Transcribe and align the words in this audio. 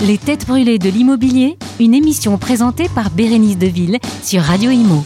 Les 0.00 0.18
têtes 0.18 0.46
brûlées 0.46 0.78
de 0.78 0.90
l'immobilier, 0.90 1.56
une 1.80 1.94
émission 1.94 2.36
présentée 2.36 2.86
par 2.94 3.10
Bérénice 3.10 3.56
Deville 3.56 3.98
sur 4.22 4.42
Radio 4.42 4.70
Imo. 4.70 5.02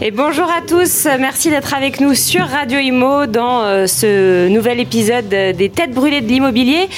Et 0.00 0.10
bonjour 0.10 0.44
à 0.44 0.60
tous, 0.66 1.06
merci 1.18 1.50
d'être 1.50 1.74
avec 1.74 2.00
nous 2.00 2.14
sur 2.14 2.46
Radio 2.46 2.78
Imo 2.78 3.26
dans 3.26 3.62
euh, 3.62 3.86
ce 3.86 4.48
nouvel 4.48 4.80
épisode 4.80 5.28
des 5.28 5.70
têtes 5.70 5.92
brûlées 5.92 6.20
de 6.20 6.28
l'immobilier 6.28 6.88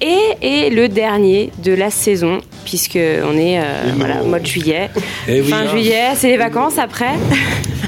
et, 0.00 0.18
et 0.40 0.70
le 0.70 0.88
dernier 0.88 1.50
de 1.62 1.72
la 1.72 1.90
saison 1.90 2.40
puisque 2.64 2.96
on 2.96 3.36
est 3.36 3.58
euh, 3.58 3.62
voilà, 3.96 4.22
au 4.22 4.26
mois 4.26 4.38
de 4.40 4.46
juillet. 4.46 4.90
Eh 5.28 5.40
oui, 5.40 5.48
fin 5.48 5.62
hein. 5.62 5.70
juillet, 5.70 6.10
c'est 6.14 6.28
les 6.28 6.36
vacances 6.36 6.78
après. 6.78 7.14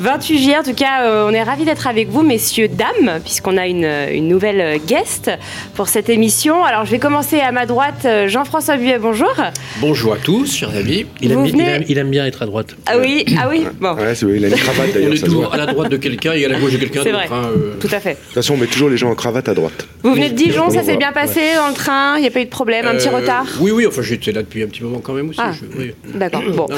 28 0.00 0.38
juillet, 0.38 0.56
en 0.58 0.62
tout 0.62 0.74
cas, 0.74 1.02
euh, 1.04 1.26
on 1.28 1.32
est 1.32 1.42
ravis 1.42 1.64
d'être 1.64 1.86
avec 1.86 2.08
vous, 2.08 2.22
messieurs, 2.22 2.68
dames, 2.68 3.20
puisqu'on 3.24 3.56
a 3.56 3.66
une, 3.66 3.84
une 4.12 4.28
nouvelle 4.28 4.60
euh, 4.60 4.78
guest 4.86 5.30
pour 5.74 5.88
cette 5.88 6.08
émission. 6.08 6.64
Alors, 6.64 6.84
je 6.86 6.90
vais 6.90 6.98
commencer 6.98 7.40
à 7.40 7.52
ma 7.52 7.66
droite, 7.66 8.02
euh, 8.04 8.28
Jean-François 8.28 8.76
Buet, 8.76 8.98
bonjour. 8.98 9.32
Bonjour 9.80 10.14
à 10.14 10.16
tous, 10.16 10.56
chers 10.56 10.70
amis. 10.76 11.06
Il 11.20 11.32
aime, 11.32 11.44
venez- 11.46 11.62
il 11.62 11.68
aime- 11.68 11.84
il 11.88 11.98
aime 11.98 12.10
bien 12.10 12.26
être 12.26 12.42
à 12.42 12.46
droite. 12.46 12.74
Ah 12.86 12.98
oui, 12.98 13.24
ah 13.40 13.48
oui, 13.50 13.64
bon, 13.80 13.94
Ouais, 13.94 14.14
c'est 14.14 14.26
vrai, 14.26 14.36
il 14.36 14.44
a 14.44 14.48
une 14.48 14.54
cravate 14.54 14.86
On 14.90 14.94
d'ailleurs, 14.94 15.12
est 15.12 15.16
se 15.16 15.20
voit. 15.26 15.28
toujours 15.28 15.54
à 15.54 15.56
la 15.56 15.66
droite 15.66 15.90
de 15.90 15.96
quelqu'un 15.96 16.32
et 16.32 16.44
à 16.44 16.48
la 16.48 16.58
gauche 16.58 16.72
de 16.72 16.78
quelqu'un 16.78 17.00
C'est 17.02 17.12
vrai. 17.12 17.28
hein, 17.30 17.48
euh. 17.56 17.74
tout 17.80 17.88
à 17.92 18.00
fait. 18.00 18.10
De 18.12 18.16
toute 18.16 18.34
façon, 18.34 18.54
on 18.54 18.56
met 18.56 18.66
toujours 18.66 18.88
les 18.90 18.96
gens 18.96 19.10
en 19.10 19.14
cravate 19.14 19.48
à 19.48 19.54
droite. 19.54 19.86
Vous 20.02 20.14
venez 20.14 20.30
de 20.30 20.34
Dijon, 20.34 20.70
ça 20.70 20.80
on 20.80 20.84
s'est 20.84 20.96
bien 20.96 21.12
passé 21.12 21.40
dans 21.56 21.68
le 21.68 21.74
train, 21.74 22.16
il 22.16 22.22
n'y 22.22 22.26
a 22.26 22.30
pas 22.30 22.40
eu 22.40 22.44
de 22.44 22.50
problème, 22.50 22.86
un 22.86 22.94
petit 22.94 23.08
Euh, 23.08 23.16
retard 23.16 23.44
Oui, 23.60 23.70
oui, 23.70 23.86
enfin 23.86 24.02
j'étais 24.02 24.32
là 24.32 24.42
depuis 24.42 24.62
un 24.62 24.66
petit 24.66 24.82
moment 24.82 24.98
quand 25.00 25.12
même 25.12 25.28
aussi. 25.30 25.40
Ah. 25.42 25.52
oui. 25.78 25.92
D'accord, 26.14 26.42
bon. 26.56 26.66
Non, 26.70 26.76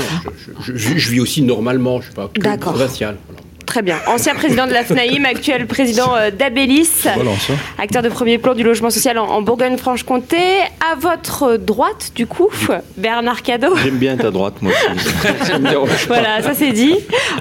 je, 0.66 0.72
je- 0.72 0.76
je- 0.76 0.98
je 0.98 1.10
vis 1.10 1.20
aussi 1.20 1.42
normalement, 1.42 2.00
je 2.00 2.06
ne 2.08 2.12
suis 2.12 2.14
pas 2.14 2.28
que 2.32 2.40
D'accord. 2.78 3.22
voilà. 3.28 3.42
Très 3.72 3.80
bien. 3.80 3.96
Ancien 4.06 4.34
président 4.34 4.66
de 4.66 4.72
la 4.72 4.84
FNAIM, 4.84 5.24
actuel 5.24 5.66
président 5.66 6.14
euh, 6.14 6.30
d'Abélis, 6.30 7.06
acteur 7.78 8.02
de 8.02 8.10
premier 8.10 8.36
plan 8.36 8.52
du 8.54 8.62
logement 8.62 8.90
social 8.90 9.16
en, 9.16 9.40
Bourgogne-Franche-Comté. 9.40 10.36
À 10.92 10.94
votre 10.94 11.56
droite, 11.56 12.12
du 12.14 12.26
coup, 12.26 12.50
Bernard 12.98 13.42
Cadot. 13.42 13.74
J'aime 13.82 13.96
bien 13.96 14.18
ta 14.18 14.30
droite, 14.30 14.56
moi 14.60 14.72
aussi. 14.72 15.08
Voilà, 16.06 16.42
ça 16.42 16.52
c'est 16.52 16.72
dit. 16.72 16.96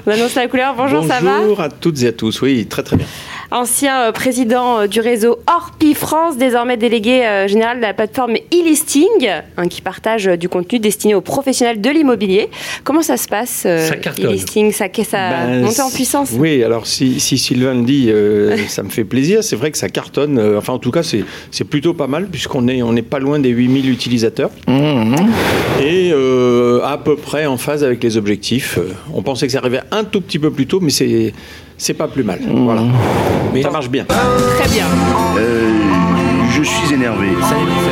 On 0.06 0.10
annonce 0.10 0.34
la 0.34 0.48
couleur. 0.48 0.74
Bonjour, 0.74 1.04
ça 1.04 1.20
va 1.20 1.40
Bonjour 1.40 1.60
à 1.60 1.68
toutes 1.68 2.02
et 2.02 2.06
à 2.06 2.12
tous. 2.12 2.40
Oui, 2.40 2.64
très 2.66 2.82
très 2.82 2.96
bien. 2.96 3.06
Ancien 3.52 4.04
euh, 4.08 4.12
président 4.12 4.80
euh, 4.80 4.86
du 4.86 5.00
réseau 5.00 5.36
Orpi 5.46 5.92
France, 5.94 6.38
désormais 6.38 6.78
délégué 6.78 7.26
euh, 7.26 7.46
général 7.46 7.76
de 7.76 7.82
la 7.82 7.92
plateforme 7.92 8.32
e-listing, 8.52 9.28
hein, 9.58 9.68
qui 9.68 9.82
partage 9.82 10.24
du 10.24 10.48
contenu 10.48 10.78
destiné 10.78 11.14
aux 11.14 11.20
professionnels 11.20 11.80
de 11.80 11.90
l'immobilier. 11.90 12.48
Comment 12.82 13.02
ça 13.02 13.18
se 13.18 13.28
passe, 13.28 13.64
euh, 13.66 13.86
Ça 13.86 13.96
cartonne. 13.96 14.26
e-listing? 14.30 14.72
Ça, 14.72 14.86
ça 15.04 15.30
Ben, 15.30 15.60
monté 15.62 15.82
en 15.82 15.90
puissance? 15.90 16.30
Oui, 16.32 16.64
alors 16.64 16.86
si, 16.86 17.20
si 17.20 17.36
Sylvain 17.36 17.74
le 17.74 17.82
dit, 17.82 18.06
euh, 18.08 18.56
ça 18.68 18.82
me 18.82 18.88
fait 18.88 19.04
plaisir. 19.04 19.44
C'est 19.44 19.56
vrai 19.56 19.70
que 19.70 19.76
ça 19.78 19.88
cartonne. 19.90 20.38
Euh, 20.38 20.58
Enfin, 20.62 20.72
en 20.74 20.78
tout 20.78 20.90
cas, 20.92 21.02
c'est 21.02 21.64
plutôt 21.64 21.92
pas 21.92 22.06
mal 22.06 22.26
puisqu'on 22.28 22.68
est, 22.68 22.82
on 22.82 22.92
n'est 22.92 23.02
pas 23.02 23.18
loin 23.18 23.38
des 23.38 23.48
8000 23.50 23.90
utilisateurs. 23.90 24.50
Et 24.68 26.10
euh, 26.12 26.80
à 26.84 26.98
peu 26.98 27.16
près 27.16 27.46
en 27.46 27.56
phase 27.56 27.82
avec 27.84 28.02
les 28.02 28.16
objectifs. 28.16 28.78
On 29.12 29.22
pensait 29.22 29.46
que 29.46 29.52
ça 29.52 29.58
arrivait 29.58 29.80
un 29.90 30.04
tout 30.04 30.20
petit 30.20 30.38
peu 30.38 30.50
plus 30.50 30.66
tôt, 30.66 30.78
mais 30.80 30.90
c'est 30.90 31.32
c'est 31.82 31.94
pas 31.94 32.06
plus 32.06 32.22
mal. 32.22 32.38
Voilà. 32.48 32.82
Mais 33.52 33.62
Ça 33.62 33.70
marche 33.70 33.88
bien. 33.90 34.04
Très 34.04 34.68
bien. 34.68 34.86
Euh, 35.36 35.70
je 36.50 36.62
suis 36.62 36.94
énervé. 36.94 37.26
ça 37.42 37.56
y 37.56 37.62
est, 37.62 37.91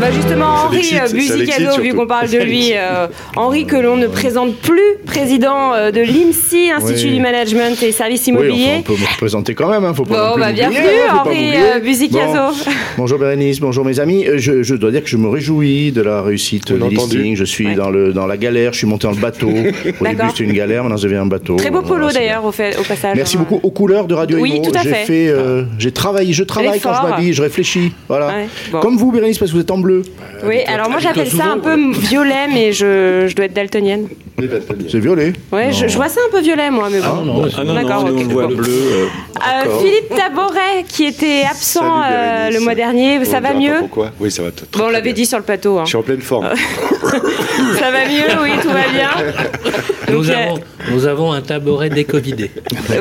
là-bas, 0.00 0.12
justement, 0.14 0.46
Henri 0.66 0.76
l'excite, 0.76 1.60
euh, 1.60 1.80
vu 1.80 1.94
qu'on 1.94 2.06
parle 2.06 2.28
de 2.30 2.38
lui, 2.38 2.70
euh, 2.74 3.06
Henri 3.36 3.66
que 3.66 3.76
l'on 3.76 3.96
ne 3.96 4.06
présente 4.06 4.56
plus, 4.56 4.80
président 5.06 5.74
euh, 5.74 5.90
de 5.90 6.00
l'IMSI, 6.00 6.70
Institut 6.70 7.08
Oui. 7.08 7.14
du 7.16 7.20
Management 7.20 7.82
et 7.82 7.92
Services 7.92 8.22
Oui, 8.26 8.30
Immobiliers. 8.32 8.64
enfin, 8.66 8.78
on 8.80 8.82
peut 8.82 9.00
me 9.00 9.06
représenter 9.06 9.54
quand 9.54 9.68
même, 9.68 9.84
hein, 9.84 9.92
faut 9.94 10.04
pas 10.04 10.16
non 10.16 10.26
Bon, 10.28 10.32
plus 10.34 10.40
bah, 10.42 10.52
bienvenue, 10.52 10.78
hein, 11.08 11.16
Henri 11.24 11.52
Buzicazo. 11.82 12.32
Bon. 12.32 12.72
Bonjour 12.98 13.18
Bérénice, 13.18 13.60
bonjour 13.60 13.84
mes 13.84 13.98
amis. 14.00 14.26
Euh, 14.26 14.38
Je, 14.38 14.62
je 14.62 14.74
dois 14.74 14.90
dire 14.90 15.02
que 15.02 15.08
je 15.08 15.16
me 15.16 15.28
réjouis 15.28 15.92
de 15.92 16.02
la 16.02 16.22
réussite 16.22 16.70
On 16.70 16.74
des 16.76 16.82
a 16.82 16.86
entendu. 16.86 17.18
listings. 17.18 17.36
Je 17.36 17.44
suis 17.44 17.66
Ouais. 17.66 17.74
dans, 17.74 17.90
le, 17.90 18.12
dans 18.12 18.26
la 18.26 18.36
galère, 18.36 18.72
je 18.72 18.78
suis 18.78 18.86
monté 18.86 19.06
dans 19.06 19.12
le 19.14 19.20
bateau. 19.20 19.48
Au 20.00 20.04
début 20.06 20.22
c'était 20.30 20.44
une 20.44 20.52
galère, 20.52 20.82
maintenant 20.82 20.96
ça 20.96 21.04
devient 21.04 21.16
un 21.18 21.26
bateau. 21.26 21.56
Très 21.56 21.70
beau 21.70 21.82
polo 21.82 22.10
d'ailleurs 22.10 22.44
au, 22.44 22.52
fait- 22.52 22.76
au 22.78 22.82
passage. 22.84 23.14
Merci 23.16 23.36
hein. 23.36 23.40
beaucoup 23.46 23.60
aux 23.66 23.70
couleurs 23.70 24.06
de 24.06 24.14
Radio 24.14 24.38
Oui, 24.40 24.52
Imo. 24.56 24.64
tout 24.70 24.78
à 24.78 24.82
j'ai 24.82 24.90
fait. 24.94 25.28
euh, 25.28 25.64
j'ai 25.78 25.92
travaillé, 25.92 26.32
je 26.32 26.42
travaille 26.44 26.80
quand 26.80 26.94
je 26.94 27.08
m'habille, 27.08 27.32
je 27.34 27.42
réfléchis. 27.42 27.92
Voilà. 28.08 28.28
Ouais, 28.28 28.46
bon. 28.72 28.80
Comme 28.80 28.96
vous 28.96 29.12
Bérénice 29.12 29.38
parce 29.38 29.50
que 29.50 29.56
vous 29.56 29.62
êtes 29.62 29.70
en 29.70 29.78
bleu. 29.78 29.89
Oui, 30.44 30.60
alors 30.66 30.88
moi 30.88 30.98
habite-toi 30.98 31.24
j'appelle 31.24 31.30
ça 31.30 31.46
un 31.52 31.58
peu 31.58 31.76
violet, 31.92 32.48
mais 32.52 32.72
je, 32.72 33.26
je 33.28 33.34
dois 33.34 33.46
être 33.46 33.54
daltonienne. 33.54 34.08
C'est 34.88 34.98
violet. 35.00 35.32
Ouais, 35.52 35.72
je, 35.72 35.88
je 35.88 35.96
vois 35.96 36.08
ça 36.08 36.20
un 36.26 36.30
peu 36.30 36.40
violet 36.40 36.70
moi, 36.70 36.88
mais 36.90 37.00
bon. 37.00 37.06
Ah 37.10 37.22
non, 37.24 37.44
Ah 37.56 37.64
non, 37.64 37.74
D'accord, 37.74 38.04
non, 38.04 38.12
nous, 38.12 38.18
ok. 38.18 38.24
on 38.24 38.28
le 38.28 38.32
voit 38.32 38.46
Bon. 38.48 38.54
bleu. 38.56 38.68
euh, 38.68 39.06
Euh. 39.40 39.78
Philippe 39.80 40.08
Taboret, 40.14 40.84
qui 40.88 41.04
était 41.06 41.44
absent 41.48 41.80
Salut, 42.02 42.14
euh, 42.14 42.50
le 42.50 42.60
mois 42.60 42.74
dernier, 42.74 43.18
On 43.20 43.24
ça 43.24 43.40
va 43.40 43.54
mieux 43.54 43.76
Pourquoi 43.80 44.10
Oui, 44.20 44.30
ça 44.30 44.42
va. 44.42 44.50
très, 44.50 44.66
Bon, 44.78 44.86
on 44.86 44.90
l'avait 44.90 45.04
bien. 45.04 45.12
dit 45.14 45.26
sur 45.26 45.38
le 45.38 45.44
plateau. 45.44 45.78
hein. 45.78 45.82
Je 45.84 45.88
suis 45.90 45.96
en 45.96 46.02
pleine 46.02 46.20
forme. 46.20 46.48
Ça 47.78 47.90
va 47.90 48.06
mieux, 48.06 48.42
oui, 48.42 48.50
tout 48.62 48.68
va 48.68 48.88
bien. 48.92 49.10
Nous, 50.08 50.16
Donc, 50.24 50.28
euh, 50.30 50.34
avons, 50.44 50.60
nous 50.90 51.06
avons 51.06 51.32
un 51.32 51.40
tabouret 51.40 51.88
décovidé. 51.90 52.50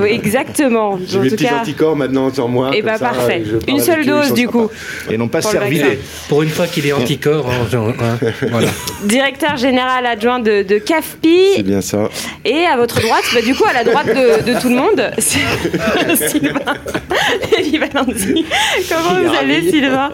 Oui, 0.01 0.09
exactement. 0.11 0.99
J'ai 1.07 1.17
En 1.17 1.21
mes 1.21 1.29
tout 1.29 1.35
petits 1.35 1.45
cas, 1.45 1.59
anticorps 1.61 1.95
maintenant 1.95 2.31
sur 2.33 2.47
moi. 2.47 2.71
et 2.73 2.81
comme 2.81 2.91
bah 2.91 2.97
parfait. 2.99 3.43
Une 3.67 3.79
seule 3.79 4.05
dose 4.05 4.33
du 4.33 4.47
coup. 4.47 4.69
Et 5.09 5.17
non 5.17 5.27
pas 5.27 5.41
Pour 5.41 5.51
le 5.53 5.59
servi. 5.59 5.79
vaccin. 5.79 5.95
Pour 6.27 6.43
une 6.43 6.49
fois 6.49 6.67
qu'il 6.67 6.85
est 6.87 6.93
anticorps, 6.93 7.47
hein, 7.49 7.77
hein, 8.01 8.17
voilà. 8.51 8.67
Directeur 9.03 9.57
général 9.57 10.05
adjoint 10.05 10.39
de, 10.39 10.63
de 10.63 10.77
C'est 11.55 11.63
bien 11.63 11.81
ça. 11.81 12.09
Et 12.45 12.65
à 12.65 12.77
votre 12.77 13.01
droite, 13.01 13.23
bah, 13.33 13.41
du 13.41 13.53
coup, 13.55 13.65
à 13.69 13.73
la 13.73 13.83
droite 13.83 14.07
de, 14.07 14.51
de 14.53 14.59
tout 14.59 14.69
le 14.69 14.75
monde, 14.75 15.11
c'est 15.17 16.29
Sylvain 16.29 16.59
Elie 17.57 17.77
Valenzi. 17.77 18.45
Comment 18.89 19.21
vous 19.21 19.35
allez, 19.35 19.69
Sylvain? 19.69 20.11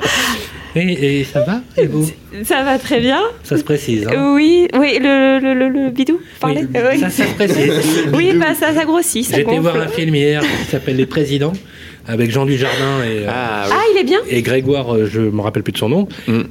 Et, 0.77 1.19
et 1.19 1.23
ça 1.23 1.41
va? 1.41 1.61
Et 1.77 1.87
vous? 1.87 2.09
Ça 2.43 2.63
va 2.63 2.77
très 2.77 2.99
bien 2.99 3.21
Ça 3.43 3.57
se 3.57 3.63
précise. 3.63 4.07
Hein 4.07 4.33
Oui, 4.35 4.67
oui, 4.77 4.97
le, 5.01 5.39
le, 5.39 5.53
le, 5.53 5.69
le 5.69 5.89
bidou, 5.89 6.19
parlez 6.41 6.65
Oui, 6.73 6.79
Oui. 6.91 6.99
ça, 6.99 7.09
ça 7.09 7.25
se 7.25 7.33
précise. 7.33 7.71
Oui, 8.13 8.33
bah, 8.35 8.53
ça, 8.59 8.73
ça 8.73 8.83
grossit, 8.83 9.23
ça 9.25 9.35
J'ai 9.37 9.41
été 9.43 9.49
gonfle. 9.51 9.61
voir 9.61 9.77
un 9.77 9.87
film 9.87 10.13
hier 10.15 10.41
qui 10.41 10.71
s'appelle 10.71 10.97
Les 10.97 11.05
Présidents 11.05 11.53
avec 12.07 12.29
Jean 12.29 12.45
Dujardin 12.45 13.03
et, 13.05 13.19
euh, 13.25 13.29
Ah, 13.29 13.67
Ah, 13.71 13.81
il 13.93 13.99
est 14.01 14.03
bien 14.03 14.19
et 14.29 14.41
Grégoire, 14.41 14.93
euh, 14.93 15.09
je 15.11 15.21
me 15.21 15.39
rappelle 15.41 15.63
plus 15.63 15.71
de 15.71 15.77
son 15.77 15.87
nom. 15.89 16.07
Mm. 16.27 16.33
Euh, 16.33 16.43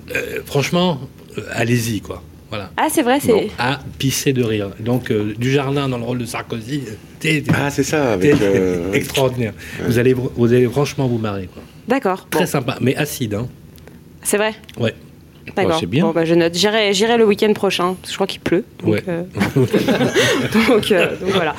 franchement, 0.47 1.01
euh, 1.37 1.43
allez-y 1.53 2.01
quoi. 2.01 2.23
Voilà. 2.55 2.71
Ah, 2.77 2.87
c'est 2.89 3.03
vrai, 3.03 3.19
c'est... 3.19 3.51
À 3.59 3.81
pisser 3.99 4.33
de 4.33 4.45
rire. 4.45 4.71
Donc 4.79 5.11
euh, 5.11 5.35
Dujardin 5.37 5.89
dans 5.89 5.99
le 5.99 6.05
rôle 6.05 6.19
de 6.19 6.25
Sarkozy, 6.25 6.83
euh, 6.87 6.93
t'es- 7.19 7.43
Ah, 7.53 7.69
c'est 7.69 7.83
ça. 7.83 8.13
Avec, 8.13 8.41
euh, 8.41 8.93
extraordinaire. 8.93 9.55
Vous 9.85 9.99
allez, 9.99 10.15
vous 10.15 10.53
allez 10.53 10.69
franchement 10.69 11.09
vous 11.09 11.19
marrer. 11.19 11.49
Quoi. 11.53 11.65
D'accord, 11.89 12.29
bon, 12.31 12.39
Très 12.39 12.47
sympa, 12.47 12.79
mais 12.81 12.95
acide. 12.95 13.35
Hein. 13.35 13.49
c'est 14.23 14.37
vrai 14.37 14.55
Ouais. 14.79 14.95
D'accord. 15.57 15.77
c'est 15.79 15.87
bien. 15.87 16.05
Bon, 16.05 16.11
bah, 16.13 16.25
je 16.25 16.35
note. 16.35 16.55
J'irai, 16.55 16.93
j'irai 16.95 17.17
le 17.17 17.25
week-end 17.25 17.53
prochain. 17.53 17.95
parce 18.01 18.03
que 18.03 18.09
Je 18.11 18.15
crois 18.15 18.27
qu'il 18.27 18.41
pleut. 18.41 18.65
Donc, 18.83 18.93
Ouais. 18.95 19.03
euh, 19.09 19.23
donc, 20.69 20.91
euh, 20.91 21.07
donc 21.21 21.31
voilà. 21.33 21.55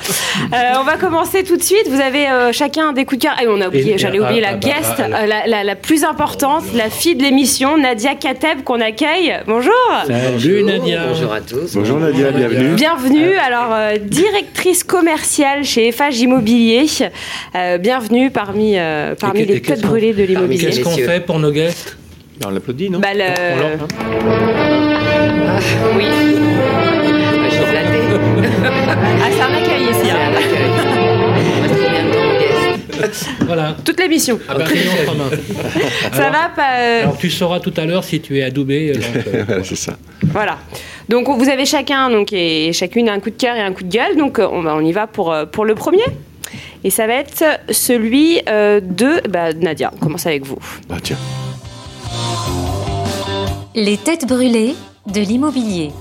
Euh, 0.52 0.56
on 0.80 0.84
va 0.84 0.96
commencer 0.96 1.44
tout 1.44 1.56
de 1.56 1.62
suite. 1.62 1.88
Vous 1.88 2.00
avez 2.00 2.28
euh, 2.28 2.52
chacun 2.52 2.92
des 2.92 3.04
coups 3.04 3.20
de 3.20 3.26
cœur. 3.28 3.36
Et 3.42 3.46
on 3.48 3.60
a 3.60 3.68
oublié, 3.68 3.94
Et- 3.94 3.98
j'allais 3.98 4.18
ah, 4.20 4.24
oublier 4.26 4.42
ah, 4.44 4.50
la 4.52 4.56
bah, 4.56 4.68
guest, 4.68 4.94
ah, 5.12 5.26
la- 5.46 5.64
la, 5.64 5.76
plus 5.76 6.04
importante, 6.04 6.64
la 6.74 6.90
fille 6.90 7.14
de 7.16 7.22
l'émission, 7.22 7.78
Nadia 7.78 8.14
Kateb, 8.14 8.62
qu'on 8.64 8.80
accueille. 8.80 9.34
Bonjour. 9.46 9.72
Salut 10.06 10.62
Nadia. 10.62 11.06
Bonjour 11.08 11.32
à 11.32 11.40
tous. 11.40 11.74
Bonjour 11.74 11.98
Nadia, 11.98 12.30
bienvenue. 12.32 12.74
Bienvenue, 12.74 13.32
alors 13.34 13.72
euh, 13.72 13.96
directrice 13.98 14.84
commerciale 14.84 15.64
chez 15.64 15.92
FH 15.92 16.20
Immobilier. 16.20 16.86
Euh, 17.54 17.78
bienvenue 17.78 18.30
parmi, 18.30 18.74
euh, 18.76 19.14
parmi 19.14 19.44
les 19.44 19.60
têtes 19.62 19.82
brûlées 19.82 20.12
de 20.12 20.22
l'immobilier. 20.24 20.66
Qu'est-ce 20.66 20.80
qu'on 20.82 20.90
fait 20.96 21.24
pour 21.24 21.38
nos 21.38 21.50
guests? 21.52 21.96
On 22.44 22.50
l'applaudit, 22.50 22.90
non 22.90 22.98
Bah, 23.00 23.14
le- 23.14 23.22
On 23.52 23.56
l'en- 23.60 23.86
Oui. 25.96 26.06
Je 27.44 27.50
suis 27.50 27.64
flattée. 27.64 28.02
Ah, 29.22 29.28
c'est 29.30 29.40
un 29.42 29.54
accueil 29.54 29.82
ici. 29.84 30.00
C'est 30.04 30.10
hein. 30.10 30.32
Voilà. 33.46 33.76
Toute 33.84 34.00
l'émission. 34.00 34.38
Ah 34.48 34.54
bah, 34.54 34.64
commun. 35.06 35.30
Ça 36.12 36.26
Alors- 36.26 36.32
va 36.32 36.48
pas 36.54 36.78
euh, 36.80 37.02
Alors 37.02 37.16
tu 37.18 37.30
sauras 37.30 37.60
tout 37.60 37.72
à 37.76 37.84
l'heure 37.84 38.02
si 38.04 38.20
tu 38.20 38.38
es 38.38 38.42
adoubé. 38.42 38.92
euh, 38.94 39.00
euh, 39.28 39.44
voilà. 39.46 39.64
c'est 39.64 39.76
ça. 39.76 39.96
Voilà. 40.22 40.58
Donc 41.08 41.28
vous 41.28 41.48
avez 41.48 41.64
chacun 41.66 42.10
donc 42.10 42.32
et 42.32 42.72
chacune 42.72 43.08
un 43.08 43.20
coup 43.20 43.30
de 43.30 43.36
cœur 43.36 43.54
et 43.56 43.60
un 43.60 43.72
coup 43.72 43.84
de 43.84 43.92
gueule. 43.92 44.16
Donc 44.16 44.38
on, 44.40 44.60
va- 44.62 44.74
on 44.74 44.80
y 44.80 44.92
va 44.92 45.06
pour 45.06 45.34
pour 45.52 45.64
le 45.64 45.74
premier. 45.74 46.04
Et 46.84 46.90
ça 46.90 47.06
va 47.06 47.14
être 47.14 47.44
celui 47.70 48.40
euh, 48.48 48.80
de 48.82 49.20
bah, 49.28 49.52
Nadia. 49.52 49.90
On 49.94 49.98
commence 50.04 50.26
avec 50.26 50.44
vous. 50.44 50.58
Bah 50.88 50.96
tiens. 51.02 51.16
Les 53.78 53.98
têtes 53.98 54.26
brûlées 54.26 54.74
de 55.06 55.20
l'immobilier. 55.20 55.92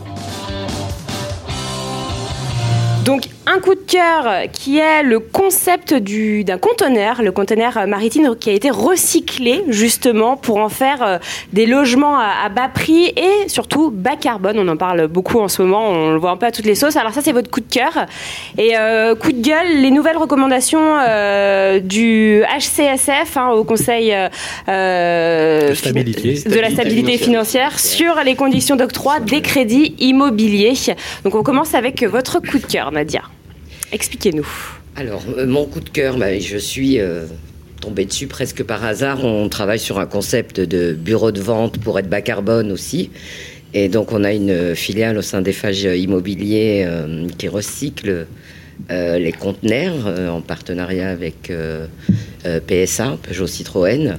Un 3.47 3.59
coup 3.59 3.75
de 3.75 3.79
cœur 3.79 4.49
qui 4.51 4.79
est 4.79 5.03
le 5.03 5.19
concept 5.19 5.93
du- 5.93 6.43
d'un 6.43 6.57
conteneur, 6.57 7.21
le 7.21 7.31
conteneur 7.31 7.85
maritime 7.87 8.35
qui 8.39 8.49
a 8.49 8.53
été 8.53 8.71
recyclé 8.71 9.63
justement 9.69 10.35
pour 10.35 10.57
en 10.57 10.69
faire 10.69 11.03
euh, 11.03 11.17
des 11.53 11.65
logements 11.67 12.17
à, 12.17 12.31
à 12.45 12.49
bas 12.49 12.69
prix 12.73 13.05
et 13.15 13.47
surtout 13.47 13.91
bas 13.91 14.15
carbone. 14.19 14.57
On 14.59 14.67
en 14.67 14.77
parle 14.77 15.07
beaucoup 15.07 15.39
en 15.39 15.47
ce 15.47 15.61
moment, 15.61 15.87
on 15.89 16.11
le 16.13 16.17
voit 16.17 16.31
un 16.31 16.37
peu 16.37 16.47
à 16.47 16.51
toutes 16.51 16.65
les 16.65 16.73
sauces. 16.75 16.95
Alors 16.95 17.13
ça 17.13 17.21
c'est 17.21 17.33
votre 17.33 17.51
coup 17.51 17.59
de 17.61 17.71
cœur. 17.71 18.07
Et 18.57 18.75
euh, 18.77 19.13
coup 19.15 19.31
de 19.31 19.41
gueule, 19.41 19.77
les 19.81 19.91
nouvelles 19.91 20.17
recommandations 20.17 20.97
euh, 20.99 21.79
du 21.79 22.41
HCSF 22.57 23.37
hein, 23.37 23.49
au 23.49 23.63
Conseil 23.63 24.11
euh, 24.13 24.27
euh, 24.69 25.69
De 25.69 25.73
stabilité. 25.75 26.49
de 26.49 26.59
la 26.59 26.71
stabilité 26.71 27.17
financière 27.19 27.79
sur 27.79 28.15
les 28.25 28.35
conditions 28.35 28.75
d'octroi 28.75 29.19
des 29.19 29.41
crédits 29.41 29.93
immobiliers. 29.99 30.73
Donc 31.23 31.35
on 31.35 31.43
commence 31.43 31.75
avec 31.75 32.03
votre 32.03 32.39
coup 32.39 32.57
de 32.57 32.65
cœur, 32.65 32.91
Nadia. 32.91 33.21
Expliquez-nous. 33.95 34.47
Alors, 34.97 35.23
euh, 35.37 35.47
mon 35.47 35.65
coup 35.65 35.79
de 35.79 35.89
cœur, 35.89 36.17
bah, 36.17 36.37
je 36.37 36.57
suis 36.57 36.99
euh, 36.99 37.25
tombée 37.79 38.03
dessus 38.03 38.27
presque 38.27 38.61
par 38.61 38.83
hasard. 38.83 39.23
On 39.23 39.47
travaille 39.47 39.79
sur 39.79 39.99
un 39.99 40.05
concept 40.05 40.59
de 40.59 40.91
bureau 40.91 41.31
de 41.31 41.39
vente 41.39 41.79
pour 41.79 41.97
être 41.97 42.09
bas 42.09 42.21
carbone 42.21 42.73
aussi. 42.73 43.09
Et 43.73 43.87
donc, 43.87 44.11
on 44.11 44.25
a 44.25 44.33
une 44.33 44.75
filiale 44.75 45.17
au 45.17 45.21
sein 45.21 45.41
des 45.41 45.53
Fages 45.53 45.83
Immobiliers 45.83 46.83
euh, 46.85 47.27
qui 47.37 47.47
recycle 47.47 48.27
euh, 48.91 49.17
les 49.17 49.31
conteneurs 49.31 50.07
euh, 50.07 50.29
en 50.29 50.41
partenariat 50.41 51.09
avec 51.09 51.51
PSA, 52.67 53.17
Peugeot 53.23 53.47
Citroën. 53.47 54.17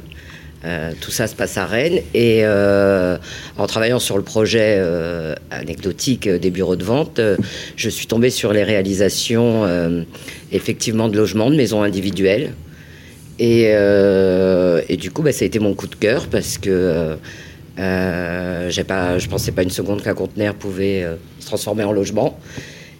Euh, 0.67 0.91
tout 1.01 1.13
ça 1.13 1.29
se 1.29 1.37
passe 1.37 1.57
à 1.59 1.67
Rennes 1.67 2.01
et 2.13 2.41
euh, 2.43 3.19
en 3.57 3.69
travaillant 3.69 4.01
sur 4.01 4.17
le 4.17 4.25
projet 4.25 4.79
euh, 4.79 5.33
anecdotique 5.53 6.29
des 6.29 6.51
bureaux 6.51 6.75
de 6.75 6.83
vente, 6.83 7.21
je 7.77 7.89
suis 7.89 8.09
tombée 8.09 8.31
sur 8.31 8.53
les 8.53 8.65
réalisations 8.65 9.65
effectivement 10.51 11.09
de 11.09 11.17
logements, 11.17 11.51
de 11.51 11.57
maisons 11.57 11.83
individuelles. 11.83 12.53
Et, 13.39 13.67
du 14.97 15.11
coup, 15.11 15.23
bah, 15.23 15.33
ça 15.33 15.45
a 15.45 15.47
été 15.47 15.59
mon 15.59 15.75
coup 15.75 15.87
de 15.87 15.95
cœur 15.95 16.27
parce 16.27 16.59
que 16.59 17.17
j'ai 17.77 18.85
pas, 18.85 19.19
je 19.19 19.29
pensais 19.29 19.53
pas 19.53 19.63
une 19.63 19.71
seconde 19.71 20.03
qu'un 20.03 20.15
conteneur 20.15 20.55
pouvait 20.55 21.07
se 21.39 21.47
transformer 21.47 21.85
en 21.85 21.93
logement. 21.93 22.39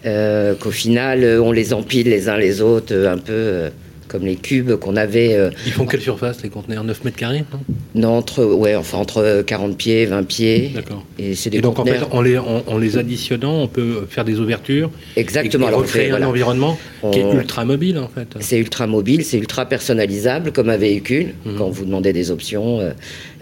Qu'au 0.05 0.71
final, 0.71 1.41
on 1.43 1.51
les 1.51 1.73
empile 1.73 2.11
les 2.11 2.29
uns 2.29 2.37
les 2.37 2.61
autres, 2.61 2.95
un 2.95 3.19
peu 3.19 3.71
comme 4.09 4.25
les 4.25 4.37
cubes 4.37 4.73
qu'on 4.77 4.97
avait 4.97 5.35
euh, 5.35 5.51
Ils 5.67 5.73
font 5.73 5.87
quelle 5.87 6.01
surface, 6.01 6.43
les 6.43 6.49
conteneurs? 6.49 6.85
9 6.85 7.05
mètres 7.05 7.17
carrés 7.17 7.45
non? 7.53 7.61
Non, 7.95 8.09
entre, 8.19 8.45
ouais, 8.45 8.75
enfin, 8.77 8.99
entre 8.99 9.43
40 9.47 9.77
pieds, 9.77 10.07
20 10.07 10.23
pieds. 10.25 10.73
D'accord. 10.75 11.05
Et 11.19 11.35
c'est 11.35 11.51
des 11.51 11.59
Et 11.59 11.61
donc, 11.61 11.79
en 11.79 11.85
fait, 11.85 12.01
en 12.11 12.21
les, 12.23 12.37
en, 12.39 12.63
en 12.67 12.79
les 12.79 12.99
additionnant, 12.99 13.63
on 13.63 13.69
peut 13.69 14.07
faire 14.09 14.25
des 14.25 14.39
ouvertures 14.39 14.91
Exactement. 15.17 15.65
et, 15.65 15.69
alors 15.69 15.81
on 15.81 15.83
recréer 15.83 16.03
fait, 16.05 16.09
un 16.09 16.13
voilà. 16.13 16.29
environnement 16.29 16.79
qui 17.13 17.19
est 17.21 17.25
On- 17.25 17.35
ultra 17.39 17.65
mobile, 17.65 17.99
en 17.99 18.09
fait. 18.09 18.29
C'est 18.41 18.59
ultra 18.59 18.87
mobile, 18.87 19.25
c'est 19.25 19.39
ultra 19.39 19.67
personnalisable 19.67 20.53
comme 20.53 20.69
un 20.71 20.77
véhicule. 20.77 21.35
Mhm. 21.45 21.55
Quand 21.57 21.71
vous 21.71 21.85
demandez 21.85 22.13
des 22.13 22.31
options, 22.31 22.81
euh, 22.81 22.91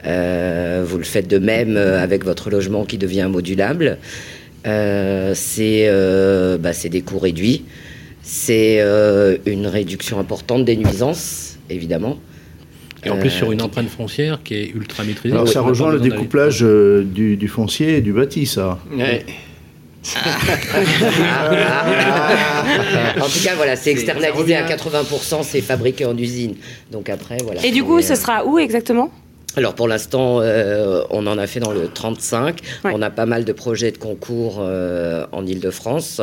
euh, 0.06 0.84
vous 0.86 0.98
le 0.98 1.04
faites 1.04 1.28
de 1.28 1.38
même 1.38 1.76
avec 1.76 2.24
votre 2.24 2.50
logement 2.50 2.84
qui 2.84 2.98
devient 2.98 3.28
modulable. 3.30 3.98
C'est 4.64 5.90
bah, 6.60 6.72
c'est 6.72 6.88
des 6.88 7.02
coûts 7.02 7.18
réduits. 7.18 7.64
C'est 8.24 8.80
euh, 8.80 9.36
une 9.44 9.66
réduction 9.66 10.18
importante 10.18 10.64
des 10.64 10.76
nuisances, 10.76 11.58
évidemment. 11.68 12.18
Et 13.04 13.10
en 13.10 13.18
plus, 13.18 13.28
Euh, 13.28 13.32
sur 13.38 13.52
une 13.52 13.60
empreinte 13.60 13.90
foncière 13.90 14.40
qui 14.42 14.54
est 14.54 14.70
ultra 14.70 15.04
maîtrisée. 15.04 15.34
Alors 15.34 15.46
ça 15.46 15.60
rejoint 15.60 15.92
le 15.92 16.00
découplage 16.00 16.60
euh, 16.62 17.04
du, 17.04 17.36
du 17.36 17.48
foncier 17.48 17.98
et 17.98 18.00
du 18.00 18.14
bâti, 18.14 18.46
ça. 18.46 18.78
Ouais. 18.96 19.26
en 23.20 23.26
tout 23.26 23.42
cas, 23.42 23.54
voilà, 23.56 23.76
c'est 23.76 23.90
externalisé 23.90 24.56
à 24.56 24.62
revient. 24.62 24.74
80%, 24.74 25.42
c'est 25.42 25.60
fabriqué 25.60 26.04
en 26.04 26.16
usine. 26.16 26.54
Donc 26.90 27.08
après, 27.08 27.38
voilà. 27.42 27.64
Et 27.64 27.70
du 27.70 27.84
coup, 27.84 28.00
ce 28.02 28.14
sera 28.14 28.44
où 28.44 28.58
exactement? 28.58 29.10
Alors 29.56 29.74
pour 29.74 29.86
l'instant, 29.86 30.40
euh, 30.40 31.02
on 31.10 31.26
en 31.26 31.38
a 31.38 31.46
fait 31.46 31.60
dans 31.60 31.72
le 31.72 31.88
35. 31.88 32.60
Ouais. 32.84 32.90
On 32.94 33.02
a 33.02 33.10
pas 33.10 33.26
mal 33.26 33.44
de 33.44 33.52
projets 33.52 33.92
de 33.92 33.98
concours 33.98 34.56
euh, 34.60 35.26
en 35.32 35.46
Ile-de-France. 35.46 36.20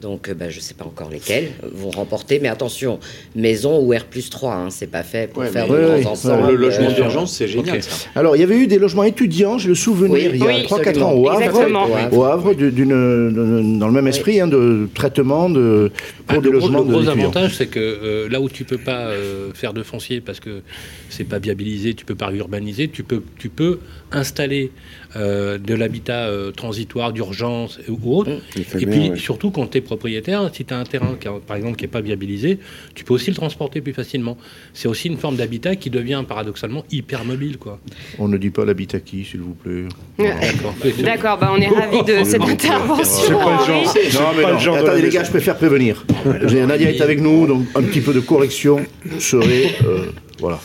Donc 0.00 0.28
euh, 0.28 0.34
bah, 0.34 0.48
je 0.48 0.56
ne 0.56 0.60
sais 0.62 0.74
pas 0.74 0.84
encore 0.84 1.10
lesquels 1.10 1.50
vont 1.74 1.90
remporter. 1.90 2.38
Mais 2.40 2.48
attention, 2.48 2.98
maison 3.34 3.78
ou 3.80 3.92
R 3.92 4.04
plus 4.04 4.30
3, 4.30 4.54
hein, 4.54 4.70
c'est 4.70 4.86
pas 4.86 5.02
fait 5.02 5.30
pour 5.30 5.42
Ouais, 5.42 5.48
faire 5.48 5.68
Ouais, 5.70 5.82
grands 5.82 5.94
ouais. 5.96 6.06
ensembles. 6.06 6.50
Le 6.52 6.56
logement 6.56 6.88
euh, 6.90 6.94
d'urgence, 6.94 7.32
c'est 7.36 7.48
génial. 7.48 7.82
ça. 7.82 7.90
Alors, 8.14 8.36
il 8.36 8.40
y 8.40 8.42
avait 8.42 8.56
eu 8.56 8.66
des 8.66 8.78
logements 8.78 9.04
étudiants, 9.04 9.58
j'ai 9.58 9.68
le 9.68 9.74
souvenir, 9.74 10.30
Oui, 10.30 10.30
il 10.34 10.38
y 10.40 10.42
a 10.42 10.46
oui, 10.46 10.62
3-4 10.64 11.02
ans 11.02 11.12
au 11.12 11.28
Havre. 11.28 12.12
Au 12.16 12.24
Havre, 12.24 12.54
dans 12.54 13.86
le 13.86 13.92
même 13.92 14.06
esprit, 14.08 14.40
hein, 14.40 14.46
de 14.48 14.88
traitement 14.94 15.50
de, 15.50 15.90
pour 16.26 16.38
Ah, 16.38 16.40
des 16.40 16.50
le 16.50 16.58
gros, 16.58 16.68
logements 16.68 16.84
le 16.84 16.98
gros 16.98 17.08
avantage, 17.08 17.56
c'est 17.56 17.66
que 17.66 17.78
euh, 17.80 18.28
là 18.28 18.40
où 18.40 18.48
tu 18.48 18.64
peux 18.64 18.78
pas 18.78 19.06
euh, 19.08 19.50
faire 19.54 19.72
de 19.72 19.82
foncier 19.82 20.20
parce 20.20 20.40
que 20.40 20.62
c'est 21.10 21.24
pas 21.24 21.38
viabilisé, 21.38 21.94
tu 21.94 22.04
peux 22.04 22.14
pas 22.14 22.32
urbaniser, 22.32 22.88
tu 22.88 23.02
peux, 23.02 23.22
tu 23.38 23.48
peux 23.48 23.78
installer 24.12 24.70
euh, 25.16 25.58
de 25.58 25.74
l'habitat 25.74 26.26
euh, 26.28 26.50
transitoire 26.52 27.12
d'urgence 27.12 27.78
ou 27.88 28.16
autre. 28.16 28.30
Et 28.56 28.60
Éphémère, 28.60 28.88
puis 28.98 29.10
ouais. 29.10 29.16
surtout 29.18 29.50
quand 29.50 29.66
tu 29.68 29.78
es 29.78 29.80
propriétaire, 29.80 30.50
si 30.52 30.64
tu 30.64 30.72
as 30.74 30.78
un 30.78 30.84
terrain 30.84 31.16
qui, 31.20 31.28
a- 31.28 31.32
par 31.46 31.56
exemple 31.56 31.76
qui 31.76 31.84
n'est 31.84 31.88
pas 31.90 32.00
viabilisé, 32.00 32.58
tu 32.94 33.04
peux 33.04 33.14
aussi 33.14 33.30
le 33.30 33.36
transporter 33.36 33.80
plus 33.80 33.92
facilement. 33.92 34.36
C'est 34.74 34.88
aussi 34.88 35.08
une 35.08 35.16
forme 35.18 35.36
d'habitat 35.36 35.76
qui 35.76 35.90
devient 35.90 36.24
paradoxalement 36.26 36.84
hyper 36.90 37.24
mobile. 37.24 37.58
Quoi. 37.58 37.78
On 38.18 38.28
ne 38.28 38.36
dit 38.36 38.50
pas 38.50 38.64
l'habitat 38.64 39.00
qui, 39.00 39.24
s'il 39.24 39.40
vous 39.40 39.54
plaît. 39.54 39.84
D'accord. 40.18 40.74
D'accord, 41.02 41.38
bah 41.38 41.52
on 41.56 41.60
est 41.60 41.68
ravis 41.68 42.02
de 42.04 42.24
cette 42.24 42.42
intervention. 42.42 43.04
C'est 43.04 43.32
pas 43.32 43.58
le 43.60 43.66
genre. 43.66 43.94
Non, 44.14 44.28
mais 44.36 44.42
pas 44.42 44.48
non. 44.50 44.54
le 44.54 44.60
genre 44.62 44.76
de 44.76 44.80
Attendez, 44.82 45.02
les 45.02 45.08
gars, 45.10 45.24
je 45.24 45.30
préfère 45.30 45.56
prévenir. 45.56 46.04
J'ai- 46.46 46.66
Nadia 46.66 46.90
est 46.90 47.00
avec 47.00 47.20
nous, 47.20 47.46
donc 47.46 47.66
un 47.74 47.82
petit 47.82 48.00
peu 48.00 48.12
de 48.12 48.20
correction 48.20 48.80
serait. 49.18 49.74
euh, 49.84 50.06
voilà. 50.40 50.58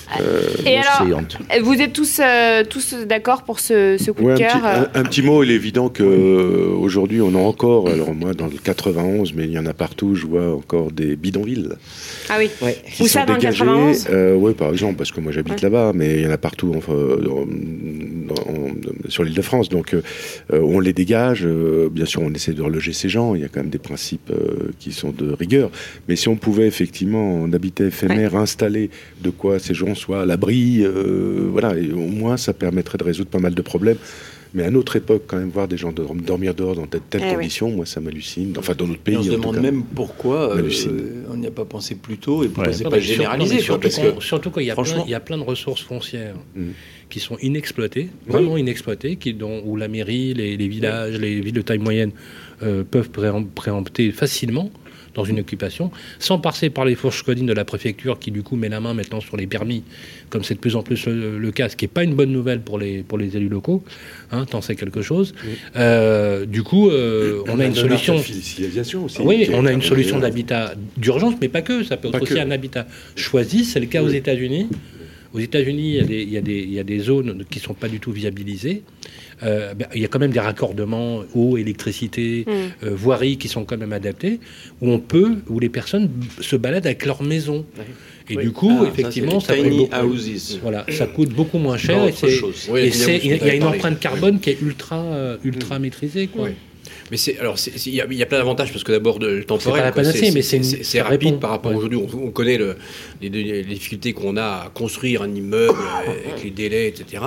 Et 0.66 0.78
alors, 0.78 0.98
conseillante. 1.00 1.38
vous 1.64 1.74
êtes 1.82 1.94
tous, 1.94 2.20
euh, 2.24 2.64
tous 2.68 2.96
d'accord 3.08 3.44
pour 3.44 3.60
ce, 3.60 3.98
ce 4.00 4.12
coup 4.12 4.24
Ouais, 4.24 4.36
de 4.36 4.44
un, 4.44 4.48
cœur 4.48 4.52
petit, 4.62 4.66
euh, 4.66 4.86
un- 4.96 5.00
un 5.02 5.04
petit 5.04 5.22
mot, 5.22 5.44
il 5.44 5.52
est 5.52 5.56
évident 5.56 5.90
que 5.90 6.04
euh, 6.04 7.22
on 7.22 7.36
a 7.36 7.40
encore, 7.40 7.90
alors 7.90 8.14
moi 8.14 8.34
dans 8.34 8.48
le 8.48 8.54
91, 8.64 9.34
mais 9.34 9.44
il 9.46 9.52
y 9.52 9.60
en 9.60 9.66
a 9.66 9.74
partout, 9.74 10.16
je 10.16 10.26
vois 10.26 10.54
encore 10.56 10.92
des 10.92 11.16
bidonvilles. 11.16 11.70
Ah 12.30 12.36
oui. 12.40 12.50
Ouais. 12.62 12.78
qui 12.96 13.04
Où 13.04 13.08
ça, 13.08 13.22
sont 13.22 13.26
dans 13.28 13.34
le 13.34 13.40
dégagés. 13.40 13.60
91 13.60 14.08
euh, 14.12 14.36
Oui, 14.36 14.54
par 14.54 14.72
exemple, 14.72 14.96
parce 14.98 15.12
que 15.12 15.20
moi 15.20 15.32
j'habite 15.32 15.56
Ouais. 15.56 15.70
là-bas, 15.70 15.92
mais 15.94 16.16
il 16.16 16.22
y 16.22 16.28
en 16.28 16.32
a 16.32 16.38
partout 16.38 16.74
enfin, 16.76 16.94
sur 19.10 19.24
l'île 19.24 19.34
de 19.36 19.42
France. 19.42 19.70
Donc 19.70 19.94
euh, 19.94 20.02
on 20.52 20.80
les 20.80 20.94
dégage. 20.94 21.46
euh, 21.46 21.90
bien 21.92 22.06
sûr, 22.06 22.22
on 22.22 22.34
essaie 22.34 22.54
de 22.54 22.62
reloger 22.62 22.94
ces 22.94 23.10
gens. 23.10 23.36
Il 23.36 23.42
y 23.42 23.44
a 23.46 23.48
quand 23.48 23.60
même 23.62 23.70
des 23.70 23.78
principes 23.80 24.32
euh, 24.32 24.72
qui 24.80 24.92
sont 24.92 25.12
de 25.12 25.32
rigueur. 25.32 25.70
Mais 26.08 26.16
si 26.16 26.28
on 26.30 26.36
pouvait 26.36 26.68
effectivement, 26.68 27.42
en 27.44 27.52
habitat 27.54 27.86
éphémère, 27.86 28.36
installer 28.36 28.90
de 29.22 29.30
quoi 29.30 29.60
ces 29.66 29.74
gens 29.74 29.96
soient 29.96 30.22
à 30.22 30.26
l'abri, 30.26 30.82
euh, 30.84 31.48
voilà, 31.52 31.78
et 31.78 31.92
au 31.92 32.08
moins 32.08 32.38
ça 32.38 32.54
permettrait 32.54 32.98
de 32.98 33.04
résoudre 33.04 33.30
pas 33.30 33.40
mal 33.40 33.54
de 33.56 33.62
problèmes. 33.62 33.98
Mais 34.54 34.64
à 34.64 34.72
notre 34.72 34.96
époque, 34.96 35.24
quand 35.28 35.36
même, 35.36 35.50
voir 35.50 35.68
des 35.68 35.76
gens 35.76 35.92
dorm- 35.92 36.22
dormir 36.22 36.54
dehors 36.54 36.76
dans 36.76 36.84
de 36.84 36.98
telles 37.10 37.20
Eh 37.22 37.28
oui. 37.32 37.36
conditions, 37.36 37.72
moi, 37.72 37.86
ça 37.86 38.00
m'hallucine. 38.00 38.54
Enfin, 38.58 38.74
dans 38.74 38.88
notre 38.88 39.02
Et 39.02 39.04
pays. 39.04 39.18
on 39.18 39.24
se 39.24 39.30
demande 39.32 39.60
même 39.60 39.84
pourquoi 39.84 40.56
euh, 40.56 40.70
on 41.30 41.36
n'y 41.36 41.48
a 41.48 41.52
pas 41.52 41.66
pensé 41.66 41.96
plus 41.96 42.16
tôt 42.18 42.42
et 42.42 42.48
pourquoi 42.48 42.68
Ouais. 42.68 42.74
c'est 42.74 42.86
pas 42.86 42.92
mais 42.92 43.02
sur- 43.02 43.16
généralisé. 43.16 43.56
non, 43.56 43.62
mais 43.62 43.80
quoi, 43.80 43.90
surtout, 43.90 44.22
surtout 44.22 44.50
quand 44.52 44.62
il 44.62 44.68
y, 44.68 44.72
a 44.72 44.76
plein, 44.76 44.84
franchement- 44.86 45.04
il 45.06 45.12
y 45.12 45.16
a 45.16 45.20
plein 45.20 45.38
de 45.38 45.44
ressources 45.44 45.82
foncières 45.82 46.36
Mm. 46.56 46.68
qui 47.10 47.20
sont 47.20 47.38
inexploitées, 47.42 48.08
vraiment 48.28 48.56
inexploitées, 48.56 49.18
qui, 49.18 49.34
dont, 49.34 49.62
où 49.66 49.76
la 49.76 49.90
mairie, 49.90 50.34
les, 50.34 50.56
les 50.56 50.68
villages, 50.70 51.18
les 51.20 51.42
villes 51.42 51.54
de 51.54 51.62
taille 51.62 51.80
moyenne 51.80 52.12
euh, 52.64 52.86
peuvent 52.90 53.10
préem- 53.10 53.48
préempter 53.54 54.12
facilement 54.14 54.72
dans 55.16 55.24
une 55.24 55.40
occupation, 55.40 55.92
sans 56.20 56.40
passer 56.40 56.70
par 56.70 56.86
les 56.86 56.96
fourches 56.96 57.24
codines 57.24 57.46
de 57.46 57.54
la 57.54 57.66
préfecture 57.66 58.20
qui 58.20 58.32
du 58.32 58.44
coup 58.44 58.56
met 58.56 58.70
la 58.70 58.80
main 58.80 58.94
maintenant 58.94 59.22
sur 59.22 59.38
les 59.38 59.48
permis, 59.48 59.84
comme 60.30 60.44
c'est 60.44 60.56
de 60.56 60.60
plus 60.60 60.76
en 60.76 60.84
plus 60.84 61.08
le, 61.08 61.40
le 61.40 61.52
cas, 61.52 61.70
ce 61.70 61.76
qui 61.76 61.86
n'est 61.86 61.90
pas 61.90 62.04
une 62.04 62.14
bonne 62.14 62.32
nouvelle 62.32 62.62
pour 62.62 62.78
les, 62.78 63.02
pour 63.02 63.18
les 63.18 63.36
élus 63.38 63.50
locaux, 63.50 63.84
hein, 64.32 64.46
t'en 64.46 64.62
sais 64.62 64.76
quelque 64.76 65.02
chose. 65.02 65.34
Euh, 65.76 66.46
du 66.46 66.64
coup, 66.64 66.90
euh, 66.90 67.42
on 67.48 67.60
a 67.60 67.66
une 67.66 67.76
solution... 67.76 68.16
Aussi. 68.16 69.22
Oui, 69.22 69.50
on 69.54 69.66
a 69.66 69.72
une 69.72 69.82
solution 69.82 70.20
d'habitat 70.20 70.74
d'urgence, 70.98 71.36
mais 71.42 71.50
pas 71.50 71.62
que. 71.62 71.84
Ça 71.84 71.98
peut 71.98 72.10
être 72.10 72.22
aussi 72.22 72.34
que. 72.34 72.40
un 72.40 72.52
habitat 72.52 72.86
choisi. 73.16 73.66
C'est 73.66 73.80
le 73.80 73.86
cas 73.88 74.04
aux. 74.04 74.10
États-Unis. 74.10 74.68
Aux 75.34 75.40
États-Unis, 75.40 75.98
y, 75.98 76.14
y 76.14 76.38
il 76.38 76.74
y 76.74 76.80
a 76.80 76.84
des 76.84 77.00
zones 77.00 77.44
qui 77.50 77.60
ne 77.60 77.64
sont 77.64 77.74
pas 77.74 77.88
du 77.88 78.00
tout 78.00 78.12
viabilisées. 78.12 78.84
Euh, 79.44 79.74
ben, 79.74 79.88
il 79.94 80.02
y 80.02 80.06
a 80.06 80.08
quand 80.08 80.20
même 80.20 80.32
des 80.32 80.40
raccordements, 80.40 81.24
eau, 81.34 81.58
électricité, 81.58 82.46
Mm. 82.48 82.52
euh, 82.86 82.90
voirie 82.96 83.38
qui 83.38 83.48
sont 83.50 83.66
quand 83.66 83.78
même 83.78 83.92
adaptés, 83.94 84.40
où 84.82 84.90
on 84.92 85.00
peut, 85.00 85.36
où 85.50 85.60
les 85.60 85.70
personnes 85.70 86.10
se 86.40 86.56
baladent 86.56 86.86
avec 86.86 87.06
leur 87.06 87.22
maison. 87.22 87.66
Et 88.30 88.38
du 88.38 88.52
coup, 88.52 88.80
Ah, 88.82 88.88
effectivement, 88.88 89.40
ça, 89.40 89.56
coûte 89.56 89.64
tiny 89.66 89.78
beaucoup, 89.78 90.08
houses. 90.08 90.60
voilà, 90.62 90.86
ça 90.90 91.06
coûte 91.06 91.30
beaucoup 91.30 91.58
moins 91.60 91.78
cher. 91.78 92.08
Et 92.08 92.14
Oui, 92.70 92.92
il 92.92 92.98
y 92.98 93.04
a, 93.04 93.16
il 93.18 93.26
y 93.48 93.50
a 93.50 93.54
une 93.56 93.62
parlé. 93.62 93.78
empreinte 93.78 94.00
carbone 94.00 94.40
qui 94.40 94.50
est 94.52 94.62
ultra, 94.62 95.00
euh, 95.04 95.38
ultra 95.44 95.78
maîtrisée. 95.80 96.28
Quoi. 96.28 96.50
Mais 97.12 97.18
c'est 97.18 97.38
alors 97.38 97.56
il 97.86 97.94
y, 97.94 98.02
a- 98.02 98.08
il 98.10 98.18
y 98.18 98.24
a 98.24 98.26
plein 98.26 98.40
d'avantages 98.40 98.72
parce 98.72 98.84
que 98.84 98.92
d'abord 98.92 99.20
de 99.20 99.28
le 99.28 99.34
C'est 99.42 99.42
pas 99.48 99.56
temporel, 99.58 99.84
la 99.84 99.92
quoi, 99.92 100.02
panacée, 100.02 100.32
mais 100.34 100.42
c'est 100.42 101.02
rapide 101.02 101.28
répond. 101.30 101.38
par 101.40 101.52
rapport 101.52 101.70
Ouais. 101.72 101.76
à 101.76 101.78
aujourd'hui. 101.78 102.00
On, 102.00 102.26
on 102.28 102.32
connaît 102.32 102.58
le- 102.58 102.76
les, 103.22 103.30
les 103.30 103.64
difficultés 103.64 104.14
qu'on 104.14 104.38
a 104.38 104.44
à 104.66 104.72
construire 104.74 105.22
un 105.22 105.34
immeuble 105.34 105.78
euh, 105.78 106.12
avec 106.32 106.44
les 106.44 106.50
délais, 106.50 106.88
etc. 106.88 107.24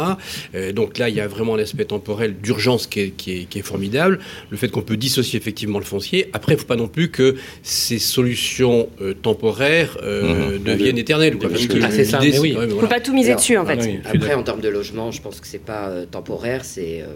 Euh, 0.55 0.73
donc 0.73 0.99
là, 0.99 1.09
il 1.09 1.15
y 1.15 1.21
a 1.21 1.29
vraiment 1.29 1.55
un 1.55 1.59
aspect 1.61 1.85
temporel 1.85 2.35
d'urgence 2.43 2.87
qui 2.89 3.01
est, 3.01 3.11
qui, 3.11 3.33
est, 3.41 3.45
qui 3.45 3.61
est 3.61 3.63
formidable. 3.63 4.19
Le 4.51 4.57
fait 4.57 4.69
qu'on 4.69 4.83
peut 4.83 4.97
dissocier 4.97 5.39
effectivement 5.39 5.79
le 5.79 5.85
foncier. 5.85 6.29
Après, 6.33 6.53
il 6.55 6.57
ne 6.57 6.61
faut 6.61 6.67
pas 6.67 6.77
non 6.77 6.89
plus 6.89 7.11
que 7.11 7.37
ces 7.63 7.99
solutions 8.01 8.89
euh, 9.01 9.15
temporaires 9.15 9.97
euh, 10.03 10.59
deviennent 10.59 10.99
éternelles. 10.99 11.39
Quoi, 11.39 11.51
parce 11.51 11.67
que 11.67 11.79
Ah, 11.83 11.91
c'est 11.93 12.05
ça, 12.05 12.19
l'idée, 12.19 12.33
mais 12.33 12.39
oui. 12.41 12.53
quand 12.55 12.61
même, 12.61 12.71
Faut 12.71 12.75
voilà. 12.81 12.89
pas 12.97 13.01
tout 13.01 13.15
miser 13.15 13.29
Alors, 13.29 13.41
dessus 13.41 13.57
en 13.57 13.65
Ah, 13.67 13.77
fait. 13.77 13.87
oui, 13.87 13.99
Après, 14.05 14.35
en 14.35 14.43
termes 14.43 14.61
de 14.61 14.69
logement, 14.69 15.13
je 15.13 15.23
pense 15.23 15.41
que 15.41 15.47
c'est 15.47 15.65
pas 15.65 15.89
euh, 15.89 16.05
temporaire, 16.11 16.65
c'est 16.65 17.03
euh, 17.03 17.07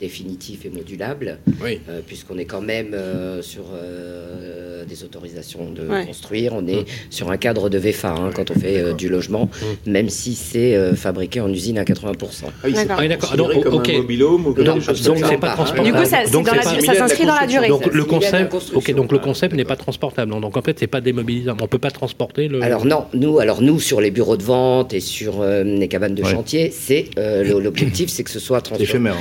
définitif 0.00 0.64
et 0.64 0.70
modulable, 0.70 1.38
Oui. 1.62 1.80
euh, 1.88 2.00
puisqu'on 2.06 2.38
est 2.38 2.44
quand 2.44 2.60
même 2.60 2.94
euh, 2.94 3.42
sur 3.42 3.64
euh, 3.74 4.84
des 4.84 5.04
autorisations 5.04 5.70
de 5.70 5.86
Ouais. 5.88 6.06
construire. 6.06 6.52
On 6.54 6.66
est 6.66 6.84
sur 7.10 7.30
un 7.30 7.36
cadre 7.36 7.68
de 7.68 7.78
VFA 7.78 8.10
hein, 8.12 8.30
quand 8.34 8.50
on 8.50 8.54
fait 8.54 8.78
euh, 8.78 8.92
du 8.94 9.08
logement, 9.08 9.50
même 9.86 10.08
si 10.08 10.34
c'est 10.34 10.74
euh, 10.76 10.94
fabriqué 10.94 11.40
en 11.40 11.48
usine 11.52 11.78
à 11.78 11.84
80%. 11.84 12.14
Ah 12.46 12.50
oui, 12.64 12.72
c'est 12.74 12.86
D'accord. 12.86 13.30
Ah, 13.32 13.36
Donc, 13.36 13.88
un 13.88 13.92
mobilhome 13.92 14.46
ou 14.46 14.54
Non, 14.54 14.74
donc 14.74 14.82
c'est 14.82 15.38
pas 15.38 15.50
Ah, 15.50 15.54
transportable. 15.54 15.84
Du 15.84 15.92
coup, 15.92 16.04
ça, 16.04 16.94
s'inscrit 16.94 17.26
dans 17.26 17.34
la 17.34 17.46
durée. 17.46 17.68
Donc 17.68 17.86
le 17.92 18.04
concept, 18.04 18.54
ok, 18.74 18.94
donc 18.94 19.12
le 19.12 19.18
concept 19.18 19.54
n'est 19.54 19.64
pas 19.64 19.76
transportable. 19.76 20.30
Donc 20.40 20.56
en 20.56 20.62
fait, 20.62 20.78
c'est 20.78 20.86
pas 20.86 21.00
démobilisable. 21.00 21.58
On 21.62 21.66
peut 21.68 21.78
pas 21.78 21.90
transporter 21.90 22.48
le. 22.48 22.62
Alors 22.62 22.84
non, 22.86 23.06
nous, 23.14 23.38
alors 23.38 23.62
nous 23.62 23.80
sur 23.80 24.00
les 24.00 24.10
bureaux 24.10 24.36
de 24.36 24.42
vente 24.42 24.94
et 24.94 25.00
sur 25.00 25.40
euh, 25.40 25.62
les 25.64 25.88
cabanes 25.88 26.14
de 26.14 26.22
Ouais. 26.22 26.30
chantier, 26.32 26.70
c'est 26.70 27.06
euh, 27.18 27.60
l'objectif, 27.60 28.10
c'est 28.10 28.22
que 28.24 28.30
ce 28.30 28.38
soit 28.40 28.58
C'est 28.58 28.64
transporté. 28.64 28.84
éphémère. 28.90 29.16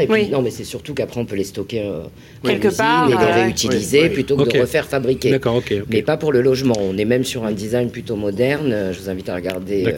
Et 0.00 0.06
puis 0.06 0.12
Oui. 0.24 0.28
non, 0.30 0.42
mais 0.42 0.50
c'est 0.50 0.64
surtout 0.64 0.94
qu'après 0.94 1.20
on 1.20 1.24
peut 1.24 1.36
les 1.36 1.44
stocker 1.44 1.80
euh, 1.80 2.00
Quelque 2.44 2.68
usine 2.68 2.76
part, 2.78 3.08
et 3.08 3.12
les 3.12 3.16
ouais. 3.16 3.42
réutiliser 3.44 4.00
Oui, 4.02 4.06
oui. 4.08 4.14
plutôt 4.14 4.36
que 4.36 4.50
de 4.52 4.60
refaire 4.60 4.86
fabriquer. 4.86 5.30
D'accord, 5.30 5.56
ok. 5.56 5.72
ok. 5.82 5.86
Mais 5.90 6.02
pas 6.02 6.16
pour 6.16 6.32
le 6.32 6.40
logement. 6.42 6.74
On 6.78 6.96
est 6.98 7.04
même 7.04 7.24
sur 7.24 7.44
un 7.44 7.52
design 7.52 7.90
plutôt 7.90 8.16
moderne. 8.16 8.72
Euh, 8.72 8.92
Je 8.92 9.00
vous 9.00 9.08
invite 9.10 9.28
à 9.28 9.34
regarder 9.34 9.84
euh, 9.86 9.92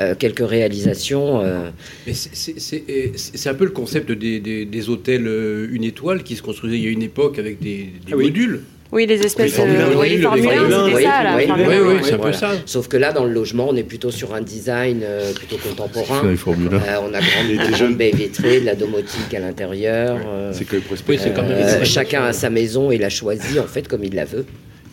euh, 0.00 0.14
quelques 0.18 0.46
réalisations. 0.46 1.40
euh, 1.42 1.70
Mais 2.06 2.12
c'est- 2.14 3.48
un 3.48 3.54
peu 3.54 3.64
le 3.64 3.70
concept 3.70 4.12
des, 4.12 4.38
des- 4.40 4.64
des 4.64 4.88
hôtels 4.88 5.26
euh, 5.26 5.68
une 5.72 5.84
étoile 5.84 6.22
qui 6.22 6.36
se 6.36 6.42
construisaient 6.42 6.76
il 6.78 6.84
y 6.84 6.88
a 6.88 6.90
une 6.90 7.02
époque 7.02 7.38
avec 7.38 7.60
des, 7.60 7.88
des 8.06 8.12
Ah 8.12 8.16
oui. 8.16 8.24
modules. 8.26 8.60
Oui, 8.92 9.06
les 9.06 9.20
espèces. 9.24 9.52
Formule 9.54 9.76
un, 9.80 9.88
Oui, 9.96 9.96
oui, 10.16 10.20
Formule 10.22 10.42
les 10.42 10.48
1, 10.48 10.52
Formule 10.58 10.74
un, 10.74 10.84
c'était 10.86 10.96
oui, 10.96 11.02
ça, 11.04 11.22
la 11.22 11.36
oui, 11.36 11.44
Oui, 11.46 11.50
1. 11.50 11.80
oui, 11.82 11.94
ouais. 11.94 12.00
c'est 12.02 12.12
un 12.12 12.16
peu 12.16 12.22
Voilà. 12.22 12.36
ça. 12.36 12.50
Sauf 12.66 12.88
que 12.88 12.96
là, 12.96 13.12
dans 13.12 13.24
le 13.24 13.32
logement, 13.32 13.68
on 13.68 13.76
est 13.76 13.84
plutôt 13.84 14.10
sur 14.10 14.34
un 14.34 14.40
design 14.40 15.00
euh, 15.04 15.32
plutôt 15.32 15.56
contemporain. 15.58 16.22
C'est 16.24 16.36
Formule 16.36 16.74
1. 16.74 16.76
Euh, 16.76 16.96
on 17.08 17.14
a 17.14 17.20
grande, 17.20 17.96
baie 17.96 18.10
vitrée, 18.10 18.60
de 18.60 18.66
la 18.66 18.74
domotique 18.74 19.32
à 19.34 19.38
l'intérieur. 19.38 20.18
euh, 20.26 20.52
C'est 20.52 20.64
que 20.64 20.76
le 20.76 20.82
Oui, 21.08 21.18
c'est 21.22 21.32
quand 21.32 21.42
même. 21.42 21.52
euh, 21.52 21.84
chacun 21.84 22.24
a 22.24 22.32
sa 22.32 22.50
maison 22.50 22.90
et 22.90 22.98
l'a 22.98 23.10
choisie 23.10 23.60
en 23.60 23.66
fait 23.66 23.86
comme 23.86 24.02
il 24.04 24.14
la 24.14 24.24
veut. 24.24 24.44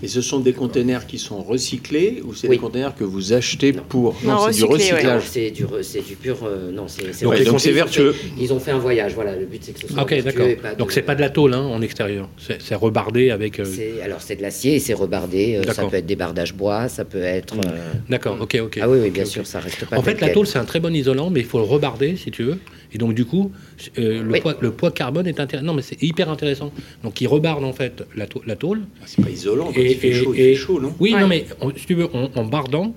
Et 0.03 0.07
ce 0.07 0.21
sont 0.21 0.39
des 0.39 0.53
containers 0.53 1.07
qui 1.07 1.17
sont 1.17 1.41
recyclés 1.41 2.21
ou 2.23 2.35
c'est 2.35 2.47
Oui. 2.47 2.57
des 2.57 2.61
containers 2.61 2.95
que 2.95 3.03
vous 3.03 3.33
achetez 3.33 3.73
pour 3.73 4.15
Non, 4.23 4.37
c'est 4.51 4.57
du 4.57 4.63
recyclés, 4.65 4.91
ouais. 4.93 4.97
recyclage. 5.15 5.23
C'est 5.25 5.49
du, 5.51 5.65
re- 5.65 5.81
c'est 5.81 6.05
du 6.07 6.15
pur. 6.15 6.37
euh, 6.43 6.71
non, 6.71 6.87
c'est 6.87 7.01
Donc, 7.23 7.33
Ils 7.39 7.45
c'est 7.59 7.71
ont 7.71 7.73
vertueux. 7.73 8.11
fait- 8.11 8.27
Ils 8.39 8.53
ont 8.53 8.59
fait 8.59 8.71
un 8.71 8.77
voyage. 8.77 9.13
Voilà, 9.15 9.35
le 9.35 9.45
but 9.47 9.59
c'est 9.63 9.71
que 9.73 9.79
ce 9.79 9.87
soit 9.87 10.03
Ok, 10.03 10.21
d'accord. 10.23 10.47
Donc 10.77 10.91
c'est 10.91 11.01
pas 11.01 11.15
de 11.15 11.21
la 11.21 11.31
tôle 11.31 11.55
hein, 11.55 11.61
en 11.63 11.81
extérieur. 11.81 12.29
C'est 12.59 12.75
rebardé 12.75 13.31
avec. 13.31 13.59
euh, 13.59 13.65
Alors 14.03 14.21
c'est 14.21 14.35
de 14.35 14.43
l'acier 14.43 14.75
et 14.75 14.79
c'est 14.79 14.93
rebardé. 14.93 15.55
euh, 15.65 15.73
Ça 15.73 15.85
peut 15.85 15.95
être 15.95 16.05
des 16.05 16.15
bardages 16.15 16.53
bois, 16.53 16.89
ça 16.89 17.03
peut 17.03 17.23
être. 17.23 17.55
euh, 17.55 17.93
D'accord, 18.07 18.37
ok, 18.39 18.55
ok. 18.61 18.79
Ah 18.81 18.87
oui, 18.89 18.99
oui, 19.01 19.09
bien 19.09 19.25
sûr, 19.25 19.47
ça 19.47 19.59
reste 19.59 19.85
pas. 19.85 19.97
En 19.97 20.03
fait, 20.03 20.21
la 20.21 20.29
tôle, 20.29 20.45
c'est 20.45 20.59
un 20.59 20.65
très 20.65 20.79
bon 20.79 20.93
isolant, 20.93 21.29
mais 21.31 21.39
il 21.39 21.45
faut 21.47 21.57
le 21.57 21.63
rebarder, 21.65 22.15
si 22.17 22.29
tu 22.29 22.43
veux. 22.43 22.59
Et 22.93 22.97
donc, 22.97 23.13
du 23.13 23.25
coup, 23.25 23.51
euh, 23.97 24.23
le, 24.23 24.31
Oui. 24.31 24.41
poids, 24.41 24.55
le 24.61 24.71
poids 24.71 24.91
carbone 24.91 25.27
est 25.27 25.39
intéressant. 25.39 25.65
Non, 25.67 25.73
mais 25.73 25.81
c'est 25.81 26.01
hyper 26.01 26.29
intéressant. 26.29 26.71
Donc, 27.03 27.19
il 27.21 27.27
rebarde, 27.27 27.63
en 27.63 27.73
fait, 27.73 28.03
la, 28.15 28.27
tôle- 28.27 28.43
la 28.47 28.55
tôle. 28.55 28.81
Ah, 29.01 29.03
C'est 29.05 29.21
pas 29.23 29.29
isolant, 29.29 29.65
quand 29.73 29.79
Et- 29.81 29.91
il 29.91 29.97
fait 29.97 30.09
et- 30.09 30.13
chaud, 30.13 30.33
il 30.33 30.37
fait 30.37 30.55
chaud, 30.55 30.79
non? 30.79 30.93
Oui, 30.99 31.13
Ouais. 31.13 31.21
non, 31.21 31.27
mais 31.27 31.45
on- 31.61 31.71
si 31.75 31.85
tu 31.85 31.95
veux, 31.95 32.07
en, 32.15 32.29
en 32.35 32.45
bardant, 32.45 32.95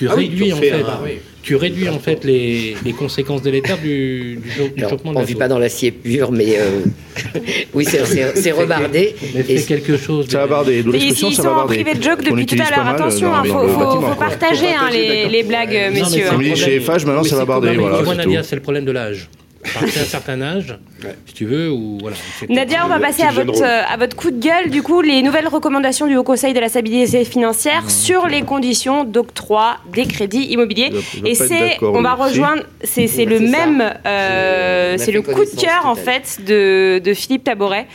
tu 0.00 0.08
Ah 0.08 0.14
oui, 0.16 0.24
réduis, 0.30 0.46
tu 0.46 0.52
en 0.54 0.56
fait, 0.56 0.72
un- 0.72 1.00
oui. 1.04 1.10
tu 1.42 1.56
réduis, 1.56 1.88
en 1.90 1.98
fait, 1.98 2.24
les, 2.24 2.74
les 2.82 2.92
conséquences 2.94 3.42
délétères 3.42 3.76
du, 3.76 4.36
du, 4.42 4.50
cho- 4.50 4.68
du 4.68 4.78
Alors, 4.78 4.90
chauffement 4.92 5.12
de 5.12 5.16
on 5.18 5.20
la 5.20 5.26
vit 5.26 5.34
pas 5.34 5.46
dans 5.48 5.58
l'acier 5.58 5.90
pur, 5.90 6.32
mais 6.32 6.58
euh, 6.58 6.80
oui, 7.74 7.84
c'est- 7.84 8.06
c'est 8.06 8.34
c'est 8.34 8.50
rebardé. 8.52 9.14
Et 9.36 9.42
fais 9.42 9.62
quelque 9.62 9.98
chose. 9.98 10.26
Ça 10.30 10.38
va 10.38 10.44
de- 10.46 10.50
barder. 10.50 10.82
L'expression, 10.82 11.28
ils 11.28 11.34
sont 11.34 11.48
en 11.48 11.66
privé 11.66 11.92
de 11.92 12.02
joke 12.02 12.22
depuis 12.24 12.46
tout 12.46 12.56
à 12.66 12.70
l'heure. 12.74 12.86
Attention, 12.88 13.30
dans- 13.30 13.44
il 13.44 13.50
dans 13.50 14.00
faut, 14.00 14.14
partager 14.14 14.68
hein, 14.68 14.88
les, 14.90 15.28
les 15.28 15.42
blagues, 15.42 15.76
Non, 15.92 16.00
messieurs. 16.00 16.24
c'est 16.28 16.34
un 16.34 16.38
dit 16.38 16.56
chez. 16.56 16.80
FH, 16.80 17.04
maintenant, 17.04 17.22
ça 17.24 17.36
va 17.36 17.40
c'est 17.42 17.46
barder, 17.46 17.76
voilà, 17.76 17.98
c'est 18.42 18.42
c'est 18.42 18.56
le 18.56 18.62
problème 18.62 18.86
de 18.86 18.92
l'âge. 18.92 19.28
À 19.76 19.82
d'un 19.82 19.90
certain 19.90 20.40
âge, 20.40 20.78
si 21.26 21.34
tu 21.34 21.44
veux, 21.46 21.70
ou 21.70 21.98
voilà. 22.00 22.16
c'est- 22.38 22.48
Nadia, 22.48 22.78
on 22.84 22.88
va 22.88 22.98
passer 23.00 23.22
à 23.22 23.30
votre, 23.32 23.62
euh, 23.62 23.82
à 23.88 23.96
votre 23.96 24.16
coup 24.16 24.30
de 24.30 24.40
gueule, 24.40 24.70
du 24.70 24.82
coup, 24.82 25.00
les 25.00 25.22
nouvelles 25.22 25.48
recommandations 25.48 26.06
du 26.06 26.16
Haut 26.16 26.22
Conseil 26.24 26.52
de 26.52 26.60
la 26.60 26.68
stabilité 26.68 27.24
financière 27.24 27.90
sur 27.90 28.26
les 28.26 28.42
conditions 28.42 29.04
d'octroi 29.04 29.76
des 29.92 30.06
crédits 30.06 30.44
immobiliers. 30.50 30.90
Et 31.24 31.36
pas 31.36 31.44
c'est, 31.46 31.78
on 31.82 32.02
va 32.02 32.14
rejoindre, 32.14 32.62
c'est 32.84 33.06
c'est 33.06 33.24
le 33.24 33.38
c'est 33.38 33.46
ça. 33.46 33.66
même, 33.66 33.94
euh, 34.06 34.94
c'est 34.98 35.12
le 35.12 35.22
coup 35.22 35.44
de 35.44 35.60
cœur 35.60 35.86
en 35.86 35.94
fait 35.94 36.38
de, 36.46 37.00
de 37.02 37.14
Philippe 37.14 37.44
Taboret. 37.44 37.86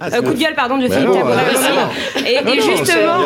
Ah, 0.00 0.08
Euh, 0.14 0.22
coup 0.22 0.32
de 0.34 0.40
gueule, 0.40 0.54
pardon, 0.54 0.78
de 0.78 0.88
Philippe 0.88 1.08
non, 1.08 1.14
Taboret 1.14 1.42
aussi. 1.54 2.26
Et, 2.26 2.34
et 2.34 2.60
justement, 2.60 3.18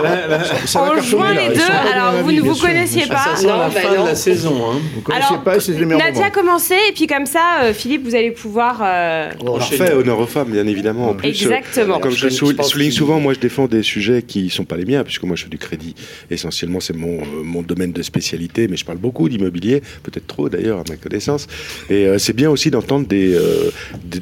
on 0.77 1.01
joint 1.01 1.35
les 1.35 1.49
deux. 1.55 1.61
pas 1.61 1.93
Alors, 1.95 2.23
vous 2.23 2.33
ne 2.33 2.41
vous 2.41 2.55
connaissiez 2.57 3.05
Ah, 3.11 3.15
pas. 3.15 3.19
ça 3.19 3.37
sent 3.37 3.47
Non, 3.47 3.59
la 3.59 3.69
bah 3.69 3.81
fin 3.81 4.03
de 4.03 4.07
la 4.07 4.15
saison. 4.15 4.55
Hein. 4.71 4.79
Vous 4.95 5.01
connaissez 5.03 5.27
Alors, 5.29 5.43
pas 5.43 5.61
c'est 5.61 5.73
les 5.73 5.87
Nadia, 5.87 6.31
commencez, 6.31 6.77
et 6.89 6.93
puis 6.93 7.07
comme 7.07 7.27
ça, 7.27 7.61
euh, 7.63 7.73
Philippe, 7.73 8.05
vous 8.05 8.15
allez 8.15 8.31
pouvoir. 8.31 8.81
euh, 8.83 9.28
bon, 9.41 9.57
On 9.57 9.61
fait 9.61 9.93
honneur 9.93 10.19
aux 10.19 10.27
femmes, 10.27 10.51
bien 10.51 10.67
évidemment. 10.67 11.11
En 11.11 11.15
plus, 11.15 11.29
euh, 11.29 11.31
Exactement. 11.31 11.99
Comme 12.01 12.13
je 12.15 12.29
souligne 12.29 12.91
souvent, 12.91 13.21
moi 13.21 13.35
je 13.35 13.41
défends 13.41 13.67
des 13.67 13.83
sujets 13.83 14.23
qui 14.23 14.45
ne 14.45 14.49
sont 14.49 14.65
pas 14.65 14.77
les 14.77 14.85
miens, 14.85 15.05
puisque 15.05 15.25
moi 15.25 15.37
je 15.37 15.45
fais 15.45 15.51
du 15.51 15.59
crédit. 15.59 15.95
Essentiellement, 16.31 16.81
c'est 16.81 16.97
mon, 16.97 17.21
euh, 17.21 17.43
mon 17.43 17.63
domaine 17.63 17.93
de 17.93 18.03
spécialité, 18.03 18.69
mais 18.69 18.77
je 18.77 18.85
parle 18.85 18.99
beaucoup 18.99 19.29
d'immobilier, 19.29 19.81
peut-être 20.03 20.27
trop 20.27 20.49
d'ailleurs 20.49 20.79
à 20.81 20.85
ma 20.89 20.97
connaissance. 20.97 21.47
Et 21.91 22.07
euh, 22.07 22.19
c'est 22.19 22.35
bien 22.35 22.51
aussi 22.51 22.71
d'entendre 22.71 23.07
des, 23.07 23.35
euh, 23.35 23.71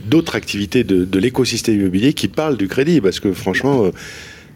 d'autres 0.07 0.37
activités 0.37 0.85
de, 0.85 1.05
de 1.05 1.19
l'écosystème 1.19 1.77
immobilier 1.81 2.13
qui 2.13 2.29
parlent 2.29 2.57
du 2.57 2.69
crédit, 2.69 3.01
parce 3.01 3.21
que 3.21 3.33
franchement, 3.33 3.85
euh, 3.85 3.91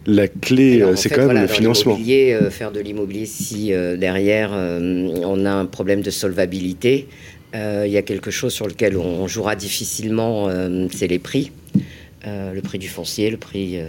la 0.07 0.27
clé, 0.27 0.81
euh, 0.81 0.95
c'est 0.95 1.09
quand 1.09 1.17
même 1.17 1.25
voilà, 1.25 1.41
le 1.41 1.47
financement. 1.47 1.95
euh, 2.33 2.49
faire 2.49 2.71
de 2.71 2.79
l'immobilier, 2.79 3.27
si 3.27 3.71
euh, 3.71 3.97
derrière 3.97 4.49
euh, 4.53 5.11
on 5.23 5.45
a 5.45 5.51
un 5.51 5.65
problème 5.65 6.01
de 6.01 6.09
solvabilité, 6.09 7.07
euh, 7.07 7.30
il 7.53 7.91
y 7.91 7.97
a 7.97 8.01
quelque 8.01 8.31
chose 8.31 8.53
sur 8.53 8.67
lequel 8.67 8.97
on, 8.97 9.23
on 9.23 9.27
jouera 9.27 9.55
difficilement, 9.55 10.47
euh, 10.49 10.87
c'est 10.91 11.07
les 11.07 11.19
prix. 11.19 11.51
Euh, 12.27 12.53
le 12.53 12.61
prix 12.61 12.77
du 12.77 12.87
foncier, 12.87 13.31
le 13.31 13.37
prix, 13.37 13.79
euh, 13.79 13.87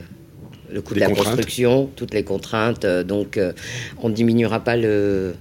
le 0.73 0.81
coût 0.81 0.95
de 0.95 1.01
la 1.01 1.11
construction, 1.11 1.91
toutes 1.97 2.15
les 2.15 2.25
contraintes. 2.25 2.85
euh, 2.85 3.05
donc, 3.05 3.37
euh, 3.37 3.53
on 3.99 4.09
ne 4.09 4.15
diminuera 4.15 4.61
pas 4.61 4.77
le, 4.77 5.35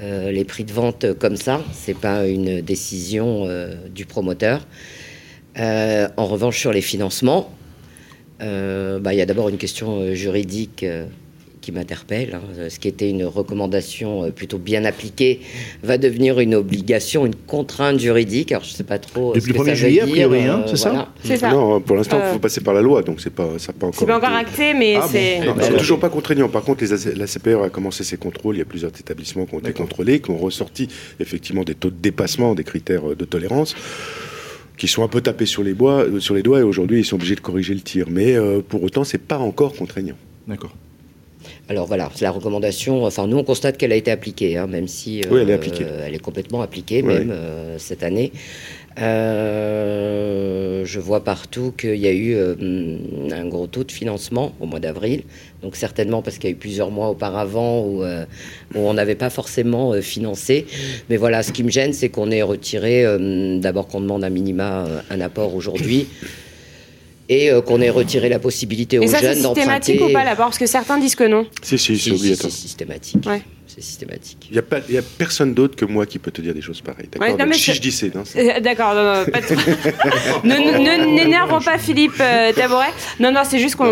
euh, 0.00 0.30
les 0.30 0.44
prix 0.44 0.64
de 0.64 0.72
vente 0.72 1.14
comme 1.14 1.36
ça. 1.36 1.62
C'est 1.72 1.96
pas 1.98 2.26
une 2.26 2.60
décision 2.60 3.44
euh, 3.46 3.74
du 3.92 4.06
promoteur. 4.06 4.66
Euh, 5.58 6.08
en 6.16 6.26
revanche, 6.26 6.60
sur 6.60 6.72
les 6.72 6.80
financements, 6.80 7.52
euh, 8.40 9.00
bah, 9.00 9.12
il 9.14 9.16
y 9.16 9.20
a 9.22 9.26
d'abord 9.26 9.48
une 9.48 9.58
question 9.58 9.98
euh, 10.00 10.14
juridique 10.14 10.84
euh, 10.84 11.06
qui 11.68 11.72
m'interpelle. 11.72 12.34
hein. 12.34 12.68
Ce 12.70 12.78
qui 12.78 12.88
était 12.88 13.10
une 13.10 13.24
recommandation 13.26 14.24
euh, 14.24 14.30
plutôt 14.30 14.56
bien 14.56 14.86
appliquée 14.86 15.40
va 15.82 15.98
devenir 15.98 16.40
une 16.40 16.54
obligation, 16.54 17.26
une 17.26 17.34
contrainte 17.34 18.00
juridique. 18.00 18.52
Alors 18.52 18.64
je 18.64 18.70
ne 18.70 18.74
sais 18.76 18.84
pas 18.84 18.98
trop. 18.98 19.32
euh, 19.32 19.34
Depuis 19.34 19.52
le 19.52 19.58
1er 19.58 19.64
ça 19.64 19.70
veut 19.72 19.76
juillet, 19.76 20.00
a 20.00 20.06
priori, 20.06 20.44
hein, 20.44 20.62
euh, 20.64 20.66
c'est 20.70 20.76
ça 20.76 20.88
voilà. 20.88 21.08
C'est 21.22 21.36
ça. 21.36 21.50
Non, 21.50 21.78
pour 21.80 21.96
l'instant, 21.96 22.16
il 22.20 22.22
Euh, 22.24 22.32
faut 22.32 22.38
passer 22.38 22.62
par 22.62 22.72
la 22.72 22.80
loi, 22.80 23.02
donc 23.02 23.20
c'est 23.20 23.28
pas, 23.34 23.58
ça 23.58 23.74
pas 23.74 23.86
encore. 23.86 23.98
C'est 24.00 24.06
pas 24.06 24.16
encore 24.16 24.30
acté, 24.32 24.72
mais 24.72 24.94
Ah 24.96 25.00
bon 25.00 25.08
c'est. 25.10 25.40
Non, 25.40 25.54
c'est 25.58 25.66
alors. 25.66 25.78
toujours 25.80 26.00
pas 26.00 26.08
contraignant. 26.08 26.48
Par 26.48 26.62
contre, 26.62 26.82
les 26.84 27.14
la 27.14 27.26
CPR 27.26 27.62
a 27.64 27.68
commencé 27.68 28.02
ses 28.02 28.16
contrôles. 28.16 28.56
Il 28.56 28.60
y 28.60 28.62
a 28.62 28.64
plusieurs 28.64 28.90
établissements 28.98 29.44
qui 29.44 29.54
ont 29.54 29.58
été 29.58 29.72
contrôlés, 29.74 30.20
qui 30.20 30.30
ont 30.30 30.38
ressorti 30.38 30.88
effectivement 31.20 31.64
des 31.64 31.74
taux 31.74 31.90
de 31.90 31.96
dépassement 32.00 32.54
des 32.54 32.64
critères 32.64 33.10
euh, 33.10 33.14
de 33.14 33.26
tolérance, 33.26 33.74
qui 34.78 34.88
sont 34.88 35.02
un 35.02 35.08
peu 35.08 35.20
tapés 35.20 35.44
sur 35.46 35.62
les, 35.62 35.74
bois, 35.74 36.04
euh, 36.04 36.18
sur 36.20 36.34
les 36.34 36.42
doigts. 36.42 36.60
Et 36.60 36.62
aujourd'hui, 36.62 37.00
ils 37.00 37.04
sont 37.04 37.16
obligés 37.16 37.34
de 37.34 37.40
corriger 37.40 37.74
le 37.74 37.80
tir. 37.80 38.06
Mais 38.10 38.36
euh, 38.36 38.60
pour 38.66 38.82
autant, 38.82 39.04
c'est 39.04 39.18
pas 39.18 39.38
encore 39.38 39.74
contraignant. 39.74 40.16
D'accord. 40.46 40.72
Alors 41.70 41.86
voilà, 41.86 42.10
c'est 42.14 42.24
la 42.24 42.30
recommandation. 42.30 43.04
Enfin, 43.04 43.26
nous, 43.26 43.36
on 43.36 43.44
constate 43.44 43.76
qu'elle 43.76 43.92
a 43.92 43.96
été 43.96 44.10
appliquée, 44.10 44.56
hein, 44.56 44.66
même 44.66 44.88
si 44.88 45.20
Oui, 45.30 45.40
elle 45.42 45.50
est 45.50 45.52
appliquée. 45.52 45.84
elle 46.06 46.14
est 46.14 46.18
complètement 46.18 46.62
appliquée, 46.62 47.02
même 47.02 47.30
euh, 47.30 47.76
cette 47.78 48.02
année. 48.02 48.32
Euh, 48.98 50.84
je 50.84 50.98
vois 51.00 51.22
partout 51.22 51.72
qu'il 51.78 51.96
y 51.96 52.06
a 52.06 52.12
eu 52.12 52.34
euh, 52.34 52.54
un 53.30 53.46
gros 53.46 53.66
taux 53.66 53.84
de 53.84 53.92
financement 53.92 54.52
au 54.60 54.66
mois 54.66 54.80
d'avril. 54.80 55.22
Donc 55.62 55.76
certainement 55.76 56.22
parce 56.22 56.38
qu'il 56.38 56.48
y 56.50 56.52
a 56.52 56.56
eu 56.56 56.58
plusieurs 56.58 56.90
mois 56.90 57.08
auparavant 57.10 57.80
où, 57.84 58.02
euh, 58.02 58.24
où 58.74 58.78
on 58.80 58.94
n'avait 58.94 59.14
pas 59.14 59.30
forcément 59.30 59.92
euh, 59.92 60.00
financé. 60.00 60.66
Mais 61.10 61.16
voilà, 61.16 61.42
ce 61.42 61.52
qui 61.52 61.62
me 61.64 61.70
gêne, 61.70 61.92
c'est 61.92 62.08
qu'on 62.08 62.30
ait 62.30 62.42
retiré, 62.42 63.04
euh, 63.04 63.58
d'abord 63.60 63.86
qu'on 63.88 64.00
demande 64.00 64.24
un 64.24 64.30
minima, 64.30 64.86
euh, 64.86 65.00
un 65.10 65.20
apport 65.20 65.54
aujourd'hui, 65.54 66.06
et 67.28 67.50
euh, 67.50 67.60
qu'on 67.60 67.80
ait 67.80 67.90
retiré 67.90 68.28
la 68.28 68.38
possibilité 68.38 68.98
aux 68.98 69.02
Et 69.02 69.06
ça, 69.06 69.18
c'est 69.18 69.34
jeunes 69.34 69.42
d'emprunter. 69.42 69.60
systématique 69.82 70.00
ou 70.02 70.12
pas 70.12 70.24
là-bas? 70.24 70.44
Parce 70.44 70.58
que 70.58 70.66
certains 70.66 70.98
disent 70.98 71.14
que 71.14 71.24
non. 71.24 71.46
Si, 71.62 71.78
si, 71.78 71.96
Si, 71.96 71.96
c'est 71.96 72.02
si, 72.02 72.10
obligatoire. 72.12 72.50
c'est 72.52 72.58
systématique. 72.58 73.26
Ouais. 73.26 73.42
C'est 73.78 73.84
systématique. 73.84 74.48
Il 74.50 74.54
n'y 74.54 74.58
a, 74.58 74.62
pas- 74.62 74.80
il 74.88 74.94
y 74.94 74.98
a 74.98 75.02
personne 75.02 75.54
d'autre 75.54 75.76
que 75.76 75.84
moi 75.84 76.04
qui 76.04 76.18
peut 76.18 76.30
te 76.32 76.40
dire 76.40 76.52
des 76.54 76.60
choses 76.62 76.80
pareilles. 76.80 77.06
D'accord 77.12 77.26
Ouais, 77.28 77.32
non, 77.34 77.38
Donc, 77.38 77.48
mais 77.48 77.54
si 77.54 77.72
je 77.74 77.80
dis 77.80 77.92
c'est. 77.92 78.10
D'accord, 78.60 78.94
non, 78.94 79.04
non, 79.04 79.24
pas 79.30 79.40
trop. 79.40 79.54
n'énervons 80.44 81.60
pas 81.60 81.78
Philippe 81.78 82.14
euh, 82.20 82.52
Tabouret. 82.52 82.88
Non, 83.20 83.30
non, 83.32 83.40
c'est 83.48 83.58
juste 83.58 83.76
qu'on 83.76 83.84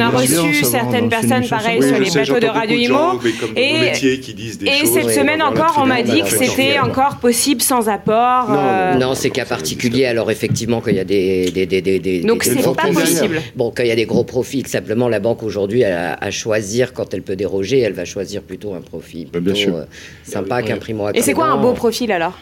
a 0.00 0.08
reçu 0.08 0.64
certaines 0.64 1.08
personnes 1.08 1.46
pareilles 1.48 1.82
sur 1.82 1.98
les 1.98 2.10
plateaux 2.10 2.40
de 2.40 2.46
Radio 2.46 2.76
Imo. 2.76 3.20
Et- 3.56 3.72
nos 3.72 3.78
métiers 3.80 4.20
qui 4.20 4.34
disent 4.34 4.58
des 4.58 4.66
Et 4.66 4.78
choses. 4.80 4.92
cette 4.94 5.10
semaine 5.10 5.42
encore, 5.42 5.78
on 5.82 5.86
m'a 5.86 6.02
dit 6.02 6.22
que 6.22 6.28
c'était 6.30 6.78
encore 6.78 7.16
possible 7.18 7.62
sans 7.62 7.88
apport. 7.88 8.50
Non, 8.50 8.58
euh, 8.58 8.94
Non, 8.94 9.14
c'est 9.14 9.30
cas 9.30 9.44
particulier. 9.44 10.06
Alors 10.06 10.30
effectivement, 10.30 10.80
quand 10.80 10.90
il 10.90 10.96
y 10.96 11.00
a 11.00 11.04
des, 11.04 11.50
des, 11.50 11.66
des, 11.66 11.80
des, 11.82 11.98
des- 11.98 12.20
Donc 12.20 12.44
c'est 12.44 12.62
pas 12.62 12.88
possible. 12.92 13.40
Bon, 13.56 13.72
quand 13.74 13.82
il 13.82 13.88
y 13.88 13.92
a 13.92 13.96
des 13.96 14.06
gros 14.06 14.24
profils, 14.24 14.66
simplement 14.66 15.08
la 15.08 15.20
banque 15.20 15.42
aujourd'hui, 15.42 15.82
elle 15.82 15.92
a 15.92 16.14
à 16.20 16.30
choisir 16.30 16.92
quand 16.92 17.14
elle 17.14 17.22
peut 17.22 17.36
déroger, 17.36 17.80
elle 17.80 17.92
va 17.92 18.04
choisir 18.04 18.42
plutôt 18.42 18.74
un 18.74 18.80
profil 19.26 19.30
Bah, 19.32 19.40
bien 19.40 19.52
plutôt 19.52 19.70
sûr. 19.70 19.76
euh, 19.76 19.84
sympa 20.24 20.62
qu'un 20.62 20.76
primo 20.78 21.08
Et 21.14 21.22
c'est 21.22 21.32
quoi 21.34 21.46
un 21.46 21.56
beau 21.60 21.72
profil 21.72 22.12
alors? 22.12 22.38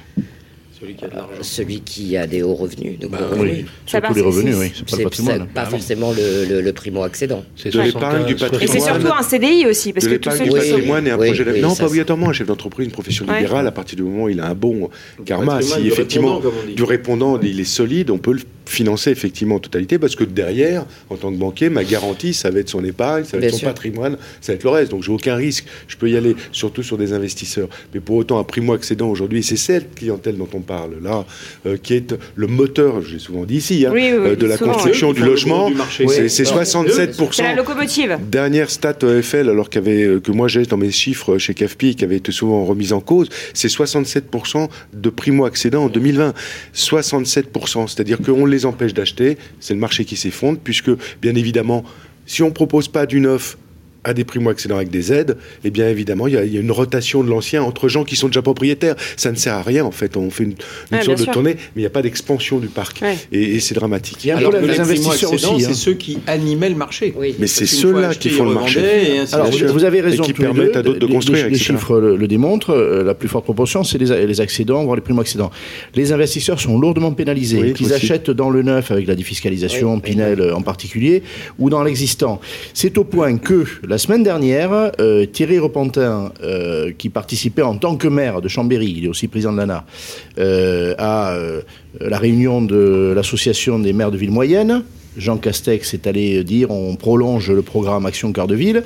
Celui 0.80 0.94
qui 0.94 1.04
a 1.04 1.08
de 1.08 1.14
l'argent. 1.16 1.32
Celui 1.42 1.80
qui 1.80 2.16
a 2.16 2.26
des 2.28 2.42
hauts 2.44 2.54
revenus. 2.54 3.00
de 3.00 3.08
gros 3.08 3.16
Bah, 3.18 3.26
revenus. 3.32 3.52
Oui, 3.52 3.64
Ça 3.84 3.98
surtout 3.98 4.14
les 4.14 4.20
c'est- 4.20 4.26
revenus, 4.26 4.56
oui, 4.56 4.72
c'est 4.76 4.88
pas 4.88 4.96
le 4.98 5.02
patrimoine. 5.02 5.46
pas 5.48 5.64
forcément 5.66 6.12
le, 6.12 6.44
le, 6.48 6.60
le 6.60 6.72
primo 6.72 7.02
accédant. 7.02 7.42
C'est 7.56 7.72
De 7.74 7.80
l'épargne, 7.80 8.24
du 8.26 8.38
75, 8.38 8.62
Et 8.62 8.66
c'est 8.68 8.72
patrimoine. 8.78 9.00
surtout 9.00 9.16
un 9.18 9.22
CDI 9.24 9.66
aussi, 9.66 9.92
parce 9.92 10.04
de 10.06 10.10
l'épargne 10.12 10.38
du 10.38 10.44
qui 10.44 10.50
Oui, 10.54 10.60
patrimoine 10.60 11.06
et 11.08 11.10
un 11.10 11.18
oui, 11.18 11.26
projet 11.26 11.40
oui, 11.40 11.46
d'avenir. 11.46 11.66
Non, 11.68 11.74
ça, 11.74 11.82
pas 11.82 11.88
obligatoirement 11.88 12.28
un 12.28 12.32
chef 12.32 12.46
d'entreprise, 12.46 12.86
une 12.86 12.92
profession 12.92 13.26
Ouais. 13.26 13.38
libérale, 13.40 13.66
à 13.66 13.72
partir 13.72 13.96
du 13.96 14.04
moment 14.04 14.24
où 14.24 14.28
il 14.28 14.38
a 14.38 14.46
un 14.46 14.54
bon 14.54 14.88
karma, 15.26 15.54
patrimoine 15.54 15.78
si 15.80 15.82
du 15.82 15.88
effectivement 15.88 16.40
du 16.76 16.84
répondant 16.84 17.40
il 17.40 17.58
est 17.58 17.64
solide, 17.64 18.10
on 18.10 18.18
peut 18.18 18.34
le 18.34 18.42
financer 18.68 19.10
effectivement 19.10 19.56
en 19.56 19.58
totalité 19.60 19.98
parce 19.98 20.14
que 20.14 20.24
derrière, 20.24 20.84
en 21.10 21.16
tant 21.16 21.32
que 21.32 21.36
banquier, 21.36 21.70
ma 21.70 21.84
garantie, 21.84 22.34
ça 22.34 22.50
va 22.50 22.60
être 22.60 22.68
son 22.68 22.84
épargne, 22.84 23.24
ça 23.24 23.32
va 23.32 23.38
Bien 23.40 23.48
être 23.48 23.54
son 23.54 23.58
sûr. 23.60 23.68
patrimoine, 23.68 24.16
ça 24.40 24.52
va 24.52 24.56
être 24.56 24.64
le 24.64 24.70
reste. 24.70 24.90
Donc 24.90 25.02
j'ai 25.02 25.12
aucun 25.12 25.34
risque. 25.34 25.64
Je 25.88 25.96
peux 25.96 26.10
y 26.10 26.16
aller, 26.16 26.36
surtout 26.52 26.82
sur 26.82 26.98
des 26.98 27.12
investisseurs. 27.12 27.68
Mais 27.94 28.00
pour 28.00 28.16
autant, 28.16 28.38
un 28.38 28.44
primo-accédant 28.44 29.08
aujourd'hui, 29.08 29.42
c'est 29.42 29.56
cette 29.56 29.94
clientèle 29.94 30.36
dont 30.36 30.48
on 30.54 30.60
parle 30.60 30.96
là, 31.02 31.24
euh, 31.66 31.76
qui 31.76 31.94
est 31.94 32.14
le 32.34 32.46
moteur, 32.46 33.02
j'ai 33.02 33.18
souvent 33.18 33.44
dit 33.44 33.56
ici, 33.56 33.86
hein, 33.86 33.90
Oui, 33.94 34.10
oui, 34.12 34.18
oui, 34.20 34.28
euh, 34.30 34.36
de 34.36 34.46
la 34.46 34.56
souvent, 34.56 34.72
construction 34.74 35.08
oui. 35.10 35.14
du 35.14 35.24
logement. 35.24 35.70
C'est 35.90 36.04
Oui. 36.04 36.28
c'est 36.30 36.48
Alors, 36.48 36.62
67%. 36.62 37.28
C'est 37.32 37.42
la 37.42 37.54
locomotive. 37.54 38.18
Dernière 38.30 38.70
stat 38.70 38.98
EFL, 39.02 39.48
alors 39.48 39.70
qu'avait, 39.70 40.02
euh, 40.04 40.20
que 40.20 40.30
moi 40.32 40.48
j'ai 40.48 40.62
dans 40.64 40.76
mes 40.76 40.90
chiffres 40.90 41.38
chez 41.38 41.54
CAFPI, 41.54 41.94
qui 41.96 42.04
avait 42.04 42.16
été 42.16 42.32
souvent 42.32 42.64
remise 42.64 42.92
en 42.92 43.00
cause, 43.00 43.28
c'est 43.54 43.68
67% 43.68 44.68
de 44.92 45.10
primo-accédants 45.10 45.84
en 45.84 45.88
2020. 45.88 46.34
67%, 46.74 47.86
c'est-à-dire 47.88 48.18
qu'on 48.18 48.44
les 48.46 48.57
empêche 48.66 48.94
d'acheter, 48.94 49.38
c'est 49.60 49.74
le 49.74 49.80
marché 49.80 50.04
qui 50.04 50.16
s'effondre, 50.16 50.58
puisque, 50.62 50.90
bien 51.20 51.34
évidemment, 51.34 51.84
si 52.26 52.42
on 52.42 52.50
propose 52.50 52.88
pas 52.88 53.06
du 53.06 53.20
neuf 53.20 53.56
à 54.08 54.14
des 54.14 54.24
primo-accédants 54.24 54.76
avec 54.76 54.90
des 54.90 55.12
aides, 55.12 55.36
eh 55.64 55.70
bien 55.70 55.88
évidemment, 55.88 56.26
il 56.26 56.34
y, 56.34 56.54
y 56.54 56.56
a 56.58 56.60
une 56.60 56.70
rotation 56.72 57.22
de 57.22 57.30
l'ancien 57.30 57.62
entre 57.62 57.88
gens 57.88 58.04
qui 58.04 58.16
sont 58.16 58.26
déjà 58.28 58.42
propriétaires. 58.42 58.96
Ça 59.16 59.30
ne 59.30 59.36
sert 59.36 59.54
à 59.54 59.62
rien, 59.62 59.84
en 59.84 59.90
fait. 59.90 60.16
On 60.16 60.30
fait 60.30 60.44
une, 60.44 60.50
une 60.90 60.98
Ouais, 60.98 61.04
sorte 61.04 61.18
de 61.18 61.24
sûr. 61.24 61.32
tournée, 61.32 61.54
mais 61.54 61.70
il 61.76 61.80
n'y 61.80 61.86
a 61.86 61.90
pas 61.90 62.02
d'expansion 62.02 62.58
du 62.58 62.68
parc. 62.68 63.00
Ouais. 63.02 63.16
Et, 63.32 63.56
et 63.56 63.60
c'est 63.60 63.74
dramatique. 63.74 64.28
Un 64.28 64.36
Alors 64.36 64.52
que 64.52 64.64
les 64.64 64.80
investisseurs 64.80 65.32
aussi. 65.32 65.46
hein. 65.46 65.56
c'est 65.60 65.74
ceux 65.74 65.94
qui 65.94 66.18
animaient 66.26 66.68
le 66.70 66.74
marché. 66.74 67.14
Oui. 67.16 67.34
Mais 67.38 67.46
c'est 67.46 67.66
ceux-là 67.66 68.14
qui 68.14 68.30
font 68.30 68.44
le 68.44 68.54
marché. 68.54 68.80
et 68.80 69.34
Alors, 69.34 69.50
vous, 69.50 69.84
avez 69.84 70.00
raison. 70.00 70.22
Et 70.22 70.26
qui 70.26 70.32
tous 70.32 70.42
les 70.42 70.48
permettent 70.48 70.72
deux. 70.74 70.78
à 70.78 70.82
d'autres 70.82 70.98
de 70.98 71.06
construire, 71.06 71.48
Les, 71.48 71.58
chiffres 71.58 71.98
le, 71.98 72.16
le 72.16 72.28
démontrent. 72.28 72.70
euh, 72.70 73.04
La 73.04 73.14
plus 73.14 73.28
forte 73.28 73.44
proportion, 73.44 73.84
c'est 73.84 73.98
les, 73.98 74.26
les 74.26 74.40
accédants, 74.40 74.82
voire 74.84 74.96
les 74.96 75.02
primo-accédants. 75.02 75.50
Les 75.94 76.12
investisseurs 76.12 76.60
sont 76.60 76.78
lourdement 76.78 77.12
pénalisés, 77.12 77.60
Oui, 77.60 77.72
qu'ils 77.74 77.92
achètent 77.92 78.30
dans 78.30 78.50
le 78.50 78.62
neuf 78.62 78.90
avec 78.90 79.06
la 79.06 79.14
défiscalisation. 79.14 80.00
Pinel 80.00 80.40
euh, 80.40 80.54
en 80.54 80.62
particulier, 80.62 81.22
ou 81.58 81.70
dans 81.70 81.82
l'existant. 81.82 82.40
C'est 82.74 82.96
au 82.98 83.04
point 83.04 83.36
que 83.36 83.64
la 83.86 83.97
semaine 83.98 84.22
dernière, 84.22 84.92
euh, 85.00 85.26
Thierry 85.26 85.58
Repentin, 85.58 86.32
euh, 86.42 86.92
qui 86.96 87.08
participait 87.08 87.62
en 87.62 87.76
tant 87.76 87.96
que 87.96 88.08
maire 88.08 88.40
de 88.40 88.48
Chambéry, 88.48 88.94
il 88.96 89.04
est 89.04 89.08
aussi 89.08 89.28
président 89.28 89.52
de 89.52 89.58
l'ANA, 89.58 89.84
euh, 90.38 90.94
à 90.98 91.36
la 92.00 92.18
réunion 92.18 92.62
de 92.62 93.12
l'association 93.14 93.78
des 93.78 93.92
maires 93.92 94.10
de 94.10 94.16
ville 94.16 94.30
moyenne. 94.30 94.84
Jean 95.16 95.36
Castex 95.36 95.94
est 95.94 96.06
allé 96.06 96.44
dire 96.44 96.70
on 96.70 96.94
prolonge 96.94 97.50
le 97.50 97.62
programme 97.62 98.06
Action 98.06 98.32
Cœur 98.32 98.46
de 98.46 98.54
Ville. 98.54 98.84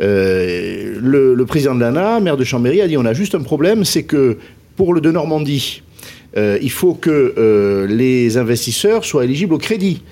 Le, 0.00 1.34
le 1.34 1.46
président 1.46 1.74
de 1.74 1.80
l'ANA, 1.80 2.20
maire 2.20 2.36
de 2.36 2.44
Chambéry, 2.44 2.80
a 2.80 2.88
dit 2.88 2.96
on 2.96 3.04
a 3.04 3.12
juste 3.12 3.34
un 3.34 3.42
problème, 3.42 3.84
c'est 3.84 4.04
que 4.04 4.38
pour 4.76 4.94
le 4.94 5.00
de 5.00 5.10
Normandie, 5.10 5.82
il 6.36 6.70
faut 6.70 6.94
que 6.94 7.86
les 7.90 8.38
investisseurs 8.38 9.04
soient 9.04 9.24
éligibles 9.24 9.54
au 9.54 9.58
crédit. 9.58 10.02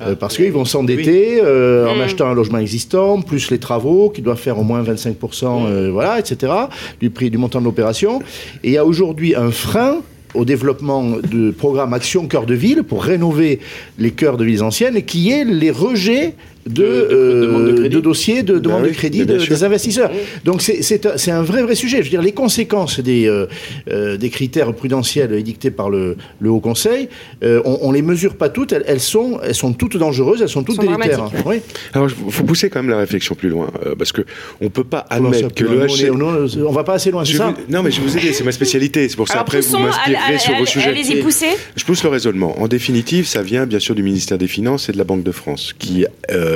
Euh, 0.00 0.14
parce 0.14 0.36
qu'ils 0.36 0.52
vont 0.52 0.64
s'endetter 0.64 1.40
euh, 1.42 1.88
en 1.88 1.96
Mm. 1.96 2.00
achetant 2.02 2.28
un 2.28 2.34
logement 2.34 2.58
existant, 2.58 3.20
plus 3.20 3.50
les 3.50 3.58
travaux 3.58 4.10
qui 4.10 4.22
doivent 4.22 4.38
faire 4.38 4.58
au 4.58 4.62
moins 4.62 4.82
25%, 4.82 5.66
euh, 5.66 5.90
voilà, 5.92 6.18
etc., 6.20 6.52
du 7.00 7.10
prix, 7.10 7.30
du 7.30 7.38
montant 7.38 7.58
de 7.58 7.64
l'opération. 7.64 8.20
Et 8.62 8.68
il 8.68 8.72
y 8.72 8.78
a 8.78 8.84
aujourd'hui 8.84 9.34
un 9.34 9.50
frein 9.50 9.98
au 10.34 10.44
développement 10.44 11.16
du 11.30 11.52
programme 11.52 11.94
Action 11.94 12.26
Cœur 12.28 12.46
de 12.46 12.54
Ville 12.54 12.82
pour 12.82 13.02
rénover 13.02 13.60
les 13.98 14.10
cœurs 14.10 14.36
de 14.36 14.44
villes 14.44 14.62
anciennes, 14.62 15.02
qui 15.02 15.30
est 15.30 15.44
les 15.44 15.70
rejets 15.70 16.34
de, 16.68 16.74
De- 16.74 16.82
de- 16.82 17.08
euh, 17.12 17.40
demande 17.46 17.66
de 17.66 17.72
crédit. 17.72 17.94
de 17.96 18.00
dossiers 18.00 18.42
de 18.42 18.58
demande 18.58 18.82
oui, 18.82 18.90
de 18.90 18.94
crédit 18.94 19.24
des 19.26 19.64
investisseurs. 19.64 20.10
Donc 20.44 20.62
c'est- 20.62 20.82
c'est 20.82 21.30
un, 21.30 21.42
vrai 21.42 21.62
vrai 21.62 21.74
sujet. 21.74 21.98
Je 21.98 22.02
veux 22.04 22.10
dire, 22.10 22.22
les 22.22 22.32
conséquences 22.32 23.00
des, 23.00 23.26
euh, 23.26 23.46
euh, 23.90 24.16
des 24.16 24.30
critères 24.30 24.72
prudentiels 24.74 25.32
édictés 25.32 25.70
par 25.70 25.90
le, 25.90 26.16
le 26.40 26.50
Haut 26.50 26.60
Conseil, 26.60 27.08
euh, 27.42 27.60
on, 27.64 27.78
on 27.82 27.92
les 27.92 28.02
mesure 28.02 28.36
pas 28.36 28.48
toutes. 28.48 28.72
Elles, 28.72 28.84
elles 28.86 29.00
sont, 29.00 29.40
elles 29.42 29.54
sont 29.54 29.72
toutes 29.72 29.96
dangereuses. 29.96 30.42
Elles 30.42 30.48
sont 30.48 30.62
toutes 30.62 30.76
Sont 30.76 30.82
délétères. 30.82 31.18
dramatiques, 31.18 31.46
Oui. 31.46 31.56
Alors, 31.94 32.08
il 32.26 32.32
faut 32.32 32.44
pousser 32.44 32.68
quand 32.70 32.80
même 32.82 32.90
la 32.90 32.98
réflexion 32.98 33.34
plus 33.34 33.48
loin, 33.48 33.70
euh, 33.86 33.94
parce 33.96 34.12
que 34.12 34.22
on 34.60 34.68
peut 34.70 34.84
pas 34.84 35.06
admettre 35.10 35.54
que 35.54 35.64
le 35.64 35.80
on 35.82 35.86
est- 35.86 36.08
HC... 36.08 36.10
nous, 36.12 36.66
on 36.66 36.72
va 36.72 36.84
pas 36.84 36.94
assez 36.94 37.10
loin, 37.10 37.24
c'est 37.24 37.34
ça 37.36 37.48
vous- 37.50 37.72
Non, 37.72 37.82
mais 37.82 37.90
je 37.90 38.00
vais 38.00 38.06
vous 38.06 38.16
aider, 38.18 38.32
c'est 38.32 38.44
ma 38.44 38.52
spécialité. 38.52 39.08
C'est 39.08 39.16
pour 39.16 39.26
ça 39.28 39.34
Alors 39.34 39.42
après 39.42 39.60
vous 39.60 39.78
m'inspirerez 39.78 40.38
sur 40.38 40.54
vos 40.56 40.66
sujets. 40.66 40.88
allez-y, 40.88 41.16
poussez. 41.22 41.46
Je 41.76 41.84
pousse 41.84 42.02
le 42.02 42.08
raisonnement. 42.10 42.60
En 42.60 42.68
définitive, 42.68 43.26
ça 43.26 43.42
vient 43.42 43.66
bien 43.66 43.78
sûr 43.78 43.94
du 43.94 44.02
ministère 44.02 44.38
des 44.38 44.48
Finances 44.48 44.88
et 44.88 44.92
de 44.92 44.98
la 44.98 45.04
Banque 45.04 45.22
de 45.22 45.32
France, 45.32 45.74
qui 45.78 46.04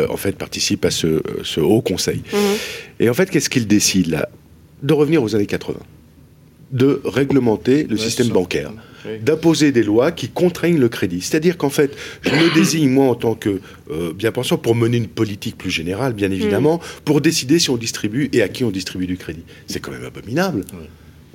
euh, 0.02 0.06
en 0.12 0.16
fait 0.16 0.36
participe 0.36 0.84
à 0.84 0.90
ce, 0.90 1.22
ce 1.44 1.60
haut 1.60 1.80
conseil. 1.82 2.22
Mhm. 2.32 2.38
Et 3.00 3.08
en 3.10 3.14
fait, 3.14 3.30
qu'est-ce 3.30 3.50
qu'il 3.50 3.66
décide 3.66 4.08
là? 4.08 4.28
De 4.82 4.92
revenir 4.94 5.22
aux 5.22 5.34
années 5.34 5.46
80, 5.46 5.78
de 6.72 7.00
réglementer 7.04 7.84
le 7.84 7.96
Ouais, 7.96 8.02
système 8.02 8.28
bancaire, 8.28 8.72
Oui. 9.06 9.18
d'imposer 9.20 9.72
des 9.72 9.82
lois 9.82 10.10
qui 10.12 10.28
contraignent 10.28 10.78
le 10.78 10.88
crédit. 10.88 11.20
C'est-à-dire 11.20 11.56
qu'en 11.56 11.70
fait, 11.70 11.96
je 12.22 12.30
me 12.30 12.52
désigne 12.54 12.88
moi 12.90 13.06
en 13.06 13.14
tant 13.14 13.34
que 13.34 13.60
euh, 13.90 14.12
bien 14.12 14.32
pensant 14.32 14.58
pour 14.58 14.74
mener 14.74 14.96
une 14.96 15.08
politique 15.08 15.56
plus 15.58 15.70
générale, 15.70 16.14
bien 16.14 16.30
évidemment, 16.30 16.80
pour 17.04 17.20
décider 17.20 17.58
si 17.58 17.70
on 17.70 17.76
distribue 17.76 18.28
et 18.32 18.42
à 18.42 18.48
qui 18.48 18.64
on 18.64 18.70
distribue 18.70 19.06
du 19.06 19.16
crédit. 19.16 19.42
C'est 19.66 19.80
quand 19.80 19.92
même 19.92 20.04
abominable. 20.04 20.64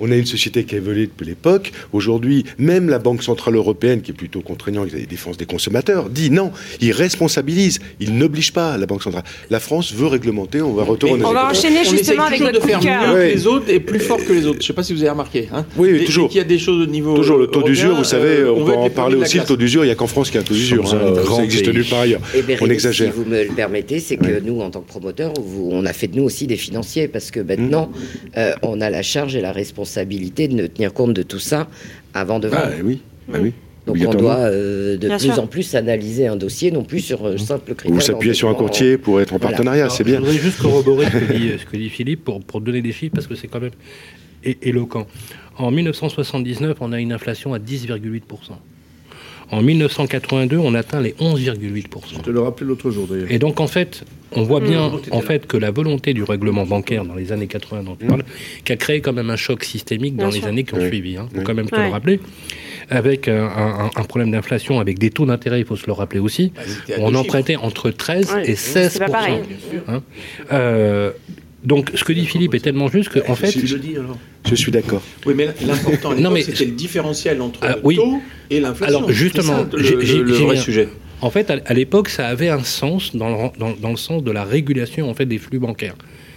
On 0.00 0.10
a 0.12 0.16
une 0.16 0.26
société 0.26 0.64
qui 0.64 0.74
a 0.74 0.78
évolué 0.78 1.06
depuis 1.06 1.26
l'époque. 1.26 1.72
Aujourd'hui, 1.92 2.44
même 2.58 2.88
la 2.88 2.98
Banque 2.98 3.22
Centrale 3.22 3.56
Européenne, 3.56 4.00
qui 4.00 4.12
est 4.12 4.14
plutôt 4.14 4.40
contraignante 4.40 4.88
avec 4.88 5.00
la 5.00 5.06
défense 5.06 5.36
des 5.36 5.44
consommateurs, 5.46 6.08
dit 6.08 6.30
non, 6.30 6.52
il 6.80 6.92
responsabilise, 6.92 7.80
il 7.98 8.16
n'oblige 8.16 8.52
pas 8.52 8.76
la 8.78 8.86
Banque 8.86 9.02
Centrale. 9.02 9.24
La 9.50 9.58
France 9.60 9.92
veut 9.92 10.06
réglementer, 10.06 10.62
on 10.62 10.72
va 10.72 10.84
retourner. 10.84 11.24
On 11.24 11.32
va 11.32 11.48
enchaîner 11.50 11.84
justement 11.84 12.24
avec 12.24 12.40
de 12.40 12.60
faire 12.60 12.80
mieux 12.80 12.88
Ouais. 13.14 13.30
que 13.30 13.34
les 13.34 13.46
autres 13.46 13.68
et 13.70 13.80
plus 13.80 13.98
fort 14.00 14.18
que 14.24 14.32
les 14.32 14.46
autres. 14.46 14.58
Je 14.60 14.66
sais 14.66 14.72
pas 14.72 14.82
si 14.82 14.92
vous 14.92 15.00
avez 15.00 15.10
remarqué. 15.10 15.48
Hein. 15.52 15.64
Oui, 15.76 15.88
oui, 15.92 16.04
toujours. 16.04 16.28
qu'il 16.28 16.38
y 16.38 16.40
a 16.40 16.44
des 16.44 16.58
choses 16.58 16.80
au 16.82 16.86
niveau 16.90 17.16
Toujours 17.16 17.38
le 17.38 17.46
taux 17.48 17.62
d'usure, 17.62 17.96
vous 17.96 18.04
savez, 18.04 18.38
euh, 18.40 18.52
on, 18.52 18.68
être 18.68 18.78
en 18.78 18.90
parler 18.90 19.16
aussi, 19.16 19.38
le 19.38 19.44
taux 19.44 19.56
d'usure, 19.56 19.82
il 19.84 19.88
n'y 19.88 19.92
a 19.92 19.96
qu'en 19.96 20.06
France 20.06 20.28
qu'il 20.30 20.36
y 20.36 20.38
a 20.38 20.42
un 20.42 20.44
taux 20.44 20.54
d'usure. 20.54 20.94
Hein, 20.94 21.12
grand 21.24 21.36
ça 21.36 21.42
n'existe 21.42 21.64
pays. 21.64 21.74
nulle 21.74 21.84
part 21.86 22.00
ailleurs. 22.00 22.20
Et 22.36 22.42
On 22.60 22.70
exagère. 22.70 23.12
si 23.12 23.18
vous 23.18 23.24
me 23.28 23.42
le 23.44 23.50
permettez, 23.54 23.98
c'est 23.98 24.16
que 24.16 24.40
nous, 24.40 24.60
en 24.60 24.70
tant 24.70 24.80
que 24.80 24.88
promoteurs, 24.88 25.32
vous- 25.42 25.70
on 25.72 25.84
a 25.86 25.92
fait 25.92 26.06
de 26.06 26.16
nous 26.16 26.24
aussi 26.24 26.46
des 26.46 26.56
financiers 26.56 27.08
parce 27.08 27.30
que 27.32 27.40
maintenant, 27.40 27.90
euh, 28.36 28.52
on 28.62 28.80
a 28.80 28.90
la 28.90 29.02
charge 29.02 29.34
et 29.34 29.40
la 29.40 29.50
responsabilité 29.52 29.87
de 29.96 30.66
tenir 30.66 30.92
compte 30.92 31.14
de 31.14 31.22
tout 31.22 31.38
ça 31.38 31.68
avant 32.14 32.38
de 32.38 32.48
vendre. 32.48 32.62
Ah 32.66 32.82
oui, 32.84 33.00
bah 33.28 33.38
oui. 33.40 33.52
Donc 33.86 33.96
on 34.06 34.12
doit 34.14 34.36
euh, 34.36 34.98
de 34.98 35.06
Bien 35.08 35.16
plus 35.16 35.32
sûr. 35.32 35.42
en 35.42 35.46
plus 35.46 35.74
analyser 35.74 36.26
un 36.26 36.36
dossier, 36.36 36.70
non 36.70 36.84
plus 36.84 37.00
sur 37.00 37.26
euh, 37.26 37.38
simple 37.38 37.74
critère. 37.74 37.94
Vous 37.94 38.02
s'appuyez 38.02 38.34
sur 38.34 38.50
un 38.50 38.54
courtier 38.54 38.98
pour 38.98 39.18
être 39.20 39.32
en 39.32 39.38
Voilà. 39.38 39.56
partenariat, 39.56 39.88
c'est 39.88 40.04
bien. 40.04 40.16
Je 40.16 40.20
voudrais 40.20 40.38
juste 40.38 40.60
corroborer 40.60 41.06
ce 41.06 41.10
que 41.12 41.32
dit, 41.32 41.50
ce 41.58 41.64
que 41.64 41.76
dit 41.78 41.88
Philippe 41.88 42.24
pour, 42.24 42.40
pour 42.44 42.60
donner 42.60 42.82
des 42.82 42.92
chiffres 42.92 43.14
parce 43.14 43.26
que 43.26 43.34
c'est 43.34 43.48
quand 43.48 43.60
même 43.60 43.70
éloquent. 44.62 45.06
En 45.56 45.70
1979, 45.70 46.76
on 46.80 46.92
a 46.92 47.00
une 47.00 47.12
inflation 47.12 47.54
à 47.54 47.58
10,8%. 47.58 48.20
En 49.50 49.62
1982, 49.62 50.56
on 50.58 50.74
atteint 50.74 51.00
les 51.00 51.12
11,8%. 51.20 51.84
Je 52.16 52.18
te 52.20 52.30
le 52.30 52.40
rappelais 52.40 52.66
l'autre 52.66 52.90
jour 52.90 53.06
d'ailleurs. 53.06 53.30
Et 53.30 53.38
donc 53.38 53.60
en 53.60 53.66
fait, 53.66 54.04
on 54.32 54.42
voit 54.42 54.60
bien 54.60 54.88
Mmh. 54.88 55.00
en 55.12 55.20
fait 55.22 55.46
que 55.46 55.56
la 55.56 55.70
volonté 55.70 56.12
du 56.12 56.22
règlement 56.22 56.66
bancaire 56.66 57.04
dans 57.06 57.14
les 57.14 57.32
années 57.32 57.46
80 57.46 57.82
dont 57.82 57.96
tu 57.96 58.04
parles, 58.06 58.24
qui 58.64 58.72
a 58.72 58.76
créé 58.76 59.00
quand 59.00 59.14
même 59.14 59.30
un 59.30 59.36
choc 59.36 59.64
systémique 59.64 60.16
dans 60.16 60.24
Bien 60.26 60.34
les 60.34 60.40
sûr. 60.40 60.48
années 60.48 60.64
qui 60.64 60.74
ont 60.74 60.78
Oui. 60.80 60.88
suivi. 60.88 61.16
Hein, 61.16 61.28
faut 61.32 61.38
Oui. 61.38 61.44
quand 61.44 61.54
même 61.54 61.68
te 61.70 61.74
Ouais. 61.76 61.86
le 61.86 61.92
rappeler. 61.92 62.20
Avec 62.90 63.26
un, 63.28 63.44
un- 63.46 63.90
un 63.94 64.04
problème 64.04 64.30
d'inflation, 64.30 64.80
avec 64.80 64.98
des 64.98 65.10
taux 65.10 65.24
d'intérêt, 65.26 65.60
il 65.60 65.66
faut 65.66 65.76
se 65.76 65.86
le 65.86 65.92
rappeler 65.92 66.20
aussi. 66.20 66.52
Bah, 66.88 66.94
On 66.98 67.14
empruntait 67.14 67.56
entre 67.56 67.90
13 67.90 68.32
Ouais, 68.34 68.50
et 68.50 68.54
16 68.54 68.92
c'est 68.92 68.98
pas 68.98 69.08
pareil. 69.08 69.40
Hein. 69.88 70.02
Euh, 70.52 71.10
donc 71.64 71.90
ce 71.94 72.04
que 72.04 72.12
dit 72.12 72.26
Philippe 72.26 72.54
est 72.54 72.60
tellement 72.60 72.88
juste 72.88 73.08
que 73.08 73.18
en 73.28 73.34
fait, 73.34 73.54
le 73.54 73.78
dis 73.78 73.96
alors 73.96 74.18
Je 74.48 74.54
suis 74.54 74.70
d'accord. 74.70 75.02
Oui, 75.26 75.34
mais 75.36 75.48
l'important, 75.66 76.12
c'était 76.40 76.64
le 76.66 76.72
différentiel 76.72 77.40
entre 77.42 77.60
Ah, 77.62 77.76
le 77.76 77.80
oui. 77.84 77.96
taux 77.96 78.20
et 78.50 78.60
l'inflation. 78.60 78.98
Alors, 78.98 79.10
justement, 79.10 79.66
C'est 79.72 79.94
le, 79.94 80.32
vrai 80.44 80.56
sujet. 80.56 80.88
En 81.20 81.30
fait, 81.30 81.50
à, 81.50 81.58
à 81.66 81.74
l'époque, 81.74 82.10
ça 82.10 82.28
avait 82.28 82.48
un 82.48 82.62
sens 82.62 83.16
dans 83.16 83.28
le, 83.28 83.58
dans, 83.58 83.72
dans 83.72 83.90
le 83.90 83.96
sens 83.96 84.22
de 84.22 84.30
la 84.30 84.44
régulation 84.44 85.10
en 85.10 85.14
fait 85.14 85.26
des 85.26 85.38
flux 85.38 85.58
bancaires. 85.58 85.96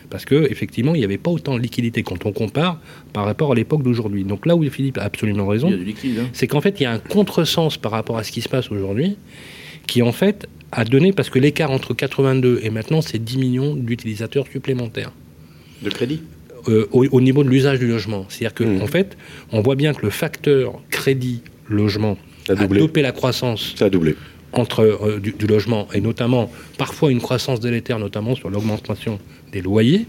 Parce 0.10 0.26
que 0.26 0.52
effectivement, 0.52 0.94
il 0.94 1.00
n'y 1.00 1.06
avait 1.06 1.18
pas 1.18 1.32
autant 1.32 1.56
de 1.56 1.62
liquidité 1.62 2.04
quand 2.04 2.26
on 2.26 2.34
compare 2.34 2.80
par 3.14 3.24
rapport 3.26 3.54
à 3.54 3.56
l'époque 3.56 3.82
d'aujourd'hui. 3.84 4.24
Donc 4.26 4.46
là 4.46 4.56
où 4.56 4.70
Philippe 4.70 4.98
a 4.98 5.04
absolument 5.04 5.48
raison, 5.48 5.72
hein. 5.72 6.24
c'est 6.34 6.48
qu'en 6.48 6.62
fait, 6.62 6.80
il 6.80 6.84
y 6.84 6.86
a 6.86 6.92
un 6.92 7.00
contresens 7.00 7.78
par 7.78 7.94
rapport 7.94 8.18
à 8.18 8.24
ce 8.24 8.32
qui 8.32 8.42
se 8.42 8.50
passe 8.50 8.72
aujourd'hui, 8.72 9.16
qui 9.88 10.02
en 10.02 10.12
fait 10.12 10.48
a 10.72 10.84
donné, 10.86 11.12
parce 11.14 11.30
que 11.30 11.40
l'écart 11.40 11.72
entre 11.72 11.94
82 11.94 12.60
et 12.64 12.70
maintenant, 12.70 13.02
c'est 13.02 13.20
10 13.24 13.38
millions 13.38 13.76
d'utilisateurs 13.76 14.46
supplémentaires 14.52 15.12
De 15.82 15.90
crédit 15.90 16.22
euh, 16.70 16.88
au, 16.92 17.06
au 17.12 17.22
niveau 17.22 17.44
de 17.44 17.50
l'usage 17.50 17.80
du 17.80 17.88
logement. 17.88 18.26
C'est-à-dire 18.30 18.54
qu'en 18.54 18.66
Mhm. 18.76 18.82
en 18.84 18.88
fait, 18.88 19.18
on 19.52 19.62
voit 19.62 19.76
bien 19.76 19.94
que 19.94 20.04
le 20.04 20.12
facteur 20.12 20.80
crédit-logement 20.92 22.18
a 22.50 22.52
a 22.54 22.56
doublé. 22.56 22.80
dopé 22.80 23.02
la 23.02 23.12
croissance 23.12 23.74
Ça 23.76 23.86
a 23.86 23.90
doublé. 23.90 24.16
Entre 24.54 24.82
euh, 24.82 25.20
du, 25.20 25.32
du 25.32 25.48
logement 25.48 25.88
et 25.94 26.02
notamment 26.02 26.52
parfois 26.78 27.12
une 27.12 27.22
croissance 27.22 27.60
délétère, 27.60 28.00
notamment 28.00 28.36
sur 28.36 28.50
l'augmentation 28.50 29.20
des 29.52 29.62
loyers. 29.62 30.06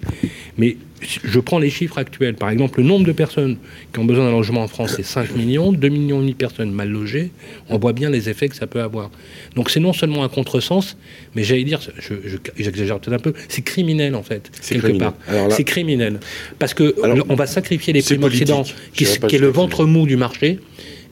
Mais 0.58 0.76
je 1.00 1.40
prends 1.40 1.58
les 1.58 1.70
chiffres 1.70 1.98
actuels. 1.98 2.34
Par 2.36 2.50
exemple, 2.50 2.80
le 2.80 2.86
nombre 2.86 3.04
de 3.04 3.10
personnes 3.12 3.56
qui 3.92 3.98
ont 3.98 4.04
besoin 4.04 4.26
d'un 4.26 4.30
logement 4.30 4.62
en 4.62 4.68
France, 4.68 4.94
c'est 4.96 5.02
5 5.02 5.34
millions, 5.34 5.72
2 5.72 5.88
millions 5.88 6.18
et 6.18 6.20
demi 6.20 6.32
de 6.32 6.36
personnes 6.36 6.70
mal 6.70 6.88
logées. 6.90 7.30
On 7.68 7.78
voit 7.78 7.92
bien 7.92 8.08
les 8.10 8.28
effets 8.28 8.48
que 8.48 8.54
ça 8.54 8.68
peut 8.68 8.80
avoir. 8.80 9.10
Donc 9.56 9.70
c'est 9.70 9.80
non 9.80 9.92
seulement 9.92 10.22
un 10.22 10.28
contresens, 10.28 10.96
mais 11.34 11.42
j'allais 11.42 11.64
dire, 11.64 11.80
je- 11.98 12.14
je- 12.24 12.36
j'exagère 12.56 13.00
peut-être 13.00 13.14
un 13.16 13.22
peu, 13.22 13.32
c'est 13.48 13.62
criminel 13.62 14.14
en 14.14 14.22
fait, 14.22 14.48
quelque 14.68 14.82
criminel. 14.82 14.98
part. 15.26 15.34
Là- 15.48 15.50
C'est 15.50 15.64
criminel. 15.64 16.20
Parce 16.60 16.74
que 16.74 16.94
Alors, 17.02 17.26
on 17.28 17.34
va 17.34 17.46
sacrifier 17.46 17.92
les 17.92 18.02
primo-accédants, 18.02 18.62
politique. 18.62 18.76
qui, 18.94 19.04
qui 19.26 19.36
est 19.36 19.40
le 19.40 19.48
ventre 19.48 19.84
mou 19.86 20.06
du 20.06 20.16
marché 20.16 20.60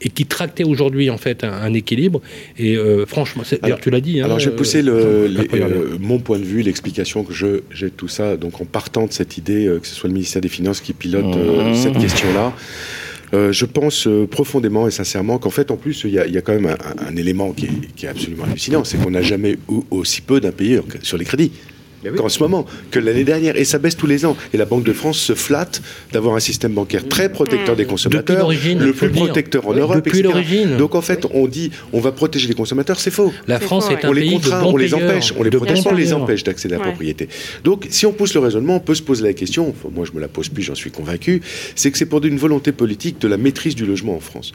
et 0.03 0.09
qui 0.11 0.25
tractait 0.27 0.65
aujourd'hui 0.65 1.11
en 1.11 1.19
fait 1.19 1.45
un, 1.45 1.53
un 1.53 1.73
équilibre. 1.75 2.21
Et 2.59 2.77
euh, 2.77 3.07
franchement, 3.07 3.43
c'est- 3.45 3.61
d'ailleurs 3.61 3.77
Alors- 3.77 3.85
tu 3.85 3.91
l'as 3.91 4.01
dit. 4.01 4.21
hein, 4.21 4.25
Alors, 4.25 4.39
je 4.39 4.49
vais 4.49 4.55
euh, 4.55 4.59
pousser 4.59 4.83
le, 4.83 5.27
les- 5.27 5.61
euh, 5.61 5.97
mon 6.01 6.19
point 6.19 6.39
de 6.39 6.45
vue, 6.45 6.63
l'explication 6.63 7.25
que 7.25 7.33
je 7.33 7.61
j'ai 7.73 7.87
de 7.87 7.91
tout 7.95 8.09
ça. 8.09 8.37
Donc, 8.37 8.61
en 8.61 8.65
partant 8.65 9.07
de 9.07 9.13
cette 9.13 9.37
idée 9.39 9.67
euh, 9.67 9.79
que 9.79 9.87
ce 9.87 9.95
soit 9.95 10.09
le 10.09 10.15
ministère 10.15 10.43
des 10.43 10.49
Finances 10.49 10.81
qui 10.81 10.93
pilote 10.93 11.37
euh, 11.37 11.71
Mmh. 11.71 11.75
cette 11.75 11.99
question-là, 11.99 12.53
euh, 13.33 13.53
je 13.53 13.65
pense 13.65 14.07
euh, 14.07 14.27
profondément 14.27 14.89
et 14.89 14.91
sincèrement 14.91 15.39
qu'en 15.39 15.51
fait, 15.51 15.71
en 15.71 15.77
plus, 15.77 16.03
il 16.05 16.11
y 16.11 16.19
a, 16.19 16.27
il 16.27 16.35
y 16.35 16.39
a 16.39 16.41
quand 16.43 16.53
même 16.55 16.67
un, 16.67 17.07
un 17.09 17.17
élément 17.17 17.53
qui 17.53 17.67
est, 17.67 17.95
qui 17.97 18.07
est 18.07 18.09
absolument 18.09 18.45
hallucinant, 18.45 18.83
c'est 18.85 18.99
qu'on 19.03 19.11
n'a 19.11 19.23
jamais 19.23 19.53
eu 19.53 19.81
aussi 19.91 20.21
peu 20.21 20.41
d'impayés 20.41 20.81
sur 21.03 21.17
les 21.19 21.25
crédits. 21.25 21.53
Qu'en 22.17 22.29
ce 22.29 22.43
moment, 22.43 22.67
que 22.91 22.99
l'année 22.99 23.25
dernière, 23.25 23.57
et 23.57 23.65
ça 23.65 23.79
baisse 23.79 23.97
tous 23.97 24.07
les 24.07 24.25
ans. 24.25 24.37
Et 24.53 24.57
la 24.57 24.65
Banque 24.65 24.85
de 24.85 24.93
France 24.93 25.19
se 25.19 25.35
flatte 25.35 25.83
d'avoir 26.13 26.37
un 26.37 26.41
système 26.41 26.73
bancaire 26.73 27.09
très 27.09 27.31
protecteur 27.31 27.77
des 27.77 27.85
consommateurs, 27.85 28.39
l'origine, 28.39 28.79
le 28.79 28.93
plus 28.93 29.11
protecteur 29.11 29.67
en 29.69 29.75
Europe, 29.75 29.97
depuis 29.97 30.21
etc. 30.21 30.29
l'origine. 30.29 30.77
Donc 30.77 30.95
en 30.95 31.03
fait, 31.03 31.27
on 31.33 31.47
dit 31.47 31.71
on 31.93 32.01
va 32.01 32.13
protéger 32.13 32.49
les 32.49 32.55
consommateurs, 32.55 33.01
c'est 33.01 33.11
faux 33.11 33.33
La 33.47 33.61
France 33.61 33.91
est 33.91 34.05
un 34.05 34.09
on 34.09 34.13
les 34.13 34.23
pays 34.23 34.33
contraint, 34.33 34.59
de 34.59 34.65
bons 34.65 34.73
on 34.73 34.77
les 34.77 34.95
empêche, 34.95 35.33
on 35.37 35.43
les 35.43 35.51
protège, 35.51 35.83
on 35.87 35.95
les 35.95 36.13
empêche 36.13 36.45
d'accéder 36.45 36.75
à 36.75 36.79
la 36.79 36.85
propriété. 36.85 37.29
Donc, 37.65 37.87
si 37.91 38.07
on 38.07 38.13
pousse 38.13 38.35
le 38.35 38.41
raisonnement, 38.41 38.77
on 38.77 38.81
peut 38.81 38.95
se 38.95 39.03
poser 39.03 39.25
la 39.25 39.33
question, 39.33 39.69
enfin, 39.69 39.89
moi 39.95 40.05
je 40.07 40.17
me 40.17 40.21
la 40.21 40.29
pose 40.29 40.49
plus, 40.49 40.63
j'en 40.63 40.75
suis 40.75 40.91
convaincu, 40.91 41.43
c'est 41.75 41.91
que 41.91 41.99
c'est 41.99 42.07
pour 42.07 42.25
une 42.25 42.39
volonté 42.39 42.73
politique 42.73 43.21
de 43.21 43.29
la 43.29 43.37
maîtrise 43.37 43.75
du 43.75 43.87
logement 43.87 44.15
en 44.15 44.21
France. 44.21 44.53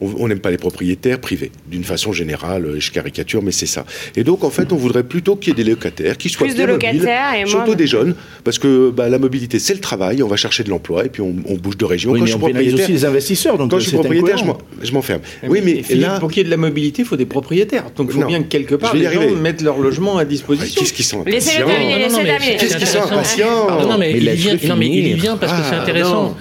On 0.00 0.28
n'aime 0.28 0.40
pas 0.40 0.50
les 0.50 0.58
propriétaires 0.58 1.20
privés, 1.20 1.50
d'une 1.70 1.84
façon 1.84 2.12
générale, 2.12 2.66
euh, 2.66 2.80
je 2.80 2.90
caricature, 2.90 3.42
mais 3.42 3.52
c'est 3.52 3.64
ça. 3.66 3.86
Et 4.16 4.24
donc, 4.24 4.42
en 4.44 4.50
fait, 4.50 4.72
on 4.72 4.76
voudrait 4.76 5.04
plutôt 5.04 5.36
qu'il 5.36 5.56
y 5.56 5.60
ait 5.60 5.64
des 5.64 5.70
locataires 5.70 6.16
qui 6.18 6.28
soient 6.28 6.46
Plus 6.46 6.54
de 6.54 6.58
bien 6.64 6.66
mobiles, 6.66 6.92
locataires 6.98 7.34
et 7.34 7.38
moins 7.44 7.46
surtout 7.46 7.70
de- 7.72 7.76
des 7.78 7.86
jeunes, 7.86 8.14
parce 8.42 8.58
que 8.58 8.90
bah, 8.90 9.08
la 9.08 9.18
mobilité, 9.18 9.58
c'est 9.58 9.72
le 9.74 9.80
travail, 9.80 10.22
on 10.22 10.28
va 10.28 10.36
chercher 10.36 10.64
de 10.64 10.70
l'emploi, 10.70 11.04
et 11.06 11.08
puis 11.08 11.22
on, 11.22 11.34
on 11.46 11.54
bouge 11.54 11.76
de 11.78 11.84
région. 11.84 12.10
Oui, 12.12 12.18
Quand 12.18 12.24
mais 12.24 12.30
je 12.30 12.36
on 12.36 12.38
suis 12.40 12.46
pénalise 12.48 12.68
propriétaire, 12.72 12.94
aussi 12.96 13.04
les 13.04 13.08
investisseurs. 13.08 13.56
Donc 13.58 13.70
quand 13.70 13.78
je 13.78 13.88
suis 13.88 13.96
propriétaire, 13.96 14.36
je 14.82 14.92
m'enferme. 14.92 15.20
Oui, 15.48 15.60
mais 15.64 15.82
Philippe, 15.82 16.02
là, 16.02 16.18
pour 16.20 16.28
qu'il 16.30 16.38
y 16.38 16.40
ait 16.42 16.44
de 16.44 16.50
la 16.50 16.56
mobilité, 16.56 17.02
il 17.02 17.04
faut 17.08 17.16
des 17.16 17.24
propriétaires. 17.26 17.84
Donc 17.96 18.08
il 18.10 18.14
faut 18.14 18.20
Non. 18.20 18.26
bien 18.26 18.42
que 18.42 18.48
quelque 18.48 18.74
part 18.74 18.94
les 18.94 19.04
gens 19.10 19.30
mettent 19.30 19.62
leur 19.62 19.78
logement 19.78 20.18
à 20.18 20.24
disposition. 20.24 20.80
qu'est-ce 20.82 20.92
qu'ils 20.92 21.04
sont 21.04 21.20
impatients. 21.20 21.66
Qu'est-ce 21.66 22.76
qu'ils 22.76 22.86
sont 22.86 23.02
impatients 23.02 23.68
Non, 23.70 23.88
non, 23.88 23.98
mais, 23.98 24.12
il 24.12 24.28
vient, 24.30 24.54
non, 24.68 24.76
mais 24.76 24.86
il 24.86 24.94
y 24.98 25.02
finir. 25.02 25.16
vient 25.16 25.36
parce 25.36 25.52
que 25.52 25.58
c'est 25.68 25.74
Ah, 25.76 25.82
intéressant. 25.82 26.36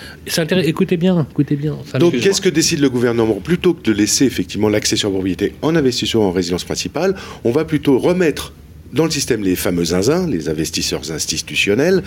Écoutez 0.66 0.98
bien, 0.98 1.28
écoutez 1.32 1.56
bien. 1.56 1.78
Donc, 2.00 2.18
qu'est-ce 2.20 2.42
que 2.42 2.50
décide 2.50 2.80
le 2.80 2.90
gouvernement? 2.90 3.40
Plutôt 3.54 3.76
que 3.76 3.84
de 3.84 3.92
laisser 3.92 4.26
effectivement 4.26 4.68
l'accès 4.68 4.96
sur 4.96 5.10
la 5.10 5.14
propriété 5.14 5.54
en 5.62 5.76
investissement 5.76 6.28
en 6.28 6.32
résidence 6.32 6.64
principale, 6.64 7.16
on 7.44 7.52
va 7.52 7.66
plutôt 7.66 8.00
remettre 8.00 8.52
dans 8.94 9.06
le 9.06 9.12
système 9.12 9.44
les 9.44 9.56
fameux 9.56 9.86
zinzins, 9.86 10.28
les 10.28 10.50
investisseurs 10.50 11.12
institutionnels, 11.12 12.04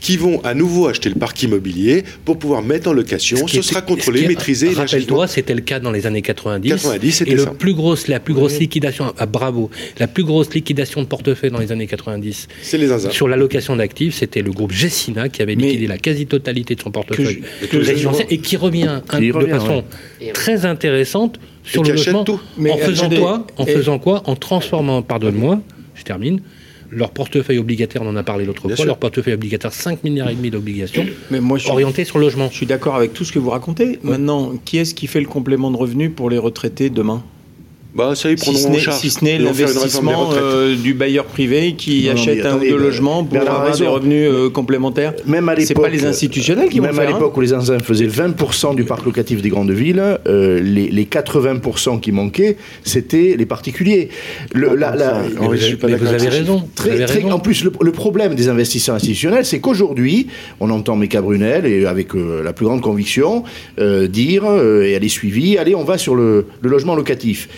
qui 0.00 0.16
vont 0.16 0.40
à 0.44 0.54
nouveau 0.54 0.86
acheter 0.86 1.08
le 1.08 1.16
parc 1.16 1.42
immobilier 1.42 2.04
pour 2.24 2.38
pouvoir 2.38 2.62
mettre 2.62 2.88
en 2.88 2.92
location. 2.92 3.46
Ce 3.48 3.56
Ce 3.56 3.62
sera 3.62 3.80
ce 3.80 3.86
contrôlé, 3.86 4.22
est- 4.22 4.28
maîtrisé. 4.28 4.70
Rappelle-toi, 4.70 5.26
c'était 5.26 5.54
le 5.54 5.60
cas 5.62 5.80
dans 5.80 5.90
les 5.90 6.06
années 6.06 6.22
90. 6.22 6.68
90, 6.70 7.10
c'était 7.12 7.32
et 7.32 7.34
le 7.34 7.42
ça. 7.44 7.50
plus 7.50 7.74
grosse, 7.74 8.06
la 8.08 8.20
plus 8.20 8.34
grosse 8.34 8.58
liquidation, 8.58 9.12
ah, 9.18 9.26
bravo, 9.26 9.70
la 9.98 10.06
plus 10.06 10.24
grosse 10.24 10.54
liquidation 10.54 11.02
de 11.02 11.06
portefeuille 11.06 11.50
dans 11.50 11.58
les 11.58 11.72
années 11.72 11.86
90 11.88 12.46
C'est 12.62 12.78
les 12.78 12.86
zinzins. 12.88 13.10
sur 13.10 13.26
l'allocation 13.28 13.74
d'actifs, 13.76 14.14
c'était 14.14 14.42
le 14.42 14.52
groupe 14.52 14.72
Gessina 14.72 15.28
qui 15.28 15.42
avait 15.42 15.56
Mais- 15.56 15.64
liquidé 15.66 15.86
la 15.88 15.98
quasi-totalité 15.98 16.74
de 16.76 16.80
son 16.80 16.90
portefeuille 16.92 17.40
Que 17.70 17.82
je- 17.82 17.92
que 17.92 17.96
je- 17.96 18.22
et 18.30 18.38
qui 18.38 18.56
revient 18.56 19.00
Qui 19.10 19.26
de 19.28 19.32
revient, 19.32 19.50
façon 19.50 19.84
ouais. 20.20 20.32
très 20.32 20.64
intéressante 20.66 21.40
sur 21.64 21.82
qui 21.82 21.88
le 21.88 21.94
achète 21.94 22.06
logement. 22.06 22.24
tout. 22.24 22.40
Mais 22.56 22.70
en 22.70 22.76
faisant 22.78 23.10
quoi 23.10 23.46
En 23.56 23.66
et- 23.66 23.72
faisant 23.72 23.98
quoi 23.98 24.22
En 24.26 24.36
transformant, 24.36 25.02
pardonne-moi, 25.02 25.60
je 25.98 26.04
termine. 26.04 26.40
Leur 26.90 27.10
portefeuille 27.10 27.58
obligataire, 27.58 28.00
on 28.02 28.08
en 28.08 28.16
a 28.16 28.22
parlé 28.22 28.46
l'autre 28.46 28.62
fois, 28.62 28.74
sûr. 28.74 28.86
leur 28.86 28.96
portefeuille 28.96 29.34
obligataire, 29.34 29.72
5 29.72 30.04
milliards 30.04 30.30
et 30.30 30.34
demi 30.34 30.50
d'obligations, 30.50 31.04
Mais 31.30 31.40
moi, 31.40 31.58
je 31.58 31.64
suis, 31.64 31.72
orienté 31.72 32.04
sur 32.04 32.18
le 32.18 32.24
logement. 32.24 32.48
je 32.50 32.56
suis 32.56 32.66
d'accord 32.66 32.96
avec 32.96 33.12
tout 33.12 33.24
ce 33.24 33.32
que 33.32 33.38
vous 33.38 33.50
racontez. 33.50 33.98
Maintenant, 34.02 34.54
qui 34.64 34.78
est-ce 34.78 34.94
qui 34.94 35.06
fait 35.06 35.20
le 35.20 35.26
complément 35.26 35.70
de 35.70 35.76
revenu 35.76 36.08
pour 36.08 36.30
les 36.30 36.38
retraités 36.38 36.88
demain? 36.88 37.22
Bah, 37.94 38.14
ça, 38.14 38.30
ils 38.30 38.38
si 38.38 38.44
prendront 38.44 38.62
ce 38.62 38.66
en 38.68 38.70
n'est 38.72 38.78
charge. 38.78 39.00
si 39.00 39.10
ce 39.10 39.24
n'est 39.24 39.38
des 39.38 39.44
l'investissement 39.44 40.30
euh, 40.34 40.76
du 40.76 40.92
bailleur 40.94 41.24
privé 41.24 41.72
qui 41.72 42.04
Non, 42.06 42.12
achète 42.12 42.44
un 42.44 42.56
ou 42.58 42.60
deux 42.60 42.76
logements 42.76 43.24
pour 43.24 43.38
avoir 43.40 43.64
des 43.64 43.70
raison. 43.70 43.90
revenus 43.92 44.28
euh, 44.30 44.50
complémentaires. 44.50 45.14
Même 45.26 45.48
à 45.48 45.54
C'est 45.56 45.70
l'époque, 45.70 45.84
pas 45.84 45.88
les 45.90 46.04
institutionnels 46.04 46.68
qui 46.68 46.78
vont 46.80 46.86
même 46.86 46.98
à 46.98 47.02
hein. 47.02 47.06
l'époque 47.06 47.34
où 47.36 47.40
les 47.40 47.48
zinzins 47.48 47.78
faisaient 47.78 48.06
20% 48.06 48.76
du 48.76 48.84
parc 48.84 49.04
locatif 49.06 49.40
des 49.40 49.48
grandes 49.48 49.70
villes, 49.72 50.02
euh, 50.28 50.60
les, 50.60 50.88
les 50.90 51.04
80% 51.06 51.98
qui 51.98 52.12
manquaient, 52.12 52.56
c'était 52.84 53.34
les 53.38 53.46
particuliers. 53.46 54.10
Le, 54.52 54.76
la- 54.76 54.94
la- 54.94 55.22
Mais 55.22 55.38
Henri, 55.46 55.58
vous 55.58 55.64
avez- 55.64 55.76
pas 55.76 55.86
vous 55.88 56.06
avez 56.06 56.28
raison. 56.28 56.64
vous 56.76 56.88
avez 56.90 57.04
très- 57.06 57.14
raison. 57.14 57.30
en 57.32 57.38
plus, 57.38 57.64
le, 57.64 57.72
le 57.80 57.92
problème 57.92 58.34
des 58.34 58.48
investisseurs 58.48 58.96
institutionnels, 58.96 59.46
c'est 59.46 59.60
qu'aujourd'hui, 59.60 60.28
on 60.60 60.68
entend 60.70 60.94
Meka 60.94 61.22
Brunel, 61.22 61.64
et 61.66 61.86
avec 61.86 62.14
euh, 62.14 62.42
la 62.44 62.52
plus 62.52 62.66
grande 62.66 62.82
conviction, 62.82 63.44
euh, 63.80 64.06
dire, 64.08 64.44
euh, 64.44 64.84
et 64.84 64.92
elle 64.92 65.04
est 65.04 65.08
suivie, 65.08 65.56
allez, 65.56 65.74
on 65.74 65.84
va 65.84 65.96
sur 65.98 66.14
le, 66.14 66.46
le 66.60 66.68
logement 66.68 66.94
locatif. 66.94 67.48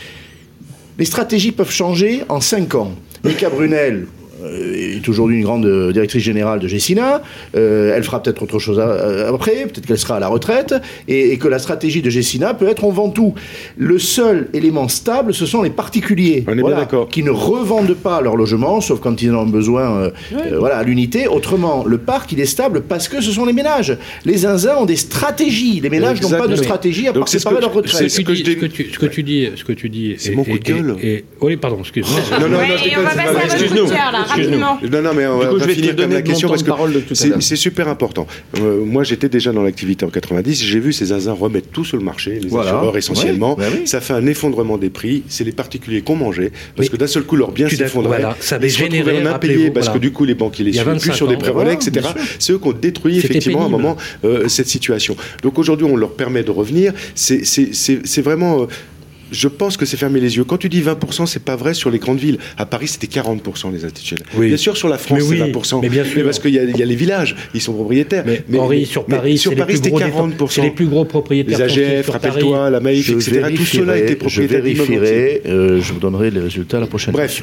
Les 1.01 1.07
stratégies 1.07 1.53
peuvent 1.53 1.73
changer 1.73 2.25
en 2.29 2.43
5 2.43 2.75
ans. 2.75 2.93
Mika 3.25 3.49
Brunel 3.49 4.07
est 4.45 5.09
aujourd'hui 5.09 5.37
une 5.39 5.43
grande 5.45 5.67
euh, 5.67 5.93
directrice 5.93 6.23
générale 6.23 6.61
de 6.61 6.69
Gessina. 6.69 7.23
Euh, 7.57 7.95
elle 7.97 8.03
fera 8.05 8.23
peut-être 8.23 8.43
autre 8.43 8.59
chose 8.59 8.79
à- 8.79 8.91
à- 9.27 9.29
après, 9.29 9.67
peut-être 9.67 9.87
qu'elle 9.87 9.99
sera 9.99 10.17
à 10.17 10.21
la 10.21 10.29
retraite, 10.29 10.75
et, 11.09 11.33
et 11.33 11.39
que 11.39 11.49
la 11.49 11.59
stratégie 11.59 12.03
de 12.03 12.11
Gessina 12.11 12.55
peut 12.55 12.69
être 12.69 12.85
on 12.85 12.91
vend 12.91 13.11
tout. 13.11 13.35
Le 13.77 13.99
seul 13.99 14.49
élément 14.53 14.89
stable, 14.89 15.35
ce 15.35 15.47
sont 15.47 15.63
les 15.63 15.71
particuliers. 15.71 16.45
On 16.49 16.53
est 16.53 16.63
bien 16.63 16.77
d'accord. 16.77 17.09
Qui 17.09 17.23
ne 17.23 17.31
revendent 17.31 17.95
pas 17.95 18.21
leur 18.21 18.37
logement, 18.37 18.81
sauf 18.81 19.01
quand 19.01 19.21
ils 19.23 19.31
en 19.33 19.43
ont 19.43 19.47
besoin 19.47 19.91
euh, 19.91 20.11
euh, 20.33 20.59
voilà, 20.59 20.77
à 20.79 20.83
l'unité. 20.83 21.27
Autrement, 21.29 21.85
le 21.87 21.99
parc, 21.99 22.33
il 22.33 22.41
est 22.41 22.47
stable 22.47 22.83
parce 22.83 23.09
que 23.09 23.21
ce 23.21 23.31
sont 23.33 23.45
les 23.45 23.53
ménages. 23.53 23.97
Les 24.25 24.39
zinzins 24.39 24.77
ont 24.77 24.87
des 24.87 24.97
stratégies. 24.97 25.81
Les 25.81 25.91
ménages 25.91 26.21
n'ont 26.23 26.31
pas 26.31 26.47
de 26.49 26.57
stratégie 26.57 27.09
à 27.09 27.13
Donc 27.13 27.23
part 27.23 27.29
c'est 27.29 27.39
ce 27.39 27.43
séparer 27.43 27.57
que- 27.57 27.61
leur 27.63 27.73
retraite. 27.75 27.97
c'est 27.97 28.09
ce, 28.09 28.17
ce 28.17 28.21
que 28.23 28.35
ce 28.35 28.43
tu, 28.67 28.91
ce 28.93 28.99
que 28.99 29.07
tu 29.07 29.23
dis, 29.23 29.49
ce 29.57 29.65
que 29.65 29.73
tu 29.73 29.89
dis. 29.89 30.15
C'est 30.19 30.35
mon 30.35 30.45
coup 30.45 30.51
de 30.51 30.57
et- 30.57 30.73
gueule. 30.73 30.97
et- 31.03 31.13
et- 31.15 31.25
oui, 31.41 31.57
pardon, 31.57 31.79
excuse-moi. 31.81 32.19
Non, 32.41 32.49
non, 32.49 32.57
non, 32.57 32.59
je 32.65 32.73
et 32.73 32.77
on 32.77 32.85
déconne, 32.85 33.05
va 33.05 33.11
c'est 33.11 33.17
passer 33.17 33.25
pas 33.25 33.31
à 33.31 33.33
vrai. 33.33 33.43
votre 33.43 33.55
Excuse-nous, 33.55 33.85
coup 33.85 33.91
de 33.91 33.95
cœur, 33.97 34.13
là, 34.13 34.19
excuse-nous. 34.21 34.30
Rapidement. 34.31 34.79
Non, 34.91 35.03
non, 35.03 35.11
mais 35.15 35.27
on 35.27 35.39
va, 35.39 35.47
coup, 35.47 35.55
je 35.57 35.61
va 35.61 35.67
vais 35.67 35.73
te 35.75 35.79
finir 35.79 35.95
donner 35.95 36.07
comme 36.09 36.15
la 36.15 36.23
question 36.23 36.49
parce 36.49 36.63
que 36.63 37.41
c'est 37.41 37.57
super 37.57 37.89
important. 37.89 38.27
Euh, 38.61 38.85
moi, 38.85 39.05
j'étais 39.05 39.29
déjà 39.29 39.53
dans 39.53 39.63
l'activité 39.63 40.05
en 40.05 40.11
90. 40.11 40.63
J'ai 40.65 40.81
vu 40.81 40.93
ces 40.93 41.07
zinzins 41.07 41.33
remettre 41.33 41.69
tout 41.69 41.85
sur 41.85 41.97
le 41.97 42.03
marché, 42.05 42.39
les 42.43 42.49
Voilà. 42.49 42.71
assureurs 42.71 42.97
essentiellement. 42.97 43.57
Ouais, 43.59 43.65
bah 43.69 43.77
oui. 43.81 43.87
Ça 43.87 44.01
fait 44.01 44.13
un 44.15 44.27
effondrement 44.27 44.79
des 44.79 44.91
prix. 44.91 45.23
C'est 45.29 45.45
les 45.45 45.53
particuliers 45.53 46.03
qu'on 46.03 46.17
mangeait 46.17 46.51
parce 46.77 46.89
Mais 46.89 46.93
que 46.93 46.97
d'un 46.97 47.07
seul 47.07 47.23
coup, 47.25 47.37
leurs 47.37 47.53
biens 47.53 47.69
tu 47.69 47.77
s'effondraient. 47.77 48.19
voilà, 48.21 48.37
ça 48.41 48.57
avait 48.57 48.69
Ils 48.69 48.71
se 48.71 48.83
retrouvaient 48.83 48.99
généré, 49.03 49.11
en 49.11 49.15
impayés 49.21 49.31
rappelez-vous, 49.55 49.73
parce 49.73 49.89
que 49.89 49.99
du 49.99 50.13
coup, 50.13 50.25
les 50.25 50.35
banquiers 50.35 50.65
les 50.65 50.71
Il 50.73 50.77
y 50.77 50.79
a 50.79 50.83
suivaient 50.83 50.99
plus 50.99 51.09
25 51.09 51.17
sur 51.17 51.29
des 51.29 51.37
prêts 51.37 51.51
etc. 51.73 51.91
bien. 52.15 52.15
C'est 52.39 52.53
eux 52.53 52.59
qui 52.59 52.69
ont 52.69 52.73
détruit 52.73 53.19
effectivement 53.19 53.63
à 53.63 53.67
un 53.67 53.69
moment 53.69 53.97
euh, 54.25 54.49
cette 54.49 54.69
situation. 54.69 55.17
Donc 55.43 55.59
aujourd'hui, 55.59 55.87
on 55.87 55.97
leur 55.97 56.13
permet 56.13 56.43
de 56.43 56.51
revenir. 56.51 56.93
C'est- 57.15 57.43
vraiment. 58.21 58.67
Je 59.33 59.49
pense 59.49 59.77
que 59.77 59.87
c'est 59.87 59.97
fermer 59.97 60.21
les 60.21 60.37
yeux. 60.37 60.45
Quand 60.45 60.57
tu 60.57 60.69
dis 60.69 60.81
20%, 60.83 61.27
c'est 61.27 61.43
pas 61.45 61.57
vrai 61.57 61.75
sur 61.75 61.91
les 61.91 61.99
grandes 61.99 62.19
villes. 62.19 62.39
À 62.57 62.67
Paris, 62.67 62.89
c'était 62.89 63.07
40% 63.07 63.73
les 63.73 63.85
institutionnels. 63.85 64.27
Oui. 64.37 64.49
Bien 64.49 64.57
sûr, 64.57 64.77
sur 64.77 64.89
la 64.89 64.99
France, 64.99 65.21
c'est 65.23 65.41
oui, 65.43 65.53
20%. 65.53 65.81
mais 65.83 65.89
bien 65.89 66.05
sûr. 66.05 66.25
parce 66.25 66.39
qu'il 66.39 66.55
y, 66.55 66.59
a- 66.59 66.65
il 66.65 66.77
y 66.77 66.83
a 66.83 66.87
les 66.87 66.95
villages, 66.97 67.37
ils 67.55 67.61
sont 67.61 67.73
propriétaires. 67.73 68.25
Mais, 68.27 68.59
Henri, 68.59 68.87
sur 68.87 69.05
Paris, 69.07 69.39
sur 69.39 69.51
c'est 69.53 69.57
Paris, 69.57 69.77
c'était 69.77 69.91
gros 69.91 70.01
40%. 70.01 70.49
C'est 70.51 70.63
les 70.63 70.71
plus 70.71 70.87
gros 70.87 71.05
propriétaires. 71.05 71.59
Les 71.59 71.65
AGF, 71.65 72.09
rappelle-toi, 72.11 72.71
la 72.71 72.81
Maïf, 72.81 73.07
Je 73.07 73.15
etc. 73.15 73.43
Tout 73.55 73.65
cela 73.65 73.97
était 73.99 74.09
je 74.13 74.15
propriétaire 74.19 74.63
vérifierai, 74.63 75.43
euh, 75.47 75.81
je 75.81 75.93
vous 75.93 76.01
donnerai 76.01 76.31
les 76.31 76.41
résultats 76.41 76.79
à 76.79 76.81
la 76.81 76.87
prochaine 76.87 77.13
Bref. 77.13 77.43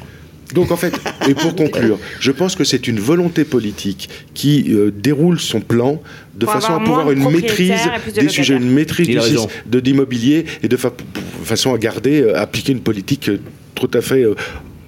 Donc 0.53 0.71
en 0.71 0.77
fait, 0.77 0.93
et 1.27 1.33
pour 1.33 1.55
conclure, 1.63 1.99
je 2.19 2.31
pense 2.31 2.55
que 2.55 2.63
c'est 2.63 2.87
une 2.87 2.99
volonté 2.99 3.43
politique 3.43 4.09
qui 4.33 4.67
euh, 4.73 4.91
déroule 4.91 5.39
son 5.39 5.59
plan 5.59 6.01
de 6.35 6.45
Pour 6.45 6.53
façon 6.53 6.73
à 6.75 6.79
pouvoir 6.79 7.11
une 7.11 7.29
maîtrise 7.29 7.71
de 8.15 8.21
des 8.21 8.29
sujets, 8.29 8.55
une 8.55 8.71
maîtrise 8.71 9.07
du 9.07 9.17
de 9.65 9.79
d'immobilier 9.79 10.45
et 10.63 10.67
de 10.67 10.77
fa- 10.77 10.93
façon 11.43 11.73
à 11.73 11.77
garder, 11.77 12.21
euh, 12.21 12.39
appliquer 12.39 12.71
une 12.71 12.79
politique 12.81 13.29
euh, 13.29 13.39
tout 13.75 13.91
à 13.93 14.01
fait 14.01 14.23
euh, 14.23 14.35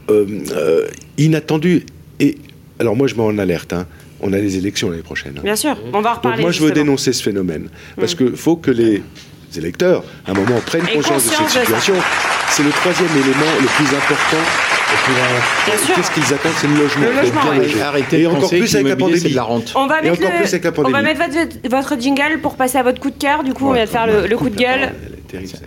euh, 0.10 0.26
euh, 0.56 0.86
inattendue. 1.18 1.86
Et 2.20 2.38
alors 2.80 2.96
moi 2.96 3.08
je 3.08 3.16
mets 3.16 3.22
en 3.24 3.38
alerte. 3.38 3.74
hein. 3.74 3.86
on 4.22 4.32
a 4.34 4.38
les 4.38 4.56
élections 4.58 4.90
l'année 4.90 5.02
prochaine. 5.04 5.34
hein. 5.38 5.42
Bien 5.44 5.56
sûr, 5.58 5.76
on 5.92 5.92
va 5.92 5.98
en 6.00 6.02
Donc 6.02 6.16
reparler. 6.18 6.42
moi, 6.44 6.52
je 6.52 6.60
veux 6.62 6.68
justement. 6.68 6.86
dénoncer 6.86 7.12
ce 7.14 7.22
phénomène. 7.24 7.68
Parce 7.98 8.16
qu'il 8.16 8.36
faut 8.36 8.56
que 8.56 8.72
les 8.72 9.02
électeurs, 9.58 10.04
à 10.26 10.32
un 10.32 10.34
moment, 10.36 10.60
prennent 10.66 10.88
conscience 10.94 11.26
de 11.26 11.30
cette 11.32 11.44
de 11.46 11.50
situation. 11.50 11.96
C'est 12.52 12.64
le 12.64 12.70
troisième 12.72 13.10
élément 13.12 13.52
le 13.62 13.68
plus 13.78 13.96
important. 13.96 14.44
Qu'est-ce 15.96 16.12
qu'ils 16.12 16.34
attendent 16.34 16.52
C'est 16.58 16.68
le 16.68 16.76
logement. 16.76 17.06
Le 17.06 17.12
logement, 17.22 17.42
bien 17.42 17.52
ouais. 17.52 17.58
loger. 17.58 17.82
Arrêtez 17.82 18.20
Et 18.20 18.24
de 18.24 18.28
encore 18.28 18.50
plus 18.50 18.76
avec 18.76 18.88
la 18.88 18.96
pandémie. 18.96 19.30
de 19.30 19.36
la 19.36 19.44
rente. 19.44 19.74
On 19.76 19.88
va 19.88 20.00
Et 20.00 20.10
mettre, 20.10 20.24
encore 20.24 20.36
plus 20.38 20.48
avec 20.54 20.64
la 20.64 20.70
le, 20.72 20.80
on 20.80 20.82
va 20.84 20.90
pandémie. 21.00 21.18
mettre 21.20 21.32
votre, 21.32 21.70
votre 21.94 22.00
jingle 22.02 22.40
pour 22.42 22.56
passer 22.56 22.78
à 22.78 22.84
votre 22.84 23.00
coup 23.00 23.10
de 23.12 23.18
cœur. 23.18 23.44
Du 23.44 23.54
coup, 23.54 23.68
on 23.70 23.74
vient 23.74 23.86
de 23.86 23.90
faire 23.90 24.08
le, 24.08 24.28
le 24.28 24.38
coup 24.38 24.50
de 24.50 24.56
gueule. 24.56 24.94
Elle 25.06 25.14
est 25.14 25.28
terrible, 25.28 25.50
ça. 25.50 25.58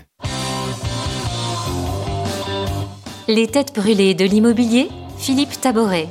Les 3.29 3.47
têtes 3.47 3.73
brûlées 3.75 4.15
de 4.15 4.25
l'immobilier, 4.25 4.89
Philippe 5.19 5.61
Taboret. 5.61 6.09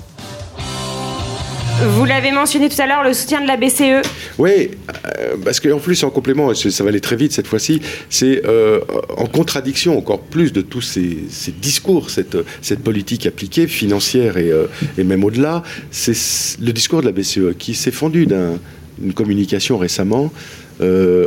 Vous 1.88 2.06
l'avez 2.06 2.32
mentionné 2.32 2.70
tout 2.70 2.80
à 2.82 2.86
l'heure, 2.86 3.04
le 3.04 3.14
soutien 3.14 3.42
de 3.42 3.48
la. 3.48 3.58
BCE. 3.58 4.02
Oui, 4.40 4.72
euh, 5.20 5.36
parce 5.44 5.60
qu'en 5.60 5.78
plus, 5.78 6.04
en 6.04 6.10
complément, 6.10 6.54
ça 6.54 6.84
va 6.84 6.90
aller 6.90 7.02
très 7.02 7.16
vite 7.16 7.32
cette 7.32 7.46
fois-ci, 7.48 7.82
c'est 8.10 8.44
euh, 8.46 8.80
en 9.18 9.26
contradiction 9.28 9.98
encore 9.98 10.22
plus 10.22 10.52
de 10.52 10.62
tous 10.62 10.82
ces, 10.82 11.52
discours, 11.62 12.10
cette, 12.10 12.38
politique 12.84 13.26
appliquée, 13.28 13.68
financière 13.68 14.38
et, 14.38 14.52
euh, 14.52 14.66
même 14.98 15.24
au-delà, 15.24 15.62
c'est 15.92 16.16
le 16.60 16.72
discours 16.72 17.02
de 17.02 17.06
la 17.08 17.12
BCE 17.12 17.56
qui 17.58 17.76
s'est 17.76 17.92
fendu 17.92 18.26
d'un- 18.26 18.58
d'une 18.98 19.14
communication 19.14 19.78
récemment 19.78 20.32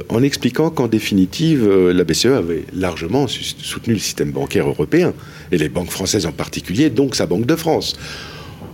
en 0.09 0.23
expliquant 0.25 0.71
qu'en 0.71 0.89
définitive, 0.89 1.69
la 1.69 2.03
BCE 2.03 2.27
avait 2.27 2.65
largement 2.75 3.29
soutenu 3.29 3.95
le 3.95 4.01
système 4.01 4.33
bancaire 4.33 4.67
européen, 4.67 5.13
et 5.53 5.59
les 5.59 5.69
banques 5.69 5.91
françaises 5.91 6.27
en 6.27 6.33
particulier, 6.33 6.91
donc 6.91 7.15
sa 7.15 7.27
Banque 7.27 7.47
de 7.47 7.55
France 7.55 7.95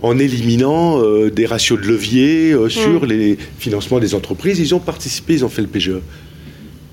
en 0.01 0.17
éliminant 0.17 1.01
euh, 1.01 1.29
des 1.29 1.45
ratios 1.45 1.79
de 1.79 1.85
levier 1.85 2.51
euh, 2.51 2.69
sur 2.69 3.05
les 3.05 3.37
financements 3.59 3.99
des 3.99 4.15
entreprises. 4.15 4.59
Ils 4.59 4.73
ont 4.73 4.79
participé, 4.79 5.33
ils 5.33 5.45
ont 5.45 5.49
fait 5.49 5.61
le 5.61 5.67
PGE. 5.67 5.99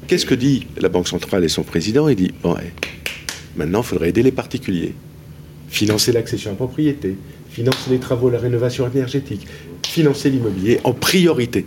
Qu'est-ce 0.07 0.27
que 0.27 0.35
dit 0.35 0.67
la 0.79 0.89
Banque 0.89 1.09
centrale 1.09 1.45
et 1.45 1.49
son 1.49 1.63
président? 1.63 2.09
Il 2.09 2.17
dit 2.17 2.33
bon, 2.43 2.55
eh, 2.63 2.73
maintenant, 3.57 3.81
il 3.81 3.87
faudrait 3.87 4.09
aider 4.11 4.23
les 4.23 4.33
particuliers, 4.33 4.95
financer 5.69 6.13
l'accession 6.13 6.51
à 6.51 6.53
la 6.53 6.57
propriété, 6.57 7.17
financer 7.51 7.91
les 7.91 7.99
travaux, 7.99 8.31
la 8.31 8.39
rénovation 8.39 8.89
énergétique, 8.91 9.47
financer 9.87 10.31
l'immobilier 10.31 10.81
en 10.85 10.93
priorité. 10.93 11.67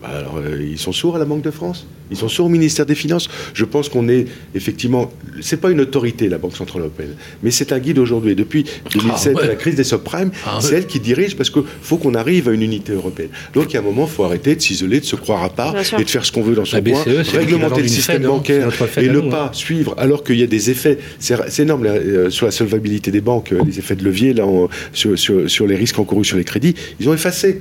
Bah 0.00 0.08
alors, 0.16 0.36
euh, 0.38 0.62
ils 0.62 0.78
sont 0.78 0.92
sourds 0.92 1.16
à 1.16 1.18
la 1.18 1.24
Banque 1.24 1.42
de 1.42 1.50
France? 1.50 1.86
Ils 2.10 2.16
sont 2.16 2.28
sourds 2.28 2.46
au 2.46 2.48
ministère 2.48 2.86
des 2.86 2.94
Finances? 2.94 3.28
Je 3.52 3.64
pense 3.64 3.88
qu'on 3.88 4.08
est 4.08 4.26
effectivement. 4.54 5.10
C'est 5.40 5.60
pas 5.60 5.70
une 5.70 5.80
autorité, 5.80 6.28
la 6.28 6.38
Banque 6.38 6.56
Centrale 6.56 6.82
Européenne, 6.82 7.14
mais 7.42 7.50
c'est 7.50 7.72
un 7.72 7.78
guide 7.80 7.98
aujourd'hui. 7.98 8.34
Depuis 8.36 8.64
2007, 8.92 9.32
Ah 9.36 9.40
ouais. 9.40 9.48
la 9.48 9.56
crise 9.56 9.74
des 9.74 9.82
subprimes, 9.84 10.30
Ah 10.46 10.58
c'est 10.60 10.70
ouais. 10.70 10.76
elle 10.78 10.86
qui 10.86 11.00
dirige 11.00 11.36
parce 11.36 11.50
qu'il 11.50 11.62
faut 11.82 11.96
qu'on 11.96 12.14
arrive 12.14 12.48
à 12.48 12.52
une 12.52 12.62
unité 12.62 12.92
européenne. 12.92 13.30
Donc, 13.54 13.70
il 13.70 13.74
y 13.74 13.76
a 13.76 13.80
un 13.80 13.82
moment, 13.82 14.04
il 14.04 14.14
faut 14.14 14.22
arrêter 14.24 14.54
de 14.54 14.60
s'isoler, 14.60 15.00
de 15.00 15.04
se 15.04 15.16
croire 15.16 15.42
à 15.42 15.50
part 15.50 15.74
et 15.76 16.04
de 16.04 16.08
faire 16.10 16.24
ce 16.24 16.30
qu'on 16.32 16.42
veut 16.42 16.54
dans 16.54 16.64
son 16.64 16.80
coin, 16.80 17.02
BCE, 17.02 17.06
l'équivalent 17.08 17.38
réglementer 17.40 17.82
le 17.82 17.88
système 17.88 18.24
hein. 18.24 18.28
Bancaire 18.28 18.68
et 18.98 19.08
ne 19.08 19.20
pas 19.30 19.46
hein. 19.46 19.50
suivre, 19.52 19.94
alors 19.98 20.22
qu'il 20.22 20.38
y 20.38 20.42
a 20.44 20.46
des 20.46 20.70
effets. 20.70 20.98
C'est 21.18 21.58
énorme 21.60 21.82
là, 21.84 21.90
euh, 21.94 22.30
sur 22.30 22.46
la 22.46 22.52
solvabilité 22.52 23.10
des 23.10 23.20
banques, 23.20 23.52
euh, 23.52 23.60
les 23.66 23.78
effets 23.80 23.96
de 23.96 24.04
levier 24.04 24.32
là, 24.32 24.46
sur, 24.92 25.18
sur- 25.18 25.50
sur 25.50 25.66
les 25.66 25.74
risques 25.76 25.98
encourus 25.98 26.24
sur 26.26 26.36
les 26.36 26.44
crédits. 26.44 26.74
Ils 27.00 27.08
ont 27.08 27.14
effacé. 27.14 27.60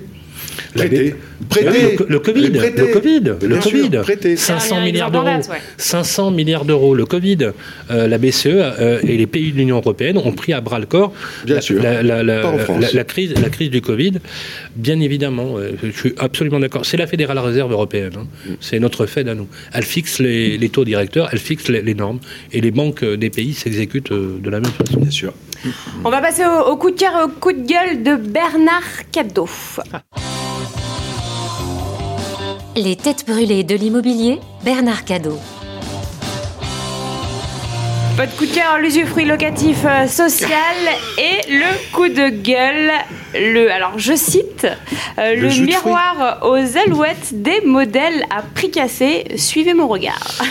Prêter. 0.74 1.16
Prêter. 1.50 1.98
Le, 2.00 2.06
le 2.10 2.20
Covid, 2.20 2.50
le 2.50 2.88
Covid, 2.94 3.22
le 3.42 3.62
sûr, 3.62 3.72
Covid, 3.72 3.90
prêter. 4.02 4.36
500 4.36 4.76
Dernier 4.76 4.92
milliards 4.92 5.12
d'euros, 5.12 5.26
date, 5.26 5.50
ouais. 5.50 5.58
500 5.78 6.32
milliards 6.32 6.66
d'euros, 6.66 6.96
le 6.96 7.06
Covid, 7.06 7.38
euh, 7.92 8.08
la 8.08 8.18
BCE 8.18 8.48
euh, 8.48 9.00
et 9.04 9.18
les 9.18 9.28
pays 9.28 9.52
de 9.52 9.58
l'Union 9.58 9.78
européenne 9.78 10.18
ont 10.18 10.32
pris 10.32 10.54
à 10.54 10.62
bras 10.62 10.80
le 10.80 10.86
corps 10.86 11.14
Bien 11.46 11.56
la, 11.56 11.62
sûr. 11.62 11.82
la- 11.82 12.02
la- 12.04 12.24
la- 12.24 12.42
Pas 12.42 12.50
en 12.50 12.58
France. 12.58 12.82
la- 12.82 12.92
la 12.92 13.04
crise, 13.04 13.34
la 13.40 13.50
crise 13.50 13.70
du 13.70 13.82
Covid. 13.82 14.14
Bien 14.76 15.00
évidemment, 15.00 15.58
euh, 15.58 15.72
je 15.84 15.92
suis 15.92 16.14
absolument 16.18 16.60
d'accord. 16.60 16.86
C'est 16.86 16.98
la 16.98 17.08
Fédérale 17.08 17.40
Réserve 17.40 17.72
européenne, 17.72 18.14
hein. 18.18 18.28
Mm. 18.48 18.54
c'est 18.60 18.80
notre 18.80 19.06
Fed 19.06 19.28
à 19.30 19.36
nous. 19.36 19.48
Elle 19.74 19.84
fixe 19.84 20.20
les, 20.20 20.58
les 20.58 20.70
taux 20.70 20.86
directeurs, 20.86 21.30
elle 21.32 21.40
fixe 21.40 21.68
les, 21.70 21.82
les 21.82 21.94
normes, 21.94 22.20
et 22.52 22.62
les 22.62 22.72
banques 22.72 23.04
des 23.06 23.30
pays 23.30 23.54
s'exécutent 23.54 24.12
euh, 24.12 24.38
de 24.42 24.50
la 24.50 24.60
même 24.60 24.72
façon. 24.72 25.00
Bien 25.00 25.12
sûr. 25.12 25.34
On 26.04 26.10
va 26.10 26.22
passer 26.22 26.44
au, 26.46 26.72
au 26.72 26.78
coup 26.78 26.92
de 26.92 27.00
cœur 27.00 27.12
et 27.20 27.24
au 27.24 27.28
coup 27.30 27.52
de 27.52 27.66
gueule 27.68 28.04
de 28.04 28.16
Bernard 28.16 28.84
Cadeau. 29.12 29.48
Les 32.78 32.96
têtes 32.96 33.26
brûlées 33.28 33.64
de 33.64 33.74
l'immobilier, 33.74 34.40
Bernard 34.64 35.04
Cadeau. 35.04 35.40
Votre 38.18 38.36
coup 38.36 38.48
de 38.48 38.52
cœur, 38.52 38.80
l'usufruit 38.82 39.26
locatif 39.26 39.86
euh, 39.86 40.08
social 40.08 40.58
et 41.20 41.52
le 41.52 41.94
coup 41.94 42.08
de 42.08 42.30
gueule, 42.42 42.90
le, 43.36 43.72
alors 43.72 43.94
je 43.98 44.16
cite, 44.16 44.66
euh, 45.20 45.36
Le 45.36 45.64
miroir 45.64 46.40
aux 46.42 46.78
alouettes 46.80 47.30
des 47.34 47.62
modèles 47.64 48.24
à 48.36 48.42
prix 48.42 48.72
cassé. 48.72 49.26
Suivez 49.36 49.76
mon 49.76 49.88
regard. 49.88 50.42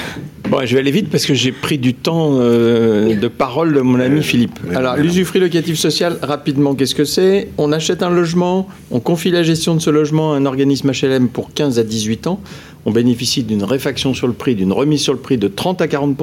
Bon, 0.49 0.65
je 0.65 0.75
vais 0.75 0.79
aller 0.79 0.93
vite 0.93 1.11
parce 1.11 1.27
que 1.27 1.35
j'ai 1.35 1.51
pris 1.51 1.77
du 1.77 1.93
temps 1.93 2.39
euh, 2.39 3.17
de 3.17 3.27
parole 3.27 3.75
de 3.75 3.81
mon 3.81 3.99
ami 3.99 4.23
Philippe. 4.23 4.61
Alors, 4.73 4.97
l'usufruit 4.97 5.41
locatif 5.41 5.77
social, 5.77 6.19
rapidement, 6.23 6.77
qu'est-ce 6.77 6.95
que 6.95 7.05
c'est? 7.05 7.49
On 7.59 7.73
achète 7.73 8.05
un 8.05 8.11
logement, 8.11 8.69
on 8.93 9.01
confie 9.01 9.31
la 9.31 9.43
gestion 9.43 9.75
de 9.75 9.81
ce 9.81 9.91
logement 9.91 10.35
à 10.35 10.37
un 10.37 10.47
organisme 10.47 10.93
HLM 10.93 11.27
pour 11.27 11.53
15 11.53 11.81
à 11.81 11.83
18 11.83 12.29
ans. 12.29 12.41
On 12.85 12.93
bénéficie 12.93 13.43
d'une 13.43 13.65
réfaction 13.65 14.15
sur 14.15 14.29
le 14.29 14.33
prix, 14.35 14.55
d'une 14.55 14.73
remise 14.73 15.01
sur 15.01 15.13
le 15.13 15.19
prix 15.19 15.37
de 15.37 15.49
30 15.49 15.83
à 15.83 15.89
40 15.89 16.17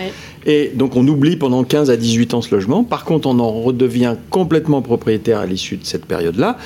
Ouais. 0.00 0.12
Et 0.46 0.72
donc, 0.74 0.96
on 0.96 1.06
oublie 1.06 1.36
pendant 1.36 1.64
15 1.64 1.90
à 1.90 1.96
18 1.96 2.34
ans 2.34 2.42
ce 2.42 2.54
logement. 2.54 2.84
Par 2.84 3.04
contre, 3.04 3.28
on 3.28 3.38
en 3.38 3.52
redevient 3.62 4.16
complètement 4.30 4.82
propriétaire 4.82 5.38
à 5.38 5.46
l'issue 5.46 5.76
de 5.76 5.84
cette 5.84 6.06
période-là. 6.06 6.56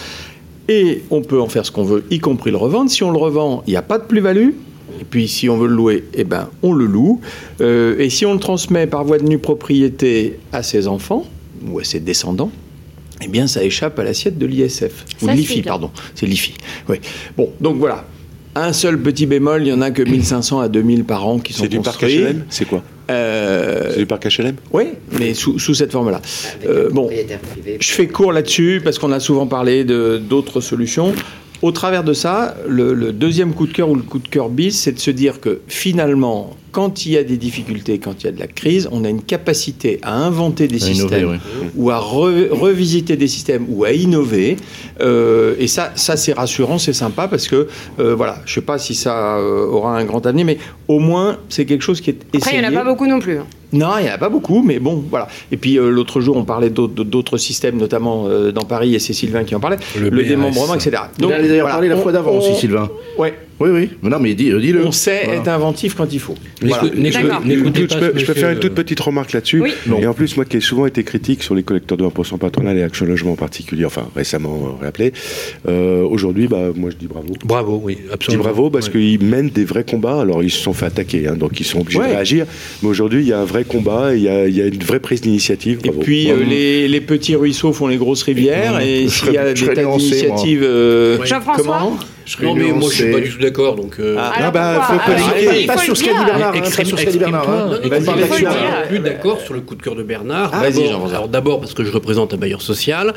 Et 0.68 1.02
on 1.10 1.22
peut 1.22 1.40
en 1.40 1.48
faire 1.48 1.66
ce 1.66 1.70
qu'on 1.70 1.84
veut, 1.84 2.04
y 2.10 2.20
compris 2.20 2.50
le 2.50 2.56
revendre. 2.56 2.90
Si 2.90 3.02
on 3.02 3.10
le 3.10 3.18
revend, 3.18 3.62
il 3.66 3.70
n'y 3.70 3.76
a 3.76 3.82
pas 3.82 3.98
de 3.98 4.04
plus-value. 4.04 4.50
Et 5.00 5.04
puis, 5.04 5.28
si 5.28 5.48
on 5.48 5.56
veut 5.56 5.66
le 5.66 5.74
louer, 5.74 6.04
eh 6.14 6.24
ben, 6.24 6.48
on 6.62 6.72
le 6.72 6.86
loue. 6.86 7.20
Euh, 7.60 7.98
et 7.98 8.10
si 8.10 8.24
on 8.24 8.32
le 8.32 8.40
transmet 8.40 8.86
par 8.86 9.04
voie 9.04 9.18
de 9.18 9.24
nue 9.24 9.38
propriété 9.38 10.38
à 10.52 10.62
ses 10.62 10.86
enfants 10.86 11.24
ou 11.68 11.80
à 11.80 11.84
ses 11.84 12.00
descendants, 12.00 12.50
eh 13.22 13.28
bien, 13.28 13.46
ça 13.46 13.64
échappe 13.64 13.98
à 13.98 14.04
l'assiette 14.04 14.38
de 14.38 14.46
l'ISF. 14.46 15.04
Ou 15.22 15.26
de 15.26 15.32
l'IFI, 15.32 15.62
pardon. 15.62 15.90
C'est 16.14 16.26
l'IFI. 16.26 16.54
Oui. 16.88 16.98
Bon, 17.36 17.50
donc 17.60 17.76
voilà. 17.76 18.04
Un 18.56 18.72
seul 18.72 18.98
petit 19.00 19.26
bémol, 19.26 19.62
il 19.62 19.64
n'y 19.64 19.72
en 19.72 19.80
a 19.80 19.90
que 19.90 20.02
1500 20.02 20.60
à 20.60 20.68
2000 20.68 21.04
par 21.04 21.26
an 21.26 21.38
qui 21.40 21.52
sont 21.52 21.62
C'est 21.64 21.68
du 21.68 21.80
parc 21.80 22.00
construits. 22.00 22.22
HLM 22.24 22.44
C'est 22.50 22.64
quoi 22.66 22.82
Euh, 23.10 23.90
C'est 23.92 23.98
du 23.98 24.06
parc 24.06 24.24
HLM 24.26 24.54
oui, 24.72 24.90
mais 25.18 25.34
sous, 25.34 25.58
sous 25.58 25.74
cette 25.74 25.90
forme-là. 25.92 26.20
Euh, 26.66 26.88
bon, 26.90 27.10
je 27.80 27.90
fais 27.92 28.06
court 28.06 28.32
là-dessus 28.32 28.80
parce 28.84 28.98
qu'on 28.98 29.10
a 29.12 29.18
souvent 29.20 29.46
parlé 29.46 29.82
de- 29.84 30.18
d'autres 30.18 30.60
solutions. 30.60 31.12
Au 31.68 31.72
travers 31.72 32.04
de 32.04 32.12
ça, 32.12 32.54
le, 32.68 32.92
le 32.94 33.10
deuxième 33.12 33.52
coup 33.54 33.66
de 33.66 33.72
cœur 33.72 33.88
ou 33.88 33.94
le 33.94 34.02
coup 34.02 34.18
de 34.18 34.28
cœur 34.28 34.48
bis, 34.50 34.74
c'est 34.82 34.92
de 34.92 34.98
se 35.08 35.10
dire 35.10 35.40
que 35.40 35.52
finalement, 35.66 36.38
quand 36.72 37.06
il 37.06 37.12
y 37.12 37.16
a 37.16 37.24
des 37.24 37.38
difficultés, 37.38 37.98
quand 37.98 38.16
il 38.22 38.24
y 38.26 38.28
a 38.28 38.32
de 38.32 38.40
la 38.40 38.48
crise, 38.48 38.88
on 38.92 39.02
a 39.04 39.08
une 39.08 39.22
capacité 39.22 39.98
à 40.02 40.12
inventer 40.14 40.66
des 40.68 40.82
À 40.84 40.88
innover, 40.90 41.00
systèmes 41.16 41.30
oui. 41.62 41.68
ou 41.76 41.90
à 41.90 41.98
re- 41.98 42.48
revisiter 42.50 43.16
des 43.16 43.28
systèmes 43.28 43.64
ou 43.70 43.84
à 43.84 43.92
innover. 43.92 44.56
Euh, 45.00 45.54
et 45.58 45.68
ça, 45.68 45.92
ça 45.94 46.16
c'est 46.16 46.32
rassurant, 46.34 46.78
c'est 46.78 46.92
sympa 46.92 47.28
parce 47.28 47.48
que 47.48 47.68
euh, 47.98 48.14
voilà, 48.14 48.34
je 48.44 48.52
sais 48.54 48.60
pas 48.60 48.78
si 48.78 48.94
ça 48.94 49.36
euh, 49.38 49.66
aura 49.66 49.96
un 49.98 50.04
grand 50.04 50.24
avenir, 50.26 50.44
mais 50.44 50.58
au 50.88 50.98
moins 50.98 51.38
c'est 51.48 51.64
quelque 51.64 51.82
chose 51.82 52.00
qui 52.02 52.10
est 52.10 52.18
Après, 52.34 52.38
il 52.38 52.58
essayé. 52.58 52.60
n'y 52.60 52.66
en 52.66 52.80
a 52.80 52.84
pas 52.84 52.90
beaucoup 52.90 53.06
non 53.06 53.20
plus. 53.20 53.38
Non, 53.74 53.98
il 53.98 54.04
n'y 54.04 54.10
en 54.10 54.14
a 54.14 54.18
pas 54.18 54.28
beaucoup, 54.30 54.62
mais 54.62 54.78
bon, 54.78 55.02
voilà. 55.10 55.28
Et 55.52 55.56
puis 55.58 55.78
euh, 55.78 55.90
l'autre 55.90 56.20
jour, 56.20 56.36
on 56.36 56.44
parlait 56.44 56.70
d'autres 56.70 57.04
d'autres 57.04 57.36
systèmes, 57.36 57.76
notamment 57.76 58.26
euh, 58.28 58.52
dans 58.52 58.62
Paris, 58.64 58.94
et 58.94 58.98
c'est 58.98 59.12
Sylvain 59.12 59.44
qui 59.44 59.54
en 59.54 59.60
parlait, 59.60 59.76
Le 60.00 60.10
démembrement, 60.22 60.74
etc. 60.74 60.96
Donc, 61.18 61.30
il 61.30 61.34
en 61.34 61.38
a 61.38 61.42
d'ailleurs 61.42 61.56
voilà, 61.62 61.74
parlé 61.74 61.88
la 61.88 61.96
on- 61.96 62.00
fois 62.02 62.12
d'avant 62.12 62.30
on- 62.32 62.38
aussi, 62.38 62.54
Sylvain. 62.54 62.88
Ouais, 63.18 63.34
Oui, 63.60 63.70
oui. 63.72 63.90
Mais 64.02 64.10
non, 64.10 64.18
mais 64.20 64.34
dis- 64.34 64.50
euh, 64.50 64.58
dis-le. 64.60 64.84
on 64.86 64.92
sait 64.92 65.22
Voilà. 65.24 65.40
être 65.40 65.48
inventif 65.48 65.94
quand 65.94 66.12
il 66.12 66.18
faut. 66.20 66.34
Voilà. 66.60 66.82
je, 66.84 66.88
pas 66.88 67.98
peux, 67.98 68.12
ce 68.12 68.18
je 68.18 68.26
peux 68.26 68.34
faire 68.34 68.50
une 68.50 68.58
toute 68.58 68.74
petite 68.74 68.98
remarque 69.00 69.32
là-dessus. 69.32 69.60
Oui. 69.60 69.72
Et 70.00 70.06
en 70.06 70.14
plus, 70.14 70.36
moi 70.36 70.44
qui 70.44 70.56
ai 70.56 70.60
souvent 70.60 70.86
été 70.86 71.04
critique 71.04 71.42
sur 71.42 71.54
les 71.54 71.62
collecteurs 71.62 71.96
de 71.98 72.04
1% 72.04 72.38
patronal 72.38 72.76
et 72.76 72.82
Action 72.82 73.06
Logement 73.06 73.32
en 73.32 73.36
particulier, 73.36 73.84
enfin 73.84 74.08
récemment 74.16 74.76
euh, 74.78 74.80
réappelé, 74.82 75.12
euh, 75.68 76.02
aujourd'hui, 76.02 76.48
bah, 76.48 76.70
moi 76.74 76.90
je 76.90 76.96
dis 76.96 77.06
bravo. 77.06 77.28
Bravo, 77.44 77.80
oui, 77.84 77.96
Je 78.00 78.06
dis 78.08 78.12
absolument. 78.12 78.44
bravo 78.44 78.70
parce 78.70 78.88
qu'ils 78.88 79.22
mènent 79.24 79.50
des 79.50 79.64
vrais 79.64 79.84
combats. 79.84 80.20
Alors 80.20 80.42
ils 80.42 80.50
se 80.50 80.58
sont 80.60 80.72
fait 80.72 80.86
attaquer, 80.86 81.28
hein, 81.28 81.36
donc 81.36 81.58
ils 81.60 81.64
sont 81.64 81.80
obligés 81.80 81.98
Ouais. 82.00 82.08
de 82.08 82.12
réagir. 82.14 82.46
Mais 82.82 82.88
aujourd'hui, 82.88 83.20
il 83.22 83.28
y 83.28 83.32
a 83.32 83.38
un 83.40 83.44
vrai 83.44 83.64
combat, 83.64 84.14
et 84.14 84.18
il 84.18 84.22
y 84.24 84.28
a, 84.28 84.46
il 84.48 84.56
y 84.56 84.62
a 84.62 84.66
une 84.66 84.82
vraie 84.82 85.00
prise 85.00 85.20
d'initiative. 85.20 85.78
Et 85.84 85.90
puis 85.90 86.30
euh, 86.30 86.42
les, 86.44 86.88
les 86.88 87.00
petits 87.00 87.36
ruisseaux 87.36 87.72
font 87.72 87.86
les 87.86 87.96
grosses 87.98 88.22
rivières, 88.24 88.80
et 88.80 89.04
Je 89.04 89.08
s'il 89.08 89.32
y 89.32 89.38
a 89.38 89.52
des 89.52 89.66
tas 89.66 89.74
d'initiatives, 89.84 90.62
euh, 90.64 91.24
Jean-François 91.24 91.62
comment? 91.64 91.98
Non, 92.42 92.54
mais 92.54 92.72
moi, 92.72 92.88
je 92.90 92.94
suis 92.94 93.12
pas 93.12 93.20
du 93.20 93.30
tout 93.30 93.38
d'accord. 93.40 93.76
Donc, 93.76 93.96
euh, 93.98 94.16
Ah. 94.18 94.32
Alors, 94.36 94.52
bah, 94.52 94.86
faut 94.88 95.12
il 95.60 95.66
Pas 95.66 95.76
sur 95.78 95.96
ce 95.96 96.04
qu'a 96.04 96.12
dit. 96.12 96.24
Bernard, 96.24 96.48
hein, 96.48 96.52
pas 96.52 96.58
Extrême- 96.58 96.86
sur 96.86 96.98
ce 96.98 97.04
qu'a 97.04 97.10
dit 97.10 97.18
Bernard. 97.18 97.48
hein. 97.50 97.78
Il 97.84 97.90
dire. 97.90 98.08
hein. 98.52 98.86
plus 98.88 98.98
d'accord 98.98 99.40
sur 99.40 99.54
le 99.54 99.60
coup 99.60 99.74
de 99.74 99.82
cœur 99.82 99.94
de 99.94 100.02
Bernard. 100.02 100.50
Ah, 100.52 100.60
vas-y, 100.60 100.72
D'abord- 100.74 100.86
Jean-François. 100.90 101.16
alors 101.16 101.28
d'abord 101.28 101.60
parce 101.60 101.74
que 101.74 101.84
je 101.84 101.90
représente 101.90 102.34
un 102.34 102.36
bailleur 102.36 102.62
social. 102.62 103.14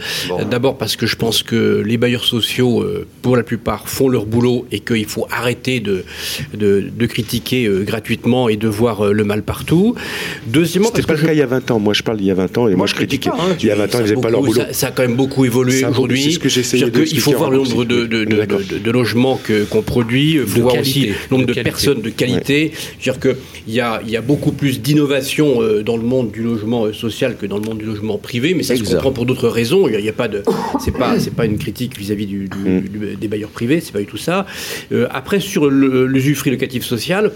D'abord 0.49 0.77
parce 0.77 0.95
que 0.95 1.05
je 1.05 1.15
pense 1.15 1.43
que 1.43 1.81
les 1.85 1.97
bailleurs 1.97 2.25
sociaux, 2.25 2.81
euh, 2.81 3.05
pour 3.21 3.35
la 3.37 3.43
plupart, 3.43 3.87
font 3.89 4.09
leur 4.09 4.25
boulot 4.25 4.65
et 4.71 4.79
qu'il 4.79 5.05
faut 5.05 5.27
arrêter 5.31 5.79
de, 5.79 6.03
de, 6.53 6.83
de 6.95 7.05
critiquer 7.05 7.65
euh, 7.65 7.83
gratuitement 7.83 8.49
et 8.49 8.57
de 8.57 8.67
voir 8.67 9.05
euh, 9.07 9.11
le 9.13 9.23
mal 9.23 9.43
partout. 9.43 9.95
Deuxièmement, 10.47 10.89
C'était 10.89 11.01
pas 11.03 11.07
que 11.13 11.13
le 11.13 11.17
je 11.21 11.25
cas 11.27 11.33
il 11.33 11.39
y 11.39 11.41
a 11.41 11.45
20 11.45 11.71
ans. 11.71 11.79
Moi, 11.79 11.93
je 11.93 12.03
parle 12.03 12.17
d'il 12.17 12.27
y 12.27 12.31
a 12.31 12.35
20 12.35 12.57
ans 12.57 12.67
et 12.67 12.75
moi, 12.75 12.87
je 12.87 12.93
critique 12.95 13.21
critiquais. 13.23 13.29
pas, 13.45 13.51
hein. 13.51 13.57
Il 13.59 13.65
y 13.67 13.71
a 13.71 13.75
20 13.75 13.83
ans, 13.95 13.97
ils 13.99 14.03
faisaient 14.03 14.15
pas 14.15 14.29
leur 14.29 14.41
boulot. 14.41 14.61
Ça, 14.71 14.87
a 14.87 14.91
quand 14.91 15.03
même 15.03 15.15
beaucoup 15.15 15.45
évolué 15.45 15.85
aujourd'hui. 15.85 16.23
c'est 16.23 16.31
ce 16.31 16.39
que 16.39 16.49
j'essayais 16.49 16.83
C'est-à-dire 16.85 17.05
qu'il 17.05 17.19
faut 17.19 17.31
voir 17.33 17.49
le 17.51 17.57
nombre 17.57 17.85
de, 17.85 18.05
logements 18.97 19.37
que- 19.43 19.63
qu'on 19.65 19.81
produit, 19.81 20.37
faut 20.45 20.57
De 20.57 20.61
voir 20.61 20.73
qualité, 20.75 20.99
aussi 20.99 21.05
le 21.07 21.13
nombre 21.37 21.45
de 21.45 21.53
personnes 21.61 22.01
de 22.01 22.09
qualité. 22.09 22.71
C'est-à-dire 22.99 23.19
qu'il 23.19 23.73
y 23.73 23.79
a, 23.79 24.01
il 24.05 24.09
y 24.11 24.17
a 24.17 24.21
beaucoup 24.21 24.51
plus 24.51 24.81
d'innovation 24.81 25.61
euh, 25.61 25.83
dans 25.83 25.97
le 25.97 26.03
monde 26.03 26.31
du 26.31 26.41
logement 26.43 26.85
euh, 26.85 26.93
social 26.93 27.37
que 27.39 27.45
dans 27.45 27.57
le 27.57 27.63
monde 27.63 27.77
du 27.77 27.85
logement 27.85 28.17
privé, 28.17 28.53
mais 28.53 28.63
ça 28.63 28.75
se 28.75 28.79
Exact. 28.81 28.95
comprend 28.95 29.11
pour 29.11 29.25
d'autres 29.25 29.49
raisons. 29.49 29.87
Il 29.87 29.91
n'y 29.91 29.97
a, 29.97 29.99
il 29.99 30.05
y 30.05 30.09
a 30.09 30.13
pas 30.13 30.27
de, 30.27 30.43
c'est 30.83 30.95
pas, 30.97 31.19
c'est 31.19 31.33
pas 31.35 31.45
une 31.45 31.57
critique 31.57 31.97
vis-à-vis 31.97 32.25
du, 32.25 32.47
du- 32.49 32.57
Mm. 32.69 32.81
du- 32.81 33.15
des 33.15 33.27
bailleurs 33.27 33.49
privés, 33.51 33.79
c'est 33.81 33.91
pas 33.93 33.99
du 33.99 34.05
tout 34.05 34.17
ça. 34.17 34.45
Euh, 34.91 35.07
après, 35.11 35.39
sur 35.39 35.69
le- 35.69 36.05
l'usufruit 36.05 36.51
locatif 36.51 36.83
social, 36.83 37.31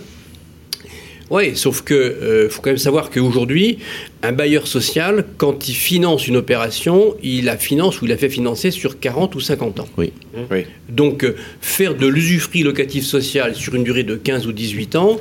oui, 1.32 1.56
sauf 1.56 1.82
que 1.82 1.94
euh, 1.96 2.50
faut 2.50 2.62
quand 2.62 2.70
même 2.70 2.78
savoir 2.78 3.10
qu'aujourd'hui, 3.10 3.80
un 4.22 4.32
bailleur 4.34 4.68
social, 4.68 5.26
quand 5.38 5.68
il 5.70 5.74
finance 5.74 6.28
une 6.28 6.36
opération, 6.38 7.16
il 7.24 7.46
la 7.46 7.58
finance 7.58 8.02
ou 8.02 8.06
il 8.06 8.10
la 8.10 8.18
fait 8.18 8.30
financer 8.30 8.70
sur 8.70 9.00
40 9.00 9.34
ou 9.36 9.40
50 9.40 9.80
ans. 9.80 9.88
Oui. 9.98 10.12
Oui. 10.52 10.66
Donc, 10.90 11.24
euh, 11.24 11.36
faire 11.62 11.96
de 11.96 12.06
l'usufruit 12.06 12.64
locatif 12.64 13.04
social 13.06 13.56
sur 13.56 13.74
une 13.76 13.84
durée 13.84 14.04
de 14.04 14.16
15 14.16 14.46
ou 14.46 14.52
18 14.52 14.96
ans, 14.98 15.20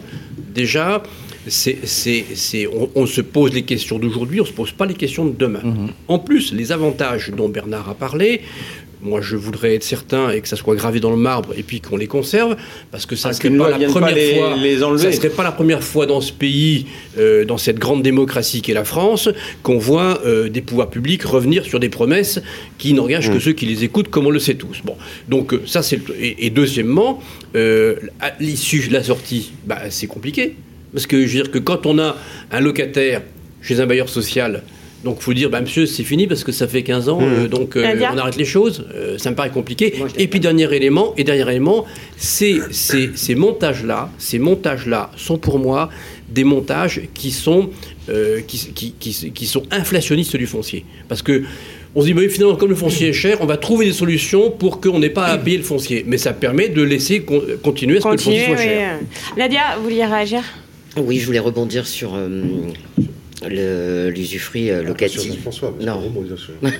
déjà, 0.54 1.02
c'est, 1.46 1.78
c'est, 1.84 2.24
c'est- 2.34 2.66
on, 2.66 2.90
on 2.94 3.06
se 3.06 3.20
pose 3.22 3.54
les 3.54 3.62
questions 3.62 3.98
d'aujourd'hui, 3.98 4.40
on 4.40 4.44
ne 4.44 4.48
se 4.48 4.52
pose 4.52 4.72
pas 4.72 4.84
les 4.86 4.94
questions 4.94 5.24
de 5.24 5.34
demain. 5.36 5.62
En 6.08 6.18
plus, 6.18 6.52
les 6.52 6.70
avantages 6.72 7.30
dont 7.34 7.48
Bernard 7.48 7.88
a 7.88 7.94
parlé, 7.94 8.42
moi 9.02 9.20
je 9.22 9.36
voudrais 9.36 9.74
être 9.74 9.82
certain 9.84 10.30
et 10.30 10.40
que 10.40 10.48
ça 10.48 10.56
soit 10.56 10.74
gravé 10.76 11.00
dans 11.00 11.10
le 11.10 11.16
marbre 11.16 11.50
et 11.56 11.62
puis 11.62 11.80
qu'on 11.80 11.96
les 11.96 12.06
conserve, 12.06 12.56
parce 12.90 13.06
que 13.06 13.16
ça 13.16 13.28
Ah, 13.28 13.32
ne 13.32 13.36
serait 13.36 13.50
pas 13.50 13.70
la 13.70 13.78
pas 13.78 13.86
première 13.92 14.14
les- 14.14 14.34
fois. 14.34 14.56
les 14.56 14.82
enlever. 14.82 15.10
ça 15.10 15.12
serait 15.12 15.30
pas 15.30 15.42
la 15.42 15.52
première 15.52 15.82
fois 15.82 16.06
dans 16.06 16.20
ce 16.20 16.32
pays, 16.32 16.86
euh, 17.18 17.44
dans 17.44 17.58
cette 17.58 17.78
grande 17.78 18.02
démocratie 18.02 18.62
qu'est 18.62 18.74
la 18.74 18.84
France, 18.84 19.28
qu'on 19.62 19.78
voit 19.78 20.20
euh, 20.26 20.48
des 20.48 20.60
pouvoirs 20.60 20.90
publics 20.90 21.22
revenir 21.22 21.64
sur 21.64 21.80
des 21.80 21.88
promesses 21.88 22.40
qui 22.78 22.92
n'engagent 22.92 23.30
que 23.32 23.38
ceux 23.40 23.52
qui 23.52 23.66
les 23.66 23.84
écoutent, 23.84 24.08
comme 24.08 24.26
on 24.26 24.30
le 24.30 24.38
sait 24.38 24.54
tous. 24.54 24.80
Bon, 24.84 24.96
donc 25.28 25.54
euh, 25.54 25.62
ça 25.66 25.82
c'est 25.82 26.00
et, 26.20 26.46
et 26.46 26.50
deuxièmement, 26.50 27.22
euh, 27.56 27.96
à 28.20 28.32
l'issue 28.40 28.86
de 28.88 28.92
la 28.92 29.02
sortie, 29.02 29.52
bah, 29.66 29.78
c'est 29.90 30.06
compliqué 30.06 30.56
parce 30.92 31.06
que 31.06 31.24
je 31.26 31.36
veux 31.38 31.42
dire 31.44 31.50
que 31.50 31.58
quand 31.58 31.86
on 31.86 31.98
a 31.98 32.16
un 32.50 32.60
locataire 32.60 33.22
chez 33.62 33.78
un 33.80 33.86
bailleur 33.86 34.08
social. 34.08 34.62
Donc, 35.04 35.16
il 35.20 35.22
faut 35.22 35.32
dire, 35.32 35.48
bah, 35.48 35.60
monsieur, 35.62 35.86
c'est 35.86 36.04
fini 36.04 36.26
parce 36.26 36.44
que 36.44 36.52
ça 36.52 36.68
fait 36.68 36.82
15 36.82 37.08
ans, 37.08 37.20
euh, 37.22 37.48
donc 37.48 37.76
euh, 37.76 37.86
on 38.12 38.18
arrête 38.18 38.36
les 38.36 38.44
choses. 38.44 38.84
Euh, 38.94 39.16
ça 39.16 39.30
me 39.30 39.34
paraît 39.36 39.48
compliqué. 39.50 39.94
Moi, 39.96 40.08
Et 40.18 40.28
puis, 40.28 40.40
dernier 40.40 40.70
élément, 40.74 41.14
et 41.16 41.24
dernier 41.24 41.48
élément, 41.50 41.86
ces, 42.18 42.60
ces, 42.70 43.10
ces 43.14 43.34
montages-là, 43.34 44.10
ces 44.18 44.38
montages-là 44.38 45.10
sont 45.16 45.38
pour 45.38 45.58
moi 45.58 45.88
des 46.28 46.44
montages 46.44 47.00
qui 47.14 47.30
sont, 47.30 47.70
euh, 48.10 48.40
qui, 48.46 48.58
qui, 48.74 48.92
qui- 48.98 49.32
qui 49.32 49.46
sont 49.46 49.62
inflationnistes 49.70 50.36
du 50.36 50.46
foncier. 50.46 50.84
Parce 51.08 51.22
que 51.22 51.44
on 51.94 52.02
se 52.02 52.06
dit, 52.06 52.12
bah, 52.12 52.22
finalement, 52.28 52.56
comme 52.56 52.68
le 52.68 52.76
foncier 52.76 53.08
est 53.08 53.12
cher, 53.14 53.38
on 53.40 53.46
va 53.46 53.56
trouver 53.56 53.86
des 53.86 53.92
solutions 53.92 54.50
pour 54.50 54.80
qu'on 54.82 54.98
n'ait 54.98 55.08
pas 55.10 55.24
à 55.24 55.38
payer 55.38 55.56
le 55.56 55.64
foncier. 55.64 56.04
Mais 56.06 56.18
ça 56.18 56.32
permet 56.34 56.68
de 56.68 56.82
laisser 56.82 57.22
con- 57.22 57.42
continuer 57.62 57.96
à 57.96 58.00
ce 58.00 58.04
que 58.06 58.12
le 58.12 58.18
foncier 58.18 58.44
soit 58.44 58.54
oui. 58.56 58.62
cher. 58.62 58.98
Nadia, 59.36 59.60
vous 59.78 59.84
vouliez 59.84 60.04
réagir? 60.04 60.42
Oui, 60.98 61.18
je 61.18 61.26
voulais 61.26 61.38
rebondir 61.40 61.86
sur 61.86 62.12
euh, 62.14 62.42
l'usufruit 63.48 64.70
euh, 64.70 64.82
locatif. 64.82 65.40
François, 65.40 65.74
Non. 65.80 66.02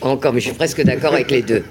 Encore, 0.00 0.32
mais 0.32 0.40
je 0.40 0.46
suis 0.46 0.54
presque 0.54 0.82
d'accord 0.82 1.14
avec 1.14 1.30
les 1.30 1.42
deux. 1.42 1.62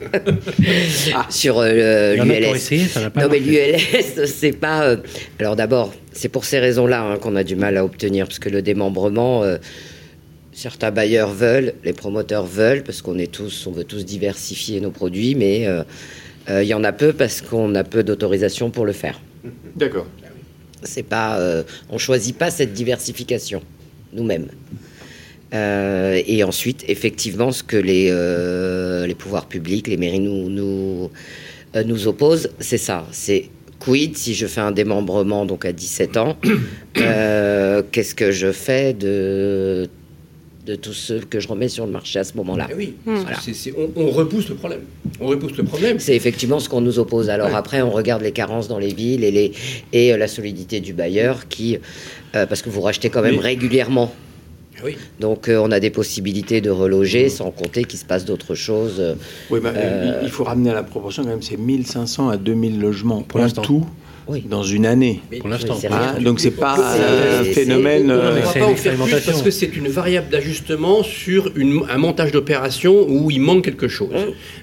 Sur 1.29 1.59
euh, 1.59 2.15
l'ULS. 2.15 2.55
essayé, 2.55 2.85
ça 2.85 3.01
n'a 3.01 3.09
pas 3.09 3.23
Non, 3.23 3.29
mais 3.29 3.39
l'ULS, 3.39 3.79
c'est 4.25 4.51
pas. 4.53 4.83
euh, 4.85 4.97
Alors 5.39 5.55
d'abord, 5.55 5.93
c'est 6.13 6.29
pour 6.29 6.45
ces 6.45 6.59
raisons-là 6.59 7.01
hein, 7.03 7.17
qu'on 7.17 7.35
a 7.35 7.43
du 7.43 7.55
mal 7.55 7.77
à 7.77 7.85
obtenir, 7.85 8.27
parce 8.27 8.39
que 8.39 8.49
le 8.49 8.61
démembrement, 8.61 9.43
euh, 9.43 9.57
certains 10.51 10.91
bailleurs 10.91 11.29
veulent, 11.29 11.73
les 11.83 11.93
promoteurs 11.93 12.45
veulent, 12.45 12.83
parce 12.83 13.01
qu'on 13.01 13.17
est 13.17 13.31
tous, 13.31 13.65
on 13.67 13.71
veut 13.71 13.83
tous 13.83 14.05
diversifier 14.05 14.81
nos 14.81 14.91
produits, 14.91 15.35
mais 15.35 15.67
euh, 15.67 15.83
euh, 16.49 16.63
il 16.63 16.67
y 16.67 16.73
en 16.73 16.83
a 16.83 16.91
peu 16.91 17.13
parce 17.13 17.41
qu'on 17.41 17.73
a 17.75 17.83
peu 17.83 18.03
d'autorisation 18.03 18.69
pour 18.69 18.85
le 18.85 18.93
faire. 18.93 19.19
D'accord. 19.75 20.07
C'est 20.83 21.03
pas, 21.03 21.39
euh, 21.39 21.63
on 21.89 21.97
choisit 21.97 22.37
pas 22.37 22.51
cette 22.51 22.73
diversification 22.73 23.61
nous-mêmes. 24.13 24.47
Euh, 25.53 26.21
et 26.25 26.43
ensuite, 26.43 26.85
effectivement, 26.87 27.51
ce 27.51 27.63
que 27.63 27.77
les, 27.77 28.07
euh, 28.09 29.07
les 29.07 29.15
pouvoirs 29.15 29.47
publics, 29.47 29.87
les 29.87 29.97
mairies 29.97 30.19
nous, 30.19 30.49
nous, 30.49 31.09
nous 31.85 32.07
opposent, 32.07 32.49
c'est 32.59 32.77
ça. 32.77 33.05
C'est 33.11 33.49
quid 33.79 34.17
si 34.17 34.33
je 34.33 34.45
fais 34.45 34.61
un 34.61 34.71
démembrement 34.71 35.45
donc 35.45 35.65
à 35.65 35.71
17 35.71 36.17
ans 36.17 36.37
Qu'est-ce 36.93 38.13
que 38.13 38.31
je 38.31 38.51
fais 38.51 38.93
de, 38.93 39.89
de 40.69 40.75
tous 40.75 40.93
ceux 40.93 41.19
que 41.19 41.39
je 41.39 41.47
remets 41.47 41.67
sur 41.67 41.85
le 41.87 41.91
marché 41.91 42.19
à 42.19 42.23
ce 42.23 42.35
moment-là 42.37 42.67
Eh 42.71 42.75
oui, 42.75 42.93
Voilà. 43.05 43.37
on, 43.77 43.89
on 44.03 44.11
repousse 44.11 44.47
le 44.49 44.55
problème. 44.55 44.81
On 45.19 45.25
repousse 45.27 45.57
le 45.57 45.63
problème. 45.63 45.99
C'est 45.99 46.15
effectivement 46.15 46.59
ce 46.59 46.69
qu'on 46.69 46.81
nous 46.81 46.99
oppose. 46.99 47.29
Alors 47.29 47.47
Ouais. 47.49 47.55
après, 47.55 47.81
on 47.81 47.89
regarde 47.89 48.21
les 48.21 48.31
carences 48.31 48.67
dans 48.67 48.77
les 48.77 48.93
villes 48.93 49.23
et, 49.23 49.31
les, 49.31 49.51
et 49.93 50.13
euh, 50.13 50.17
la 50.17 50.27
solidité 50.27 50.79
du 50.79 50.93
bailleur 50.93 51.47
qui, 51.47 51.77
euh, 52.35 52.45
parce 52.45 52.61
que 52.61 52.69
vous 52.69 52.81
rachetez 52.81 53.09
quand 53.09 53.23
même 53.23 53.39
régulièrement. 53.39 54.13
Eh 54.77 54.85
Oui. 54.85 54.97
Donc 55.19 55.49
euh, 55.49 55.57
on 55.57 55.71
a 55.71 55.79
des 55.79 55.89
possibilités 55.89 56.61
de 56.61 56.69
reloger 56.69 57.29
sans 57.29 57.49
compter 57.49 57.83
qu'il 57.83 57.97
se 57.99 58.05
passe 58.05 58.23
d'autres 58.25 58.53
choses. 58.55 58.97
euh, 58.99 59.15
Oui, 59.49 59.59
bah, 59.59 59.73
Euh, 59.75 60.21
il- 60.23 60.29
faut 60.29 60.43
ramener 60.43 60.69
à 60.69 60.75
la 60.75 60.83
proportion 60.83 61.23
quand 61.23 61.29
même, 61.29 61.41
c'est 61.41 61.57
1500 61.57 62.29
à 62.29 62.37
2000 62.37 62.79
logements 62.79 63.23
Pour 63.23 63.39
l'instant. 63.39 63.63
tout 63.63 63.85
Oui. 64.29 64.43
dans 64.49 64.63
une 64.63 64.85
année. 64.85 65.19
Pour 65.39 65.49
l'instant. 65.49 65.77
Hein, 65.91 66.13
rien. 66.15 66.23
donc 66.23 66.39
c'est 66.39 66.51
pas 66.51 66.75
un 66.77 67.43
phénomène. 67.43 68.07
c'est- 68.07 68.13
On 68.13 68.15
euh, 68.15 68.35
ne 68.35 68.41
pas 68.41 68.71
en 68.71 68.75
faire 68.75 68.93
plus 68.95 69.21
parce 69.25 69.41
que 69.41 69.49
c'est 69.51 69.75
une 69.75 69.87
variable 69.87 70.29
d'ajustement 70.29 71.01
sur 71.03 71.51
une- 71.55 71.81
un 71.89 71.97
montage 71.97 72.31
d'opération 72.31 73.05
où 73.09 73.31
il 73.31 73.41
manque 73.41 73.65
quelque 73.65 73.87
chose. 73.87 74.09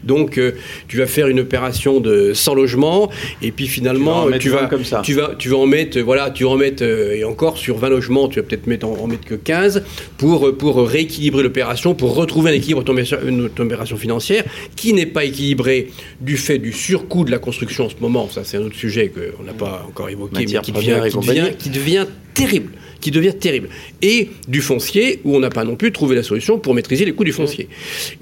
Donc, 0.05 0.39
euh, 0.39 0.53
tu 0.89 0.97
vas 0.99 1.07
faire 1.07 1.27
une 1.29 1.41
opération 1.41 2.01
de 2.01 2.33
100 2.33 2.55
logements 2.55 3.11
et 3.43 3.51
puis 3.51 3.65
Tu 3.65 3.71
vas 3.71 3.75
finalement, 3.75 4.23
en 4.23 4.27
mettre 4.27 4.43
tu 4.43 4.51
vas, 4.51 4.63
20 4.63 4.67
comme 4.69 4.85
ça. 4.85 5.03
tu 5.05 5.15
vas, 5.15 5.35
tu 5.37 5.49
vas 5.49 5.57
en 5.57 5.67
mettre, 5.67 5.99
euh, 5.99 6.03
voilà, 6.03 6.31
tu 6.31 6.45
vas 6.45 6.51
en 6.51 6.57
mettre 6.57 6.85
euh, 6.85 7.15
et 7.17 7.25
encore 7.25 7.59
sur 7.59 7.77
20 7.79 7.89
logements, 7.89 8.29
tu 8.29 8.39
vas 8.41 8.47
peut-être 8.47 8.67
mettre 8.69 8.87
en, 8.87 8.93
en 8.97 9.07
mettre 9.09 9.25
que 9.25 9.35
15 9.35 9.83
pour 10.17 10.47
euh, 10.47 10.53
pour 10.57 10.77
rééquilibrer 10.89 11.43
l'opération, 11.43 11.95
pour 11.95 12.15
retrouver 12.15 12.51
un 12.53 12.55
équilibre 12.55 12.81
de 12.83 12.87
ton 12.87 12.93
opération- 12.93 13.19
une- 13.27 13.49
ton 13.51 13.65
opération 13.65 13.97
financière 13.97 14.45
qui 14.77 14.93
n'est 14.93 15.07
pas 15.07 15.25
équilibrée 15.25 15.89
du 16.21 16.37
fait 16.37 16.59
du 16.59 16.73
surcoût 16.73 17.25
de 17.25 17.31
la 17.31 17.39
construction 17.39 17.87
en 17.87 17.89
ce 17.89 17.95
moment. 18.01 18.29
Ça, 18.31 18.43
c'est 18.45 18.57
un 18.59 18.63
autre 18.63 18.77
sujet 18.77 19.11
qu'on 19.11 19.43
n'a 19.43 19.53
pas 19.57 19.85
encore 19.89 20.09
évoqué, 20.09 20.33
mais 20.35 20.45
qui 20.61 20.73
devient, 20.73 21.01
et 21.05 21.09
qui 21.09 21.15
compagnie. 21.17 21.41
devient 21.41 21.57
qui 21.57 21.71
devient 21.71 22.07
terrible, 22.35 22.73
qui 23.01 23.11
devient 23.11 23.35
terrible. 23.35 23.69
Et 24.03 24.31
du 24.49 24.61
foncier, 24.61 25.21
où 25.25 25.37
on 25.37 25.41
n'a 25.41 25.51
pas 25.51 25.65
non 25.65 25.77
plus 25.77 25.93
trouvé 25.93 26.15
la 26.17 26.23
solution 26.23 26.59
pour 26.59 26.75
maîtriser 26.75 27.05
les 27.05 27.13
coûts 27.13 27.25
du 27.25 27.33
foncier. 27.33 27.69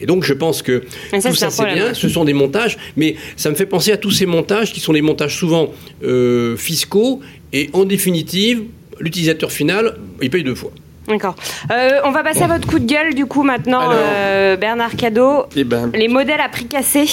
Et 0.00 0.06
donc 0.06 0.24
je 0.24 0.32
pense 0.32 0.62
que 0.62 0.84
ça, 1.20 1.28
tout 1.30 1.34
ça 1.34 1.50
c'est 1.50 1.72
bien, 1.74 1.94
ce 1.94 2.08
sont 2.08 2.24
des 2.24 2.32
montages, 2.34 2.78
mais 2.96 3.16
ça 3.36 3.50
me 3.50 3.54
fait 3.54 3.66
penser 3.66 3.92
à 3.92 3.96
tous 3.96 4.10
ces 4.10 4.26
montages 4.26 4.72
qui 4.72 4.80
sont 4.80 4.92
des 4.92 5.02
montages 5.02 5.36
souvent 5.36 5.72
euh, 6.04 6.56
fiscaux, 6.56 7.20
et 7.52 7.70
en 7.72 7.84
définitive, 7.84 8.62
l'utilisateur 9.00 9.50
final, 9.52 9.96
il 10.22 10.30
paye 10.30 10.42
deux 10.44 10.54
fois. 10.54 10.70
D'accord. 11.06 11.34
Euh, 11.70 12.00
on 12.04 12.12
va 12.12 12.22
passer 12.22 12.42
à 12.42 12.46
votre 12.46 12.66
coup 12.66 12.78
de 12.78 12.86
gueule, 12.86 13.14
du 13.14 13.26
coup, 13.26 13.42
maintenant, 13.42 13.80
Alors. 13.80 13.92
euh, 13.94 14.56
Bernard 14.56 14.96
Cadeau. 14.96 15.44
eh 15.54 15.62
ben, 15.64 15.90
Les 15.94 16.08
modèles 16.08 16.40
à 16.40 16.48
prix 16.48 16.64
cassé. 16.64 17.04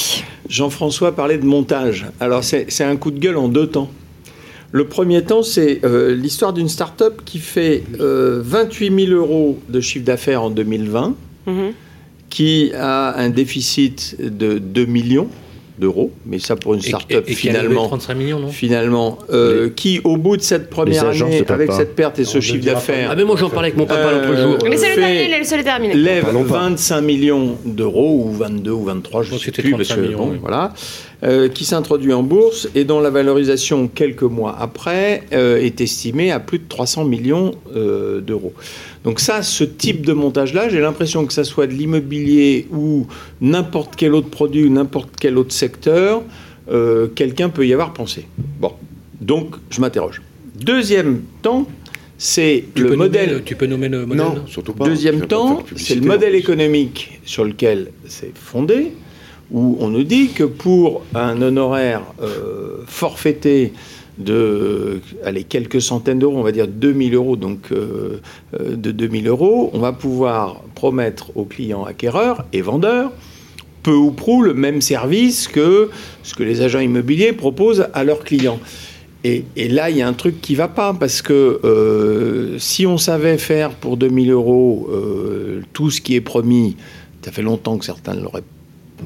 Jean-François 0.47 1.13
parlait 1.13 1.37
de 1.37 1.45
montage. 1.45 2.05
Alors, 2.21 2.41
c'est 2.43 2.71
c'est 2.71 2.85
un 2.85 2.95
coup 2.95 3.11
de 3.11 3.19
gueule 3.19 3.35
en 3.35 3.49
deux 3.49 3.67
temps. 3.67 3.91
Le 4.73 4.85
premier 4.85 5.21
temps, 5.23 5.43
c'est 5.43 5.83
euh, 5.83 6.15
l'histoire 6.15 6.53
d'une 6.53 6.69
start-up 6.69 7.21
qui 7.25 7.39
fait 7.39 7.83
euh, 7.99 8.41
28 8.43 9.05
000 9.07 9.11
euros 9.17 9.59
de 9.67 9.81
chiffre 9.81 10.05
d'affaires 10.05 10.43
en 10.43 10.49
2020, 10.49 11.15
Mhm. 11.47 11.71
qui 12.29 12.71
a 12.75 13.17
un 13.17 13.29
déficit 13.29 14.15
de 14.19 14.59
2 14.59 14.85
millions 14.85 15.27
d'euros, 15.81 16.11
mais 16.25 16.37
ça 16.39 16.55
pour 16.55 16.75
une 16.75 16.81
start-up 16.81 17.25
et- 17.27 17.31
et 17.31 17.35
finalement. 17.35 17.87
35 17.87 18.13
millions, 18.13 18.39
non? 18.39 18.49
Finalement, 18.49 19.17
euh, 19.33 19.69
qui 19.75 19.99
au 20.03 20.15
bout 20.15 20.37
de 20.37 20.41
cette 20.43 20.69
première 20.69 21.05
année, 21.07 21.43
avec 21.47 21.71
cette 21.71 21.95
perte 21.95 22.19
et 22.19 22.23
ce 22.23 22.37
On 22.37 22.41
chiffre 22.41 22.63
d'affaires, 22.63 23.09
Ah, 23.11 23.15
mais 23.15 23.23
moi 23.25 23.35
j'en 23.35 23.49
parlais 23.49 23.69
avec 23.69 23.77
mon 23.77 23.85
papa 23.87 23.99
Euh, 24.07 24.27
l'autre 24.27 24.41
jour. 24.41 24.69
Mais 24.69 24.77
c'est 24.77 25.57
le 25.57 25.63
terminé, 25.63 25.93
lève 25.95 26.23
Parlons 26.23 26.43
pas. 26.43 26.59
25 26.69 27.01
millions 27.01 27.57
d'euros, 27.65 28.23
ou 28.27 28.31
22 28.31 28.71
ou 28.71 28.83
23, 28.83 29.23
je 29.23 29.33
ne 29.33 29.39
sais 29.39 29.51
plus, 29.51 29.71
parce 29.71 29.87
35 29.89 29.95
que, 29.95 30.01
millions, 30.07 30.17
bon, 30.27 30.31
oui. 30.33 30.37
voilà, 30.39 30.73
euh, 31.23 31.49
qui 31.49 31.65
s'introduit 31.65 32.13
en 32.13 32.21
bourse 32.23 32.69
et 32.75 32.83
dont 32.83 32.99
la 32.99 33.09
valorisation, 33.09 33.87
quelques 33.87 34.21
mois 34.23 34.55
après, 34.59 35.23
euh, 35.33 35.57
est 35.57 35.81
estimée 35.81 36.31
à 36.31 36.39
plus 36.39 36.59
de 36.59 36.65
300 36.69 37.05
millions 37.05 37.51
euh, 37.75 38.21
d'euros. 38.21 38.53
Donc 39.03 39.19
ça, 39.19 39.41
ce 39.41 39.63
type 39.63 40.05
de 40.05 40.13
montage-là, 40.13 40.69
j'ai 40.69 40.79
l'impression 40.79 41.25
que 41.25 41.33
ça 41.33 41.43
soit 41.43 41.67
de 41.67 41.73
l'immobilier 41.73 42.67
ou 42.71 43.07
n'importe 43.39 43.95
quel 43.95 44.13
autre 44.13 44.29
produit 44.29 44.63
ou 44.65 44.69
n'importe 44.69 45.09
quel 45.19 45.37
autre 45.37 45.53
secteur, 45.53 46.23
euh, 46.69 47.07
quelqu'un 47.07 47.49
peut 47.49 47.65
y 47.65 47.73
avoir 47.73 47.93
pensé. 47.93 48.27
Bon, 48.59 48.73
donc 49.19 49.55
je 49.71 49.81
m'interroge. 49.81 50.21
Deuxième 50.55 51.21
temps, 51.41 51.67
c'est 52.17 52.65
le 52.75 52.95
modèle. 52.95 53.31
nommer 53.31 53.43
tu 53.43 53.55
peux 53.55 53.65
nommer 53.65 53.89
le 53.89 54.05
modèle 54.05 54.25
Non, 54.25 54.45
surtout 54.45 54.73
pas. 54.73 54.85
Deuxième 54.85 55.25
temps, 55.25 55.63
c'est 55.75 55.95
le 55.95 56.01
modèle 56.01 56.35
économique 56.35 57.19
sur 57.25 57.43
lequel 57.43 57.91
c'est 58.05 58.37
fondé, 58.37 58.91
où 59.49 59.77
on 59.79 59.87
nous 59.89 60.03
dit 60.03 60.29
que 60.29 60.43
pour 60.43 61.03
un 61.15 61.41
honoraire 61.41 62.03
euh, 62.21 62.83
forfaité 62.85 63.73
de 64.17 65.01
allez, 65.23 65.43
quelques 65.43 65.81
centaines 65.81 66.19
d'euros, 66.19 66.37
on 66.37 66.43
va 66.43 66.51
dire 66.51 66.67
2000 66.67 67.15
euros, 67.15 67.35
donc 67.35 67.71
euh, 67.71 68.19
euh, 68.59 68.75
de 68.75 68.91
2000 68.91 69.27
euros, 69.27 69.69
on 69.73 69.79
va 69.79 69.93
pouvoir 69.93 70.61
promettre 70.75 71.35
aux 71.35 71.45
clients 71.45 71.83
acquéreurs 71.83 72.45
et 72.53 72.61
vendeurs 72.61 73.11
peu 73.83 73.93
ou 73.93 74.11
prou 74.11 74.41
le 74.43 74.53
même 74.53 74.81
service 74.81 75.47
que 75.47 75.89
ce 76.23 76.35
que 76.35 76.43
les 76.43 76.61
agents 76.61 76.79
immobiliers 76.79 77.33
proposent 77.33 77.87
à 77.93 78.03
leurs 78.03 78.23
clients. 78.23 78.59
Et, 79.23 79.45
et 79.55 79.69
là, 79.69 79.89
il 79.89 79.97
y 79.97 80.01
a 80.01 80.07
un 80.07 80.13
truc 80.13 80.41
qui 80.41 80.55
va 80.55 80.67
pas, 80.67 80.93
parce 80.93 81.21
que 81.21 81.59
euh, 81.63 82.57
si 82.57 82.87
on 82.87 82.97
savait 82.97 83.37
faire 83.37 83.71
pour 83.71 83.97
2000 83.97 84.31
euros 84.31 84.89
euh, 84.91 85.61
tout 85.73 85.91
ce 85.91 86.01
qui 86.01 86.15
est 86.15 86.21
promis, 86.21 86.75
ça 87.23 87.31
fait 87.31 87.43
longtemps 87.43 87.77
que 87.77 87.85
certains 87.85 88.15
l'auraient 88.15 88.43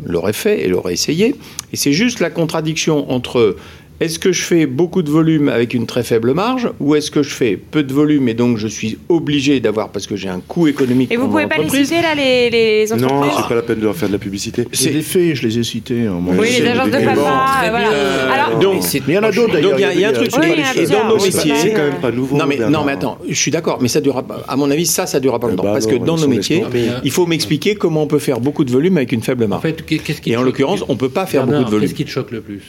l'auraient 0.05 0.33
fait 0.33 0.61
et 0.61 0.67
l'auraient 0.67 0.93
essayé. 0.93 1.35
Et 1.71 1.77
c'est 1.77 1.93
juste 1.93 2.19
la 2.19 2.29
contradiction 2.29 3.09
entre 3.11 3.55
est-ce 4.01 4.19
que 4.19 4.31
je 4.31 4.41
fais 4.41 4.65
beaucoup 4.65 5.01
de 5.03 5.09
volume 5.09 5.47
avec 5.47 5.73
une 5.73 5.85
très 5.85 6.03
faible 6.03 6.33
marge 6.33 6.69
ou 6.81 6.95
est-ce 6.95 7.09
que 7.11 7.23
je 7.23 7.29
fais 7.29 7.55
peu 7.55 7.81
de 7.83 7.93
volume 7.93 8.27
et 8.27 8.33
donc 8.33 8.57
je 8.57 8.67
suis 8.67 8.97
obligé 9.07 9.59
d'avoir 9.61 9.89
parce 9.89 10.05
que 10.05 10.15
j'ai 10.17 10.27
un 10.27 10.41
coût 10.45 10.67
économique 10.67 11.11
Et 11.11 11.17
vous 11.17 11.27
pouvez 11.29 11.47
pas 11.47 11.57
les 11.57 11.69
citer 11.69 12.01
là, 12.01 12.13
les, 12.15 12.49
les 12.49 12.85
Non, 12.97 13.05
entreprises 13.07 13.33
c'est 13.37 13.47
pas 13.49 13.55
la 13.55 13.61
peine 13.61 13.79
de 13.79 13.83
leur 13.85 13.95
faire 13.95 14.09
de 14.09 14.13
la 14.13 14.19
publicité. 14.19 14.67
C'est 14.73 14.89
des 14.91 15.01
faits, 15.01 15.35
je 15.35 15.47
les 15.47 15.59
ai 15.59 15.63
cités. 15.63 16.07
hein, 16.07 16.17
moi. 16.19 16.33
Oui, 16.37 16.49
les 16.59 16.67
agences 16.67 16.87
de 16.91 16.97
des 16.97 17.05
papa, 17.05 17.19
euh, 17.63 17.69
voilà. 17.69 17.87
Alors, 18.33 18.59
Donc, 18.59 18.83
il 18.93 19.13
y 19.13 19.17
en 19.17 19.23
a 19.23 19.31
d'autres 19.31 19.53
d'ailleurs. 19.53 19.71
Donc 19.71 19.79
il 19.79 19.83
y 19.83 19.85
a- 19.85 19.93
il 19.93 19.99
y 20.01 20.05
a 20.05 20.09
un 20.09 20.13
truc, 20.13 20.29
Oui, 20.37 20.47
y 20.57 20.79
a 20.79 20.85
dans 20.87 21.07
nos 21.07 21.15
métiers, 21.23 21.53
c'est 21.55 21.71
quand 21.71 21.83
même 21.83 22.01
pas 22.01 22.11
nouveau. 22.11 22.35
Non 22.37 22.45
mais, 22.47 22.57
non 22.57 22.83
mais 22.85 22.91
attends, 22.93 23.17
je 23.29 23.33
suis 23.33 23.51
d'accord, 23.51 23.79
mais 23.81 23.87
ça 23.87 24.01
durera 24.01 24.23
pas. 24.23 24.43
À 24.47 24.55
mon 24.57 24.69
avis, 24.71 24.85
ça, 24.85 25.05
ça 25.07 25.19
durera 25.21 25.39
pas 25.39 25.47
Eh 25.47 25.51
longtemps. 25.51 25.63
bah 25.63 25.71
parce 25.73 25.87
non, 25.87 25.99
que 25.99 26.03
dans 26.05 26.17
nos 26.17 26.27
métiers, 26.27 26.63
il 27.03 27.11
faut 27.11 27.25
m'expliquer 27.25 27.75
comment 27.75 28.03
on 28.03 28.07
peut 28.07 28.19
faire 28.19 28.39
beaucoup 28.41 28.65
de 28.65 28.71
volume 28.71 28.97
avec 28.97 29.11
une 29.13 29.21
faible 29.21 29.45
En 29.45 29.47
marge. 29.47 29.61
fait, 29.61 29.85
qu'est-ce 29.85 30.19
qui 30.21 30.31
Et 30.31 30.37
en 30.37 30.43
l'occurrence, 30.43 30.83
on 30.89 30.97
peut 30.97 31.09
pas 31.09 31.25
faire 31.25 31.45
beaucoup 31.47 31.63
de 31.63 31.69
volume. 31.69 31.81
Qu'est-ce 31.87 31.93
qui 31.95 32.05
te 32.05 32.09
choque 32.09 32.31
le 32.31 32.41
plus? 32.41 32.61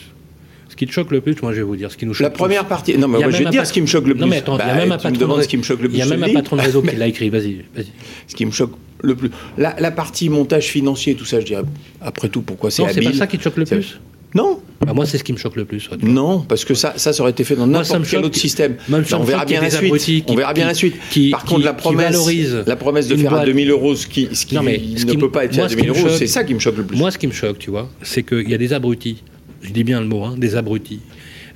Qui 0.77 0.87
te 0.87 0.91
choque 0.93 1.11
le 1.11 1.19
plus, 1.21 1.35
moi 1.41 1.51
je 1.51 1.57
vais 1.57 1.63
vous 1.63 1.75
dire 1.75 1.91
ce 1.91 1.97
qui 1.97 2.05
nous 2.05 2.13
choque. 2.13 2.23
La 2.23 2.29
première 2.29 2.65
partie. 2.65 2.97
Non, 2.97 3.07
mais 3.09 3.19
moi, 3.19 3.29
je 3.31 3.37
vais 3.39 3.43
te 3.45 3.49
dire 3.49 3.65
ce 3.67 3.73
qui 3.73 3.81
me 3.81 3.87
choque 3.87 4.07
le 4.07 4.13
plus. 4.13 4.21
Non 4.21 4.27
mais 4.27 4.37
attends, 4.37 4.55
il 4.55 4.59
y 4.59 4.61
a 4.61 4.67
Bah, 4.67 4.75
même 4.75 4.91
un 4.93 4.97
patron 4.97 5.37
de 5.37 5.41
ce 5.41 5.47
qui 5.47 5.57
me 5.57 5.63
choque 5.63 5.81
le 5.81 5.89
plus. 5.89 5.97
Il 5.97 5.99
y 5.99 6.01
a 6.01 6.05
je 6.05 6.09
même 6.11 6.19
te 6.21 6.25
un 6.25 6.27
le 6.29 6.33
patron 6.35 6.55
de 6.55 6.61
dis. 6.61 6.67
réseau 6.67 6.81
qui 6.81 6.95
l'a 6.95 7.07
écrit. 7.07 7.29
Vas-y, 7.29 7.63
vas-y. 7.75 7.87
Ce 8.27 8.35
qui 8.35 8.45
me 8.45 8.51
choque 8.51 8.71
le 9.03 9.15
plus. 9.15 9.29
La, 9.57 9.75
la 9.79 9.91
partie 9.91 10.29
montage 10.29 10.67
financier, 10.67 11.15
tout 11.15 11.25
ça, 11.25 11.39
je 11.41 11.45
dirais. 11.45 11.63
Après 12.01 12.29
tout, 12.29 12.41
pourquoi 12.41 12.71
c'est 12.71 12.81
Non, 12.83 12.87
c'est 12.89 13.01
pas 13.01 13.07
habile 13.07 13.19
ça 13.19 13.27
qui 13.27 13.37
te 13.37 13.43
choque 13.43 13.57
le 13.57 13.65
plus. 13.65 13.99
Non, 14.35 14.59
Bah, 14.85 14.91
moi, 14.93 15.05
c'est 15.05 15.17
ce 15.17 15.23
qui 15.23 15.31
me 15.31 15.37
choque 15.37 15.55
le 15.55 15.63
plus. 15.63 15.89
ouais. 15.89 15.97
non, 16.03 16.41
parce 16.41 16.65
que 16.65 16.73
ça, 16.73 16.93
ça, 16.97 17.13
ça 17.13 17.21
aurait 17.23 17.31
été 17.31 17.45
fait 17.45 17.55
dans 17.55 17.65
n'importe 17.65 18.05
quel 18.09 18.25
autre 18.25 18.37
système. 18.37 18.75
Ça 19.05 19.17
on 19.19 19.23
verra 19.23 19.45
bien 19.45 19.61
la 19.61 19.69
suite. 19.69 19.95
qui- 19.97 20.23
on 20.27 20.35
verra 20.35 20.53
bien 20.53 20.63
qui- 20.65 20.67
la 20.67 20.73
suite. 20.73 20.95
qui- 21.09 21.29
Par 21.29 21.45
contre, 21.45 21.63
la 21.63 21.73
promesse, 21.73 22.11
valorisent 22.11 22.63
la 22.67 22.75
promesse 22.75 23.07
de 23.07 23.15
faire 23.15 23.31
à 23.31 23.35
boîte. 23.37 23.45
2000 23.45 23.69
euros, 23.71 23.95
ce 23.95 24.05
qui, 24.05 24.27
ce 24.33 24.45
qui 24.45 24.55
Non, 24.55 24.63
mais 24.63 24.81
ce 24.97 25.05
ne 25.05 25.13
peut 25.13 25.31
pas 25.31 25.45
être 25.45 25.55
fait 25.55 25.61
à 25.61 25.69
ce 25.69 25.75
2000 25.75 25.91
qui 25.93 25.97
me 25.99 26.05
euros, 26.07 26.15
c'est 26.17 26.27
ça 26.27 26.43
qui 26.43 26.53
me 26.53 26.59
choque 26.59 26.75
le 26.77 26.83
plus. 26.83 26.97
Moi, 26.97 27.09
ce 27.09 27.17
qui 27.17 27.25
me 27.27 27.31
choque, 27.31 27.57
tu 27.57 27.71
vois, 27.71 27.89
c'est 28.03 28.23
qu'il 28.23 28.49
y 28.49 28.53
a 28.53 28.57
des 28.57 28.73
abrutis, 28.73 29.23
je 29.61 29.71
dis 29.71 29.83
bien 29.83 29.99
le 29.99 30.07
mot, 30.07 30.23
hein, 30.23 30.35
des 30.37 30.55
abrutis, 30.55 31.01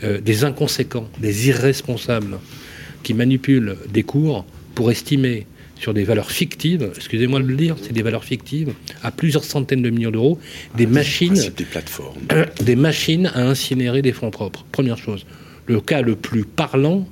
euh, 0.03 0.19
des 0.19 0.43
inconséquents, 0.43 1.07
des 1.19 1.47
irresponsables 1.49 2.37
qui 3.03 3.13
manipulent 3.13 3.77
des 3.91 4.03
cours 4.03 4.45
pour 4.75 4.91
estimer 4.91 5.47
sur 5.75 5.93
des 5.95 6.03
valeurs 6.03 6.29
fictives, 6.29 6.91
excusez-moi 6.95 7.39
de 7.39 7.47
le 7.47 7.55
dire, 7.55 7.75
c'est 7.81 7.91
des 7.93 8.03
valeurs 8.03 8.23
fictives, 8.23 8.73
à 9.01 9.09
plusieurs 9.11 9.43
centaines 9.43 9.81
de 9.81 9.89
millions 9.89 10.11
d'euros, 10.11 10.37
des 10.77 10.85
machines, 10.85 11.29
Principe 11.33 11.57
des 11.57 11.65
plateformes. 11.65 12.19
euh, 12.33 12.45
des 12.63 12.75
machines 12.75 13.31
à 13.33 13.41
incinérer 13.47 14.03
des 14.03 14.11
fonds 14.11 14.29
propres. 14.29 14.63
Première 14.71 14.99
chose. 14.99 15.25
Le 15.65 15.81
cas 15.81 16.03
le 16.03 16.15
plus 16.15 16.43
parlant, 16.45 17.07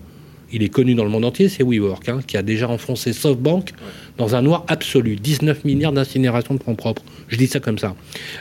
il 0.51 0.61
est 0.61 0.69
connu 0.69 0.93
dans 0.93 1.03
le 1.03 1.09
monde 1.09 1.25
entier, 1.25 1.49
c'est 1.49 1.63
WeWork, 1.63 2.09
hein, 2.09 2.19
qui 2.25 2.37
a 2.37 2.43
déjà 2.43 2.69
enfoncé 2.69 3.11
SoftBank 3.13 3.71
dans 4.19 4.35
un 4.35 4.43
noir 4.43 4.65
absolu. 4.67 5.15
19 5.15 5.65
milliards 5.65 5.93
d'incinération 5.93 6.53
de 6.53 6.61
fonds 6.61 6.75
propres. 6.75 7.01
Je 7.29 7.37
dis 7.37 7.47
ça 7.47 7.59
comme 7.59 7.79
ça. 7.79 7.95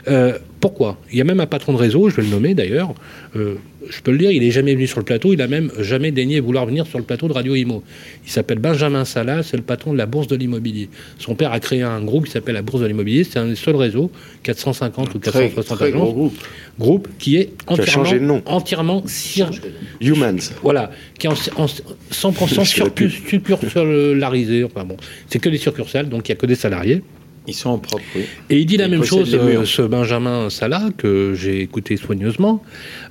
Euh, 0.07 0.37
pourquoi? 0.59 0.97
Il 1.11 1.17
y 1.17 1.21
a 1.21 1.23
même 1.23 1.39
un 1.39 1.47
patron 1.47 1.71
de 1.73 1.77
réseau, 1.77 2.09
je 2.09 2.17
vais 2.17 2.21
le 2.23 2.27
nommer 2.27 2.53
d'ailleurs, 2.53 2.93
euh, 3.37 3.55
je 3.89 4.01
peux 4.01 4.11
le 4.11 4.17
dire, 4.17 4.29
il 4.29 4.41
n'est 4.41 4.51
jamais 4.51 4.75
venu 4.75 4.87
sur 4.87 4.99
le 4.99 5.05
plateau, 5.05 5.31
il 5.31 5.41
a 5.41 5.47
même 5.47 5.71
jamais 5.79 6.11
daigné 6.11 6.41
vouloir 6.41 6.65
venir 6.65 6.85
sur 6.85 6.97
le 6.99 7.05
plateau 7.05 7.29
de 7.29 7.33
Radio 7.33 7.55
Imo. 7.55 7.81
Il 8.25 8.29
s'appelle 8.29 8.59
Benjamin 8.59 9.05
Salah, 9.05 9.41
c'est 9.41 9.55
le 9.55 9.63
patron 9.63 9.93
de 9.93 9.97
la 9.97 10.05
Bourse 10.05 10.27
de 10.27 10.35
l'immobilier. 10.35 10.89
Son 11.17 11.33
père 11.33 11.53
a 11.53 11.61
créé 11.61 11.81
un 11.81 12.01
groupe 12.01 12.25
qui 12.25 12.31
s'appelle 12.31 12.55
la 12.55 12.61
Bourse 12.61 12.81
de 12.81 12.87
l'immobilier, 12.87 13.23
c'est 13.23 13.39
un 13.39 13.45
des 13.47 13.55
seuls 13.55 13.77
réseaux, 13.77 14.11
450 14.43 15.15
ou 15.15 15.19
Très, 15.19 15.31
460 15.49 15.77
très 15.77 15.87
agences 15.87 16.01
gros 16.01 16.11
groupe. 16.13 16.37
groupe 16.77 17.07
qui 17.19 17.37
est 17.37 17.51
a 17.67 17.85
changé 17.85 18.19
de 18.19 18.25
nom. 18.25 18.41
entièrement, 18.45 18.97
entièrement 18.97 19.03
cir- 19.07 19.61
Humans. 20.01 20.39
voilà, 20.61 20.91
qui 21.17 21.27
est 21.27 21.29
en, 21.29 21.63
en 21.63 21.67
100% 22.11 22.47
Sur 22.53 22.65
surcur- 22.67 23.09
succursalarisé. 23.29 24.65
Enfin 24.65 24.83
bon, 24.83 24.97
c'est 25.29 25.39
que 25.39 25.47
des 25.47 25.57
donc 25.71 26.27
il 26.27 26.31
n'y 26.31 26.37
a 26.37 26.39
que 26.39 26.45
des 26.45 26.55
salariés. 26.55 27.03
Ils 27.47 27.53
sont 27.53 27.69
en 27.69 27.79
propre, 27.79 28.03
oui. 28.15 28.23
Et 28.49 28.59
il 28.59 28.65
dit 28.65 28.77
la 28.77 28.87
même 28.87 29.03
chose, 29.03 29.33
euh, 29.33 29.65
ce 29.65 29.81
Benjamin 29.81 30.49
Salah, 30.49 30.89
que 30.97 31.33
j'ai 31.35 31.61
écouté 31.61 31.97
soigneusement, 31.97 32.61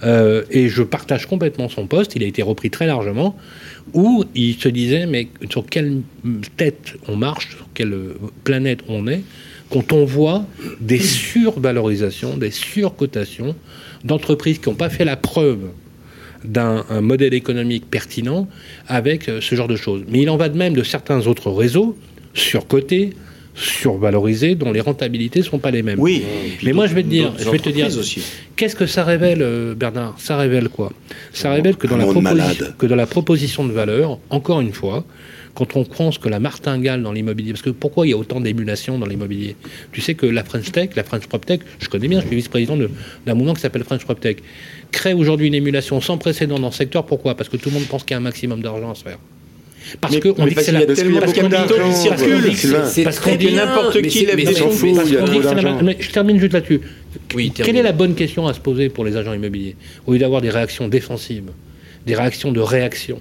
euh, 0.04 0.44
et 0.50 0.68
je 0.68 0.82
partage 0.82 1.26
complètement 1.26 1.68
son 1.68 1.86
poste, 1.86 2.14
il 2.14 2.22
a 2.22 2.26
été 2.26 2.42
repris 2.42 2.70
très 2.70 2.86
largement, 2.86 3.36
où 3.94 4.24
il 4.36 4.54
se 4.54 4.68
disait, 4.68 5.06
mais 5.06 5.28
sur 5.50 5.66
quelle 5.66 6.02
tête 6.56 6.94
on 7.09 7.16
marche, 7.16 7.56
sur 7.56 7.66
quelle 7.74 7.96
planète 8.44 8.80
on 8.86 9.09
est, 9.09 9.22
quand 9.70 9.92
on 9.92 10.04
voit 10.04 10.44
des 10.80 11.00
survalorisations, 11.00 12.36
des 12.36 12.50
surcotations 12.50 13.56
d'entreprises 14.04 14.59
qui 14.59 14.68
n'ont 14.68 14.76
pas 14.76 14.88
fait 14.88 15.04
la 15.04 15.16
preuve 15.16 15.59
d'un 16.44 16.84
un 16.88 17.00
modèle 17.00 17.34
économique 17.34 17.90
pertinent 17.90 18.48
avec 18.86 19.28
euh, 19.28 19.40
ce 19.40 19.54
genre 19.54 19.68
de 19.68 19.76
choses. 19.76 20.04
Mais 20.09 20.20
il 20.20 20.30
en 20.30 20.36
va 20.36 20.48
de 20.48 20.56
même 20.56 20.74
de 20.74 20.82
certains 20.82 21.26
autres 21.26 21.50
réseaux 21.50 21.96
surcotés, 22.39 23.11
survalorisés, 23.55 24.55
dont 24.55 24.72
les 24.72 24.80
rentabilités 24.80 25.41
ne 25.41 25.45
sont 25.45 25.59
pas 25.59 25.70
les 25.70 25.82
mêmes. 25.82 25.99
Oui. 26.01 26.22
Mais 26.62 26.72
moi, 26.72 26.86
je 26.86 26.95
vais 26.95 27.03
te 27.03 27.09
dire, 27.09 27.32
je 27.39 27.51
vais 27.51 27.59
te 27.59 27.68
dire, 27.70 27.89
qu'est-ce 28.57 28.76
que 28.76 28.86
ça 28.86 29.05
révèle, 29.05 29.43
euh, 29.43 29.74
Bernard? 29.74 30.14
Ça 30.18 30.36
révèle 30.36 30.68
quoi? 30.68 30.93
Ça 31.32 31.51
révèle 31.53 31.76
que 31.76 31.86
dans, 31.86 31.97
la 31.97 32.05
que 32.78 32.86
dans 32.86 33.07
proposition 33.07 33.66
de 33.66 33.72
valeur, 33.72 34.18
encore 34.30 34.61
une 34.61 34.72
fois, 34.72 35.05
quand 35.55 35.74
on 35.76 35.82
pense 35.84 36.18
que 36.18 36.28
la 36.28 36.39
martingale 36.39 37.03
dans 37.03 37.12
l'immobilier, 37.12 37.51
parce 37.53 37.62
que 37.62 37.70
pourquoi 37.70 38.07
il 38.07 38.11
y 38.11 38.12
a 38.12 38.16
autant 38.16 38.41
d'émulation 38.41 38.97
dans 38.97 39.07
l'immobilier? 39.07 39.57
Tu 39.91 40.01
sais 40.01 40.14
que 40.14 40.26
la 40.26 40.45
French 40.45 40.70
Tech, 40.70 40.91
la 40.95 41.03
French 41.03 41.26
PropTech, 41.26 41.62
je 41.80 41.89
connais 41.89 42.07
bien, 42.07 42.20
je 42.20 42.26
suis 42.28 42.36
vice-président 42.36 42.76
de- 42.76 42.91
d'un 43.26 43.34
mouvement 43.34 43.55
qui 43.55 43.61
s'appelle 43.62 43.82
French 43.82 44.05
PropTech, 44.05 44.39
crée 44.93 45.14
aujourd'hui 45.14 45.49
une 45.49 45.55
émulation 45.55 46.01
sans 46.01 46.16
précédent 46.16 46.61
dans 46.61 46.68
le 46.68 46.72
secteur. 46.72 47.05
Pourquoi? 47.05 47.34
Parce 47.34 47.49
que 47.49 47.57
tout 47.57 47.70
le 47.70 47.74
monde 47.74 47.86
pense 47.89 48.05
qu'il 48.05 48.12
y 48.12 48.14
a 48.14 48.18
un 48.18 48.20
maximum 48.20 48.62
d'argent 48.62 48.93
à 48.93 48.95
se 48.95 49.03
faire. 49.03 49.18
Parce 50.00 50.18
qu'on 50.20 50.44
dit 50.46 50.54
que 50.54 50.62
c'est 50.62 50.72
qu'il 50.72 50.80
y 50.80 50.86
la 50.86 50.92
a 50.92 50.94
tellement 50.94 51.20
parce 51.20 51.32
qu'on 51.32 51.40
beaucoup 51.48 51.54
dit- 51.54 51.68
d'argent, 51.68 51.74
parce 52.08 52.22
qu'on 52.22 52.42
circule, 52.52 53.04
parce 53.04 53.18
qu'on 53.18 53.22
très 53.22 53.36
dit 53.36 53.52
n'importe 53.52 54.02
qui 54.02 54.26
lève 54.26 54.36
mais 54.36 54.44
des 54.44 54.52
y 54.52 55.16
a 55.16 55.24
je 55.98 56.10
termine 56.10 56.38
juste 56.38 56.52
là-dessus. 56.52 56.80
Oui, 57.34 57.50
Quelle 57.54 57.76
est 57.76 57.82
la 57.82 57.92
bonne 57.92 58.14
question 58.14 58.46
à 58.46 58.54
se 58.54 58.60
poser 58.60 58.88
pour 58.88 59.04
les 59.04 59.16
agents 59.16 59.32
immobiliers? 59.32 59.76
Au 60.06 60.12
lieu 60.12 60.18
d'avoir 60.18 60.40
des 60.42 60.50
réactions 60.50 60.88
défensives, 60.88 61.50
des 62.06 62.14
réactions 62.14 62.52
de 62.52 62.60
réaction, 62.60 63.20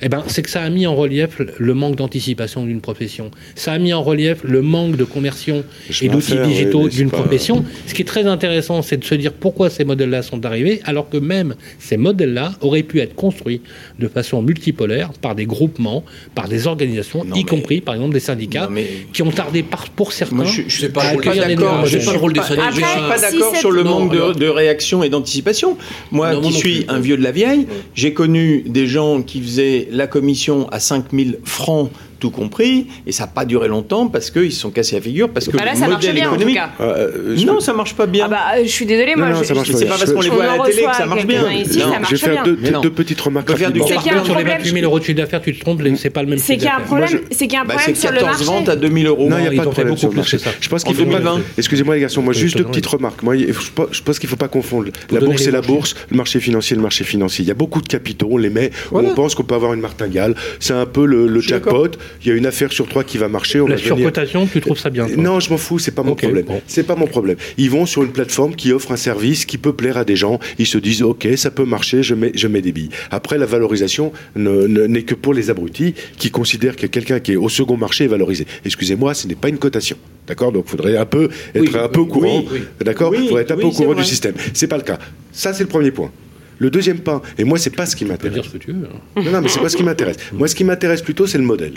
eh 0.00 0.08
ben, 0.08 0.22
c'est 0.28 0.42
que 0.42 0.50
ça 0.50 0.62
a 0.62 0.70
mis 0.70 0.86
en 0.86 0.94
relief 0.94 1.40
le- 1.58 1.74
manque 1.74 1.96
d'anticipation 1.96 2.64
d'une 2.64 2.80
profession. 2.80 3.30
Ça 3.54 3.72
a 3.72 3.78
mis 3.78 3.92
en 3.92 4.02
relief 4.02 4.38
le 4.44 4.62
manque 4.62 4.96
de 4.96 5.04
conversion 5.04 5.64
Je 5.90 6.04
et 6.04 6.08
d'outils 6.08 6.34
oui, 6.40 6.46
digitaux 6.48 6.88
d'une 6.88 7.10
pas- 7.10 7.18
profession. 7.18 7.64
Ce 7.86 7.94
qui 7.94 8.02
est 8.02 8.04
très 8.04 8.26
intéressant, 8.26 8.82
c'est 8.82 8.96
de 8.96 9.04
se 9.04 9.14
dire 9.14 9.32
pourquoi 9.32 9.70
ces 9.70 9.84
modèles-là 9.84 10.22
sont 10.22 10.44
arrivés, 10.46 10.80
alors 10.84 11.08
que 11.08 11.16
même 11.16 11.54
ces 11.78 11.96
modèles-là 11.96 12.52
auraient 12.60 12.82
pu 12.82 13.00
être 13.00 13.14
construits 13.14 13.60
de 13.98 14.08
façon 14.08 14.42
multipolaire 14.42 15.10
par 15.20 15.34
des 15.34 15.46
groupements, 15.46 16.04
par 16.34 16.48
des 16.48 16.66
organisations, 16.66 17.24
Non, 17.24 17.34
y 17.34 17.38
mais- 17.38 17.44
compris 17.44 17.80
par 17.80 17.94
exemple 17.94 18.14
des 18.14 18.20
syndicats, 18.20 18.64
Non, 18.64 18.70
mais- 18.70 18.86
qui 19.12 19.22
ont 19.22 19.30
tardé 19.30 19.62
par, 19.62 19.88
pour 19.90 20.12
certains. 20.12 20.36
Moi, 20.36 20.44
je, 20.46 20.62
pas 20.62 20.64
le 20.64 20.70
suis 20.70 20.88
pas 21.28 21.34
des 21.34 21.54
d'accord. 21.54 21.86
Je 21.86 21.96
pas 21.98 22.02
suis 22.02 22.80
pas 22.82 23.18
d'accord 23.18 23.56
sur 23.56 23.70
le 23.70 23.82
Non, 23.82 24.00
manque 24.00 24.12
de, 24.12 24.16
alors- 24.16 24.34
de 24.36 24.46
réaction 24.46 25.02
et 25.02 25.08
d'anticipation. 25.10 25.76
Moi, 26.12 26.34
qui 26.36 26.40
non 26.40 26.50
suis 26.50 26.84
un 26.88 27.00
vieux 27.00 27.16
de 27.16 27.22
la 27.22 27.32
vieille, 27.32 27.66
j'ai 27.94 28.12
connu 28.12 28.62
des 28.66 28.86
gens 28.86 29.22
qui 29.22 29.40
faisaient 29.40 29.87
la 29.90 30.06
commission 30.06 30.68
à 30.70 30.80
5000 30.80 31.38
francs 31.44 31.90
tout 32.18 32.30
compris, 32.30 32.86
et 33.06 33.12
ça 33.12 33.24
n'a 33.24 33.28
pas 33.28 33.44
duré 33.44 33.68
longtemps 33.68 34.08
parce 34.08 34.30
qu'ils 34.30 34.52
se 34.52 34.60
sont 34.60 34.70
cassés 34.70 34.96
la 34.96 35.02
figure, 35.02 35.28
parce 35.30 35.46
que 35.48 35.56
Bah 35.56 35.64
là, 35.64 35.72
le 35.72 35.78
ça 35.78 35.88
marchait 35.88 36.08
modèle 36.08 36.14
bien 36.14 36.28
en 36.28 36.34
tout 36.34 36.36
économique. 36.36 36.56
cas. 36.56 36.70
Ah, 36.78 36.82
euh, 36.82 37.36
je- 37.36 37.46
Non, 37.46 37.60
ça 37.60 37.72
marche 37.72 37.94
pas 37.94 38.06
bien. 38.06 38.24
Ah 38.26 38.28
bah, 38.28 38.38
euh, 38.56 38.62
je 38.64 38.68
suis 38.68 38.86
désolée, 38.86 39.14
moi. 39.16 39.26
Non, 39.28 39.34
non, 39.36 39.38
je- 39.42 39.48
je- 39.48 39.54
pas 39.54 39.64
c'est 39.64 39.84
pas 39.86 39.90
parce 39.98 40.06
Je- 40.06 40.12
qu'on 40.12 40.20
les 40.20 40.28
voit 40.30 40.44
à 40.44 40.56
la 40.58 40.64
télé 40.64 40.82
que 40.82 40.96
ça 40.96 41.06
marche 41.06 41.26
bien. 41.26 41.50
ici, 41.52 41.78
Non. 41.78 41.84
ça 41.84 41.94
je 41.94 42.00
marche 42.00 42.10
vais 42.12 42.16
faire 42.18 42.42
bien. 42.42 42.42
deux, 42.44 42.70
non. 42.70 42.80
petites 42.90 43.20
remarques 43.20 43.46
faire 43.56 44.20
du 44.20 44.26
sur 44.26 44.34
les 44.36 44.42
problème. 44.44 44.58
28 44.58 44.72
000 44.72 44.84
euros 44.84 44.98
de 44.98 45.04
chiffre 45.04 45.16
d'affaires, 45.16 45.42
tu 45.42 45.54
te 45.54 45.60
trompes, 45.60 45.82
c'est 45.96 46.10
pas 46.10 46.22
le 46.22 46.28
même 46.28 46.38
C'est 46.38 46.54
qu'il 46.56 46.64
y 46.64 46.68
a 46.68 46.76
un 46.76 46.80
problème, 46.80 47.20
c'est 47.30 47.46
qu'il 47.46 47.52
y 47.52 47.56
a 47.56 47.60
un 47.62 47.64
Bah, 47.64 47.74
problème 47.74 47.94
c'est 47.94 48.00
sur 48.00 48.10
le 48.10 48.18
14 48.18 48.38
marché. 48.38 48.44
ventes 48.58 48.68
à 48.68 48.76
2000 48.76 49.06
euros. 49.06 49.28
Non, 49.28 49.36
il 49.38 49.42
n'y 49.42 49.46
a 49.46 49.50
pas 49.50 49.56
de 49.66 49.70
problème 49.70 49.86
beaucoup 49.88 49.98
sur 50.00 50.10
le 50.10 50.16
marché. 50.16 50.38
Je 50.60 50.68
pense 50.68 50.82
En 50.84 50.86
qu'il 50.88 50.96
faut 50.96 51.04
pas. 51.04 51.18
2020. 51.18 51.40
Excusez-moi 51.56 51.94
les 51.94 52.00
garçons, 52.02 52.22
moi 52.22 52.32
juste 52.32 52.52
je 52.54 52.58
deux 52.58 52.64
te 52.64 52.68
petites 52.70 52.86
remarques. 52.86 53.22
Moi, 53.22 53.36
je 53.36 53.44
pense- 53.74 53.88
je 53.92 54.02
qu'il 54.18 54.26
ne 54.26 54.30
faut 54.30 54.36
pas 54.36 54.48
confondre 54.48 54.88
la 55.10 55.20
bourse 55.20 55.46
et 55.46 55.50
la 55.50 55.60
bourse, 55.60 55.94
le 56.10 56.16
marché 56.16 56.40
financier 56.40 56.74
et 56.74 56.76
le 56.76 56.82
marché 56.82 57.04
financier. 57.04 57.44
Il 57.44 57.48
y 57.48 57.50
a 57.50 57.54
beaucoup 57.54 57.80
de 57.82 57.88
capitaux, 57.88 58.28
on 58.32 58.36
les 58.36 58.50
met, 58.50 58.70
on 58.92 59.02
pense 59.14 59.34
qu'on 59.34 59.42
peut 59.44 59.54
avoir 59.54 59.72
une 59.74 59.80
martingale. 59.80 60.34
C'est 60.60 60.72
un 60.74 60.86
peu 60.86 61.04
le, 61.06 61.26
Je 61.40 61.48
jackpot. 61.48 61.88
Il 62.22 62.28
y 62.28 62.30
a 62.30 62.34
une 62.34 62.46
affaire 62.46 62.72
sur 62.72 62.88
trois 62.88 63.04
qui 63.04 63.18
va 63.18 63.28
marcher. 63.28 63.60
On 63.60 63.66
La 63.66 63.76
va 63.76 63.80
venir- 63.80 63.96
surcotation, 63.96 64.46
tu 64.46 64.60
trouves 64.60 64.78
ça 64.78 64.90
bien 64.90 65.06
toi 65.06 65.16
non, 65.16 65.40
je 65.40 65.50
m'en 65.50 65.56
fous, 65.58 65.78
c'est 65.78 65.90
pas 65.94 66.02
mon 66.02 66.14
problème. 66.14 66.44
bon. 66.44 66.60
C'est 66.66 66.82
pas 66.86 66.96
mon 66.96 67.06
problème. 67.06 67.36
Ils 67.56 67.70
vont 67.70 67.86
sur 67.86 68.02
une 68.02 68.12
plateforme 68.12 68.54
qui 68.54 68.72
offre 68.72 68.92
un 68.92 68.96
service 68.96 69.44
qui 69.46 69.58
peut 69.58 69.72
plaire 69.72 69.96
à 69.96 70.04
des 70.04 70.16
gens. 70.16 70.38
Ils 70.58 70.66
se 70.66 70.78
disent, 70.78 71.02
ok, 71.02 71.26
ça 71.36 71.50
peut 71.50 71.64
marcher, 71.64 72.02
je 72.02 72.14
mets, 72.14 72.32
je 72.34 72.46
mets 72.48 72.62
des 72.62 72.72
billes. 72.72 72.90
Après, 73.10 73.38
la 73.38 73.46
valorisation 73.46 74.12
ne- 74.36 74.66
ne- 74.66 74.86
n'est 74.86 75.02
que 75.02 75.14
pour 75.14 75.34
les 75.34 75.50
abrutis 75.50 75.94
qui 76.16 76.30
considèrent 76.30 76.76
que 76.76 76.86
quelqu'un 76.86 77.20
qui 77.20 77.32
est 77.32 77.36
au 77.36 77.48
second 77.48 77.76
marché 77.76 78.04
est 78.04 78.08
valorisé. 78.08 78.46
Excusez-moi, 78.64 79.14
ce 79.14 79.26
n'est 79.26 79.34
pas 79.34 79.48
une 79.48 79.58
cotation. 79.58 79.96
D'accord? 80.26 80.52
Donc, 80.52 80.64
il 80.66 80.70
faudrait 80.70 80.96
un 80.96 81.06
peu 81.06 81.28
être 81.54 81.60
Oui, 81.62 81.70
un 81.74 81.88
peu 81.88 82.00
au 82.00 82.06
courant. 82.06 82.40
oui, 82.40 82.48
oui. 82.52 82.60
D'accord? 82.84 83.14
Il 83.14 83.20
Oui, 83.22 83.26
faudrait 83.28 83.42
être 83.42 83.52
un 83.52 83.56
peu 83.56 83.64
au 83.64 83.70
courant 83.70 83.94
du 83.94 84.04
système. 84.04 84.34
C'est 84.52 84.66
pas 84.66 84.76
le 84.76 84.82
cas. 84.82 84.98
Ça, 85.32 85.52
c'est 85.54 85.62
le 85.62 85.68
premier 85.68 85.90
point. 85.90 86.10
Le 86.58 86.70
deuxième 86.70 86.98
point, 86.98 87.22
et 87.38 87.44
moi, 87.44 87.58
c'est 87.58 87.70
pas 87.70 87.86
ce 87.86 87.94
qui 87.94 88.00
Tu 88.00 88.06
peux 88.06 88.12
m'intéresse. 88.12 88.34
dire 88.34 88.44
ce 88.44 88.50
que 88.50 88.58
tu 88.58 88.72
veux. 88.72 88.86
hein. 88.86 89.22
Non, 89.24 89.30
non, 89.30 89.40
mais 89.42 89.48
c'est 89.48 89.60
pas 89.60 89.68
ce 89.68 89.76
qui 89.76 89.82
m'intéresse. 89.84 90.16
Moi, 90.32 90.48
ce 90.48 90.54
qui 90.54 90.64
m'intéresse 90.64 91.02
plutôt, 91.02 91.26
c'est 91.26 91.38
le 91.38 91.44
modèle. 91.44 91.74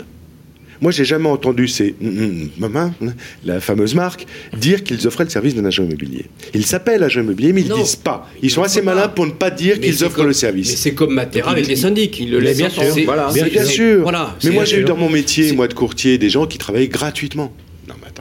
Moi, 0.80 0.90
j'ai 0.90 1.04
jamais 1.04 1.28
entendu 1.28 1.68
ces 1.68 1.94
hum, 2.02 2.08
hum, 2.18 2.48
maman, 2.58 2.92
la 3.44 3.60
fameuse 3.60 3.94
marque, 3.94 4.26
dire 4.56 4.82
qu'ils 4.82 5.06
offraient 5.06 5.22
le 5.22 5.30
service 5.30 5.54
d'un 5.54 5.64
agent 5.64 5.84
immobilier. 5.84 6.24
Ils 6.54 6.66
s'appellent 6.66 7.04
agent 7.04 7.20
immobilier, 7.20 7.52
mais 7.52 7.60
ils 7.60 7.68
ne 7.68 7.74
disent 7.76 7.94
pas. 7.94 8.28
Ils 8.42 8.46
Ils 8.46 8.50
sont 8.50 8.64
assez 8.64 8.82
pas. 8.82 8.92
malins 8.92 9.08
pour 9.08 9.24
ne 9.24 9.30
pas 9.30 9.52
dire 9.52 9.78
qu'ils 9.78 10.02
offrent 10.02 10.16
comme- 10.16 10.24
le 10.24 10.30
Mais 10.30 10.34
service. 10.34 10.76
c'est 10.76 10.94
comme 10.94 11.14
Matera 11.14 11.52
avec 11.52 11.68
les 11.68 11.76
syndics. 11.76 12.18
Ils 12.18 12.32
le 12.32 12.40
laissent 12.40 12.56
bien 12.58 12.68
sûr, 12.68 12.82
Voilà. 13.04 13.30
bien 13.32 13.64
sûr. 13.64 14.02
Voilà. 14.02 14.36
mais 14.42 14.50
moi, 14.50 14.64
j'ai 14.64 14.80
eu 14.80 14.84
dans 14.84 14.96
mon 14.96 15.08
métier, 15.08 15.52
moi, 15.52 15.68
de 15.68 15.74
courtier, 15.74 16.18
des 16.18 16.30
gens 16.30 16.46
qui 16.48 16.58
travaillent 16.58 16.88
gratuitement. 16.88 17.54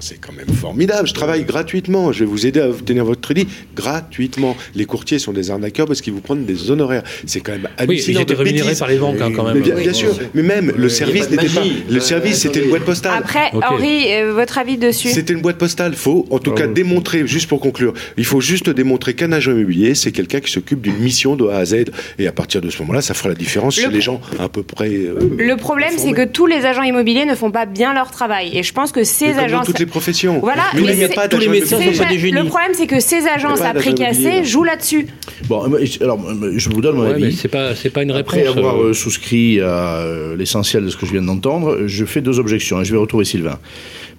Attends, 0.02 0.08
c'est 0.08 0.20
quand 0.20 0.34
même 0.34 0.48
formidable. 0.56 1.08
Je 1.08 1.14
travaille 1.14 1.44
gratuitement. 1.46 2.12
Je 2.12 2.20
vais 2.22 2.26
vous 2.26 2.46
aider 2.48 2.60
à 2.60 2.70
obtenir 2.70 3.06
votre 3.06 3.22
crédit 3.22 3.48
gratuitement. 3.76 4.56
Les 4.76 4.86
courtiers 4.86 5.20
sont 5.20 5.32
des 5.34 5.52
arnaqueurs 5.52 5.86
parce 5.88 6.02
qu'ils 6.02 6.14
vous 6.14 6.22
prennent 6.22 6.46
des 6.46 6.72
honoraires. 6.72 7.04
C'est 7.26 7.42
quand 7.42 7.52
même 7.54 7.64
Oui, 7.66 7.70
hallucinant. 7.78 8.20
ils 8.20 8.24
étaient 8.24 8.34
rémunérés 8.34 8.66
bêtises. 8.68 8.80
par 8.80 8.88
les 8.90 8.98
banques 8.98 9.22
hein, 9.22 9.32
quand 9.36 9.44
même. 9.44 9.56
Mais 9.56 9.62
bien, 9.62 9.76
Oui, 9.76 9.94
sûr. 9.94 10.10
Mais 10.34 10.42
même, 10.42 10.72
le 10.76 10.90
service 10.90 11.30
n'était 11.30 11.48
pas. 11.50 11.62
Le 11.90 11.98
Euh, 11.98 12.00
service, 12.00 12.38
c'était 12.40 12.64
une 12.64 12.70
boîte 12.70 12.84
postale. 12.86 13.14
Après. 13.18 13.52
Henri, 13.54 14.06
euh, 14.14 14.34
votre 14.34 14.58
avis 14.58 14.78
dessus? 14.78 15.10
C'était 15.10 15.34
une 15.34 15.42
boîte 15.42 15.58
postale. 15.58 15.94
Faut, 15.94 16.26
en 16.32 16.40
tout 16.40 16.52
cas, 16.52 16.68
démontrer, 16.68 17.28
juste 17.28 17.48
pour 17.48 17.60
conclure, 17.60 17.94
il 18.18 18.26
faut 18.26 18.42
juste 18.42 18.70
démontrer 18.70 19.14
qu'un 19.14 19.32
agent 19.32 19.52
immobilier, 19.52 19.94
c'est 19.96 20.12
quelqu'un 20.12 20.40
qui 20.40 20.52
s'occupe 20.52 20.82
d'une 20.82 20.98
mission 20.98 21.36
de 21.36 21.48
A 21.48 21.58
à 21.58 21.66
Z. 21.66 21.86
Et 22.18 22.28
à 22.28 22.32
partir 22.32 22.62
de 22.62 22.70
ce 22.70 22.80
moment-là, 22.82 23.02
ça 23.02 23.14
fera 23.14 23.30
la 23.30 23.36
différence 23.36 23.78
Le 23.78 23.84
chez 23.84 23.90
les 23.90 24.02
gens 24.02 24.20
à 24.40 24.50
peu 24.50 24.64
près. 24.64 24.90
euh, 24.90 25.16
Le 25.38 25.56
problème, 25.58 25.94
c'est 25.98 26.14
que 26.14 26.26
tous 26.26 26.48
les 26.48 26.66
agents 26.66 26.84
immobiliers 26.84 27.26
ne 27.26 27.36
font 27.36 27.52
pas 27.52 27.66
bien 27.66 27.94
leur 27.94 28.12
travail. 28.12 28.52
Et 28.58 28.64
je 28.64 28.74
pense 28.74 28.92
que 28.92 29.04
ces 29.04 29.34
toutes 29.66 29.80
les 29.80 29.86
professions. 29.92 30.40
Voilà, 30.40 30.64
mais 30.74 30.82
il 30.82 30.98
n'y 30.98 31.04
a 31.04 31.08
c'est- 31.08 31.14
pas 31.14 31.28
tous 31.28 31.38
les 31.38 31.46
d'agent 31.46 31.52
médecins 31.60 31.76
immobilier. 31.78 31.94
sont 31.98 32.04
pas 32.04 32.10
des 32.10 32.32
Le 32.32 32.44
problème, 32.46 32.72
c'est 32.74 32.88
que 32.88 33.00
ces 33.00 33.28
agences 33.28 33.62
à 33.62 33.74
prix 33.76 33.94
cassé 33.94 34.44
jouent 34.44 34.64
là-dessus. 34.64 35.06
Bon, 35.48 35.64
alors, 36.02 36.20
je 36.56 36.70
vous 36.70 36.82
donne 36.82 36.96
mon 36.96 37.04
Ouais, 37.04 37.12
avis. 37.14 37.36
c'est 37.36 37.48
pas, 37.48 37.76
c'est 37.76 37.90
pas 37.92 38.02
une 38.04 38.12
réponse. 38.12 38.34
Après 38.34 38.48
avoir 38.48 38.78
euh, 38.82 38.90
euh, 38.90 38.94
souscrit 38.94 39.60
à 39.62 39.98
euh, 40.00 40.36
l'essentiel 40.36 40.84
de 40.86 40.90
ce 40.90 40.98
que 40.98 41.06
je 41.06 41.12
viens 41.12 41.22
d'entendre, 41.22 41.82
je 41.86 42.06
fais 42.06 42.22
deux 42.22 42.40
objections 42.40 42.82
et 42.82 42.86
je 42.86 42.92
vais 42.92 42.98
retrouver 43.00 43.26
Sylvain. 43.26 43.60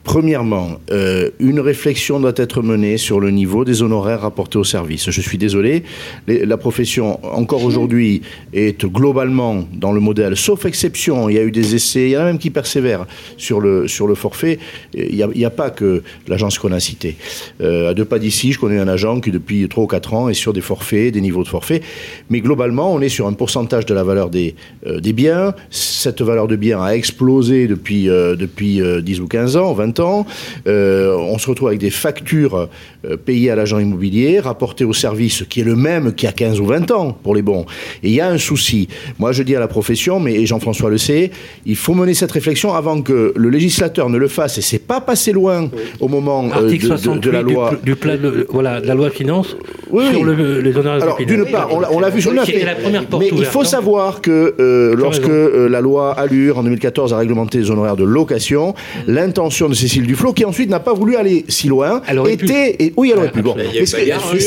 Premièrement, 0.05 0.81
euh, 0.91 1.31
une 1.39 1.61
réflexion 1.61 2.19
doit 2.19 2.33
être 2.37 2.61
menée 2.61 2.97
sur 2.97 3.21
le 3.21 3.31
niveau 3.31 3.65
des 3.65 3.83
honoraires 3.83 4.23
rapportés 4.23 4.59
au 4.59 4.65
service. 4.65 5.09
Je 5.11 5.21
suis 5.21 5.39
désolé, 5.39 5.85
la 6.27 6.57
profession, 6.57 7.25
encore 7.25 7.65
aujourd'hui, 7.65 8.23
est 8.53 8.85
globalement 8.85 9.65
dans 9.73 9.93
le 9.93 10.01
modèle, 10.01 10.37
sauf 10.37 10.65
exception, 10.65 11.29
il 11.29 11.37
y 11.37 11.39
a 11.39 11.45
eu 11.45 11.53
des 11.53 11.77
essais, 11.77 12.07
il 12.07 12.11
y 12.11 12.17
en 12.17 12.23
a 12.23 12.25
même 12.25 12.39
qui 12.39 12.51
persévèrent 12.51 13.07
sur 13.37 13.61
le, 13.61 13.87
sur 13.87 14.09
le 14.09 14.17
forfait. 14.17 14.59
Il 14.93 15.25
n'y 15.37 15.45
a, 15.45 15.51
pas 15.51 15.71
que 15.71 16.03
l'agence 16.27 16.59
qu'on 16.59 16.73
a 16.73 16.81
citée. 16.81 17.17
Euh, 17.61 17.91
à 17.91 17.95
deux 17.95 18.05
pas 18.05 18.19
d'ici, 18.19 18.53
je 18.53 18.59
connais 18.59 18.79
un 18.79 18.89
agent 18.89 19.21
qui, 19.21 19.31
depuis 19.31 19.69
3 19.69 19.85
ou 19.85 19.87
4 19.87 20.15
ans, 20.15 20.29
est 20.29 20.35
sur 20.35 20.53
des 20.53 20.61
forfaits, 20.61 21.15
des 21.15 21.21
niveaux 21.21 21.45
de 21.45 21.49
forfait. 21.49 21.81
Mais 22.29 22.41
globalement, 22.41 22.93
on 22.93 23.01
est 23.01 23.09
sur 23.09 23.29
un 23.29 23.35
pourcentage 23.35 23.87
de 23.87 23.95
la 23.95 24.03
valeur 24.03 24.31
des, 24.31 24.57
euh, 24.87 24.99
des 24.99 25.13
biens. 25.13 25.55
Cette 25.71 26.23
valeur 26.23 26.49
de 26.49 26.57
biens 26.57 26.83
a 26.83 26.91
explosé 26.91 27.69
depuis, 27.69 28.07
depuis 28.07 28.81
euh, 28.81 29.01
10 29.01 29.21
ou 29.21 29.29
15 29.29 29.57
ans, 29.57 29.73
20 29.73 29.92
ans. 30.01 30.27
Euh, 30.67 31.17
on 31.17 31.39
se 31.39 31.49
retrouve 31.49 31.69
avec 31.69 31.81
des 31.81 31.91
factures 31.91 32.69
euh, 33.05 33.17
payées 33.17 33.51
à 33.51 33.57
l'agent 33.57 33.79
immobilier, 33.79 34.41
rapportées 34.41 34.85
au 34.85 34.93
service, 34.93 35.45
qui 35.49 35.61
est 35.61 35.65
le 35.65 35.77
même 35.77 36.13
qu'il 36.15 36.27
y 36.27 36.29
a 36.29 36.33
15 36.33 36.61
ou 36.61 36.67
20 36.67 36.91
ans 36.91 37.17
pour 37.23 37.35
les 37.35 37.43
bons. 37.43 37.67
Et 38.03 38.09
il 38.09 38.15
y 38.15 38.21
a 38.21 38.29
un 38.29 38.39
souci. 38.39 38.89
Moi, 39.19 39.33
je 39.33 39.43
dis 39.43 39.57
à 39.57 39.61
la 39.61 39.69
profession, 39.69 40.21
mais 40.21 40.35
et 40.35 40.47
Jean-François 40.47 40.91
le 40.91 40.99
sait, 40.99 41.31
il 41.67 41.77
faut 41.77 41.95
mener 41.95 42.15
cette 42.15 42.33
réflexion 42.33 42.73
avant 42.75 43.03
que 43.03 43.33
le 43.37 43.49
législateur 43.51 44.09
ne 44.09 44.19
le 44.19 44.29
fasse. 44.29 44.59
Et 44.59 44.63
c'est 44.63 44.79
pas 44.79 45.01
passé 45.01 45.33
loin 45.33 45.69
au 46.01 46.09
moment 46.09 46.49
euh, 46.57 46.69
de, 46.71 46.77
de- 46.77 46.81
68 46.87 47.21
de 47.21 47.31
la 47.31 47.43
du 47.43 47.55
loi. 47.55 47.71
pl- 47.71 47.81
du, 47.85 47.97
plan 47.97 48.17
de, 48.17 48.47
voilà, 48.51 48.81
de 48.81 48.87
la 48.87 48.95
loi 48.95 49.11
finance 49.11 49.57
Oui, 49.91 50.05
sur 50.11 50.25
le- 50.25 50.61
les 50.61 50.77
honoraires 50.77 51.03
Alors, 51.03 51.19
d'une 51.19 51.45
part, 51.47 51.69
on 51.73 52.01
l'a- 52.01 52.11
vu 52.11 52.21
sur 52.21 52.31
le 52.33 52.41
mais, 52.47 52.65
la 52.65 52.75
première 52.75 53.07
porte 53.07 53.23
mais 53.23 53.31
il 53.37 53.45
faut 53.45 53.61
hein. 53.63 53.65
savoir 53.65 54.21
que 54.21 54.55
euh, 54.59 54.95
lorsque 54.97 55.29
euh, 55.29 55.69
la 55.69 55.81
loi 55.81 56.13
Allure 56.13 56.59
en 56.59 56.63
2014 56.63 57.13
a 57.15 57.19
réglementé 57.19 57.59
les 57.59 57.71
honoraires 57.71 57.97
de 57.97 58.05
location, 58.05 58.75
l'intention 59.07 59.69
de 59.69 59.75
Cécile 59.83 60.07
Duflot, 60.07 60.33
qui 60.33 60.45
ensuite 60.45 60.71
n'a 60.71 60.79
pas 60.79 60.93
voulu 60.95 61.17
aller 61.17 61.45
si 61.49 61.67
loin, 61.67 62.03
Elle 62.07 62.19
aurait 62.21 62.37
pu. 62.37 62.45
était 62.45 62.77
et, 62.79 62.93
oui, 62.97 63.11
elle 63.13 63.19
aurait 63.19 63.33
pu. 63.33 63.43
Bon, 63.43 63.55
Il 63.59 63.65
y 63.65 63.79
a 63.79 63.81
mais 63.81 63.87
ce 63.87 63.97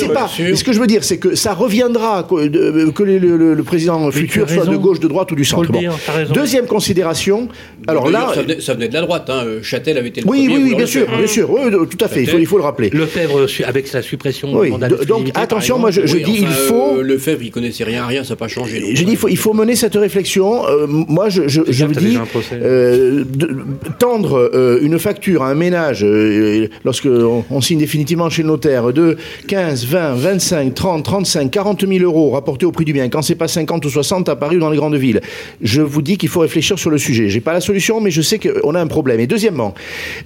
que- 0.05 0.13
pas. 0.13 0.29
ce 0.29 0.63
que 0.63 0.71
je 0.71 0.79
veux 0.79 0.87
dire, 0.87 1.03
c'est 1.03 1.17
que 1.17 1.35
ça 1.35 1.53
reviendra 1.53 2.25
que, 2.29 2.47
de- 2.47 2.89
que 2.91 3.03
le, 3.03 3.17
le- 3.17 3.53
le 3.53 3.63
président 3.63 4.09
tu 4.11 4.19
futur 4.19 4.49
soit 4.49 4.65
de 4.65 4.77
gauche, 4.77 4.99
de 5.01 5.07
droite 5.09 5.31
ou 5.33 5.35
du 5.35 5.43
centre. 5.43 5.69
Bon. 5.71 5.79
dire. 5.79 5.93
Deuxième 6.33 6.67
considération. 6.67 7.49
Alors 7.87 8.09
là, 8.09 8.31
ça 8.33 8.41
venait, 8.43 8.61
ça 8.61 8.73
venait 8.75 8.87
de 8.87 8.93
la 8.93 9.01
droite. 9.01 9.29
Hein. 9.29 9.43
euh, 9.45 9.59
Châtel 9.61 9.97
avait 9.97 10.07
été 10.07 10.21
le 10.21 10.27
oui, 10.27 10.45
premier 10.45 10.57
oui, 10.57 10.69
oui, 10.69 10.75
bien 10.75 10.85
sûr, 10.85 11.05
bien 11.17 11.27
sûr, 11.27 11.49
oui, 11.51 11.69
tout 11.89 11.97
à 12.03 12.07
fait. 12.07 12.21
Il 12.23 12.29
faut, 12.29 12.37
il 12.39 12.45
faut 12.45 12.57
le 12.57 12.63
rappeler. 12.63 12.89
Lefebvre, 12.91 13.45
avec 13.67 13.87
sa 13.87 14.01
suppression 14.01 14.53
Oui, 14.57 14.69
mandat 14.69 14.87
de- 14.87 15.03
donc, 15.03 15.29
attention, 15.35 15.77
moi, 15.79 15.91
je- 15.91 16.05
je 16.05 16.15
Oui, 16.15 16.23
dis, 16.23 16.37
il 16.39 16.45
enfin, 16.47 16.53
faut. 16.69 16.97
euh, 16.99 17.01
Lefebvre, 17.03 17.43
il 17.43 17.51
connaissait 17.51 17.83
rien 17.83 18.03
à 18.03 18.07
rien, 18.07 18.23
ça 18.23 18.31
n'a 18.31 18.35
pas 18.37 18.47
changé. 18.47 18.81
J'ai 18.93 19.03
dit, 19.05 19.11
il 19.11 19.17
faut, 19.17 19.27
il 19.27 19.37
faut 19.37 19.53
mener 19.53 19.75
cette 19.75 19.95
réflexion. 19.95 20.65
Euh, 20.67 20.87
moi, 20.87 21.27
je, 21.29 21.47
je, 21.47 21.61
je 21.67 21.85
vous 21.85 21.93
dis, 21.93 22.17
euh, 22.53 23.23
de- 23.27 23.55
tendre 23.99 24.49
euh, 24.53 24.79
une 24.81 24.97
facture 24.97 25.24
à 25.39 25.45
un 25.45 25.55
ménage, 25.55 26.03
euh, 26.03 26.67
lorsque 26.83 27.07
on, 27.07 27.61
signe 27.61 27.79
définitivement 27.79 28.29
chez 28.29 28.43
le 28.43 28.49
notaire, 28.49 28.93
de 28.93 29.17
15, 29.47 29.85
20, 29.85 30.13
25, 30.13 30.73
30, 30.73 31.03
35, 31.03 31.51
40 31.51 31.87
000 31.87 32.03
euros 32.03 32.31
rapportés 32.31 32.65
au 32.65 32.71
prix 32.71 32.85
du 32.85 32.93
bien, 32.93 33.09
quand 33.09 33.21
c'est 33.21 33.35
pas 33.35 33.47
50 33.47 33.85
ou 33.85 33.89
60 33.89 34.29
à 34.29 34.35
Paris 34.35 34.57
ou 34.57 34.59
dans 34.59 34.69
les 34.69 34.77
grandes 34.77 34.95
villes, 34.95 35.21
je 35.61 35.81
vous 35.81 36.01
dis 36.01 36.17
qu'il 36.17 36.29
faut 36.29 36.41
réfléchir 36.41 36.77
sur 36.77 36.89
le 36.89 36.97
sujet. 36.97 37.29
J'ai 37.29 37.41
pas 37.41 37.53
la 37.53 37.61
solution, 37.61 38.01
mais 38.01 38.11
je 38.11 38.21
sais 38.21 38.39
qu'on 38.39 38.75
a 38.75 38.79
un 38.79 38.87
problème. 38.87 39.19
Et 39.19 39.27
deuxièmement, 39.27 39.73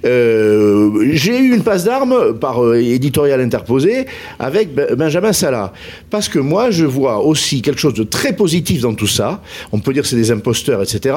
euh, 0.04 0.90
j'ai 1.12 1.38
eu 1.38 1.54
une 1.54 1.62
passe 1.62 1.84
d'armes 1.84 2.34
par 2.38 2.62
euh, 2.64 2.74
éditorial 2.74 3.40
interposé 3.40 4.06
avec 4.38 4.74
Ben- 4.74 4.94
Benjamin 4.94 5.32
Salah. 5.32 5.72
Parce 6.10 6.28
que 6.28 6.38
moi, 6.38 6.70
je 6.70 6.84
vois 6.84 7.24
aussi 7.24 7.62
quelque 7.62 7.80
chose 7.80 7.94
de 7.94 8.04
très 8.04 8.34
positif 8.34 8.82
dans 8.82 8.94
tout 8.94 9.06
ça. 9.06 9.40
On 9.72 9.80
peut 9.80 9.92
dire 9.92 10.02
que 10.02 10.08
c'est 10.08 10.16
des 10.16 10.30
imposteurs, 10.30 10.82
etc. 10.82 11.16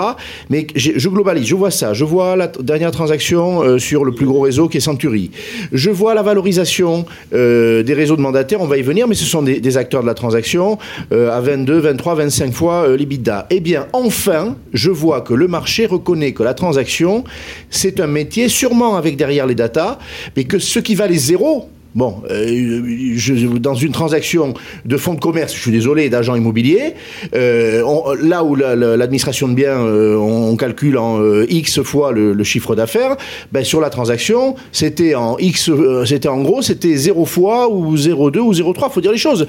Mais 0.50 0.68
je 0.76 1.10
globalise, 1.10 1.48
je 1.48 1.56
vois 1.56 1.72
ça. 1.72 1.94
Je 1.94 2.06
vois 2.06 2.36
la 2.36 2.48
dernière 2.48 2.92
transaction 2.92 3.73
sur 3.80 4.06
le 4.06 4.12
plus 4.14 4.26
gros 4.26 4.42
réseau 4.42 4.68
qui 4.68 4.78
est 4.78 4.82
Century. 4.82 5.32
Je 5.72 5.90
vois 5.90 6.14
la 6.14 6.22
valorisation 6.22 7.06
euh, 7.34 7.84
des 7.84 7.94
réseaux 7.94 8.16
de 8.16 8.22
mandataires. 8.22 8.62
On 8.62 8.68
va 8.68 8.78
y 8.78 8.82
venir, 8.82 9.08
mais 9.08 9.16
ce 9.16 9.26
sont 9.26 9.42
des, 9.42 9.78
acteurs 9.78 10.02
de 10.02 10.08
la 10.08 10.14
transaction 10.14 10.78
euh, 11.12 11.36
à 11.36 11.42
22, 11.42 11.80
23, 11.80 12.16
25 12.16 12.54
fois 12.54 12.88
euh, 12.88 12.98
l'EBITDA. 12.98 13.48
Eh 13.50 13.60
bien, 13.60 13.88
enfin, 13.94 14.56
je 14.74 14.92
vois 14.92 15.22
que 15.22 15.34
le 15.34 15.48
marché 15.48 15.86
reconnaît 15.86 16.34
que 16.34 16.44
la 16.44 16.54
transaction, 16.54 17.24
c'est 17.70 18.00
un 18.00 18.08
métier, 18.08 18.50
sûrement 18.50 18.98
avec 18.98 19.16
derrière 19.16 19.48
les 19.48 19.56
datas, 19.56 19.98
mais 20.36 20.44
que 20.44 20.60
ce 20.60 20.80
qui 20.80 20.96
valait 20.96 21.18
zéro, 21.18 21.70
Bon, 21.96 22.24
euh, 22.32 22.82
je- 23.18 23.46
dans 23.60 23.76
une 23.76 23.92
transaction 23.92 24.54
de 24.86 24.98
fonds 24.98 25.14
de 25.14 25.20
commerce, 25.20 25.54
je 25.54 25.60
suis 25.60 25.72
désolé, 25.72 26.10
d'agents 26.10 26.36
immobiliers, 26.36 26.94
euh, 27.36 27.84
on- 27.86 28.14
là 28.16 28.44
où 28.44 28.56
la- 28.56 28.76
la- 28.76 28.98
l'administration 28.98 29.48
de 29.48 29.54
biens, 29.54 29.78
euh, 29.80 30.16
on 30.18 30.56
calcule 30.56 30.98
en 30.98 31.22
euh, 31.22 31.46
X 31.50 31.82
fois 31.84 32.12
le, 32.12 32.34
le 32.34 32.44
chiffre 32.44 32.76
d'affaires, 32.76 33.16
ben, 33.52 33.64
sur 33.64 33.80
la 33.80 33.92
transaction, 33.92 34.56
c'était 34.72 35.14
en 35.14 35.38
X, 35.38 35.70
c'était 36.06 36.28
en 36.30 36.42
gros, 36.42 36.62
c'était 36.64 36.96
0 36.96 37.26
fois 37.26 37.70
ou 37.72 37.96
0,2 37.96 38.40
ou 38.40 38.54
0,3, 38.54 38.90
faut 38.90 39.02
dire 39.02 39.12
les 39.12 39.18
choses, 39.18 39.46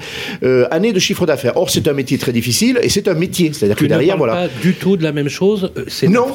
année 0.71 0.93
de 0.93 0.99
chiffre 0.99 1.25
d'affaires. 1.25 1.53
Or, 1.57 1.69
c'est 1.71 1.87
un 1.87 1.93
métier 1.93 2.17
très 2.17 2.31
difficile 2.31 2.79
et 2.83 2.89
c'est 2.89 3.07
un 3.07 3.15
métier, 3.15 3.51
c'est-à-dire 3.53 3.75
que 3.75 3.83
ne 3.83 3.89
derrière, 3.89 4.17
parles 4.17 4.29
voilà. 4.29 4.47
pas 4.47 4.53
du 4.61 4.73
tout 4.73 4.97
de 4.97 5.03
la 5.03 5.11
même 5.11 5.29
chose. 5.29 5.71
Non, 6.07 6.27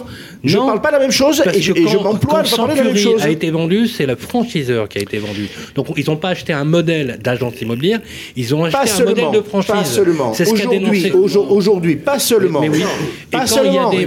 je 0.42 0.56
Non, 0.56 0.66
parle 0.66 0.80
pas 0.80 0.88
de 0.88 0.92
la 0.94 0.98
même 1.00 1.10
chose 1.10 1.42
et 1.54 1.60
je, 1.60 1.72
m'emploie 1.72 2.38
à 2.38 2.42
ne 2.42 2.48
pas 2.48 2.56
parler 2.56 2.74
la 2.76 2.84
même 2.84 2.96
chose. 2.96 3.22
a 3.22 3.28
été 3.28 3.50
vendu, 3.50 3.86
c'est 3.86 4.06
le 4.06 4.16
franchiseur 4.16 4.88
qui 4.88 4.98
a 4.98 5.02
été 5.02 5.18
vendu. 5.18 5.48
Donc 5.74 5.86
ils 5.96 6.06
n'ont 6.06 6.16
pas 6.16 6.30
acheté 6.30 6.52
un 6.52 6.64
modèle 6.64 7.18
d'agence 7.22 7.60
immobilière, 7.60 8.00
ils 8.36 8.54
ont 8.54 8.64
acheté 8.64 8.78
Pas 8.78 9.02
un 9.02 9.04
modèle 9.06 9.30
de 9.32 9.40
franchise. 9.42 9.70
pas 9.72 9.84
seulement. 9.84 10.32
C'est 10.34 10.44
ce 10.44 10.54
qu'a 10.54 10.66
Aujourd'hui, 10.66 11.02
dénoncé. 11.02 11.10
aujo- 11.12 11.46
aujourd'hui, 11.50 11.96
pas 11.96 12.18
seulement. 12.18 12.60
Mais 12.60 12.68
oui. 12.68 12.82
Pas 13.30 13.38
Et 13.38 13.40
quand 13.42 13.46
seulement. 13.46 13.90
il 13.92 14.00
y 14.00 14.04
a 14.04 14.06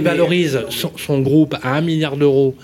son 0.96 1.20
groupe 1.20 1.54
à 1.62 1.74
un 1.74 1.80
milliard 1.80 2.16
d'euros, 2.16 2.54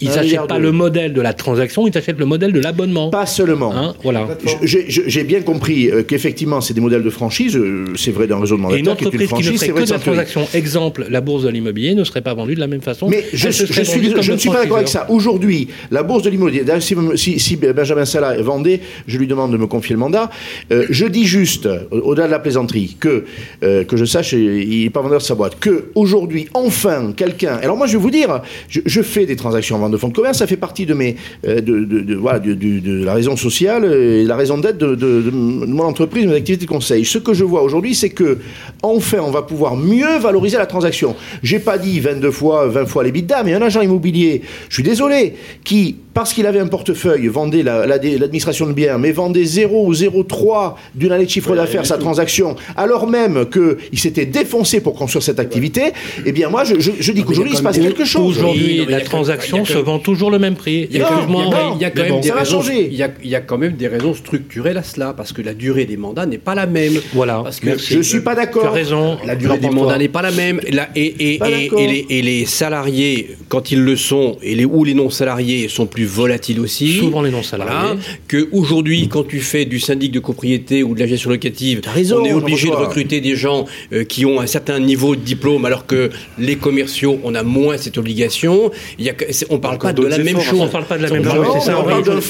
Ils 0.00 0.08
n'achètent 0.10 0.46
pas 0.46 0.58
de- 0.58 0.62
le 0.62 0.72
modèle 0.72 1.12
de 1.14 1.20
la 1.22 1.32
transaction, 1.32 1.86
ils 1.86 1.96
achètent 1.96 2.18
le 2.18 2.26
modèle 2.26 2.52
de 2.52 2.60
l'abonnement. 2.60 3.08
Pas 3.10 3.24
seulement. 3.26 3.72
Hein, 3.74 3.94
voilà. 4.02 4.26
J'ai- 4.62 5.24
bien 5.24 5.40
compris 5.42 5.90
euh, 5.90 6.02
qu'effectivement, 6.02 6.60
c'est 6.60 6.74
des 6.74 6.80
modèles 6.80 7.02
de 7.02 7.10
franchise. 7.10 7.56
euh, 7.56 7.86
C'est 7.96 8.10
vrai 8.12 8.26
d'un 8.26 8.38
réseau 8.38 8.56
de 8.56 8.62
Et 8.62 8.64
une 8.64 8.74
est 8.76 8.78
une 8.80 8.88
entreprise 8.90 9.18
qui 9.20 9.24
ne 9.24 9.28
franchise, 9.28 9.46
ferait 9.52 9.58
c'est 9.66 9.72
que 9.72 9.86
de 9.86 9.90
la 9.92 9.98
transaction, 9.98 10.46
exemple, 10.54 11.06
la 11.10 11.20
bourse 11.20 11.42
de 11.44 11.48
l'immobilier 11.48 11.94
ne 11.94 12.04
serait 12.04 12.20
pas 12.20 12.34
vendue 12.34 12.54
de 12.54 12.60
la 12.60 12.66
même 12.66 12.80
façon. 12.82 13.08
Mais 13.08 13.24
je, 13.32 13.50
je 13.50 13.50
suis, 13.50 13.66
je 13.74 13.80
ne 14.08 14.32
le 14.32 14.38
suis 14.38 14.50
pas 14.50 14.62
d'accord 14.62 14.76
avec 14.76 14.88
ça. 14.88 15.06
Aujourd'hui, 15.10 15.68
la 15.90 16.02
bourse 16.02 16.22
de 16.22 16.30
l'immobilier, 16.30 16.62
d'ailleurs, 16.62 16.82
si, 16.82 16.94
si- 17.16 17.40
si 17.40 17.56
Benjamin 17.56 18.04
Salah 18.04 18.40
vendait, 18.42 18.80
je 19.06 19.18
lui 19.18 19.26
demande 19.26 19.52
de 19.52 19.56
me 19.56 19.66
confier 19.66 19.94
le 19.94 20.00
mandat. 20.00 20.30
Euh, 20.72 20.84
je 20.90 21.06
dis 21.06 21.24
juste, 21.24 21.68
au- 21.90 21.96
au-delà 22.10 22.26
de 22.26 22.32
la 22.32 22.38
plaisanterie, 22.38 22.96
que, 23.00 23.24
euh, 23.62 23.84
que 23.84 23.96
je 23.96 24.04
sache, 24.04 24.32
il 24.34 24.84
n'est 24.84 24.90
pas 24.90 25.00
vendeur 25.00 25.18
de 25.18 25.24
sa 25.24 25.34
boîte, 25.34 25.58
que 25.58 25.86
aujourd'hui, 25.94 26.48
enfin, 26.54 27.12
quelqu'un. 27.16 27.58
Alors 27.62 27.76
moi, 27.76 27.86
je 27.86 27.92
vais 27.96 28.02
vous 28.02 28.10
dire, 28.10 28.42
je, 28.68 28.80
je 28.84 29.02
fais 29.02 29.26
des 29.26 29.36
transactions 29.36 29.76
en 29.76 29.85
vente 29.86 29.92
de 29.92 29.96
fonds 29.98 30.08
de 30.08 30.14
commerce, 30.14 30.38
ça 30.38 30.46
fait 30.46 30.56
partie 30.56 30.86
de 30.86 30.94
mes, 30.94 31.16
euh, 31.46 31.60
de, 31.60 31.84
de- 31.84 32.00
de- 32.00 32.14
voilà, 32.14 32.38
de 32.38 33.04
la 33.04 33.14
raison 33.14 33.36
sociale 33.36 33.84
et 33.92 34.24
la 34.24 34.36
raison 34.36 34.58
d'être 34.58 34.78
de, 34.78 34.94
de- 34.94 35.22
de 35.22 35.30
mon 35.30 35.84
entreprise, 35.84 36.24
de 36.24 36.28
mon 36.30 36.36
activité 36.36 36.64
de 36.66 36.70
conseil. 36.70 37.04
Ce 37.04 37.18
que 37.18 37.32
je 37.34 37.44
vois 37.44 37.62
aujourd'hui, 37.62 37.94
c'est 37.94 38.10
que 38.10 38.38
enfin, 38.82 39.18
on 39.22 39.30
va 39.30 39.42
pouvoir 39.42 39.76
mieux 39.76 40.18
valoriser 40.18 40.56
la 40.58 40.66
transaction. 40.66 41.14
J'ai 41.42 41.58
pas 41.58 41.78
dit 41.78 42.00
22 42.00 42.30
fois, 42.30 42.66
20 42.68 42.86
fois 42.86 43.04
les 43.04 43.12
bidas, 43.12 43.42
mais 43.44 43.54
un 43.54 43.62
agent 43.62 43.80
immobilier, 43.80 44.42
je 44.68 44.74
suis 44.74 44.82
désolé, 44.82 45.34
qui, 45.64 45.96
parce 46.14 46.32
qu'il 46.32 46.46
avait 46.46 46.60
un 46.60 46.66
portefeuille, 46.66 47.26
vendait 47.28 47.62
la- 47.62 47.86
la- 47.86 47.96
l'administration 47.98 48.66
de 48.66 48.72
biens, 48.72 48.98
mais 48.98 49.12
vendait 49.12 49.44
0 49.44 49.86
ou 49.86 49.92
0,3 49.94 50.76
d'une 50.94 51.12
année 51.12 51.24
de 51.26 51.30
chiffre 51.30 51.54
d'affaires 51.54 51.86
sa 51.86 51.98
transaction, 51.98 52.56
alors 52.76 53.06
même 53.06 53.46
qu'il 53.52 53.98
s'était 53.98 54.26
défoncé 54.26 54.80
pour 54.80 54.94
construire 54.94 55.22
cette 55.22 55.38
activité, 55.40 55.82
eh 56.24 56.32
bien 56.32 56.48
moi, 56.48 56.64
je, 56.64 56.80
je- 56.80 56.92
je 56.98 57.12
dis 57.12 57.22
qu'aujourd'hui, 57.24 57.52
il 57.52 57.56
se 57.58 57.62
passe 57.62 57.78
quelque 57.78 58.04
chose. 58.04 58.38
Aujourd'hui, 58.38 58.76
il 58.82 58.90
la 58.90 59.00
transaction 59.02 59.58
il 59.58 59.72
a 59.72 59.75
se 59.76 59.84
vend 59.84 59.98
toujours 59.98 60.30
le 60.30 60.38
même 60.38 60.54
prix. 60.54 60.86
Il 60.90 60.96
y 60.98 61.02
a, 61.02 61.08
quand 61.08 62.02
même- 62.02 62.20
des 62.20 62.28
ça 62.28 62.34
va 62.34 62.40
raisons. 62.40 62.62
changer. 62.62 62.88
Il 62.90 62.96
y 62.96 63.02
a, 63.02 63.10
il 63.22 63.30
y 63.30 63.34
a 63.34 63.40
quand 63.40 63.58
même 63.58 63.72
des 63.76 63.88
raisons 63.88 64.14
structurelles 64.14 64.78
à 64.78 64.82
cela, 64.82 65.12
parce 65.16 65.32
que 65.32 65.42
la 65.42 65.54
durée 65.54 65.84
des 65.84 65.96
mandats 65.96 66.26
n'est 66.26 66.38
pas 66.38 66.54
la 66.54 66.66
même. 66.66 66.94
Voilà, 67.14 67.40
Parce 67.42 67.60
que 67.60 67.66
merci. 67.66 67.94
Je 67.94 68.02
suis 68.02 68.20
pas 68.20 68.34
Tu 68.34 68.40
as 68.40 68.44
d'accord. 68.46 68.72
raison. 68.72 69.18
La 69.26 69.36
durée 69.36 69.58
des 69.58 69.70
mandats 69.70 69.98
n'est 69.98 70.08
pas 70.08 70.22
la 70.22 70.30
même. 70.30 70.60
Et, 70.66 70.72
la- 70.72 70.88
et, 70.94 71.34
et- 71.34 71.38
Pas 71.38 71.50
et- 71.50 71.64
d'accord. 71.64 71.80
et 71.80 71.86
les, 71.86 72.06
et 72.10 72.22
les 72.22 72.46
salariés, 72.46 73.36
quand 73.48 73.70
ils 73.70 73.80
le 73.80 73.96
sont, 73.96 74.36
et 74.42 74.54
les, 74.54 74.64
ou 74.64 74.84
les 74.84 74.94
non-salariés 74.94 75.68
sont 75.68 75.86
plus 75.86 76.04
volatiles 76.04 76.60
aussi. 76.60 76.94
Souvent 76.98 77.22
les 77.22 77.30
non-salariés. 77.30 77.74
Voilà. 77.76 77.96
Que 78.28 78.48
aujourd'hui, 78.52 79.08
quand 79.08 79.26
tu 79.26 79.40
fais 79.40 79.64
du 79.64 79.78
syndic 79.80 80.12
de 80.12 80.20
propriété 80.20 80.82
ou 80.82 80.94
de 80.94 81.00
la 81.00 81.06
gestion 81.06 81.30
locative, 81.30 81.80
raison, 81.86 82.18
on 82.20 82.24
est 82.24 82.32
obligé 82.32 82.68
de 82.68 82.74
recruter 82.74 83.20
des 83.20 83.36
gens 83.36 83.64
euh, 83.92 84.04
qui 84.04 84.24
ont 84.26 84.40
un 84.40 84.46
certain 84.46 84.78
niveau 84.78 85.14
de 85.16 85.20
diplôme, 85.20 85.64
alors 85.64 85.86
que 85.86 86.10
les 86.38 86.56
commerciaux, 86.56 87.18
on 87.24 87.34
a 87.34 87.42
moins 87.42 87.76
cette 87.78 87.98
obligation. 87.98 88.70
Il 88.98 89.04
y 89.04 89.10
a, 89.10 89.14
on 89.50 89.58
parle 89.66 89.78
pas 89.78 89.92
de 89.92 90.02
la 90.06 90.16
même 90.24 90.36
chose. 90.50 90.60
On 90.60 90.68
parle 90.68 90.84
pas 90.84 90.96
de 90.98 91.02
la 91.02 91.08
même 91.10 91.22
chose, 91.24 91.46
c'est 91.54 91.66
ça. 91.66 91.72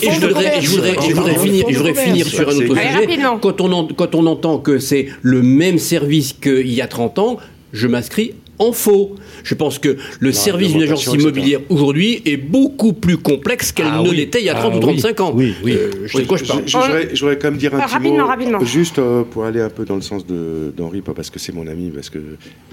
Et 0.02 0.10
je 0.12 0.20
voudrais- 0.26 0.60
je 0.62 0.70
voudrais- 0.70 0.94
je 1.08 1.14
voudrais 1.14 1.34
finir, 1.38 1.64
je 1.68 1.76
voudrais 1.78 1.94
finir 1.94 2.26
sur 2.26 2.48
un 2.48 2.52
autre 2.52 2.74
sujet. 3.00 3.06
Quand 3.40 3.60
on, 3.60 3.86
quand 3.88 4.14
on 4.14 4.26
entend 4.26 4.58
que 4.58 4.78
c'est 4.78 5.06
le 5.22 5.42
même 5.42 5.78
service 5.78 6.32
qu'il 6.32 6.72
y 6.72 6.80
a 6.80 6.86
30 6.88 7.18
ans, 7.18 7.36
je 7.72 7.86
m'inscris 7.88 8.34
en 8.58 8.72
faux. 8.72 9.14
Je 9.44 9.54
pense 9.54 9.78
que 9.78 9.96
le 10.20 10.32
service 10.32 10.72
d'une 10.72 10.82
agence 10.82 11.06
immobilière 11.06 11.60
aujourd'hui 11.68 12.22
est 12.24 12.36
beaucoup 12.36 12.92
plus 12.92 13.16
complexe 13.18 13.72
qu'elle 13.72 13.86
Ah 13.90 14.02
ne 14.02 14.08
oui. 14.10 14.16
l'était 14.16 14.40
il 14.40 14.46
y 14.46 14.48
a 14.48 14.54
30 14.54 14.72
Ah 14.74 14.76
ou 14.76 14.80
35 14.80 15.20
ans. 15.20 15.32
oui, 15.34 15.54
oui. 15.64 15.72
Euh, 15.72 15.90
je 16.06 16.12
sais 16.16 16.22
de 16.22 16.26
quoi 16.28 16.36
je 16.38 16.44
parle. 16.44 16.62
Je, 16.66 16.72
je 16.72 16.76
voudrais, 16.78 17.08
je 17.14 17.20
voudrais 17.20 17.38
quand 17.38 17.50
même 17.50 17.58
dire 17.58 17.74
un 17.74 17.78
Ah, 17.80 17.84
petit 17.86 17.94
rapidement, 17.94 18.18
mot, 18.20 18.26
rapidement. 18.26 18.64
juste 18.64 18.98
euh, 18.98 19.22
pour 19.24 19.44
aller 19.44 19.60
un 19.60 19.68
peu 19.68 19.84
dans 19.84 19.96
le 19.96 20.02
sens 20.02 20.26
de- 20.26 20.72
d'Henri, 20.76 21.00
pas 21.02 21.12
parce 21.14 21.30
que 21.30 21.38
c'est 21.38 21.52
mon 21.54 21.66
ami, 21.66 21.90
parce 21.94 22.10
que 22.10 22.18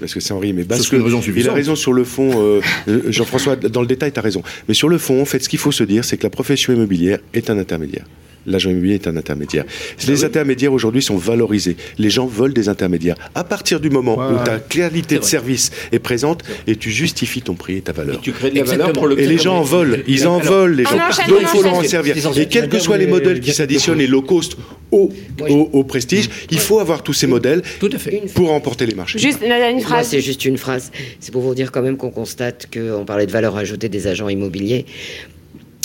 parce 0.00 0.14
que 0.14 0.20
c'est 0.20 0.32
Henri, 0.32 0.52
mais 0.52 0.64
parce 0.64 0.88
que 0.88 0.96
raison 0.96 1.20
il 1.36 1.48
a 1.48 1.52
raison 1.52 1.74
sur 1.76 1.92
le 1.92 2.04
fond. 2.04 2.30
euh, 2.34 2.60
Jean-François, 3.08 3.56
dans 3.56 3.80
le 3.80 3.86
détail, 3.86 4.12
tu 4.12 4.18
as 4.18 4.22
raison. 4.22 4.42
Mais 4.68 4.74
sur 4.74 4.88
le 4.88 4.98
fond, 4.98 5.20
en 5.20 5.24
fait, 5.24 5.40
ce 5.42 5.48
qu'il 5.48 5.58
faut 5.58 5.72
se 5.72 5.84
dire, 5.84 6.04
c'est 6.04 6.16
que 6.16 6.22
la 6.24 6.30
profession 6.30 6.72
immobilière 6.72 7.18
est 7.32 7.50
un 7.50 7.58
intermédiaire. 7.58 8.04
L'agent 8.46 8.70
immobilier 8.70 8.94
est 8.94 9.06
un 9.06 9.16
intermédiaire. 9.16 9.64
Les 10.06 10.24
intermédiaires 10.24 10.72
aujourd'hui 10.72 11.02
sont 11.02 11.16
valorisés. 11.16 11.76
Les 11.98 12.10
gens 12.10 12.26
veulent 12.26 12.54
des 12.54 12.68
intermédiaires. 12.68 13.16
À 13.34 13.44
partir 13.44 13.80
du 13.80 13.90
moment 13.90 14.16
où 14.16 14.44
ta 14.44 14.58
qualité 14.58 15.18
de 15.18 15.24
service 15.24 15.70
est 15.92 15.98
présente 15.98 16.42
et 16.66 16.76
tu 16.76 16.90
justifies 16.90 17.42
ton 17.42 17.54
prix 17.54 17.78
et 17.78 17.80
ta 17.82 17.92
valeur. 17.92 18.20
Tu 18.20 18.32
crées 18.32 18.50
de 18.50 18.56
la 18.58 18.64
valeur 18.64 18.92
pour 18.92 19.06
le 19.06 19.18
Et 19.18 19.26
les 19.26 19.38
gens 19.38 19.58
en 19.58 19.62
veulent, 19.62 20.04
ils 20.06 20.26
en 20.26 20.38
veulent, 20.38 20.74
les 20.74 20.84
gens. 20.84 20.96
Donc 21.28 21.38
on 21.38 21.40
il 21.40 21.46
faut 21.46 21.62
leur 21.62 21.74
en 21.74 21.82
servir. 21.82 22.16
Et 22.36 22.46
quels 22.46 22.68
que 22.68 22.78
soient 22.78 22.98
les 22.98 23.06
modèles 23.06 23.40
qui 23.40 23.52
s'additionnent, 23.52 23.98
les 23.98 24.06
low 24.06 24.22
cost 24.22 24.56
au, 24.90 25.10
au, 25.48 25.70
au 25.72 25.84
prestige, 25.84 26.28
il 26.50 26.58
faut 26.58 26.78
avoir 26.78 27.02
tous 27.02 27.12
ces 27.12 27.26
modèles 27.26 27.62
Tout 27.80 27.90
à 27.92 27.98
fait. 27.98 28.22
pour 28.34 28.48
remporter 28.48 28.86
les 28.86 28.94
marchés. 28.94 29.18
Juste 29.18 29.40
une, 29.42 29.80
phrase. 29.80 30.08
c'est 30.08 30.20
juste 30.20 30.44
une 30.44 30.56
phrase. 30.56 30.92
C'est 31.20 31.32
pour 31.32 31.42
vous 31.42 31.54
dire 31.54 31.72
quand 31.72 31.82
même 31.82 31.96
qu'on 31.96 32.10
constate 32.10 32.68
qu'on 32.72 33.04
parlait 33.04 33.26
de 33.26 33.32
valeur 33.32 33.56
ajoutée 33.56 33.88
des 33.88 34.06
agents 34.06 34.28
immobiliers. 34.28 34.86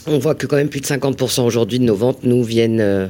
On 0.08 0.18
voit 0.18 0.36
que 0.36 0.48
quand 0.48 0.56
même 0.56 0.70
plus 0.70 0.82
de 0.82 0.86
50% 0.86 1.44
aujourd'hui 1.44 1.80
de 1.80 1.84
nos 1.84 1.96
ventes 1.96 2.24
nous 2.24 2.44
viennent 2.44 2.82
euh, 2.82 3.08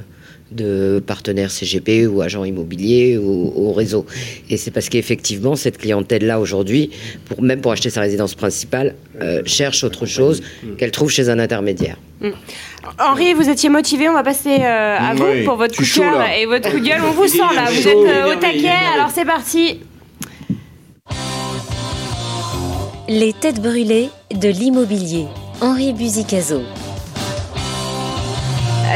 de 0.52 1.02
partenaires 1.06 1.52
CGP 1.52 2.08
ou 2.08 2.22
agents 2.22 2.44
immobiliers 2.44 3.18
ou 3.18 3.52
au 3.56 3.74
réseau. 3.74 4.06
Et 4.50 4.58
c'est 4.58 4.72
parce 4.72 4.90
qu'effectivement, 4.90 5.56
cette 5.56 5.78
clientèle-là 5.78 6.40
aujourd'hui, 6.40 6.90
pour, 7.26 7.42
même 7.42 7.62
pour 7.62 7.72
acheter 7.72 7.90
sa 7.90 8.02
résidence 8.02 8.36
principale, 8.36 8.96
euh, 9.22 9.42
cherche 9.46 9.84
autre 9.84 10.06
chose 10.06 10.42
qu'elle 10.78 10.92
trouve 10.92 11.10
chez 11.12 11.30
un 11.30 11.40
intermédiaire. 11.40 11.98
Henri, 12.98 13.34
vous 13.34 13.50
étiez 13.50 13.70
motivé, 13.70 14.10
on 14.10 14.14
va 14.14 14.24
passer 14.24 14.58
euh, 14.60 14.98
à 14.98 15.14
vous 15.14 15.26
Oui, 15.26 15.44
pour 15.44 15.56
votre 15.56 15.76
coup 15.76 15.84
de 15.84 15.94
cœur 15.94 16.26
et 16.38 16.46
votre 16.46 16.72
coup 16.72 16.80
de 16.80 16.86
gueule. 16.86 17.02
On 17.08 17.12
vous 17.12 17.28
sent 17.28 17.38
là, 17.56 17.66
vous 17.70 17.82
chaud, 17.82 18.06
êtes 18.06 18.14
euh, 18.16 18.36
au 18.36 18.40
taquet, 18.40 18.68
alors 18.96 19.10
c'est 19.14 19.26
parti. 19.26 19.80
Les 23.08 23.34
têtes 23.34 23.62
brûlées 23.62 24.10
de 24.36 24.50
l'immobilier. 24.50 25.26
Henri 25.62 25.94
Buzicazo. 25.94 26.62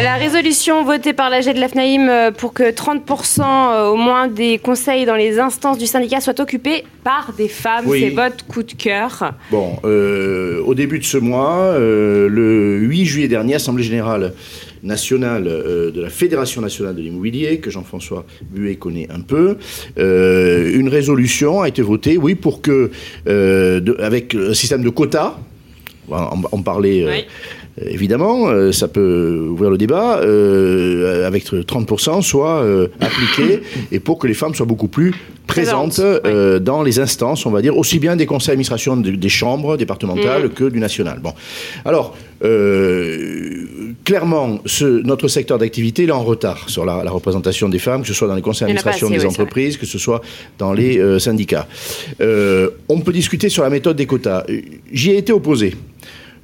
La 0.01 0.15
résolution 0.15 0.83
votée 0.83 1.13
par 1.13 1.29
l'AG 1.29 1.53
de 1.53 1.59
l'AFNAIM 1.59 2.09
euh, 2.09 2.31
pour 2.31 2.53
que 2.53 2.71
30% 2.71 3.41
euh, 3.41 3.87
au 3.89 3.95
moins 3.95 4.27
des 4.27 4.57
conseils 4.57 5.05
dans 5.05 5.15
les 5.15 5.37
instances 5.39 5.77
du 5.77 5.85
syndicat 5.85 6.19
soient 6.19 6.39
occupés 6.41 6.83
par 7.03 7.31
des 7.37 7.47
femmes, 7.47 7.85
Oui. 7.87 8.01
c'est 8.01 8.09
votre 8.09 8.43
coup 8.47 8.63
de 8.63 8.73
cœur. 8.73 9.33
Bon, 9.51 9.77
euh, 9.85 10.61
au 10.65 10.73
début 10.73 10.97
de 10.99 11.03
ce 11.03 11.17
mois, 11.17 11.57
euh, 11.57 12.27
le 12.27 12.79
8 12.79 13.05
juillet 13.05 13.27
dernier, 13.27 13.55
Assemblée 13.55 13.83
générale 13.83 14.33
nationale 14.81 15.47
euh, 15.47 15.91
de 15.91 16.01
la 16.01 16.09
Fédération 16.09 16.59
nationale 16.61 16.95
de 16.95 17.01
l'immobilier, 17.01 17.59
que 17.59 17.69
Jean-François 17.69 18.25
Buet 18.49 18.75
connaît 18.75 19.07
un 19.13 19.21
peu, 19.21 19.57
euh, 19.99 20.71
une 20.75 20.89
résolution 20.89 21.61
a 21.61 21.67
été 21.67 21.83
votée, 21.83 22.17
oui, 22.17 22.33
pour 22.35 22.61
que, 22.61 22.89
euh, 23.27 23.79
de- 23.79 23.95
avec 24.01 24.33
un 24.33 24.53
système 24.55 24.81
de 24.81 24.89
quotas, 24.89 25.35
on, 26.09 26.41
on 26.51 26.61
parlait 26.61 27.03
euh, 27.81 27.85
évidemment, 27.89 28.49
euh, 28.49 28.71
ça 28.71 28.87
peut 28.87 29.47
ouvrir 29.49 29.71
le 29.71 29.77
débat, 29.77 30.19
euh, 30.19 31.25
avec 31.25 31.45
30% 31.45 32.21
soit 32.21 32.63
appliqué, 32.99 33.61
et 33.91 33.99
pour 33.99 34.19
que 34.19 34.27
les 34.27 34.33
femmes 34.33 34.53
soient 34.53 34.65
beaucoup 34.65 34.87
plus 34.87 35.13
présentes 35.47 35.99
dans 36.61 36.83
les 36.83 36.99
instances, 36.99 37.45
on 37.45 37.51
va 37.51 37.61
dire, 37.61 37.77
aussi 37.77 37.99
bien 37.99 38.15
des 38.15 38.25
conseils 38.25 38.53
d'administration 38.53 38.95
de- 38.95 39.11
des 39.11 39.29
chambres 39.29 39.75
départementales 39.77 40.49
que 40.49 40.65
du 40.65 40.79
national. 40.79 41.19
Bon, 41.21 41.33
alors, 41.83 42.15
clairement, 44.03 44.59
ce, 44.65 44.85
notre 44.85 45.27
secteur 45.27 45.57
d'activité 45.57 46.03
est 46.05 46.11
en 46.11 46.23
retard 46.23 46.69
sur 46.69 46.85
la, 46.85 47.03
la 47.03 47.11
représentation 47.11 47.69
des 47.69 47.79
femmes, 47.79 48.01
que 48.01 48.07
ce 48.07 48.13
soit 48.13 48.27
dans 48.27 48.35
les 48.35 48.41
conseils 48.41 48.65
en 48.65 48.67
d'administration 48.67 49.09
des 49.09 49.19
oui, 49.19 49.25
entreprises, 49.25 49.77
que 49.77 49.85
ce 49.85 49.97
soit 49.97 50.21
dans 50.59 50.73
les 50.73 51.19
syndicats. 51.19 51.67
On 52.19 52.99
peut 53.01 53.13
discuter 53.13 53.49
sur 53.49 53.63
la 53.63 53.69
méthode 53.69 53.95
des 53.97 54.05
quotas. 54.05 54.43
J'y 54.91 55.11
ai 55.11 55.17
été 55.17 55.33
opposé 55.33 55.73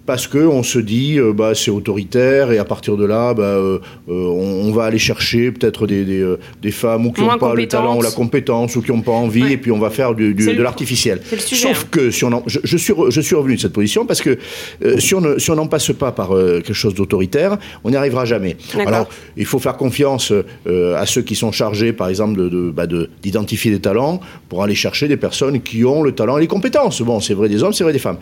parce 0.10 0.26
que 0.26 0.40
on 0.40 0.64
se 0.64 0.80
dit 0.80 1.20
euh, 1.20 1.34
bah 1.34 1.52
c'est 1.54 1.70
autoritaire 1.70 2.52
et 2.52 2.58
à 2.58 2.66
partir 2.66 2.98
de 2.98 3.06
là 3.06 3.36
bah, 3.36 3.44
euh, 3.44 3.78
euh, 4.10 4.12
on, 4.12 4.68
on 4.68 4.72
va 4.72 4.86
aller 4.86 4.98
chercher 4.98 5.52
peut-être 5.52 5.86
des, 5.86 6.04
des, 6.04 6.36
des 6.64 6.72
femmes 6.72 7.06
ou 7.06 7.12
qui 7.12 7.22
n'ont 7.22 7.38
pas 7.38 7.54
le 7.54 7.68
talent 7.68 7.96
ou 7.96 8.02
la 8.02 8.10
compétence 8.10 8.76
ou 8.76 8.82
qui 8.82 8.92
n'ont 8.92 9.02
pas 9.02 9.12
envie 9.12 9.44
Ouais. 9.44 9.52
et 9.54 9.58
puis 9.58 9.72
on 9.72 9.78
va 9.78 9.92
faire 9.92 10.16
du, 10.16 10.34
de 10.34 10.62
l'artificiel. 10.64 11.22
Sauf 11.38 11.84
hein. 11.84 11.88
que 11.92 12.10
si 12.10 12.26
on 12.26 12.32
en- 12.34 12.42
je, 12.48 12.58
je 12.64 12.76
suis 12.78 12.92
re- 12.92 13.12
je 13.12 13.22
suis 13.22 13.36
revenu 13.36 13.56
de 13.58 13.62
cette 13.62 13.72
position 13.74 14.08
parce 14.08 14.22
que 14.22 14.40
euh, 14.84 14.98
si 14.98 15.14
on 15.14 15.22
ne 15.22 15.38
si 15.38 15.52
on 15.52 15.56
n'en 15.56 15.68
passe 15.68 15.92
pas 15.94 16.12
par 16.12 16.30
quelque 16.30 16.74
chose 16.74 16.96
d'autoritaire 16.96 17.60
on 17.84 17.92
n'y 17.92 17.96
arrivera 17.96 18.26
jamais. 18.26 18.58
Alors 18.88 19.08
il 19.38 19.46
faut 19.46 19.60
faire 19.60 19.78
confiance 19.78 20.34
à 20.66 21.06
ceux 21.06 21.22
qui 21.22 21.36
sont 21.36 21.52
chargés 21.52 21.94
par 21.94 22.10
exemple 22.10 22.36
de 22.40 22.50
de- 22.50 22.72
bah, 22.72 22.88
de- 22.88 23.12
d'identifier 23.22 23.70
des 23.70 23.80
talents 23.80 24.20
pour 24.50 24.64
aller 24.64 24.74
chercher 24.76 25.08
des 25.08 25.18
personnes 25.18 25.62
qui 25.62 25.86
ont 25.86 26.02
le 26.02 26.14
talent 26.14 26.40
et 26.40 26.42
les 26.42 26.48
compétences. 26.48 27.00
Bon 27.04 27.20
c'est 27.20 27.36
vrai 27.36 27.48
des 27.48 27.62
hommes 27.62 27.74
c'est 27.74 27.84
vrai 27.84 27.94
des 27.94 28.00
femmes. 28.08 28.18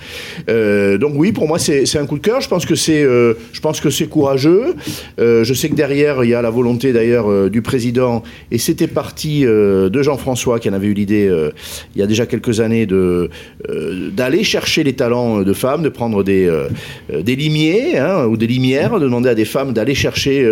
Donc 1.04 1.14
oui 1.16 1.32
pour 1.32 1.48
moi 1.48 1.60
c'est 1.60 1.77
c'est 1.86 2.00
un 2.00 2.06
coup 2.06 2.18
de 2.18 2.24
cœur. 2.24 2.42
Je 2.42 2.50
pense 2.50 2.66
que 2.66 2.76
c'est 2.76 3.04
euh, 3.04 3.34
je 3.54 3.60
pense 3.60 3.80
que 3.80 3.90
c'est 3.90 4.08
courageux. 4.08 4.76
Euh, 5.20 5.44
je 5.44 5.54
sais 5.54 5.70
que 5.70 5.76
derrière 5.76 6.24
il 6.24 6.30
y 6.30 6.34
a 6.34 6.42
la 6.42 6.50
volonté 6.50 6.94
d'ailleurs 6.94 7.30
euh, 7.30 7.50
du 7.50 7.62
président 7.62 8.24
et 8.52 8.58
c'était 8.58 8.88
parti 8.88 9.42
de 9.42 10.02
Jean-François 10.02 10.60
qui 10.60 10.70
en 10.70 10.74
avait 10.74 10.88
eu 10.88 10.94
l'idée 10.94 11.32
il 11.96 12.00
y 12.00 12.04
a 12.04 12.08
déjà 12.08 12.26
quelques 12.26 12.60
années 12.60 12.86
de 12.86 13.30
d'aller 14.14 14.44
chercher 14.44 14.84
les 14.84 14.94
talents 14.94 15.42
de 15.42 15.54
femmes, 15.54 15.84
de 15.84 15.90
prendre 15.90 16.24
des 16.24 16.50
des 17.10 17.36
limiers 17.36 17.98
hein, 17.98 18.26
ou 18.26 18.38
des 18.38 18.48
limières, 18.48 19.00
de 19.00 19.06
demander 19.06 19.30
à 19.30 19.36
des 19.36 19.46
femmes 19.46 19.74
d'aller 19.74 19.96
chercher 19.96 20.46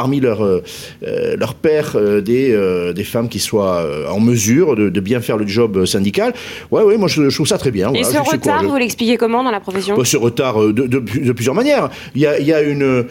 parmi 0.00 0.18
leurs 0.20 0.44
euh, 0.44 0.62
euh, 1.06 1.36
pairs 1.62 1.92
euh, 1.94 2.20
des, 2.20 2.52
euh, 2.52 2.92
des 2.92 3.04
femmes 3.12 3.28
qui 3.34 3.38
soient 3.38 3.80
en 4.16 4.20
mesure 4.20 4.76
de, 4.76 4.90
de 4.96 5.00
bien 5.00 5.20
faire 5.26 5.38
le 5.42 5.46
job 5.46 5.86
syndical. 5.86 6.30
Ouais, 6.70 6.82
ouais, 6.82 6.98
moi 6.98 7.08
je, 7.08 7.30
je 7.30 7.34
trouve 7.34 7.46
ça 7.54 7.56
très 7.64 7.70
bien. 7.78 7.88
Et 7.94 8.02
voilà, 8.02 8.24
ce 8.24 8.30
retard, 8.30 8.62
vous 8.62 8.76
l'expliquez 8.76 9.16
comment 9.16 9.42
dans 9.42 9.50
la 9.58 9.60
profession? 9.60 9.96
Bah, 9.96 10.04
ce 10.04 10.18
retard 10.18 10.56
de, 10.60 10.72
de- 10.72 10.86
de 11.28 11.32
plusieurs 11.32 11.54
manières. 11.54 11.88
Il 12.14 12.20
y 12.20 12.26
a, 12.26 12.38
il 12.38 12.46
y 12.46 12.52
a 12.52 12.60
une. 12.60 13.06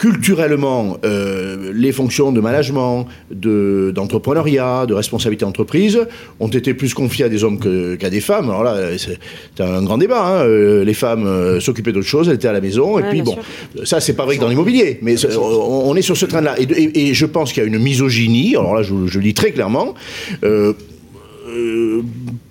Culturellement, 0.00 0.96
euh, 1.04 1.72
les 1.74 1.92
fonctions 1.92 2.32
de 2.32 2.40
management, 2.40 3.06
de- 3.30 3.92
d'entrepreneuriat, 3.94 4.86
de, 4.86 4.94
responsabilité 4.94 5.44
d'entreprise 5.44 6.00
ont 6.40 6.48
été 6.48 6.72
plus 6.72 6.94
confiées 6.94 7.26
à 7.26 7.28
des 7.28 7.44
hommes 7.44 7.58
qu'à 7.98 8.08
des 8.08 8.20
femmes. 8.22 8.48
Alors 8.48 8.64
là, 8.64 8.76
c'est 8.96 9.62
un 9.62 9.82
grand 9.82 9.98
débat. 9.98 10.24
hein. 10.24 10.46
Euh, 10.46 10.84
Les 10.84 10.94
femmes 10.94 11.26
euh, 11.26 11.60
s'occupaient 11.60 11.92
d'autre 11.92 12.06
chose, 12.06 12.28
elles 12.28 12.36
étaient 12.36 12.48
à 12.48 12.54
la 12.54 12.62
maison. 12.62 12.98
Et 12.98 13.02
puis 13.10 13.20
bon, 13.20 13.36
ça, 13.84 14.00
c'est 14.00 14.14
pas 14.14 14.24
vrai 14.24 14.36
que 14.36 14.40
dans 14.40 14.48
l'immobilier. 14.48 14.98
Mais 15.02 15.16
on, 15.36 15.90
on 15.90 15.94
est 15.94 16.02
sur 16.02 16.16
ce 16.16 16.24
train-là. 16.24 16.54
Et, 16.58 16.62
et- 16.62 17.08
et 17.10 17.14
je 17.14 17.26
pense 17.26 17.52
qu'il 17.52 17.62
y 17.62 17.66
a 17.66 17.68
une 17.68 17.78
misogynie. 17.78 18.56
Alors 18.56 18.74
là, 18.74 18.82
je, 18.82 18.94
je 19.06 19.18
le 19.18 19.24
dis 19.24 19.34
très 19.34 19.52
clairement. 19.52 19.94
euh, 20.44 20.72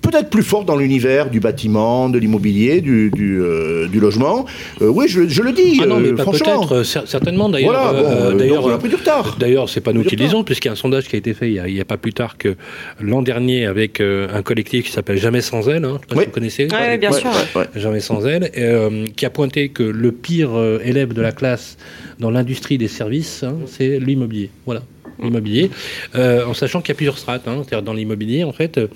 peut-être 0.02 0.30
plus 0.30 0.44
forte 0.44 0.66
dans 0.66 0.78
l'univers 0.78 1.30
du 1.30 1.40
bâtiment, 1.40 2.10
de 2.10 2.18
l'immobilier, 2.20 2.82
du, 2.82 3.12
du, 3.12 3.40
euh, 3.42 3.88
du 3.88 4.00
logement. 4.00 4.46
Euh, 4.82 4.88
oui, 4.88 5.06
je, 5.08 5.28
je 5.28 5.42
le 5.42 5.52
dis, 5.52 5.80
Ah 5.84 5.86
non, 5.86 6.00
mais 6.00 6.10
euh, 6.10 6.16
pas 6.16 6.24
franchement. 6.24 6.60
peut-être, 6.60 6.76
euh, 6.78 6.84
cer- 6.84 7.06
certainement 7.06 7.50
d'ailleurs. 7.50 7.72
Voilà, 7.72 7.94
bon, 8.32 8.38
d'ailleurs, 8.38 8.62
donc 8.64 8.72
on 8.72 8.76
a 8.76 8.78
pris 8.78 8.90
du 8.90 8.96
retard. 8.96 9.38
D'ailleurs, 9.40 9.70
c'est 9.70 9.82
pas 9.82 9.94
nous 9.94 10.04
qui 10.04 10.16
le 10.16 10.24
disons, 10.26 10.44
puisqu'il 10.44 10.68
y 10.68 10.70
a 10.70 10.74
un 10.74 10.76
sondage 10.76 11.08
qui 11.08 11.16
a 11.16 11.20
été 11.20 11.34
fait 11.34 11.50
il 11.52 11.76
y 11.76 11.82
a, 11.82 11.86
pas 11.86 11.98
plus 11.98 12.14
tard 12.14 12.38
que 12.38 12.56
l'an 13.00 13.22
dernier 13.22 13.66
avec 13.66 14.00
euh, 14.00 14.28
un 14.34 14.42
collectif 14.42 14.86
qui 14.86 14.92
s'appelle 14.92 15.18
Jamais 15.18 15.42
sans 15.42 15.68
elle. 15.70 15.86
Hein, 15.86 16.00
je 16.02 16.02
sais 16.02 16.08
pas 16.08 16.16
Oui. 16.16 16.22
si 16.24 16.26
vous 16.28 16.34
connaissez. 16.34 16.66
Bien 16.66 17.12
Ouais, 17.12 17.20
sûr. 17.20 17.30
ouais. 17.56 17.66
Jamais 17.76 18.00
sans 18.00 18.26
elle, 18.26 18.52
euh, 18.58 19.06
qui 19.16 19.26
a 19.26 19.30
pointé 19.30 19.70
que 19.70 19.84
le 19.84 20.12
pire 20.12 20.52
euh, 20.54 20.80
élève 20.84 21.14
de 21.14 21.22
la 21.22 21.32
classe 21.32 21.78
dans 22.20 22.32
l'industrie 22.32 22.78
des 22.78 22.88
services, 22.88 23.44
hein, 23.44 23.56
c'est 23.68 24.00
l'immobilier. 24.00 24.50
Voilà. 24.66 24.82
L'immobilier, 25.22 25.70
euh, 26.16 26.46
en 26.46 26.54
sachant 26.54 26.80
qu'il 26.80 26.90
y 26.90 26.92
a 26.94 26.96
plusieurs 26.96 27.18
strates. 27.18 27.46
hein. 27.46 27.64
C'est-à-dire 27.68 27.84
dans 27.84 27.92
l'immobilier, 27.94 28.46
en 28.46 28.54
fait, 28.54 28.78
euh, 28.78 28.88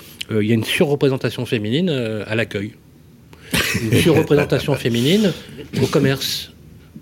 il 0.41 0.47
y 0.47 0.51
a 0.51 0.53
une 0.53 0.63
surreprésentation 0.93 1.45
féminine 1.45 1.89
euh, 1.89 2.23
à 2.27 2.35
l'accueil, 2.35 2.71
une 3.81 3.97
surreprésentation 3.99 4.75
féminine 4.75 5.31
au 5.81 5.87
commerce, 5.87 6.51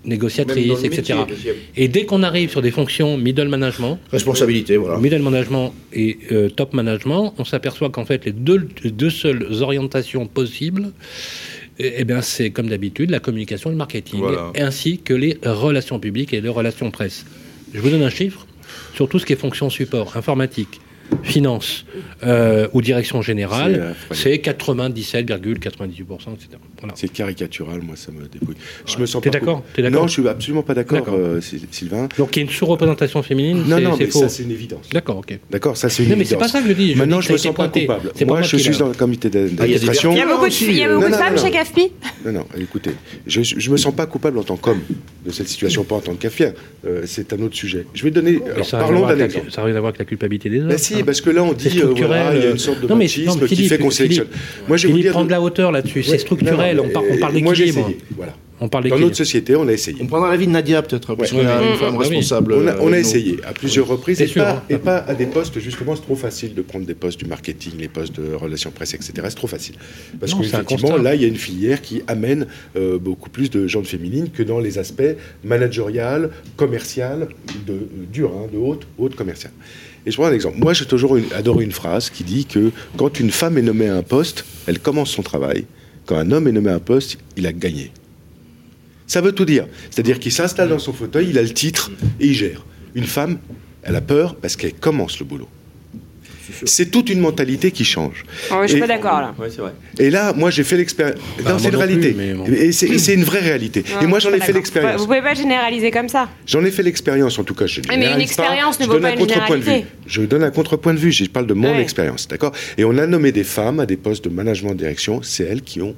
négociatrice, 0.04 0.82
etc. 0.84 1.18
Et 1.76 1.88
dès 1.88 2.06
qu'on 2.06 2.22
arrive 2.22 2.50
sur 2.50 2.62
des 2.62 2.70
fonctions 2.70 3.16
middle 3.18 3.48
management, 3.48 3.98
Responsabilité, 4.10 4.76
voilà. 4.78 4.98
middle 4.98 5.20
management 5.22 5.74
et 5.92 6.18
euh, 6.32 6.48
top 6.48 6.72
management, 6.72 7.34
on 7.38 7.44
s'aperçoit 7.44 7.90
qu'en 7.90 8.04
fait 8.06 8.24
les 8.24 8.32
deux, 8.32 8.66
les 8.82 8.90
deux 8.90 9.10
seules 9.10 9.46
orientations 9.60 10.26
possibles, 10.26 10.92
eh, 11.78 11.92
eh 11.98 12.04
bien 12.04 12.22
c'est 12.22 12.50
comme 12.50 12.68
d'habitude 12.68 13.10
la 13.10 13.20
communication 13.20 13.68
et 13.70 13.74
le 13.74 13.78
marketing, 13.78 14.20
Voilà. 14.20 14.52
ainsi 14.58 14.98
que 14.98 15.12
les 15.14 15.38
relations 15.44 15.98
publiques 16.00 16.32
et 16.32 16.40
les 16.40 16.48
relations 16.48 16.90
presse. 16.90 17.26
Je 17.74 17.80
vous 17.80 17.90
donne 17.90 18.02
un 18.02 18.10
chiffre 18.10 18.46
sur 18.94 19.06
tout 19.08 19.18
ce 19.18 19.26
qui 19.26 19.34
est 19.34 19.36
fonction 19.36 19.68
support, 19.70 20.16
informatique, 20.16 20.80
finance 21.22 21.84
euh, 22.24 22.68
ou 22.72 22.82
direction 22.82 23.22
générale, 23.22 23.94
C'est, 24.12 24.30
euh, 24.30 24.36
c'est 24.36 24.50
97,98%, 24.50 26.34
etc. 26.34 26.48
Voilà. 26.80 26.94
C'est 26.96 27.08
caricatural, 27.12 27.80
moi, 27.82 27.96
ça 27.96 28.10
me 28.12 28.26
débrouille. 28.26 28.56
Je 28.86 28.98
me 28.98 29.06
sens 29.06 29.22
T'es 29.22 29.30
pas 29.30 29.38
d'accord 29.38 29.58
coup- 29.62 29.68
T'es 29.74 29.82
d'accord 29.82 30.02
Non, 30.02 30.06
je 30.08 30.12
suis 30.20 30.28
absolument 30.28 30.62
pas 30.62 30.74
d'accord, 30.74 31.06
euh, 31.12 31.40
Sy- 31.40 31.66
Sylvain. 31.70 32.08
Donc 32.18 32.34
il 32.36 32.40
y 32.40 32.42
a 32.42 32.44
une 32.46 32.50
sous-représentation 32.50 33.22
féminine, 33.22 33.64
Non, 33.66 33.76
c'est 33.76 33.82
non, 33.82 33.96
c'est 33.96 34.04
mais 34.04 34.10
faux. 34.10 34.18
ça, 34.20 34.28
c'est 34.28 34.42
une 34.42 34.50
évidence. 34.50 34.88
D'accord, 34.92 35.18
ok. 35.18 35.38
D'accord, 35.50 35.76
ça, 35.76 35.88
c'est 35.88 36.02
une 36.04 36.10
Non, 36.10 36.16
mais 36.16 36.24
c'est 36.24 36.32
évidence. 36.34 36.52
pas 36.52 36.58
ça 36.58 36.62
que 36.62 36.68
je 36.68 36.72
dis. 36.74 36.92
Je 36.94 36.98
Maintenant, 36.98 37.20
dis 37.20 37.26
je 37.28 37.32
me 37.32 37.36
sens 37.38 37.46
pas 37.48 37.52
pointé. 37.54 37.80
coupable. 37.86 38.10
Pas 38.18 38.24
Moi, 38.24 38.42
je 38.42 38.56
suis 38.56 38.76
dans 38.78 38.88
le 38.88 38.94
comité 38.94 39.30
Ah, 39.32 39.36
il 39.38 39.40
y 39.42 39.44
a 39.44 39.48
des 39.48 39.54
d'administration. 39.56 40.12
Il 40.12 40.18
y 40.18 40.20
a 40.20 40.26
beaucoup 40.26 40.48
de, 40.48 41.00
Non, 41.00 41.08
non, 41.08 41.16
femmes 41.18 41.34
non, 41.34 41.40
chez 41.40 41.46
non. 41.46 41.52
CAFPI 41.52 41.92
Non, 42.26 42.32
non, 42.32 42.46
écoutez, 42.58 42.90
je 43.26 43.40
ne 43.40 43.72
me 43.72 43.76
sens 43.76 43.94
pas 43.94 44.06
coupable 44.06 44.38
en 44.38 44.42
tant 44.42 44.56
qu'homme 44.56 44.80
de 45.24 45.30
cette 45.30 45.48
situation, 45.48 45.84
pas 45.84 45.96
en 45.96 46.00
tant 46.00 46.12
que 46.14 46.22
cafien. 46.22 46.52
Euh, 46.84 47.02
c'est 47.06 47.32
un 47.32 47.40
autre 47.42 47.54
sujet. 47.56 47.86
Je 47.94 48.02
vais 48.04 48.10
donner. 48.10 48.40
Alors, 48.54 48.68
parlons 48.70 49.06
d'un 49.06 49.18
exemple. 49.24 49.50
Ça 49.50 49.60
n'a 49.60 49.66
rien 49.68 49.76
à 49.76 49.80
voir 49.80 49.90
avec 49.90 49.98
la 49.98 50.04
culpabilité 50.04 50.50
des 50.50 50.60
hommes. 50.60 50.68
Parce 51.04 51.20
que 51.20 51.30
là, 51.30 51.42
on 51.42 51.52
dit, 51.52 51.80
euh, 51.80 51.92
voilà, 51.96 52.34
il 52.34 52.40
y 52.40 52.44
a 52.44 52.46
euh, 52.48 52.52
une 52.52 52.58
sorte 52.58 52.80
de 52.80 52.86
non, 52.88 52.96
mais- 52.96 53.04
machisme 53.04 53.26
non, 53.28 53.36
mais 53.40 53.46
qui 53.48 53.68
fait 53.68 53.78
qu'on 53.78 53.90
Philippe, 53.90 54.12
sélectionne. 54.14 54.26
Moi, 54.68 54.76
je 54.76 55.10
prends 55.10 55.24
de 55.24 55.30
la 55.30 55.40
hauteur 55.40 55.72
là-dessus. 55.72 55.98
Ouais, 56.00 56.04
C'est 56.06 56.18
structurel. 56.18 56.76
non, 56.76 56.84
non, 56.84 56.88
on, 56.88 56.92
par- 56.92 57.02
on 57.10 57.18
parle 57.18 57.32
euh, 57.36 57.40
d'équilibre. 57.40 57.78
essayé. 57.80 57.98
Voilà. 58.16 58.34
On 58.64 58.68
parle 58.68 58.88
Dans 58.88 58.96
notre 58.96 59.16
société, 59.16 59.56
on 59.56 59.66
a 59.66 59.72
essayé. 59.72 59.96
On 60.00 60.06
prendra 60.06 60.30
l'avis 60.30 60.46
de 60.46 60.52
Nadia, 60.52 60.82
peut-être, 60.82 61.16
parce 61.16 61.32
Ouais. 61.32 61.40
qu'on 61.42 61.48
a 61.48 61.62
une 61.72 61.76
femme 61.78 61.94
Ah 61.96 61.98
responsable. 61.98 62.52
On 62.52 62.66
a, 62.68 62.70
euh, 62.70 62.78
on 62.80 62.92
a 62.92 62.98
essayé 63.00 63.38
à 63.44 63.52
plusieurs 63.52 63.88
reprises 63.88 64.20
et 64.20 64.28
sûr, 64.28 64.44
pas, 64.44 64.50
hein. 64.52 64.62
et 64.70 64.76
pas 64.78 64.98
à 64.98 65.14
des 65.14 65.26
postes, 65.26 65.58
justement, 65.58 65.96
c'est 65.96 66.02
trop 66.02 66.14
facile 66.14 66.54
de 66.54 66.62
prendre 66.62 66.86
des 66.86 66.94
postes 66.94 67.18
du 67.18 67.24
marketing, 67.26 67.72
les 67.80 67.88
postes 67.88 68.20
de 68.20 68.34
relations 68.34 68.70
presse, 68.70 68.94
etc. 68.94 69.14
C'est 69.24 69.34
trop 69.34 69.48
facile. 69.48 69.74
Parce 70.20 70.32
qu'effectivement, 70.34 70.96
là, 70.96 71.16
il 71.16 71.22
y 71.22 71.24
a 71.24 71.28
une 71.28 71.34
filière 71.34 71.82
qui 71.82 72.02
amène 72.06 72.46
euh, 72.76 72.98
beaucoup 72.98 73.30
plus 73.30 73.50
de 73.50 73.66
gens 73.66 73.80
de 73.80 73.86
féminines 73.88 74.28
que 74.30 74.44
dans 74.44 74.60
les 74.60 74.78
aspects 74.78 75.02
managérial, 75.42 76.30
commercial, 76.56 77.28
de, 77.66 77.72
euh, 77.72 77.76
dur, 78.12 78.30
hein, 78.36 78.46
de 78.52 78.58
haute, 78.58 78.86
haute 78.96 79.16
commerciale. 79.16 79.52
Et 80.04 80.10
je 80.10 80.16
prends 80.16 80.26
un 80.26 80.32
exemple. 80.32 80.58
Moi, 80.58 80.72
j'ai 80.72 80.86
toujours 80.86 81.16
adoré 81.34 81.64
une 81.64 81.72
phrase 81.72 82.10
qui 82.10 82.24
dit 82.24 82.44
que 82.44 82.72
quand 82.96 83.20
une 83.20 83.30
femme 83.30 83.56
est 83.56 83.62
nommée 83.62 83.88
à 83.88 83.96
un 83.96 84.02
poste, 84.02 84.44
elle 84.66 84.80
commence 84.80 85.10
son 85.10 85.22
travail. 85.22 85.64
Quand 86.06 86.16
un 86.16 86.32
homme 86.32 86.48
est 86.48 86.52
nommé 86.52 86.70
à 86.70 86.74
un 86.74 86.80
poste, 86.80 87.18
il 87.36 87.46
a 87.46 87.52
gagné. 87.52 87.92
Ça 89.06 89.20
veut 89.20 89.32
tout 89.32 89.44
dire. 89.44 89.66
C'est-à-dire 89.90 90.18
qu'il 90.18 90.32
s'installe 90.32 90.70
dans 90.70 90.78
son 90.78 90.92
fauteuil, 90.92 91.28
il 91.30 91.38
a 91.38 91.42
le 91.42 91.52
titre 91.52 91.90
et 92.18 92.28
il 92.28 92.34
gère. 92.34 92.64
Une 92.94 93.04
femme, 93.04 93.38
elle 93.82 93.96
a 93.96 94.00
peur 94.00 94.34
parce 94.34 94.56
qu'elle 94.56 94.74
commence 94.74 95.18
le 95.20 95.24
boulot. 95.26 95.48
C'est 96.64 96.90
toute 96.90 97.08
une 97.10 97.20
mentalité 97.20 97.70
qui 97.70 97.84
change. 97.84 98.24
Oh, 98.50 98.56
Je 98.62 98.68
suis 98.68 98.76
Et- 98.76 98.80
pas 98.80 98.86
d'accord 98.86 99.20
là. 99.20 99.34
Ouais, 99.38 99.48
c'est 99.50 99.60
vrai. 99.60 99.72
Et 99.98 100.10
là, 100.10 100.32
moi, 100.32 100.50
j'ai 100.50 100.64
fait 100.64 100.76
l'expérience. 100.76 101.18
Bah, 101.42 101.52
non, 101.52 101.58
c'est 101.58 101.68
une 101.68 101.72
non 101.74 101.78
réalité. 101.80 102.08
plus, 102.12 102.16
mais 102.16 102.34
bon. 102.34 102.44
Et 102.46 102.72
c'est 102.72 103.14
une 103.14 103.24
vraie 103.24 103.40
réalité. 103.40 103.84
et 104.00 104.06
moi, 104.06 104.18
j'en 104.18 104.32
ai 104.32 104.40
fait 104.40 104.52
l'expérience. 104.52 105.00
Vous 105.00 105.06
pouvez 105.06 105.22
pas 105.22 105.34
généraliser 105.34 105.90
comme 105.90 106.08
ça. 106.08 106.28
J'en 106.46 106.64
ai 106.64 106.70
fait 106.70 106.82
l'expérience, 106.82 107.38
en 107.38 107.44
tout 107.44 107.54
cas. 107.54 107.66
Je 107.66 107.80
mais 107.88 108.10
une 108.12 108.20
expérience 108.20 108.78
ne 108.78 108.84
Je 108.84 108.88
vaut 108.88 108.94
donne 108.94 109.02
pas 109.02 109.08
un 109.08 109.12
une 109.12 109.18
contrepoint 109.18 109.56
de 109.56 109.60
vue. 109.62 109.64
généralité. 109.66 109.90
Je 110.06 110.22
donne 110.22 110.42
un 110.44 110.50
contrepoint 110.50 110.94
de 110.94 110.98
vue. 110.98 111.12
Je 111.12 111.24
parle 111.26 111.46
de 111.46 111.54
mon 111.54 111.72
Ouais. 111.74 111.82
expérience, 111.82 112.28
d'accord? 112.28 112.52
Et 112.78 112.84
on 112.84 112.96
a 112.98 113.06
nommé 113.06 113.32
des 113.32 113.44
femmes 113.44 113.80
à 113.80 113.86
des 113.86 113.96
postes 113.96 114.24
de 114.24 114.30
management 114.30 114.74
direction. 114.74 115.20
C'est 115.22 115.44
elles 115.44 115.62
qui 115.62 115.80
ont 115.80 115.94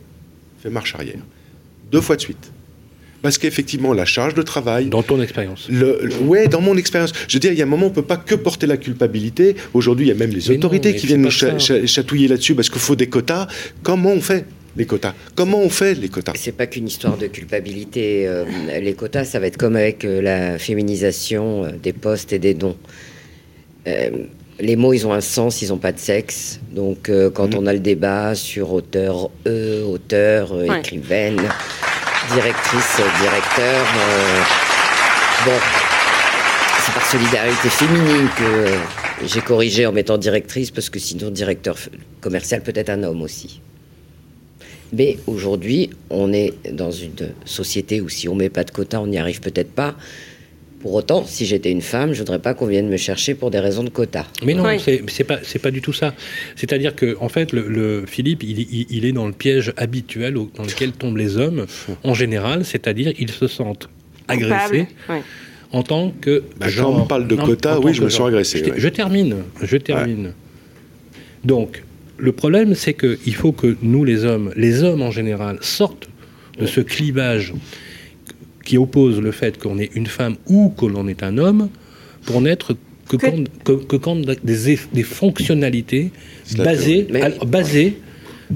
fait 0.63 0.71
marche 0.71 0.95
arrière. 0.95 1.19
Deux 1.91 2.01
fois 2.01 2.17
de 2.17 2.21
suite. 2.21 2.51
Parce 3.25 3.39
qu'effectivement, 3.39 3.95
la 3.95 4.05
charge 4.05 4.35
de 4.35 4.43
travail, 4.43 4.85
Dans 4.91 5.03
ton 5.03 5.19
expérience. 5.23 5.67
le, 5.71 5.99
le- 6.03 6.15
ouais, 6.27 6.47
dans 6.47 6.61
mon 6.61 6.77
expérience. 6.77 7.15
Je 7.27 7.33
veux 7.35 7.41
dire, 7.41 7.53
il 7.53 7.59
y 7.59 7.63
a 7.63 7.65
un 7.65 7.69
moment, 7.69 7.87
on 7.87 7.91
peut 7.91 8.03
pas 8.03 8.19
que 8.19 8.35
porter 8.35 8.67
la 8.67 8.77
culpabilité. 8.77 9.57
Aujourd'hui, 9.73 10.05
il 10.05 10.09
y 10.11 10.13
a 10.13 10.15
même 10.15 10.29
les 10.31 10.43
Mais 10.51 10.57
autorités 10.59 10.93
non, 10.93 10.99
qui 10.99 11.07
viennent 11.07 11.23
nous 11.23 11.31
cha- 11.31 11.53
ça. 11.53 11.59
cha- 11.59 11.87
chatouiller 11.87 12.29
là-dessus 12.29 12.55
parce 12.55 12.69
qu'il 12.69 12.83
faut 12.83 12.97
des 12.97 13.07
quotas. 13.09 13.47
Comment 13.83 14.11
on 14.11 14.21
fait 14.21 14.45
les 14.77 14.85
quotas? 14.85 15.15
Comment 15.35 15.63
on 15.63 15.71
fait 15.71 15.95
les 15.95 16.11
quotas? 16.11 16.33
C'est 16.37 16.53
pas 16.53 16.67
qu'une 16.67 16.87
histoire 16.87 17.17
de 17.17 17.27
culpabilité. 17.29 18.27
euh, 18.29 18.45
les 18.79 18.93
quotas, 18.93 19.25
ça 19.25 19.41
va 19.41 19.47
être 19.47 19.57
comme 19.57 19.77
avec 19.77 20.05
euh, 20.05 20.21
la 20.21 20.59
féminisation 20.59 21.65
euh, 21.65 21.69
des 21.83 21.95
postes 21.95 22.35
et 22.35 22.39
des 22.39 22.53
dons. 22.53 22.77
Euh, 23.87 24.11
les 24.61 24.77
mots, 24.77 24.93
ils 24.93 25.07
ont 25.07 25.15
un 25.15 25.23
sens, 25.23 25.63
ils 25.63 25.71
n'ont 25.71 25.79
pas 25.79 25.93
de 25.93 25.99
sexe. 25.99 26.61
Donc, 26.73 27.09
euh, 27.09 27.31
quand 27.31 27.55
on 27.55 27.65
a 27.67 27.73
le 27.73 27.81
débat 27.81 28.35
sur 28.35 28.73
auteur 28.75 29.31
E, 29.47 29.83
auteur, 29.83 30.53
euh, 30.53 30.67
Ouais. 30.69 30.79
écrivaine, 30.81 31.41
directrice, 32.33 33.01
directeur, 33.21 33.87
euh, 33.97 34.43
bon, 35.45 35.59
c'est 36.81 36.95
par 36.95 37.07
solidarité 37.07 37.69
féminine 37.69 38.29
que 38.37 38.43
euh, 38.43 38.79
j'ai 39.27 39.41
corrigé 39.41 39.87
en 39.87 39.93
mettant 39.93 40.19
directrice, 40.19 40.71
parce 40.71 40.91
que 40.91 40.99
sinon, 40.99 41.31
directeur 41.31 41.77
commercial 42.21 42.63
peut 42.63 42.73
être 42.75 42.91
un 42.91 43.03
homme 43.03 43.23
aussi. 43.23 43.61
Mais 44.93 45.19
aujourd'hui, 45.27 45.91
on 46.11 46.33
est 46.33 46.55
dans 46.73 46.91
une 46.91 47.33
société 47.45 48.01
où 48.01 48.09
si 48.09 48.29
on 48.29 48.35
met 48.35 48.51
pas 48.51 48.65
de 48.65 48.71
quotas, 48.71 49.01
on 49.01 49.09
n'y 49.09 49.19
arrive 49.19 49.41
peut-être 49.41 49.73
pas. 49.73 49.95
Pour 50.85 50.93
autant, 50.93 51.25
si 51.25 51.47
j'étais 51.47 51.71
une 51.71 51.81
femme, 51.81 52.13
je 52.13 52.19
voudrais 52.19 52.41
pas 52.41 52.53
qu'on 52.53 52.67
vienne 52.67 52.91
me 52.91 52.99
chercher 52.99 53.35
pour 53.35 53.51
des 53.51 53.59
raisons 53.59 53.85
de 53.85 53.89
quotas. 53.89 54.27
Mais 54.45 54.53
non, 54.53 54.65
Oui. 54.67 54.79
c'est 55.09 55.25
pas 55.25 55.39
c'est 55.43 55.59
pas 55.59 55.71
du 55.71 55.81
tout 55.81 55.95
ça. 55.95 56.13
C'est-à-dire 56.57 56.95
que 56.95 57.17
en 57.21 57.31
fait, 57.31 57.53
le, 57.53 57.67
le- 57.69 58.05
Philippe, 58.07 58.43
il, 58.43 58.59
il- 58.61 58.87
il 58.91 59.07
est 59.07 59.13
dans 59.13 59.27
le 59.27 59.33
piège 59.33 59.73
habituel 59.79 60.37
au- 60.37 60.51
dans 60.55 60.63
lequel 60.65 60.93
tombent 60.93 61.17
les 61.17 61.39
hommes 61.39 61.65
en 62.03 62.13
général, 62.13 62.67
c'est-à-dire 62.67 63.15
ils 63.19 63.31
se 63.31 63.47
sentent 63.47 63.89
agressés 64.29 64.89
en 65.73 65.83
tant 65.83 66.13
que 66.21 66.43
Bah, 66.61 66.67
quand 66.77 66.91
on 66.95 67.07
parle 67.07 67.29
de 67.29 67.35
Non, 67.35 67.47
quotas, 67.47 67.79
oui, 67.79 67.95
je 67.95 68.03
me 68.03 68.11
sens 68.11 68.29
agressé, 68.29 68.59
Je, 68.59 68.65
ouais. 68.73 68.75
je 68.77 68.89
termine, 68.91 69.37
je 69.63 69.79
termine. 69.79 70.35
Donc, 71.45 71.83
le 72.19 72.33
problème, 72.33 72.75
c'est 72.75 72.93
que 72.93 73.19
il 73.25 73.35
faut 73.35 73.53
que 73.53 73.75
nous, 73.81 74.05
les 74.05 74.27
hommes, 74.27 74.53
les 74.55 74.83
hommes 74.83 75.01
en 75.01 75.11
général, 75.11 75.57
sortent 75.63 76.09
de 76.59 76.67
ce 76.67 76.83
clivage 76.83 77.55
qui 78.65 78.79
oppose 78.79 79.21
le 79.21 79.31
fait 79.33 79.59
qu'on 79.59 79.79
est 79.79 79.91
une 79.95 80.07
femme 80.07 80.37
ou 80.47 80.71
que 80.71 80.87
l'on 80.87 81.07
est 81.09 81.23
un 81.23 81.39
homme 81.39 81.69
pour 82.27 82.41
n'être 82.41 82.75
que, 83.09 83.17
Que- 83.17 83.27
quand, 83.27 83.45
que- 83.65 83.85
que 83.85 83.97
quand 83.97 84.17
des, 84.43 84.75
eff- 84.75 84.87
des 84.95 85.03
fonctionnalités 85.03 86.11
basées, 86.65 87.07
à- 87.23 87.45
basées 87.45 87.99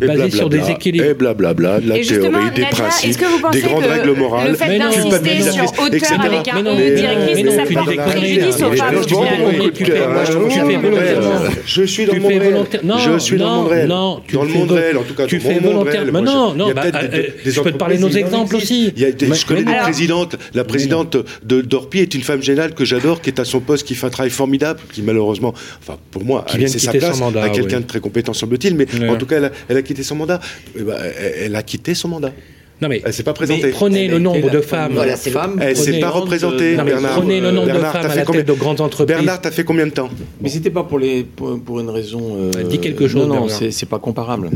basé 0.06 0.30
sur 0.30 0.48
des 0.48 0.70
équilibres. 0.70 1.04
Et 1.04 1.14
blablabla, 1.14 1.80
de 1.80 1.88
la 1.88 1.98
Et 1.98 2.02
théorie, 2.02 2.28
des 2.54 2.62
Nadia, 2.62 2.66
principes, 2.70 3.18
des 3.52 3.60
grandes 3.60 3.84
règles 3.84 4.12
morales. 4.16 4.50
le 4.50 4.56
fait 4.56 4.78
d'insister 4.78 5.42
sur 5.50 5.64
auteur 5.64 5.86
etc. 5.94 6.14
avec 6.24 6.48
un 6.48 6.62
Mais 6.62 6.90
directrice, 6.92 7.36
mais 7.36 7.42
non, 7.42 7.52
ça 7.52 7.64
porte 7.74 7.96
préjudice 7.96 8.62
aux 8.62 8.70
Mais 8.70 8.76
femmes 8.76 8.94
tu 9.74 9.84
je 11.66 11.82
suis 11.84 12.06
dans 12.06 12.14
le 12.14 12.20
monde 12.20 12.32
réel. 12.32 12.56
Je 12.98 13.18
suis 13.18 13.36
dans 13.36 13.44
le 13.44 13.50
non, 13.50 13.56
monde 13.62 13.68
réel. 13.68 13.88
non, 13.88 14.20
tu 14.26 14.34
Dans 14.36 14.42
le 14.42 14.48
fais 14.48 14.58
monde 14.58 14.70
réel, 14.72 14.96
en 14.98 15.02
tout 15.02 15.14
cas. 15.14 15.26
tu 15.26 15.40
fais 15.40 15.58
volontaire- 15.58 16.06
moi, 16.12 16.20
non, 16.20 16.52
je- 16.52 16.56
non, 16.58 16.64
il 16.66 16.68
y 16.68 16.70
a 16.70 16.74
bah, 16.74 16.82
peut-être 16.82 17.14
euh, 17.14 17.22
je 17.44 17.60
peux 17.60 17.72
te 17.72 17.76
parler 17.76 17.96
de 17.96 18.02
nos 18.02 18.08
exemples 18.10 18.56
aussi. 18.56 18.92
Je 18.96 19.46
connais 19.46 19.64
des 19.64 19.72
non. 19.72 19.78
présidentes. 19.82 20.36
La 20.54 20.64
présidente 20.64 21.16
de 21.44 21.60
d'Orpi 21.60 21.98
est 22.00 22.14
une 22.14 22.22
femme 22.22 22.42
géniale 22.42 22.74
que 22.74 22.84
j'adore, 22.84 23.20
qui 23.20 23.30
est 23.30 23.40
à 23.40 23.44
son 23.44 23.60
poste, 23.60 23.86
qui 23.86 23.94
fait 23.94 24.06
un 24.06 24.10
travail 24.10 24.30
formidable, 24.30 24.80
qui 24.92 25.02
malheureusement, 25.02 25.52
enfin 25.82 25.98
pour 26.10 26.24
moi, 26.24 26.44
laissé 26.56 26.78
sa 26.78 26.92
place 26.92 27.18
mandat, 27.20 27.42
à 27.44 27.48
quelqu'un 27.50 27.80
de 27.80 27.84
très 27.86 28.00
compétent 28.00 28.32
semble-t-il, 28.32 28.74
mais 28.74 28.86
en 29.08 29.16
tout 29.16 29.26
cas, 29.26 29.36
elle 29.38 29.44
a, 29.46 29.50
elle 29.68 29.76
a 29.76 29.82
quitté 29.88 30.02
son 30.02 30.16
mandat. 30.16 30.38
Eh 30.76 30.82
ben, 30.82 30.94
elle, 31.18 31.32
elle 31.46 31.56
a 31.56 31.62
quitté 31.62 31.94
son 31.94 32.08
mandat. 32.08 32.32
Non 32.80 32.88
mais, 32.88 33.02
Elle 33.04 33.12
s'est 33.12 33.24
pas 33.24 33.32
mais 33.32 33.34
présentée. 33.46 33.70
prenez 33.70 34.04
Elle 34.04 34.12
le 34.12 34.18
nombre 34.20 34.50
de 34.50 34.60
femmes. 34.60 34.92
Voilà, 34.94 35.16
femme. 35.16 35.58
Elle 35.60 35.76
s'est 35.76 35.98
pas 35.98 36.10
représentée, 36.10 36.76
Non, 36.76 36.84
Bernard. 36.84 37.12
prenez 37.16 37.40
le 37.40 37.50
nombre 37.50 37.66
de 37.66 37.72
Bernard, 37.72 37.92
femmes 37.92 38.02
t'as 38.02 38.08
à 38.08 38.10
fait 38.12 38.18
la 38.20 38.24
combien- 38.24 38.40
tête 38.42 38.48
de 38.48 38.52
grandes 38.52 38.80
entreprises. 38.80 39.16
Bernard, 39.16 39.40
t'as 39.40 39.50
fait 39.50 39.64
combien 39.64 39.86
de 39.86 39.90
temps? 39.90 40.10
Mais 40.40 40.48
c'était 40.48 40.70
pas 40.70 40.84
pour, 40.84 41.00
les, 41.00 41.24
pour, 41.24 41.58
pour 41.60 41.80
une 41.80 41.90
raison. 41.90 42.36
euh, 42.56 42.62
Dis 42.64 42.78
quelque 42.78 43.08
chose, 43.08 43.26
Non, 43.26 43.46
non, 43.46 43.48
c'est 43.48 43.88
pas 43.88 43.98
comparable. 43.98 44.50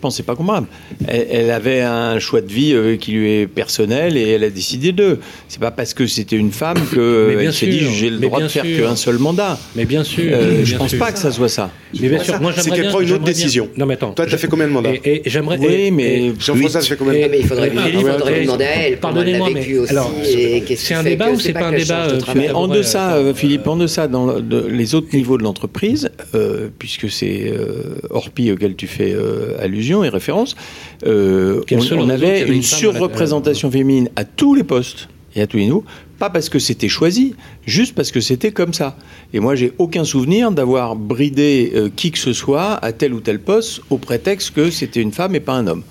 Je 0.00 0.02
pense 0.02 0.14
que 0.14 0.16
c'est 0.16 0.22
pas 0.22 0.34
comparable. 0.34 0.66
Elle, 1.06 1.26
elle 1.30 1.50
avait 1.50 1.82
un 1.82 2.18
choix 2.20 2.40
de 2.40 2.50
vie 2.50 2.72
euh, 2.72 2.96
qui 2.96 3.12
lui 3.12 3.30
est 3.40 3.46
personnel 3.46 4.16
et 4.16 4.30
elle 4.30 4.44
a 4.44 4.48
décidé 4.48 4.92
de. 4.92 5.18
C'est 5.46 5.60
pas 5.60 5.70
parce 5.70 5.92
que 5.92 6.06
c'était 6.06 6.36
une 6.36 6.52
femme 6.52 6.78
que 6.90 7.34
bien 7.36 7.48
elle 7.48 7.52
s'est 7.52 7.66
dit 7.66 7.80
j'ai 7.92 8.08
le 8.08 8.16
droit 8.16 8.38
de 8.40 8.44
bien 8.46 8.48
faire 8.48 8.64
qu'un 8.64 8.96
seul 8.96 9.18
mandat. 9.18 9.58
Mais 9.76 9.84
bien 9.84 10.02
sûr. 10.02 10.24
Euh, 10.32 10.54
bien 10.56 10.64
je 10.64 10.76
pense 10.78 10.88
sûr. 10.88 10.98
pas 10.98 11.12
que 11.12 11.18
ça 11.18 11.30
soit 11.30 11.50
ça. 11.50 11.70
Mais 12.00 12.08
bien 12.08 12.24
sûr, 12.24 12.40
moi 12.40 12.52
C'est 12.56 12.62
j'aimerais 12.62 12.76
qu'elle 12.76 12.84
bien- 12.86 12.90
prend 12.92 13.00
une 13.02 13.12
autre 13.12 13.24
bien- 13.24 13.32
décision. 13.34 13.68
Non 13.76 13.84
mais 13.84 13.92
attends. 13.94 14.12
Toi, 14.12 14.24
t'as 14.26 14.38
fait 14.38 14.48
combien 14.48 14.68
de 14.68 14.72
mandats 14.72 14.90
Et, 15.04 15.16
et 15.16 15.22
j'aimerais. 15.26 15.58
Oui, 15.60 15.90
mais 15.90 16.32
Jean-François, 16.38 16.80
ça 16.80 16.88
fait 16.88 16.96
combien 16.96 17.12
de 17.26 17.30
mais 17.30 17.40
il 17.40 17.46
faudrait 17.46 17.68
lui, 17.68 17.78
Ah, 17.78 17.88
lui 17.90 17.96
demander 18.46 18.64
à 18.64 18.86
elle 18.86 18.96
Pardonnez-moi, 18.96 19.50
mais- 19.52 19.78
aussi. 19.78 19.90
alors, 19.92 20.10
c'est 20.24 20.94
un 20.94 21.02
débat 21.02 21.30
ou 21.30 21.38
c'est 21.38 21.52
pas 21.52 21.66
un 21.66 21.72
débat, 21.72 22.06
euh. 22.08 22.18
Mais 22.34 22.50
en 22.52 22.68
deçà, 22.68 23.16
euh, 23.16 23.34
Philippe, 23.34 23.66
en 23.66 23.76
deçà, 23.76 24.08
dans 24.08 24.36
les 24.70 24.94
autres 24.94 25.08
niveaux 25.12 25.36
de 25.36 25.42
l'entreprise, 25.42 26.10
euh, 26.34 26.68
puisque 26.78 27.10
c'est 27.10 27.52
euh, 27.52 27.96
Orpi 28.08 28.50
auquel 28.50 28.76
tu 28.76 28.86
fais 28.86 29.12
euh, 29.12 29.56
et 30.04 30.08
référence, 30.08 30.56
euh, 31.06 31.62
on, 31.72 32.08
avait 32.08 32.42
une 32.48 32.62
surreprésentation 32.62 33.70
féminine 33.70 34.08
à 34.16 34.24
tous 34.24 34.54
les 34.54 34.64
postes 34.64 35.08
et 35.36 35.42
à 35.42 35.46
tous 35.46 35.58
les 35.58 35.64
niveaux, 35.64 35.84
pas 36.18 36.28
parce 36.30 36.48
que 36.48 36.58
c'était 36.58 36.88
choisi, 36.88 37.34
juste 37.66 37.94
parce 37.94 38.10
que 38.10 38.20
c'était 38.20 38.50
comme 38.52 38.74
ça. 38.74 38.96
Et 39.32 39.40
moi, 39.40 39.54
j'ai 39.54 39.72
aucun 39.78 40.04
souvenir 40.04 40.50
d'avoir 40.50 40.96
bridé 40.96 41.72
euh, 41.74 41.88
qui 41.94 42.10
que 42.10 42.18
ce 42.18 42.32
soit 42.32 42.72
à 42.84 42.92
tel 42.92 43.14
ou 43.14 43.20
tel 43.20 43.38
poste 43.40 43.80
au 43.90 43.96
prétexte 43.98 44.52
que 44.54 44.70
c'était 44.70 45.00
une 45.00 45.12
femme 45.12 45.34
et 45.34 45.40
pas 45.40 45.52
un 45.54 45.66
homme. 45.66 45.82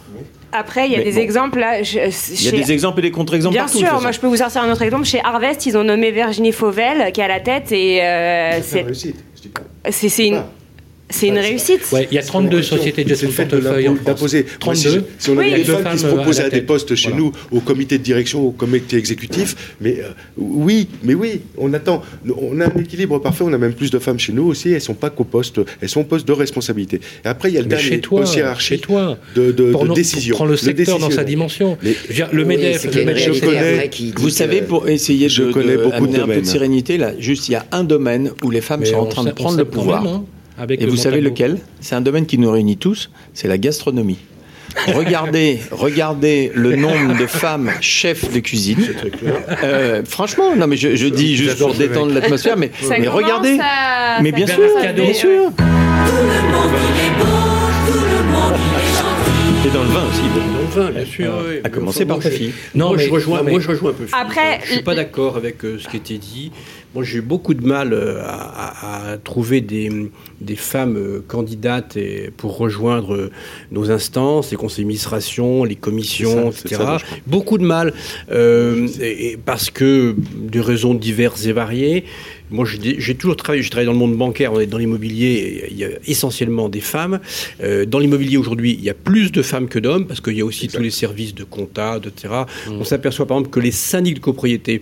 Après, 0.51 0.87
il 0.87 0.91
y 0.91 0.95
a 0.95 0.97
Mais 0.97 1.03
des 1.05 1.11
bon. 1.11 1.17
exemples 1.19 1.59
là. 1.59 1.83
je- 1.83 1.97
Il 1.99 2.43
y 2.43 2.47
a 2.47 2.51
chez- 2.51 2.57
des 2.57 2.71
exemples 2.71 2.99
et 2.99 3.03
des 3.03 3.11
contre-exemples 3.11 3.53
Bien 3.53 3.65
partout. 3.65 3.77
sûr, 3.77 4.01
moi 4.01 4.11
je 4.11 4.19
peux 4.19 4.25
vous 4.27 4.37
sortir 4.37 4.63
un 4.63 4.71
autre 4.71 4.81
exemple. 4.81 5.05
Chez 5.05 5.21
Harvest, 5.23 5.65
ils 5.67 5.77
ont 5.77 5.83
nommé 5.83 6.11
Virginie 6.11 6.51
Fauvel 6.51 7.11
qui 7.13 7.21
est 7.21 7.23
à 7.23 7.27
la 7.27 7.39
tête 7.39 7.71
et 7.71 8.01
euh, 8.03 8.59
c'est 8.63 8.85
c'est- 9.91 10.09
c'est 10.09 10.27
une, 10.27 10.35
Ah. 10.35 10.49
C'est 11.09 11.27
une 11.27 11.37
réussite. 11.39 11.81
Ouais, 11.91 12.07
il 12.11 12.15
y 12.15 12.17
a 12.17 12.23
32 12.23 12.61
sociétés 12.61 13.03
de 13.03 13.09
gestion 13.09 13.29
de 13.29 13.33
portefeuille 13.33 13.87
en 13.87 13.93
l'impo- 13.93 14.03
France. 14.03 14.15
d'imposer. 14.15 14.45
Moi, 14.65 14.75
si 14.75 14.83
32. 14.83 14.89
je- 15.17 15.23
Si 15.23 15.29
on 15.29 15.37
Oui. 15.37 15.47
avait 15.47 15.57
des 15.57 15.63
Deux 15.63 15.73
femmes 15.73 15.91
qui 15.93 15.97
se 15.99 16.03
femmes, 16.05 16.11
euh, 16.11 16.15
proposaient 16.21 16.43
à 16.43 16.49
des 16.49 16.61
postes 16.61 16.95
chez 16.95 17.09
Voilà. 17.09 17.23
nous, 17.23 17.31
au 17.51 17.59
comité 17.61 17.97
de 17.97 18.03
direction, 18.03 18.41
au 18.45 18.51
comité 18.51 18.97
exécutif, 18.97 19.75
mais 19.81 19.99
euh, 20.01 20.09
oui, 20.37 20.87
mais 21.03 21.13
oui, 21.13 21.41
on 21.57 21.73
attend. 21.73 22.03
On 22.41 22.59
a 22.61 22.65
un 22.67 22.75
équilibre 22.79 23.19
parfait, 23.19 23.43
on 23.47 23.53
a 23.53 23.57
même 23.57 23.73
plus 23.73 23.91
de 23.91 23.99
femmes 23.99 24.19
chez 24.19 24.33
nous 24.33 24.43
aussi, 24.45 24.71
elles 24.71 24.81
sont 24.81 24.93
pas 24.93 25.09
qu'au 25.09 25.23
poste, 25.23 25.59
elles 25.81 25.89
sont 25.89 26.01
au 26.01 26.05
poste 26.05 26.27
de 26.27 26.33
responsabilité. 26.33 27.01
Et 27.25 27.27
après, 27.27 27.49
il 27.49 27.55
y 27.55 27.57
a 27.57 27.61
le 27.61 27.65
Mais 27.67 27.75
dernier 27.75 27.89
chez 27.89 27.99
toi, 28.01 28.21
poste 28.21 28.39
chez 28.59 28.77
toi. 28.79 29.17
de, 29.35 29.51
de, 29.51 29.71
Pour 29.71 29.85
de 29.87 29.93
décision. 29.93 30.35
Prends 30.35 30.45
le 30.45 30.57
secteur 30.57 30.99
dans 30.99 31.09
sa 31.11 31.23
dimension. 31.23 31.77
Mais- 31.83 31.93
Je 32.03 32.07
veux 32.09 32.13
dire, 32.13 32.29
le 32.31 32.41
Oui, 32.43 32.47
MEDEF, 32.49 32.85
le 32.85 33.01
a 33.01 33.05
MEDEF, 33.05 33.33
je 33.33 33.39
connais- 33.45 33.89
Vous 34.17 34.29
savez, 34.29 34.61
pour 34.61 34.87
essayer 34.87 35.27
je 35.29 35.43
de, 35.43 35.51
connais 35.51 35.73
de 35.77 35.83
beaucoup 35.83 36.07
de 36.07 36.15
amener 36.15 36.19
un 36.19 36.27
peu 36.35 36.41
de 36.41 36.45
sérénité, 36.45 36.97
là, 36.97 37.13
juste 37.19 37.47
il 37.49 37.53
y 37.53 37.55
a 37.55 37.65
un 37.71 37.83
domaine 37.83 38.31
où 38.43 38.51
les 38.51 38.61
femmes 38.61 38.85
sont 38.85 38.95
en 38.97 39.05
train 39.05 39.23
de 39.23 39.31
prendre 39.31 39.57
le 39.57 39.65
pouvoir. 39.65 40.03
Avec 40.59 40.81
Et 40.81 40.85
le 40.85 40.91
vous 40.91 40.97
savez 40.97 41.21
lequel? 41.21 41.57
C'est 41.79 41.95
un 41.95 42.01
domaine 42.01 42.25
qui 42.25 42.37
nous 42.37 42.51
réunit 42.51 42.77
tous, 42.77 43.09
c'est 43.33 43.47
la 43.47 43.57
gastronomie. 43.57 44.17
regardez, 44.93 45.59
regardez 45.71 46.51
le 46.53 46.75
nombre 46.75 47.17
de 47.19 47.25
femmes 47.25 47.71
chefs 47.81 48.31
de 48.31 48.39
cuisine. 48.39 48.77
Euh, 49.63 50.03
franchement, 50.05 50.55
non 50.55 50.67
mais 50.67 50.77
je, 50.77 50.95
je 50.95 51.07
dis 51.07 51.35
juste 51.35 51.57
pour 51.57 51.73
détendre 51.73 52.13
l'atmosphère, 52.13 52.55
mais, 52.55 52.69
Ça 52.81 52.99
mais 52.99 53.07
regardez. 53.07 53.57
à- 53.59 54.21
Mais 54.21 54.29
ça 54.29 54.35
bien 54.35 54.47
sûr, 54.47 54.93
bien 54.95 55.13
sûr. 55.13 55.51
Et 59.65 59.69
dans 59.71 59.83
le 59.83 59.89
vin 59.89 60.03
aussi. 60.07 60.21
Dans 60.21 60.81
le 60.81 60.85
vin, 60.85 60.91
bien 60.91 61.05
sûr. 61.05 61.33
oui. 61.49 61.55
À 61.63 61.69
commencer 61.69 62.05
par 62.05 62.17
moi, 62.17 62.23
ta 62.23 62.29
je- 62.31 62.35
fille. 62.35 62.53
Non, 62.75 62.87
moi, 62.89 62.97
mais- 62.97 63.05
je 63.05 63.09
rejoins, 63.11 63.37
non, 63.39 63.43
mais- 63.43 63.51
moi, 63.51 63.59
je 63.59 63.67
rejoins 63.67 63.91
un 63.91 63.93
peu. 63.93 64.05
Après, 64.13 64.59
je 64.65 64.71
suis 64.73 64.83
pas 64.83 64.95
d'accord 64.95 65.35
avec 65.35 65.65
euh, 65.65 65.77
ce 65.79 65.87
qui 65.89 65.97
a 65.97 65.99
été 65.99 66.17
dit. 66.17 66.51
Moi, 66.95 67.03
j'ai 67.03 67.19
eu 67.19 67.21
beaucoup 67.21 67.53
de 67.53 67.63
mal 67.65 67.93
euh, 67.93 68.19
à, 68.23 69.09
à- 69.09 69.11
à 69.11 69.17
trouver 69.17 69.61
des, 69.61 69.91
des 70.41 70.55
femmes 70.55 70.97
euh, 70.97 71.23
candidates 71.27 71.95
et- 71.97 72.31
pour 72.35 72.57
rejoindre 72.57 73.13
euh, 73.15 73.31
nos 73.71 73.91
instances, 73.91 74.49
les 74.49 74.57
conseils 74.57 74.85
d'administration, 74.85 75.63
les 75.65 75.75
commissions, 75.75 76.51
ça, 76.51 76.59
etc. 76.61 76.75
ça, 76.77 76.97
je 76.97 77.05
beaucoup 77.27 77.59
de 77.59 77.63
mal 77.65 77.93
euh, 78.31 78.87
et- 79.01 79.31
et 79.33 79.37
parce 79.37 79.69
que 79.69 80.15
de 80.35 80.59
raisons 80.59 80.93
diverses 80.95 81.45
et 81.45 81.51
variées. 81.51 82.05
Moi, 82.51 82.65
j'ai 82.65 83.13
toujours 83.13 83.35
travaillé, 83.35 83.61
j'ai 83.61 83.69
travaillé 83.69 83.85
dans 83.85 83.91
le 83.93 83.99
monde 83.99 84.17
bancaire, 84.17 84.51
on 84.53 84.59
est 84.59 84.65
dans 84.65 84.79
l'immobilier, 84.79 85.67
il 85.69 85.77
y 85.77 85.83
a 85.85 85.89
essentiellement 86.07 86.67
des 86.69 86.81
femmes. 86.81 87.19
Euh, 87.61 87.85
dans 87.85 87.99
l'immobilier 87.99 88.37
aujourd'hui, 88.37 88.73
il 88.73 88.83
y 88.83 88.89
a 88.89 88.95
plus 88.95 89.31
de 89.31 89.43
femmes 89.43 89.67
que 89.69 89.77
d'hommes, 89.77 90.07
parce 90.07 90.19
qu'il 90.21 90.35
y 90.35 90.41
a 90.41 90.45
aussi 90.45 90.67
tous 90.67 90.81
les 90.81 90.89
services 90.89 91.35
de 91.35 91.43
compta, 91.43 91.99
etc. 92.03 92.33
On 92.67 92.83
s'aperçoit 92.83 93.27
par 93.27 93.37
exemple 93.37 93.51
que 93.53 93.59
les 93.59 93.69
syndics 93.71 94.15
de 94.15 94.19
copropriété, 94.19 94.81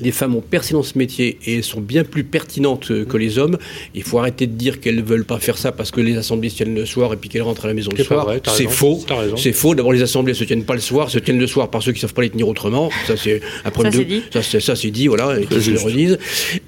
les 0.00 0.12
femmes 0.12 0.34
ont 0.36 0.40
percé 0.40 0.72
dans 0.74 0.82
ce 0.82 0.96
métier 0.98 1.38
et 1.46 1.56
elles 1.56 1.64
sont 1.64 1.80
bien 1.80 2.04
plus 2.04 2.24
pertinentes 2.24 2.90
euh, 2.90 3.04
que 3.04 3.16
les 3.16 3.38
hommes. 3.38 3.58
Il 3.94 4.02
faut 4.02 4.18
arrêter 4.18 4.46
de 4.46 4.52
dire 4.52 4.80
qu'elles 4.80 4.96
ne 4.96 5.02
veulent 5.02 5.24
pas 5.24 5.38
faire 5.38 5.58
ça 5.58 5.72
parce 5.72 5.90
que 5.90 6.00
les 6.00 6.16
assemblées 6.16 6.48
se 6.48 6.56
tiennent 6.56 6.74
le 6.74 6.86
soir 6.86 7.12
et 7.12 7.16
puis 7.16 7.28
qu'elles 7.28 7.42
rentrent 7.42 7.64
à 7.64 7.68
la 7.68 7.74
maison 7.74 7.90
le 7.96 8.02
soir. 8.04 8.26
C'est 8.56 8.68
faux. 8.68 9.04
C'est 9.36 9.52
faux. 9.52 9.74
D'abord, 9.74 9.92
les 9.92 10.02
assemblées 10.02 10.34
se 10.34 10.44
tiennent 10.44 10.64
pas 10.64 10.74
le 10.74 10.80
soir, 10.80 11.10
se 11.10 11.18
tiennent 11.18 11.38
le 11.38 11.46
soir 11.46 11.70
par 11.70 11.82
ceux 11.82 11.92
qui 11.92 12.00
savent 12.00 12.14
pas 12.14 12.22
les 12.22 12.30
tenir 12.30 12.48
autrement. 12.48 12.90
Ça, 13.06 13.16
c'est 13.16 13.40
un 13.64 13.70
problème 13.70 13.92
c'est 13.92 13.98
de- 14.00 14.04
dit. 14.04 14.22
Ça, 14.32 14.42
c'est, 14.42 14.60
ça, 14.60 14.76
c'est 14.76 14.90
dit, 14.90 15.06
voilà, 15.08 15.38
et 15.40 15.46
qu'ils 15.46 15.72
le 15.72 15.78
redisent. 15.80 16.18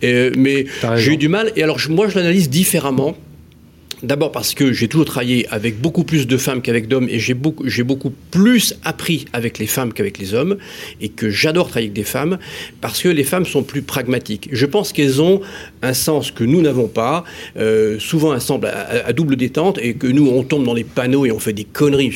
Euh, 0.04 0.30
mais 0.36 0.66
j'ai 0.96 1.12
eu 1.12 1.16
du 1.16 1.28
mal. 1.28 1.52
Et 1.56 1.62
alors, 1.62 1.78
moi, 1.88 2.08
je 2.08 2.16
l'analyse 2.16 2.48
différemment. 2.50 3.16
D'abord 4.02 4.32
parce 4.32 4.54
que 4.54 4.72
j'ai 4.72 4.88
toujours 4.88 5.06
travaillé 5.06 5.46
avec 5.50 5.80
beaucoup 5.80 6.04
plus 6.04 6.26
de 6.26 6.36
femmes 6.36 6.62
qu'avec 6.62 6.88
d'hommes 6.88 7.08
et 7.08 7.18
j'ai 7.18 7.34
beaucoup, 7.34 7.68
j'ai 7.68 7.82
beaucoup 7.82 8.12
plus 8.30 8.74
appris 8.84 9.26
avec 9.32 9.58
les 9.58 9.66
femmes 9.66 9.92
qu'avec 9.92 10.18
les 10.18 10.34
hommes 10.34 10.56
et 11.00 11.08
que 11.08 11.30
j'adore 11.30 11.68
travailler 11.68 11.88
avec 11.88 11.94
des 11.94 12.04
femmes 12.04 12.38
parce 12.80 13.02
que 13.02 13.08
les 13.08 13.24
femmes 13.24 13.46
sont 13.46 13.62
plus 13.62 13.82
pragmatiques. 13.82 14.48
Je 14.52 14.66
pense 14.66 14.92
qu'elles 14.92 15.20
ont 15.20 15.40
un 15.82 15.94
sens 15.94 16.30
que 16.30 16.44
nous 16.44 16.62
n'avons 16.62 16.88
pas, 16.88 17.24
euh, 17.56 17.98
souvent 17.98 18.32
un 18.32 18.40
sens 18.40 18.60
à, 18.64 19.12
double 19.12 19.36
détente 19.36 19.78
et 19.80 19.94
que 19.94 20.06
nous 20.06 20.28
on 20.28 20.42
tombe 20.42 20.64
dans 20.64 20.74
les 20.74 20.84
panneaux 20.84 21.26
et 21.26 21.30
on 21.30 21.38
fait 21.38 21.52
des 21.52 21.64
conneries, 21.64 22.10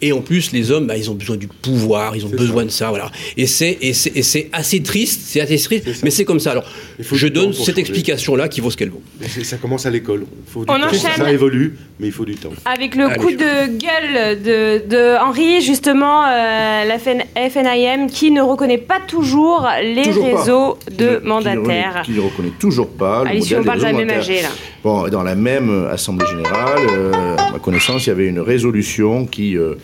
et 0.00 0.12
en 0.12 0.20
plus 0.20 0.52
les 0.52 0.70
hommes, 0.70 0.86
bah, 0.86 0.96
ils 0.96 1.10
ont 1.10 1.14
besoin 1.14 1.36
du 1.36 1.48
pouvoir, 1.48 2.16
ils 2.16 2.24
ont 2.24 2.30
besoin 2.30 2.64
de 2.64 2.70
ça, 2.70 2.90
voilà. 2.90 3.10
Et 3.36 3.46
c'est, 3.46 3.78
et 3.80 3.92
c'est, 3.92 4.16
et 4.16 4.22
c'est 4.22 4.48
assez 4.52 4.82
triste, 4.82 5.22
c'est 5.24 5.40
assez 5.40 5.58
triste, 5.58 5.86
mais 6.02 6.10
c'est 6.10 6.24
comme 6.24 6.40
ça. 6.40 6.52
Alors, 6.52 6.64
je 7.00 7.26
donne 7.26 7.52
cette 7.52 7.66
changer. 7.66 7.80
explication-là 7.80 8.48
qui 8.48 8.60
vaut 8.60 8.70
ce 8.70 8.76
qu'elle 8.76 8.90
vaut. 8.90 9.02
Ça 9.42 9.56
commence 9.56 9.86
à 9.86 9.90
l'école. 9.90 10.24
Il 10.46 10.52
faut 10.52 10.64
du 10.64 10.70
On 10.70 10.78
temps. 10.78 10.86
enchaîne. 10.86 11.21
Ça 11.24 11.32
évolue, 11.32 11.76
mais 12.00 12.06
il 12.08 12.12
faut 12.12 12.24
du 12.24 12.34
temps. 12.34 12.50
Avec 12.64 12.94
le 12.94 13.04
Allez. 13.06 13.16
coup 13.16 13.30
de 13.30 13.66
gueule 13.78 14.42
de, 14.42 14.88
de 14.88 15.16
Henri, 15.22 15.60
justement, 15.60 16.24
euh, 16.24 16.84
la 16.84 16.98
FN 16.98 17.22
FNIM 17.36 18.08
qui 18.08 18.30
ne 18.30 18.42
reconnaît 18.42 18.78
pas 18.78 19.00
toujours 19.06 19.68
les 19.82 20.02
Toujours 20.02 20.24
réseaux 20.24 20.78
de 20.96 21.04
ne- 21.04 21.16
qui 21.16 21.22
ne 21.24 21.28
mandataires. 21.28 21.58
reconnaît- 21.88 22.02
Qui 22.04 22.12
ne 22.12 22.20
reconnaît 22.20 22.52
toujours 22.58 22.88
pas 22.90 23.24
le 23.24 23.30
Allez, 23.30 23.40
si 23.40 23.54
modèle 23.54 23.60
on 23.60 23.64
parle 23.66 23.78
de 23.78 23.84
la 23.84 23.92
même. 23.92 24.10
AG, 24.20 24.28
là. 24.42 24.48
Bon, 24.84 25.08
dans 25.08 25.22
la 25.22 25.34
même 25.34 25.70
euh, 25.70 25.92
Assemblée 25.92 26.26
générale, 26.26 26.80
euh, 26.90 27.36
à 27.36 27.52
ma 27.52 27.58
connaissance, 27.58 28.06
il 28.06 28.08
y 28.08 28.12
avait 28.12 28.26
une 28.26 28.40
résolution 28.40 29.26
qui 29.26 29.56
euh, 29.56 29.74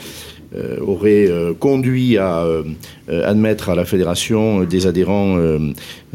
euh, 0.56 0.78
aurait 0.80 1.26
euh, 1.28 1.52
conduit 1.52 2.16
à 2.18 2.38
euh, 2.42 2.62
admettre 3.08 3.68
à 3.68 3.74
la 3.74 3.84
fédération 3.84 4.62
euh, 4.62 4.64
des 4.66 4.86
adhérents, 4.86 5.36
euh, 5.36 5.58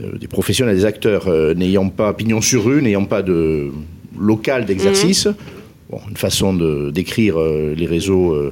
euh, 0.01 0.17
des 0.19 0.27
professionnels, 0.27 0.75
des 0.75 0.85
acteurs 0.85 1.27
euh, 1.27 1.53
n'ayant 1.53 1.89
pas 1.89 2.13
pignon 2.13 2.41
sur 2.41 2.65
rue, 2.65 2.81
n'ayant 2.81 3.05
pas 3.05 3.21
de 3.21 3.71
local 4.19 4.65
d'exercice. 4.65 5.27
Bon, 5.89 5.99
une 6.09 6.17
façon 6.17 6.55
de 6.55 6.89
décrire 6.89 7.39
euh, 7.39 7.75
les 7.77 7.85
réseaux 7.85 8.33
euh, 8.33 8.51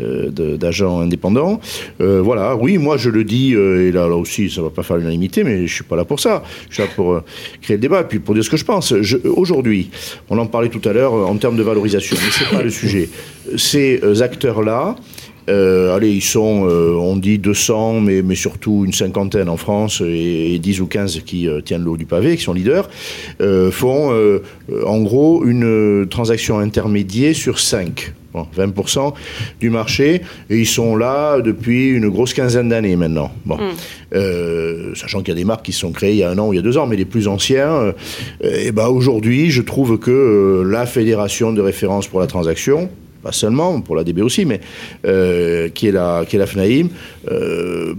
euh, 0.00 0.30
de- 0.30 0.56
d'agents 0.56 0.98
indépendants. 1.00 1.60
Euh, 2.00 2.20
voilà, 2.20 2.56
oui, 2.56 2.76
moi 2.78 2.96
je 2.96 3.08
le 3.08 3.22
dis, 3.22 3.52
et 3.52 3.92
là, 3.92 4.08
là 4.08 4.16
aussi, 4.16 4.50
ça 4.50 4.62
va 4.62 4.70
pas 4.70 4.82
faire 4.82 4.96
l'unanimité, 4.96 5.44
mais 5.44 5.66
je 5.68 5.72
suis 5.72 5.84
pas 5.84 5.94
là 5.94 6.04
pour 6.04 6.18
ça. 6.18 6.42
Je 6.70 6.74
suis 6.74 6.82
là 6.82 6.88
pour 6.96 7.22
créer 7.60 7.76
le 7.76 7.80
débat, 7.80 8.00
et 8.00 8.04
puis 8.04 8.18
pour 8.18 8.34
dire 8.34 8.42
ce 8.42 8.50
que 8.50 8.56
je 8.56 8.64
pense. 8.64 8.94
Je- 9.00 9.18
Aujourd'hui, 9.28 9.90
on 10.28 10.38
en 10.38 10.46
parlait 10.46 10.70
tout 10.70 10.86
à 10.88 10.92
l'heure 10.92 11.12
en 11.12 11.36
termes 11.36 11.56
de 11.56 11.62
valorisation, 11.62 12.16
mais 12.20 12.30
c'est 12.32 12.50
pas 12.56 12.62
le 12.64 12.70
sujet. 12.70 13.08
Ces 13.56 14.00
acteurs-là, 14.22 14.96
euh, 15.48 15.94
allez, 15.94 16.10
ils 16.10 16.22
sont, 16.22 16.66
euh, 16.68 16.94
on 16.94 17.16
dit 17.16 17.38
200, 17.38 18.00
mais, 18.00 18.22
mais 18.22 18.34
surtout 18.34 18.84
une 18.84 18.92
cinquantaine 18.92 19.48
en 19.48 19.56
France 19.56 20.02
et, 20.04 20.54
et 20.54 20.58
10 20.58 20.80
ou 20.80 20.86
15 20.86 21.22
qui 21.26 21.48
euh, 21.48 21.60
tiennent 21.60 21.84
le 21.84 21.90
haut 21.90 21.96
du 21.96 22.06
pavé, 22.06 22.36
qui 22.36 22.42
sont 22.42 22.52
leaders, 22.52 22.88
euh, 23.40 23.70
font 23.70 24.12
en 24.86 25.00
gros 25.02 25.44
une 25.44 26.06
transaction 26.08 26.58
intermédiaire 26.58 27.34
sur 27.34 27.58
5 27.58 28.14
Bon, 28.32 28.46
20% 28.56 29.12
du 29.60 29.68
marché, 29.68 30.22
et 30.48 30.58
ils 30.58 30.66
sont 30.66 30.96
là 30.96 31.42
depuis 31.42 31.90
une 31.90 32.08
grosse 32.08 32.32
quinzaine 32.32 32.70
d'années 32.70 32.96
maintenant. 32.96 33.30
Bon. 33.44 33.58
Euh, 34.14 34.94
sachant 34.94 35.18
qu'il 35.18 35.28
y 35.28 35.32
a 35.32 35.34
des 35.34 35.44
marques 35.44 35.66
qui 35.66 35.72
se 35.72 35.80
sont 35.80 35.92
créées 35.92 36.12
il 36.12 36.16
y 36.16 36.22
a 36.22 36.30
un 36.30 36.38
an 36.38 36.48
ou 36.48 36.54
il 36.54 36.56
y 36.56 36.58
a 36.58 36.62
deux 36.62 36.78
ans, 36.78 36.86
mais 36.86 36.96
les 36.96 37.04
plus 37.04 37.28
anciens, 37.28 37.92
et 38.42 38.72
ben 38.72 38.86
aujourd'hui, 38.86 39.50
je 39.50 39.60
trouve 39.60 39.98
que 39.98 40.62
la 40.66 40.86
fédération 40.86 41.52
de 41.52 41.60
référence 41.60 42.06
pour 42.06 42.20
la 42.20 42.26
transaction, 42.26 42.88
pas 43.22 43.32
seulement, 43.32 43.80
pour 43.80 43.96
la 43.96 44.04
DB 44.04 44.20
aussi, 44.22 44.44
mais 44.44 44.60
euh, 45.06 45.68
qui, 45.68 45.88
est 45.88 45.92
la, 45.92 46.24
qui 46.28 46.36
est 46.36 46.38
la 46.38 46.46
FNAIM, 46.46 46.88
euh, 47.30 47.94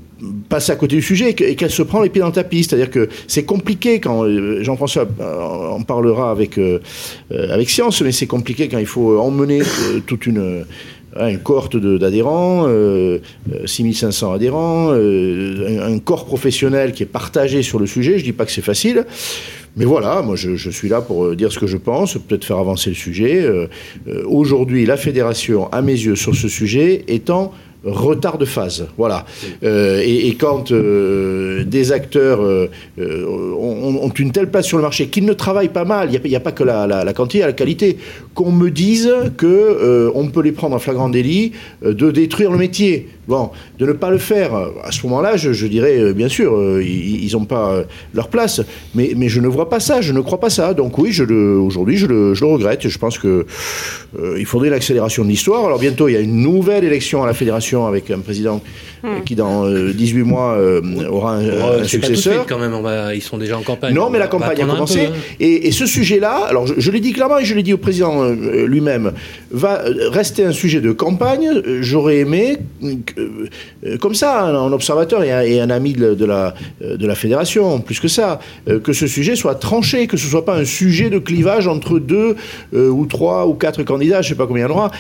passe 0.50 0.70
à 0.70 0.76
côté 0.76 0.96
du 0.96 1.02
sujet 1.02 1.32
et 1.32 1.34
que- 1.34 1.44
et 1.44 1.56
qu'elle 1.56 1.72
se 1.72 1.84
prend 1.84 2.02
les 2.02 2.10
pieds 2.10 2.22
dans 2.22 2.28
le 2.28 2.34
tapis. 2.34 2.64
C'est-à-dire 2.64 2.90
que 2.92 3.10
c'est 3.28 3.44
compliqué 3.46 4.00
quand 4.00 4.26
euh, 4.26 4.64
Jean-François 4.64 5.08
en 5.20 5.82
parlera 5.84 6.32
avec, 6.32 6.60
avec 7.32 7.70
Science, 7.70 8.02
mais 8.02 8.12
c'est 8.12 8.28
compliqué 8.28 8.68
quand 8.68 8.80
il 8.80 8.86
faut 8.86 9.18
emmener 9.20 9.62
toute 10.08 10.26
une. 10.26 10.66
une 11.20 11.40
cohorte 11.44 11.78
d'adhérents, 11.78 12.66
euh, 12.68 13.20
euh, 13.54 13.68
6500 13.68 14.34
adhérents, 14.34 14.92
un, 14.94 15.94
un 15.94 16.00
corps 16.00 16.26
professionnel 16.26 16.92
qui 16.92 17.04
est 17.04 17.12
partagé 17.22 17.62
sur 17.62 17.78
le 17.80 17.86
sujet. 17.86 18.18
Je 18.18 18.24
dis 18.24 18.34
pas 18.34 18.46
que 18.46 18.52
c'est 18.52 18.64
facile, 18.64 19.06
mais 19.76 19.86
voilà, 19.86 20.22
moi 20.22 20.36
je, 20.36 20.70
suis 20.70 20.90
là 20.90 21.02
pour 21.02 21.26
euh, 21.26 21.36
dire 21.36 21.52
ce 21.52 21.58
que 21.58 21.68
je 21.68 21.78
pense, 21.78 22.14
peut-être 22.14 22.46
faire 22.46 22.60
avancer 22.60 22.92
le 22.92 22.96
sujet. 22.96 23.42
Euh, 23.42 23.68
euh, 24.08 24.24
Aujourd'hui, 24.28 24.86
la 24.86 24.98
fédération, 24.98 25.72
à 25.72 25.82
mes 25.82 25.94
yeux, 25.94 26.16
sur 26.16 26.36
ce 26.36 26.48
sujet, 26.48 27.04
est 27.08 27.30
en 27.30 27.52
retard 27.84 28.38
de 28.38 28.46
phase. 28.46 28.88
Voilà. 28.98 29.26
Et, 29.62 30.36
quand 30.40 30.72
des 30.72 31.92
acteurs 31.92 32.40
ont, 32.98 34.12
une 34.18 34.32
telle 34.32 34.50
place 34.50 34.68
sur 34.68 34.78
le 34.78 34.84
marché 34.84 35.08
qu'ils 35.08 35.26
ne 35.26 35.34
travaillent 35.34 35.68
pas 35.68 35.84
mal, 35.84 36.10
il 36.14 36.30
n'y 36.30 36.36
a, 36.36 36.40
pas 36.40 36.54
que 36.54 36.64
la, 36.64 36.88
la, 36.88 37.04
la 37.04 37.14
quantité, 37.14 37.40
il 37.40 37.42
y 37.42 37.44
a 37.44 37.48
la 37.48 37.54
qualité, 37.54 37.98
qu'on 38.34 38.52
me 38.52 38.70
dise 38.72 39.10
que 39.38 39.46
euh, 39.46 40.12
on 40.16 40.28
peut 40.28 40.42
les 40.42 40.52
prendre 40.52 40.76
en 40.76 40.80
flagrant 40.80 41.10
délit 41.10 41.52
euh, 41.86 41.94
de 41.94 42.12
détruire 42.12 42.52
le 42.52 42.58
métier. 42.58 43.10
Bon, 43.28 43.52
de 43.80 43.86
ne 43.86 43.94
pas 43.94 44.10
le 44.12 44.18
faire. 44.18 44.54
À 44.84 44.92
ce 44.92 45.06
moment-là, 45.08 45.38
je, 45.38 45.54
je 45.54 45.66
dirais, 45.68 45.98
euh, 45.98 46.12
bien 46.14 46.28
sûr, 46.28 46.54
euh, 46.58 46.84
ils 46.84 47.32
n'ont 47.34 47.46
pas 47.46 47.72
euh, 47.72 47.84
leur 48.14 48.28
place, 48.28 48.60
mais, 48.96 49.12
mais 49.16 49.30
je 49.30 49.40
ne 49.40 49.48
vois 49.48 49.70
pas 49.70 49.80
ça, 49.80 50.02
je 50.02 50.12
ne 50.12 50.20
crois 50.20 50.42
pas 50.42 50.50
ça. 50.50 50.74
Donc 50.74 50.98
oui, 50.98 51.12
je 51.14 51.24
aujourd'hui, 51.24 51.96
je 51.98 52.06
le, 52.06 52.34
je 52.34 52.44
le 52.44 52.52
regrette. 52.52 52.88
Je 52.90 52.98
pense 52.98 53.18
que 53.18 53.46
euh, 54.20 54.36
il 54.38 54.46
faudrait 54.46 54.70
l'accélération 54.70 55.24
de 55.24 55.30
l'histoire. 55.30 55.66
Alors 55.66 55.80
bientôt, 55.80 56.10
il 56.10 56.14
y 56.14 56.18
a 56.18 56.20
une 56.20 56.42
nouvelle 56.42 56.84
élection 56.84 57.24
à 57.24 57.26
la 57.28 57.34
fédération 57.34 57.88
avec 57.88 58.12
un 58.12 58.20
président 58.20 58.62
euh, 59.06 59.20
qui, 59.26 59.36
dans 59.36 59.66
euh, 59.68 59.94
18 59.94 60.24
mois, 60.24 60.56
euh, 60.58 60.82
aura 61.10 61.36
un, 61.36 61.44
Oh, 61.46 61.80
un 61.82 61.84
c'est 61.86 62.00
pas 62.00 62.08
tout 62.08 62.12
de 62.14 62.18
successeur. 62.18 62.34
suite 62.42 62.50
quand 62.50 62.60
même, 62.60 62.74
on 62.74 62.82
va- 62.82 63.16
ils 63.16 63.22
sont 63.22 63.38
déjà 63.38 63.58
en 63.58 63.62
campagne. 63.62 63.94
Non, 63.94 64.10
mais 64.10 64.20
la 64.20 64.28
campagne 64.28 64.62
a 64.62 64.66
commencé. 64.66 65.00
peu, 65.08 65.14
hein. 65.14 65.18
et, 65.40 65.68
et 65.68 65.72
ce 65.72 65.86
sujet-là, 65.86 66.46
alors 66.50 66.68
je, 66.68 66.74
je 66.78 66.92
l'ai 66.92 67.00
dit 67.00 67.14
clairement 67.14 67.38
et 67.40 67.46
je 67.46 67.56
l'ai 67.56 67.64
dit 67.64 67.74
au 67.74 67.78
président 67.78 68.22
euh, 68.24 68.66
lui-même, 68.68 69.12
va 69.52 69.82
euh, 69.82 70.10
rester 70.10 70.44
un 70.44 70.52
sujet 70.52 70.82
de 70.82 70.92
campagne. 70.92 71.48
Euh, 71.48 71.80
J'aurais 71.82 72.18
aimé, 72.18 72.58
comme 74.00 74.16
ça, 74.16 74.44
un, 74.44 74.72
observateur 74.72 75.24
et 75.24 75.60
un, 75.60 75.70
ami 75.70 75.94
de, 75.94 76.26
la, 76.26 77.16
fédération, 77.16 77.80
plus 77.80 78.00
que 78.00 78.08
ça, 78.08 78.40
que 78.84 78.94
ce 78.94 79.08
sujet 79.08 79.36
soit 79.36 79.56
tranché, 79.56 80.08
que 80.08 80.18
ce 80.18 80.28
soit 80.28 80.46
pas 80.46 80.56
un 80.56 80.66
sujet 80.66 81.10
de 81.10 81.20
clivage 81.20 81.68
entre 81.68 82.00
deux 82.00 82.36
ou 82.74 83.06
trois 83.06 83.48
ou 83.48 83.54
quatre 83.54 83.84
candidats, 83.84 84.22
je 84.22 84.30
sais 84.30 84.36
pas 84.36 84.48
combien 84.48 84.66
il 84.66 84.70
y 84.70 84.72
en 84.72 84.76
aura. 84.76 84.92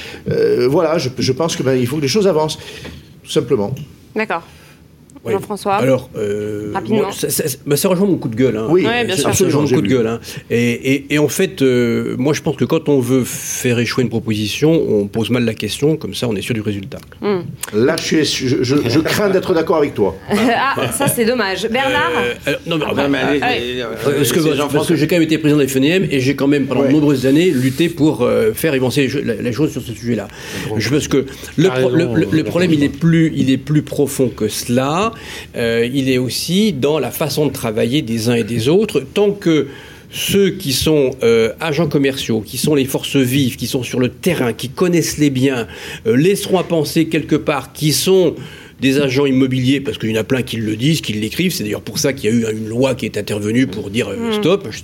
Voilà, 0.67 0.97
je, 0.97 1.31
pense 1.31 1.55
qu'il 1.55 1.65
il 1.77 1.87
faut 1.87 1.97
que 1.97 2.01
les 2.01 2.07
choses 2.07 2.27
avancent, 2.27 2.57
tout 3.23 3.31
simplement. 3.31 3.73
D'accord. 4.15 4.43
Ouais. 5.23 5.31
Jean-François 5.33 5.75
Alors, 5.75 6.09
euh, 6.17 6.71
Rapidement. 6.73 7.03
moi, 7.03 7.11
ça, 7.13 7.29
ça- 7.29 7.43
bah, 7.65 7.77
ça 7.77 7.87
rejoint 7.87 8.07
mon 8.07 8.17
coup 8.17 8.27
de 8.27 8.35
gueule. 8.35 8.57
hein. 8.57 8.67
Oui, 8.69 8.85
Ouais, 8.85 9.05
bien 9.05 9.15
sûr. 9.15 9.33
ça 9.33 9.45
rejoint 9.45 9.61
mon 9.61 9.67
coup 9.69 9.81
de 9.81 9.87
gueule. 9.87 10.07
hein. 10.07 10.19
Et, 10.49 10.71
et- 10.95 11.13
et 11.13 11.17
en 11.17 11.29
fait, 11.29 11.61
euh, 11.61 12.15
moi, 12.17 12.33
je 12.33 12.41
pense 12.41 12.57
que 12.57 12.65
quand 12.65 12.89
on 12.89 12.99
veut 12.99 13.23
faire 13.23 13.79
échouer 13.79 14.03
une 14.03 14.09
proposition, 14.09 14.71
on 14.73 15.07
pose 15.07 15.29
mal 15.29 15.45
la 15.45 15.53
question, 15.53 15.95
comme 15.95 16.13
ça, 16.13 16.27
on 16.27 16.35
est 16.35 16.41
sûr 16.41 16.53
du 16.53 16.59
résultat. 16.61 16.97
Là, 17.73 17.95
je, 17.97 18.03
suis- 18.03 18.25
je, 18.25 18.63
je- 18.63 18.75
je 18.89 18.99
crains 18.99 19.29
d'être 19.29 19.53
d'accord 19.53 19.77
avec 19.77 19.93
toi. 19.93 20.13
ah, 20.29 20.91
ça 20.91 21.07
c'est 21.07 21.23
dommage. 21.25 21.67
Bernard 21.69 22.11
Euh, 22.17 22.33
alors, 22.45 22.59
non, 22.67 22.77
mais, 22.77 23.03
Non, 23.03 23.09
mais 23.09 23.17
allez, 23.17 23.39
Ah, 23.41 23.47
ouais. 23.47 23.59
euh, 23.81 23.83
Euh, 24.07 24.17
Parce 24.73 24.87
que, 24.87 24.95
j'ai 24.97 25.07
quand 25.07 25.15
même 25.15 25.23
été 25.23 25.37
président 25.37 25.57
de 25.57 25.63
la 25.63 25.69
FNM 25.69 26.05
et 26.11 26.19
j'ai 26.19 26.35
quand 26.35 26.47
même 26.47 26.65
pendant 26.65 26.81
Ouais. 26.81 26.87
de 26.89 26.93
nombreuses 26.93 27.25
années 27.25 27.49
lutté 27.49 27.87
pour 27.87 28.23
euh, 28.23 28.51
faire 28.53 28.73
avancer 28.73 29.07
les, 29.39 29.53
choses 29.53 29.71
sur 29.71 29.81
ce 29.81 29.93
sujet-là. 29.93 30.27
Je 30.77 30.89
pense 30.89 31.07
que 31.07 31.25
le, 31.55 31.67
T'as 31.69 31.79
pro- 31.79 31.87
raison, 31.89 32.13
le- 32.13 32.21
le- 32.25 32.27
le 32.31 32.39
euh, 32.41 32.43
problème 32.43 32.73
il 32.73 32.83
est 32.83 32.89
plus 32.89 33.31
il 33.35 33.49
est 33.51 33.57
plus 33.57 33.83
profond 33.83 34.27
que 34.29 34.47
cela. 34.49 35.12
Euh, 35.55 35.87
il 35.91 36.09
est 36.09 36.17
aussi 36.17 36.73
dans 36.73 36.99
la 36.99 37.11
façon 37.11 37.45
de 37.47 37.51
travailler 37.51 38.01
des 38.01 38.29
uns 38.29 38.35
et 38.35 38.43
des 38.43 38.69
autres. 38.69 39.01
Tant 39.13 39.31
que 39.31 39.67
ceux 40.13 40.51
qui 40.51 40.73
sont 40.73 41.11
euh, 41.23 41.51
agents 41.59 41.87
commerciaux, 41.87 42.41
qui 42.41 42.57
sont 42.57 42.75
les 42.75 42.85
forces 42.85 43.17
vives, 43.17 43.55
qui 43.55 43.67
sont 43.67 43.83
sur 43.83 43.99
le 43.99 44.09
terrain, 44.09 44.53
qui 44.53 44.69
connaissent 44.69 45.17
les 45.17 45.31
biens, 45.31 45.67
euh, 46.05 46.15
laisseront 46.15 46.59
à 46.59 46.63
penser 46.63 47.05
quelque 47.05 47.35
part 47.35 47.73
qui 47.73 47.91
sont 47.91 48.35
des 48.79 48.99
agents 48.99 49.25
immobiliers, 49.25 49.79
parce 49.79 49.97
qu'il 49.97 50.11
y 50.11 50.17
en 50.17 50.21
a 50.21 50.23
plein 50.23 50.41
qui 50.41 50.57
le 50.57 50.75
disent, 50.75 51.01
qui 51.01 51.13
l'écrivent, 51.13 51.53
c'est 51.53 51.63
d'ailleurs 51.63 51.81
pour 51.81 51.99
ça 51.99 52.13
qu'il 52.13 52.29
y 52.29 52.33
a 52.33 52.35
eu 52.35 52.55
une 52.55 52.67
loi 52.67 52.95
qui 52.95 53.05
est 53.05 53.17
intervenue 53.17 53.65
pour 53.65 53.89
dire 53.89 54.09
euh, 54.09 54.33
stop, 54.33 54.67
etc. 54.67 54.83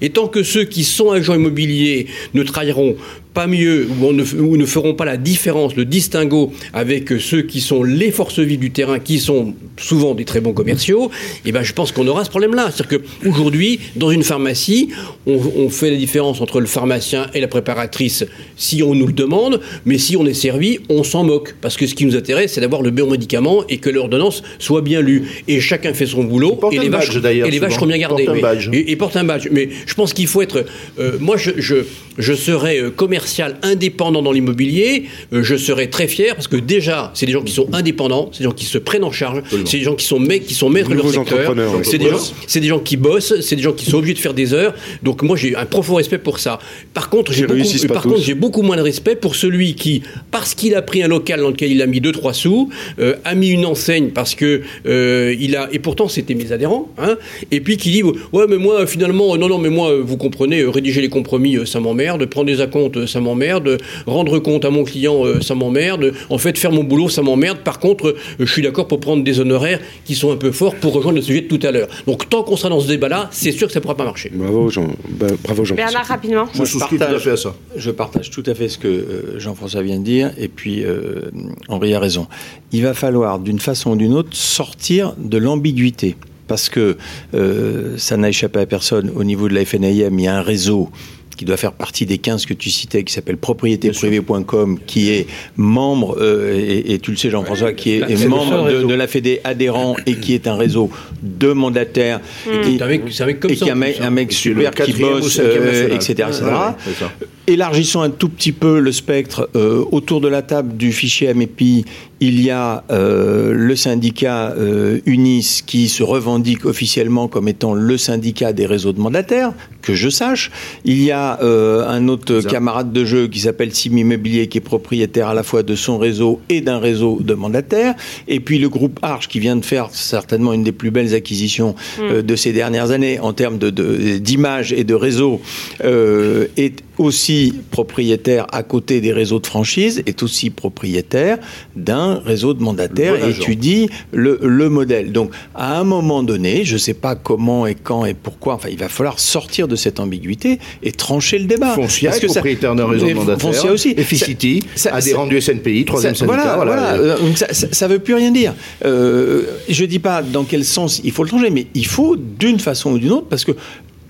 Et 0.00 0.10
tant 0.10 0.28
que 0.28 0.42
ceux 0.42 0.64
qui 0.64 0.84
sont 0.84 1.10
agents 1.10 1.34
immobiliers 1.34 2.06
ne 2.32 2.42
travailleront 2.42 2.96
pas 3.34 3.46
mieux 3.46 3.88
ou, 4.00 4.12
ne, 4.12 4.24
ou 4.40 4.56
ne 4.56 4.64
feront 4.64 4.94
pas 4.94 5.04
la 5.04 5.16
différence, 5.16 5.74
le 5.76 5.84
distinguo 5.84 6.52
avec 6.72 7.12
euh, 7.12 7.18
ceux 7.18 7.42
qui 7.42 7.60
sont 7.60 7.82
les 7.82 8.10
forces 8.12 8.38
vives 8.38 8.60
du 8.60 8.70
terrain, 8.70 9.00
qui 9.00 9.18
sont 9.18 9.54
souvent 9.76 10.14
des 10.14 10.24
très 10.24 10.40
bons 10.40 10.52
commerciaux, 10.52 11.10
et 11.44 11.50
ben 11.52 11.62
je 11.64 11.72
pense 11.72 11.90
qu'on 11.92 12.06
aura 12.06 12.24
ce 12.24 12.30
problème-là. 12.30 12.70
C'est-à-dire 12.72 13.00
qu'aujourd'hui, 13.22 13.80
dans 13.96 14.10
une 14.10 14.22
pharmacie, 14.22 14.88
on, 15.26 15.38
on 15.56 15.68
fait 15.68 15.90
la 15.90 15.96
différence 15.96 16.40
entre 16.40 16.60
le 16.60 16.66
pharmacien 16.66 17.26
et 17.34 17.40
la 17.40 17.48
préparatrice 17.48 18.24
si 18.56 18.82
on 18.82 18.94
nous 18.94 19.06
le 19.08 19.12
demande, 19.12 19.60
mais 19.84 19.98
si 19.98 20.16
on 20.16 20.24
est 20.26 20.34
servi, 20.34 20.78
on 20.88 21.02
s'en 21.02 21.24
moque. 21.24 21.56
Parce 21.60 21.76
que 21.76 21.86
ce 21.86 21.94
qui 21.94 22.06
nous 22.06 22.14
intéresse, 22.16 22.52
c'est 22.52 22.60
d'avoir 22.60 22.82
le 22.82 22.90
bon 22.92 23.10
médicament 23.10 23.64
et 23.68 23.78
que 23.78 23.90
l'ordonnance 23.90 24.42
soit 24.60 24.80
bien 24.82 25.00
lue. 25.00 25.24
Et 25.48 25.60
chacun 25.60 25.92
fait 25.92 26.06
son 26.06 26.22
boulot. 26.24 26.60
Et 26.70 26.78
les 26.78 26.88
vaches, 26.88 27.20
badge, 27.20 27.36
et 27.46 27.50
les 27.50 27.58
vaches 27.58 27.78
sont 27.78 27.86
bien 27.86 27.98
gardées. 27.98 28.28
Et, 28.72 28.92
et 28.92 28.96
portent 28.96 29.16
un 29.16 29.24
badge. 29.24 29.48
Mais 29.50 29.68
je 29.86 29.94
pense 29.94 30.12
qu'il 30.12 30.28
faut 30.28 30.42
être. 30.42 30.64
euh, 31.00 31.16
moi, 31.20 31.36
je, 31.36 31.50
je, 31.56 31.76
je 32.18 32.32
serais 32.34 32.78
euh, 32.80 32.90
commercial 33.24 33.56
indépendant 33.62 34.22
dans 34.22 34.32
l'immobilier. 34.32 35.04
euh, 35.32 35.42
je 35.42 35.56
serais 35.56 35.86
très 35.86 36.08
fier 36.08 36.34
parce 36.34 36.48
que 36.48 36.56
déjà, 36.56 37.10
c'est 37.14 37.26
des 37.26 37.32
gens 37.32 37.42
qui 37.42 37.52
sont 37.52 37.68
indépendants, 37.72 38.28
c'est 38.32 38.40
des 38.40 38.44
gens 38.44 38.52
qui 38.52 38.66
se 38.66 38.78
prennent 38.78 39.04
en 39.04 39.12
charge, 39.12 39.42
c'est 39.64 39.78
des 39.78 39.84
gens 39.84 39.94
qui 39.94 40.04
sont, 40.04 40.18
mecs, 40.20 40.46
qui 40.46 40.54
sont 40.54 40.68
maîtres 40.68 40.90
de 40.90 40.94
leur 40.94 41.10
secteur. 41.10 41.54
C'est 41.82 41.98
des, 41.98 42.10
gens, 42.10 42.60
des 42.60 42.66
gens 42.68 42.78
qui 42.80 42.96
bossent, 42.96 43.40
c'est 43.40 43.56
des 43.56 43.62
gens 43.62 43.72
qui 43.72 43.86
sont 43.86 43.98
obligés 43.98 44.14
de 44.14 44.18
faire 44.18 44.34
des 44.34 44.52
heures. 44.52 44.74
Donc 45.02 45.22
moi, 45.22 45.36
j'ai 45.36 45.56
un 45.56 45.64
profond 45.64 45.94
respect 45.94 46.18
pour 46.18 46.38
ça. 46.38 46.58
Par 46.92 47.08
contre, 47.08 47.32
j'ai 47.32 47.46
beaucoup, 47.46 47.88
par 47.88 48.02
contre, 48.02 48.62
moins 48.62 48.76
de 48.76 48.82
respect 48.82 49.16
pour 49.16 49.34
celui 49.36 49.74
qui, 49.74 50.02
parce 50.30 50.54
qu'il 50.54 50.74
a 50.74 50.82
pris 50.82 51.02
un 51.02 51.08
local 51.08 51.40
dans 51.40 51.48
lequel 51.48 51.72
il 51.72 51.82
a 51.82 51.86
mis 51.86 52.00
2-3 52.00 52.34
sous, 52.34 52.70
euh, 52.98 53.14
a 53.24 53.34
mis 53.34 53.48
une 53.48 53.66
enseigne 53.66 54.08
parce 54.08 54.34
que 54.34 54.62
euh, 54.86 55.34
il 55.38 55.56
a 55.56 55.68
et 55.72 55.78
pourtant 55.78 56.08
c'était 56.08 56.34
mes 56.34 56.52
adhérents, 56.52 56.88
hein, 56.98 57.16
et 57.50 57.60
puis 57.60 57.76
qui 57.76 57.90
dit 57.90 58.02
ouais 58.02 58.44
mais 58.48 58.58
moi 58.58 58.86
finalement 58.86 59.36
non 59.36 59.48
non 59.48 59.58
mais 59.58 59.70
moi 59.70 59.94
vous 60.00 60.16
comprenez 60.16 60.64
rédiger 60.64 61.00
les 61.00 61.08
compromis 61.08 61.58
ça 61.66 61.80
m'emmerde, 61.80 62.24
prendre 62.26 62.46
des 62.46 62.60
acomptes 62.60 63.06
ça 63.14 63.20
m'emmerde, 63.20 63.78
rendre 64.06 64.38
compte 64.38 64.64
à 64.64 64.70
mon 64.70 64.84
client 64.84 65.24
euh, 65.24 65.40
ça 65.40 65.54
m'emmerde, 65.54 66.12
en 66.30 66.38
fait 66.38 66.58
faire 66.58 66.72
mon 66.72 66.84
boulot 66.84 67.08
ça 67.08 67.22
m'emmerde. 67.22 67.58
Par 67.70 67.78
contre 67.78 68.08
euh, 68.08 68.16
je 68.38 68.52
suis 68.54 68.62
d'accord 68.62 68.88
pour 68.88 69.00
prendre 69.00 69.22
des 69.24 69.40
honoraires 69.40 69.80
qui 70.04 70.14
sont 70.14 70.30
un 70.32 70.36
peu 70.36 70.52
forts 70.52 70.74
pour 70.76 70.92
rejoindre 70.92 71.16
le 71.16 71.22
sujet 71.22 71.42
de 71.42 71.48
tout 71.48 71.64
à 71.66 71.70
l'heure. 71.70 71.88
Donc 72.06 72.28
tant 72.28 72.42
qu'on 72.42 72.56
sera 72.56 72.68
dans 72.68 72.80
ce 72.80 72.88
débat 72.88 73.08
là, 73.08 73.28
c'est 73.30 73.52
sûr 73.52 73.66
que 73.68 73.72
ça 73.72 73.80
pourra 73.80 73.96
pas 73.96 74.04
marcher. 74.04 74.30
Bravo 74.34 74.68
Jean, 74.68 74.88
bah, 75.08 75.28
bravo 75.42 75.64
Jean. 75.64 75.74
Bernard, 75.74 76.06
rapidement. 76.06 76.46
Je 76.52 76.64
souscris 76.64 76.98
tout 76.98 77.04
à 77.04 77.18
fait 77.18 77.30
à 77.30 77.36
ça. 77.36 77.54
Je 77.76 77.90
partage 77.90 78.30
tout 78.30 78.42
à 78.46 78.54
fait 78.54 78.68
ce 78.68 78.78
que 78.78 78.88
euh, 78.88 79.38
Jean-François 79.38 79.82
vient 79.82 79.98
de 79.98 80.04
dire, 80.04 80.32
et 80.38 80.48
puis 80.48 80.84
euh, 80.84 81.30
Henri 81.68 81.94
a 81.94 82.00
raison. 82.00 82.26
Il 82.72 82.82
va 82.82 82.94
falloir, 82.94 83.38
d'une 83.38 83.60
façon 83.60 83.92
ou 83.92 83.96
d'une 83.96 84.14
autre, 84.14 84.30
sortir 84.32 85.14
de 85.18 85.38
l'ambiguïté. 85.38 86.16
Parce 86.46 86.68
que 86.68 86.98
euh, 87.34 87.94
ça 87.96 88.16
n'a 88.16 88.28
échappé 88.28 88.60
à 88.60 88.66
personne, 88.66 89.10
au 89.14 89.24
niveau 89.24 89.48
de 89.48 89.54
la 89.54 89.64
FNAIM, 89.64 90.18
il 90.18 90.24
y 90.24 90.28
a 90.28 90.36
un 90.36 90.42
réseau 90.42 90.90
qui 91.36 91.44
doit 91.44 91.56
faire 91.56 91.72
partie 91.72 92.06
des 92.06 92.18
15 92.18 92.46
que 92.46 92.54
tu 92.54 92.70
citais, 92.70 93.04
qui 93.04 93.12
s'appelle 93.12 93.36
propriétéprivée.com, 93.36 94.78
qui 94.86 95.10
est 95.10 95.26
membre, 95.56 96.16
euh, 96.20 96.54
et, 96.58 96.94
et 96.94 96.98
tu 96.98 97.10
le 97.10 97.16
sais 97.16 97.30
Jean-François, 97.30 97.72
qui 97.72 97.92
est, 97.92 98.10
est 98.10 98.26
membre 98.28 98.70
de, 98.70 98.94
la 98.94 99.06
Fédé 99.06 99.40
adhérent 99.44 99.96
et 100.06 100.16
qui 100.16 100.34
est 100.34 100.46
un 100.46 100.56
réseau 100.56 100.90
de 101.22 101.52
mandataires. 101.52 102.20
et- 102.46 102.82
un 102.82 102.86
mec, 102.86 103.02
c'est 103.10 103.22
un 103.22 103.26
mec 103.26 103.40
comme 103.40 103.50
et 103.50 103.56
ça. 103.56 103.64
qui 103.64 103.68
est 103.68 103.72
un 103.72 103.76
mec, 103.76 104.00
un 104.00 104.10
mec 104.10 104.32
super 104.32 104.70
qui 104.72 104.92
bosse, 104.92 105.38
euh, 105.40 105.88
etc. 105.94 106.10
etc. 106.12 106.24
Ouais, 106.42 106.50
ouais, 106.50 106.56
c'est 106.84 106.98
ça. 107.04 107.12
Élargissons 107.46 108.00
un 108.00 108.08
tout 108.10 108.30
petit 108.30 108.52
peu 108.52 108.78
le 108.80 108.90
spectre. 108.90 109.50
euh, 109.54 109.84
autour 109.92 110.20
de 110.22 110.28
la 110.28 110.40
table 110.40 110.76
du 110.78 110.92
fichier 110.92 111.28
AMEPI, 111.28 111.84
il 112.20 112.40
y 112.40 112.50
a 112.50 112.84
euh, 112.90 113.52
le 113.52 113.76
syndicat 113.76 114.52
euh, 114.56 115.00
UNIS 115.04 115.60
qui 115.66 115.88
se 115.90 116.02
revendique 116.02 116.64
officiellement 116.64 117.28
comme 117.28 117.48
étant 117.48 117.74
le 117.74 117.98
syndicat 117.98 118.54
des 118.54 118.64
réseaux 118.64 118.92
de 118.94 119.00
mandataires, 119.00 119.52
que 119.82 119.92
je 119.94 120.08
sache. 120.08 120.50
Il 120.86 121.02
y 121.02 121.10
a 121.10 121.38
euh, 121.42 121.86
un 121.86 122.08
autre 122.08 122.40
Ça. 122.40 122.48
camarade 122.48 122.92
de 122.94 123.04
jeu 123.04 123.26
qui 123.28 123.40
s'appelle 123.40 123.74
Sim 123.74 123.98
Immobilier, 123.98 124.46
qui 124.46 124.56
est 124.58 124.62
propriétaire 124.62 125.28
à 125.28 125.34
la 125.34 125.42
fois 125.42 125.62
de 125.62 125.74
son 125.74 125.98
réseau 125.98 126.40
et 126.48 126.62
d'un 126.62 126.78
réseau 126.78 127.18
de 127.20 127.34
mandataires. 127.34 127.94
Et 128.26 128.40
puis 128.40 128.58
le 128.58 128.70
groupe 128.70 128.98
Arch, 129.02 129.28
qui 129.28 129.38
vient 129.38 129.56
de 129.56 129.64
faire 129.66 129.88
certainement 129.92 130.54
une 130.54 130.64
des 130.64 130.72
plus 130.72 130.90
belles 130.90 131.14
acquisitions 131.14 131.74
euh, 132.00 132.22
de 132.22 132.36
ces 132.36 132.52
dernières 132.54 132.90
années 132.90 133.20
en 133.20 133.34
termes 133.34 133.58
de- 133.58 133.68
de- 133.68 134.16
d'image 134.16 134.72
et 134.72 134.84
de 134.84 134.94
réseau, 134.94 135.42
euh, 135.84 136.46
est 136.56 136.80
aussi 136.98 137.54
propriétaire 137.70 138.46
à 138.52 138.62
côté 138.62 139.00
des 139.00 139.12
réseaux 139.12 139.40
de 139.40 139.46
franchise, 139.46 140.02
est 140.06 140.22
aussi 140.22 140.50
propriétaire 140.50 141.38
d'un 141.76 142.20
réseau 142.20 142.54
de 142.54 142.62
mandataires 142.62 143.24
et 143.24 143.30
étudie 143.30 143.88
le, 144.12 144.38
le, 144.42 144.68
modèle. 144.68 145.12
Donc, 145.12 145.30
à 145.54 145.78
un 145.78 145.84
moment 145.84 146.22
donné, 146.22 146.64
je 146.64 146.74
ne 146.74 146.78
sais 146.78 146.94
pas 146.94 147.14
comment 147.14 147.66
et 147.66 147.74
quand 147.74 148.04
et 148.04 148.14
pourquoi, 148.14 148.54
enfin, 148.54 148.68
il 148.70 148.78
va 148.78 148.88
falloir 148.88 149.18
sortir 149.18 149.68
de 149.68 149.76
cette 149.76 150.00
ambiguïté 150.00 150.58
et 150.82 150.92
trancher 150.92 151.38
le 151.38 151.46
débat. 151.46 151.74
Foncia 151.74 152.16
est 152.16 152.26
propriétaire 152.26 152.74
d'un 152.74 152.86
réseau 152.86 153.08
de 153.08 153.14
mandataires. 153.14 153.72
Aussi. 153.72 153.94
Efficity 153.96 154.60
a 154.90 155.00
des 155.00 155.14
rendus 155.14 155.40
SNPI, 155.40 155.84
troisième 155.84 156.14
syndicat. 156.14 156.56
Voilà, 156.56 156.74
voilà. 156.74 156.94
Euh, 156.94 157.16
ça 157.50 157.88
ne 157.88 157.92
veut 157.92 157.98
plus 157.98 158.14
rien 158.14 158.30
dire. 158.30 158.54
Euh, 158.84 159.44
je 159.68 159.82
ne 159.82 159.88
dis 159.88 159.98
pas 159.98 160.22
dans 160.22 160.44
quel 160.44 160.64
sens 160.64 161.00
il 161.04 161.12
faut 161.12 161.24
le 161.24 161.28
changer, 161.28 161.50
mais 161.50 161.66
il 161.74 161.86
faut 161.86 162.16
d'une 162.16 162.60
façon 162.60 162.92
ou 162.92 162.98
d'une 162.98 163.12
autre, 163.12 163.26
parce 163.28 163.44
que 163.44 163.52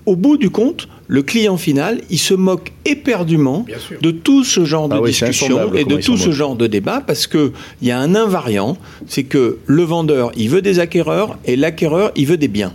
au 0.05 0.15
bout 0.15 0.37
du 0.37 0.49
compte, 0.49 0.87
le 1.07 1.21
client 1.21 1.57
final, 1.57 2.01
il 2.09 2.17
se 2.17 2.33
moque 2.33 2.71
éperdument 2.85 3.65
de 4.01 4.11
tout 4.11 4.43
ce 4.43 4.65
genre 4.65 4.89
de 4.89 4.95
ah 4.95 5.05
discussion 5.05 5.73
et 5.73 5.85
de 5.85 5.97
tout 5.97 6.17
ce 6.17 6.31
genre 6.31 6.55
de 6.55 6.67
débat 6.67 7.01
parce 7.05 7.27
qu'il 7.27 7.51
y 7.81 7.91
a 7.91 7.99
un 7.99 8.15
invariant, 8.15 8.77
c'est 9.07 9.23
que 9.23 9.59
le 9.65 9.83
vendeur, 9.83 10.31
il 10.35 10.49
veut 10.49 10.61
des 10.61 10.79
acquéreurs 10.79 11.37
et 11.45 11.55
l'acquéreur, 11.55 12.11
il 12.15 12.25
veut 12.25 12.37
des 12.37 12.47
biens. 12.47 12.73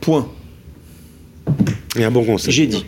Point. 0.00 0.28
Et 1.96 2.04
un 2.04 2.10
bon 2.10 2.24
conseil. 2.24 2.52
J'ai 2.52 2.66
dit. 2.66 2.84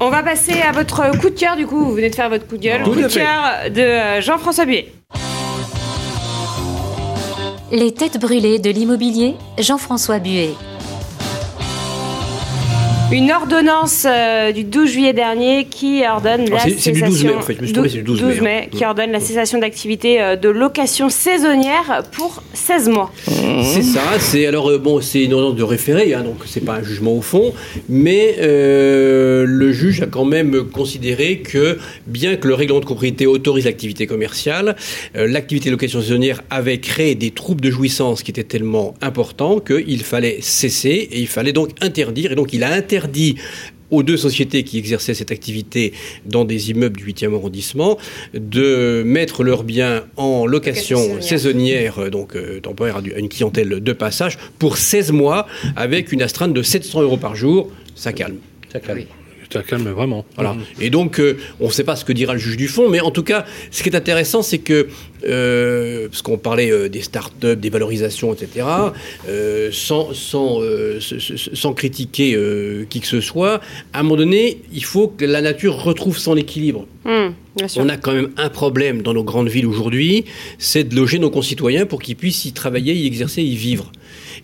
On 0.00 0.10
va 0.10 0.22
passer 0.22 0.60
à 0.60 0.72
votre 0.72 1.18
coup 1.18 1.30
de 1.30 1.38
cœur, 1.38 1.56
du 1.56 1.66
coup, 1.66 1.84
vous 1.84 1.94
venez 1.94 2.10
de 2.10 2.14
faire 2.14 2.28
votre 2.28 2.46
coup 2.46 2.56
de 2.56 2.62
gueule. 2.62 2.82
coup 2.82 2.94
de 2.94 3.06
cœur 3.06 3.70
de 3.70 3.80
euh, 3.80 4.20
Jean-François 4.20 4.64
Buet. 4.64 4.92
Les 7.72 7.92
têtes 7.92 8.18
brûlées 8.18 8.58
de 8.58 8.70
l'immobilier, 8.70 9.34
Jean-François 9.58 10.18
Buet. 10.18 10.50
Une 13.12 13.32
ordonnance 13.32 14.06
euh, 14.06 14.52
du 14.52 14.62
12 14.62 14.88
juillet 14.88 15.12
dernier 15.12 15.64
qui 15.64 16.04
ordonne 16.06 16.48
la 16.48 16.60
cessation. 16.60 16.78
C'est 16.80 16.92
du 16.92 17.02
12 17.02 17.24
mai, 17.24 17.34
en 17.34 17.42
fait. 17.42 17.54
Je 17.54 17.60
me 17.60 17.66
suis 17.66 17.72
trompé, 17.72 17.88
c'est 17.88 17.96
du 17.96 18.02
12, 18.04 18.20
12 18.20 18.40
mai. 18.40 18.62
Hein. 18.62 18.76
qui 18.76 18.84
ordonne 18.84 19.10
la 19.10 19.18
cessation 19.18 19.58
d'activité 19.58 20.22
euh, 20.22 20.36
de 20.36 20.48
location 20.48 21.08
saisonnière 21.08 22.04
pour 22.12 22.40
16 22.54 22.88
mois. 22.88 23.12
C'est 23.26 23.82
ça. 23.82 24.00
C'est 24.20 24.46
alors 24.46 24.70
euh, 24.70 24.78
bon, 24.78 25.00
c'est 25.00 25.24
une 25.24 25.32
ordonnance 25.32 25.56
de 25.56 25.64
référé, 25.64 26.14
hein, 26.14 26.22
donc 26.22 26.36
c'est 26.46 26.64
pas 26.64 26.74
un 26.74 26.82
jugement 26.84 27.12
au 27.12 27.20
fond, 27.20 27.52
mais 27.88 28.36
euh, 28.38 29.44
le 29.44 29.72
juge 29.72 30.02
a 30.02 30.06
quand 30.06 30.24
même 30.24 30.64
considéré 30.70 31.38
que 31.38 31.78
bien 32.06 32.36
que 32.36 32.46
le 32.46 32.54
règlement 32.54 32.78
de 32.78 32.84
propriété 32.84 33.26
autorise 33.26 33.64
l'activité 33.64 34.06
commerciale, 34.06 34.76
l'activité 35.14 35.68
de 35.68 35.72
location 35.72 36.00
saisonnière 36.00 36.42
avait 36.48 36.78
créé 36.78 37.16
des 37.16 37.32
troubles 37.32 37.60
de 37.60 37.70
jouissance 37.70 38.22
qui 38.22 38.30
étaient 38.30 38.44
tellement 38.44 38.94
importants 39.00 39.58
qu'il 39.58 40.04
fallait 40.04 40.38
cesser 40.40 41.08
et 41.10 41.20
il 41.20 41.28
fallait 41.28 41.52
donc 41.52 41.70
interdire. 41.80 42.32
Et 42.32 42.34
donc 42.34 42.52
il 42.52 42.62
a 42.62 42.72
interdit 42.72 42.99
interdit 43.00 43.36
aux 43.90 44.02
deux 44.04 44.16
sociétés 44.16 44.62
qui 44.62 44.78
exerçaient 44.78 45.14
cette 45.14 45.32
activité 45.32 45.92
dans 46.24 46.44
des 46.44 46.70
immeubles 46.70 46.96
du 46.96 47.12
8e 47.12 47.34
arrondissement 47.34 47.98
de 48.34 49.02
mettre 49.04 49.42
leurs 49.42 49.64
biens 49.64 50.04
en 50.16 50.46
location 50.46 51.20
saisonnière, 51.20 51.98
euh, 51.98 52.10
donc 52.10 52.36
euh, 52.36 52.60
temporaire 52.60 52.98
à 52.98 53.18
une 53.18 53.28
clientèle 53.28 53.80
de 53.80 53.92
passage, 53.92 54.38
pour 54.60 54.76
16 54.76 55.10
mois 55.10 55.46
avec 55.74 56.12
une 56.12 56.22
astreinte 56.22 56.52
de 56.52 56.62
700 56.62 57.02
euros 57.02 57.16
par 57.16 57.34
jour. 57.34 57.68
Ça 57.96 58.12
calme. 58.12 58.36
Ça 58.72 58.78
calme 58.78 59.06
ça 59.52 59.62
calme 59.62 59.88
vraiment. 59.88 60.24
Voilà. 60.36 60.56
Et 60.80 60.90
donc, 60.90 61.18
euh, 61.18 61.36
on 61.58 61.66
ne 61.66 61.72
sait 61.72 61.84
pas 61.84 61.96
ce 61.96 62.04
que 62.04 62.12
dira 62.12 62.34
le 62.34 62.38
juge 62.38 62.56
du 62.56 62.68
fond, 62.68 62.88
mais 62.88 63.00
en 63.00 63.10
tout 63.10 63.22
cas, 63.22 63.44
ce 63.70 63.82
qui 63.82 63.88
est 63.88 63.96
intéressant, 63.96 64.42
c'est 64.42 64.58
que, 64.58 64.88
euh, 65.26 66.08
parce 66.08 66.22
qu'on 66.22 66.38
parlait 66.38 66.70
euh, 66.70 66.88
des 66.88 67.02
start-up, 67.02 67.58
des 67.58 67.70
valorisations, 67.70 68.32
etc., 68.32 68.66
sans, 69.72 70.14
sans, 70.14 70.60
sans, 71.54 71.72
critiquer 71.74 72.38
qui 72.88 73.00
que 73.00 73.06
ce 73.06 73.20
soit, 73.20 73.60
à 73.92 74.00
un 74.00 74.02
moment 74.02 74.16
donné, 74.16 74.62
il 74.72 74.84
faut 74.84 75.08
que 75.08 75.24
la 75.24 75.40
nature 75.40 75.82
retrouve 75.82 76.18
son 76.18 76.36
équilibre. 76.36 76.86
Mmh, 77.04 77.28
on 77.76 77.88
a 77.88 77.96
quand 77.96 78.12
même 78.12 78.30
un 78.36 78.50
problème 78.50 79.02
dans 79.02 79.14
nos 79.14 79.24
grandes 79.24 79.48
villes 79.48 79.66
aujourd'hui, 79.66 80.24
c'est 80.58 80.84
de 80.84 80.94
loger 80.94 81.18
nos 81.18 81.30
concitoyens 81.30 81.86
pour 81.86 82.02
qu'ils 82.02 82.16
puissent 82.16 82.44
y 82.44 82.52
travailler, 82.52 82.94
y 82.94 83.06
exercer, 83.06 83.42
y 83.42 83.56
vivre. 83.56 83.90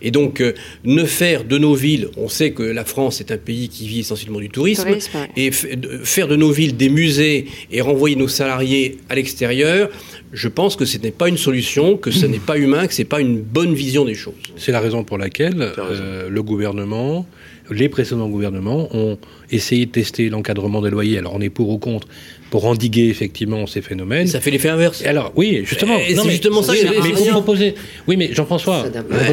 Et 0.01 0.11
donc, 0.11 0.41
euh, 0.41 0.53
ne 0.83 1.05
faire 1.05 1.43
de 1.43 1.57
nos 1.57 1.75
villes, 1.75 2.09
on 2.17 2.29
sait 2.29 2.51
que 2.51 2.63
la 2.63 2.85
France 2.85 3.19
est 3.21 3.31
un 3.31 3.37
pays 3.37 3.69
qui 3.69 3.87
vit 3.87 3.99
essentiellement 4.01 4.39
du 4.39 4.49
tourisme, 4.49 4.87
et 5.35 5.51
faire 5.51 6.27
de 6.27 6.35
nos 6.35 6.51
villes 6.51 6.77
des 6.77 6.89
musées 6.89 7.45
et 7.71 7.81
renvoyer 7.81 8.15
nos 8.15 8.27
salariés 8.27 8.97
à 9.09 9.15
l'extérieur, 9.15 9.89
je 10.33 10.47
pense 10.47 10.75
que 10.75 10.85
ce 10.85 10.97
n'est 10.97 11.11
pas 11.11 11.29
une 11.29 11.37
solution, 11.37 11.97
que 11.97 12.11
ce 12.11 12.25
n'est 12.25 12.39
pas 12.39 12.57
humain, 12.57 12.87
que 12.87 12.93
ce 12.93 13.01
n'est 13.01 13.05
pas 13.05 13.21
une 13.21 13.41
bonne 13.41 13.73
vision 13.73 14.05
des 14.05 14.15
choses. 14.15 14.33
C'est 14.57 14.71
la 14.71 14.79
raison 14.79 15.03
pour 15.03 15.17
laquelle 15.17 15.73
euh, 15.77 16.29
le 16.29 16.43
gouvernement, 16.43 17.25
les 17.71 17.89
précédents 17.89 18.29
gouvernements 18.29 18.89
ont 18.95 19.17
essayé 19.51 19.85
de 19.85 19.91
tester 19.91 20.29
l'encadrement 20.29 20.81
des 20.81 20.89
loyers. 20.89 21.17
Alors 21.17 21.33
on 21.35 21.41
est 21.41 21.49
pour 21.49 21.69
ou 21.69 21.77
contre, 21.77 22.07
pour 22.49 22.65
endiguer 22.65 23.09
effectivement 23.09 23.67
ces 23.67 23.81
phénomènes. 23.81 24.27
Ça 24.27 24.39
fait 24.39 24.51
l'effet 24.51 24.69
inverse. 24.69 25.03
alors 25.05 25.31
oui, 25.35 25.61
justement. 25.63 25.97
C'est 26.07 26.29
justement 26.29 26.61
ça. 26.61 26.73
mais 26.73 27.11
vous 27.11 27.25
proposez. 27.25 27.75
Oui, 28.07 28.17
mais 28.17 28.33
Jean-François, 28.33 28.85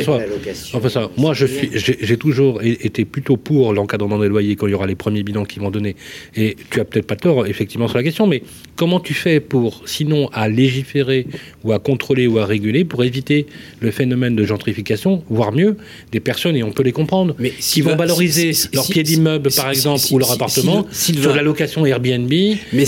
Jean 0.05 1.11
moi 1.17 1.35
je 1.35 1.47
suis, 1.47 1.71
j'ai 1.75 2.17
toujours 2.17 2.61
été 2.63 3.05
plutôt 3.05 3.37
pour 3.37 3.73
l'encadrement 3.73 4.19
des 4.19 4.29
loyers 4.29 4.57
quand 4.57 4.67
il 4.67 4.71
y 4.71 4.75
aura 4.75 4.87
les 4.87 4.95
premiers 4.95 5.23
bilans 5.23 5.45
qui 5.45 5.59
vont 5.59 5.71
donner. 5.71 5.97
Et 6.37 6.57
tu 6.71 6.81
as 6.81 6.85
peut-être 6.85 7.07
pas 7.07 7.17
tort 7.17 7.47
effectivement 7.47 7.89
sur 7.89 7.97
la 7.97 8.03
question, 8.03 8.27
mais 8.27 8.43
comment 8.77 9.01
tu 9.01 9.15
fais 9.15 9.41
pour, 9.41 9.83
sinon, 9.87 10.29
à 10.33 10.49
légiférer 10.49 11.27
ou 11.63 11.73
à 11.73 11.79
contrôler 11.79 12.27
ou 12.27 12.39
à 12.39 12.47
réguler 12.47 12.85
pour 12.85 13.05
éviter 13.05 13.47
le 13.81 13.91
phénomène 13.91 14.37
de 14.37 14.45
gentrification, 14.45 15.23
voire 15.29 15.53
mieux, 15.53 15.77
des 16.13 16.21
personnes 16.21 16.57
et 16.57 16.63
on 16.63 16.73
peut 16.73 16.83
les 16.83 16.93
comprendre, 16.93 17.35
mais 17.39 17.51
qui 17.51 17.81
vont 17.81 17.97
valoriser 17.97 18.53
leur 18.73 18.87
pied 18.87 19.03
d'immeuble 19.03 19.51
par 19.55 19.71
exemple 19.71 20.03
ou 20.11 20.19
leur 20.19 20.33
appartement 20.33 20.87
sur 20.91 21.35
la 21.35 21.43
location 21.43 21.87
Airbnb. 21.87 22.33
Mais 22.73 22.87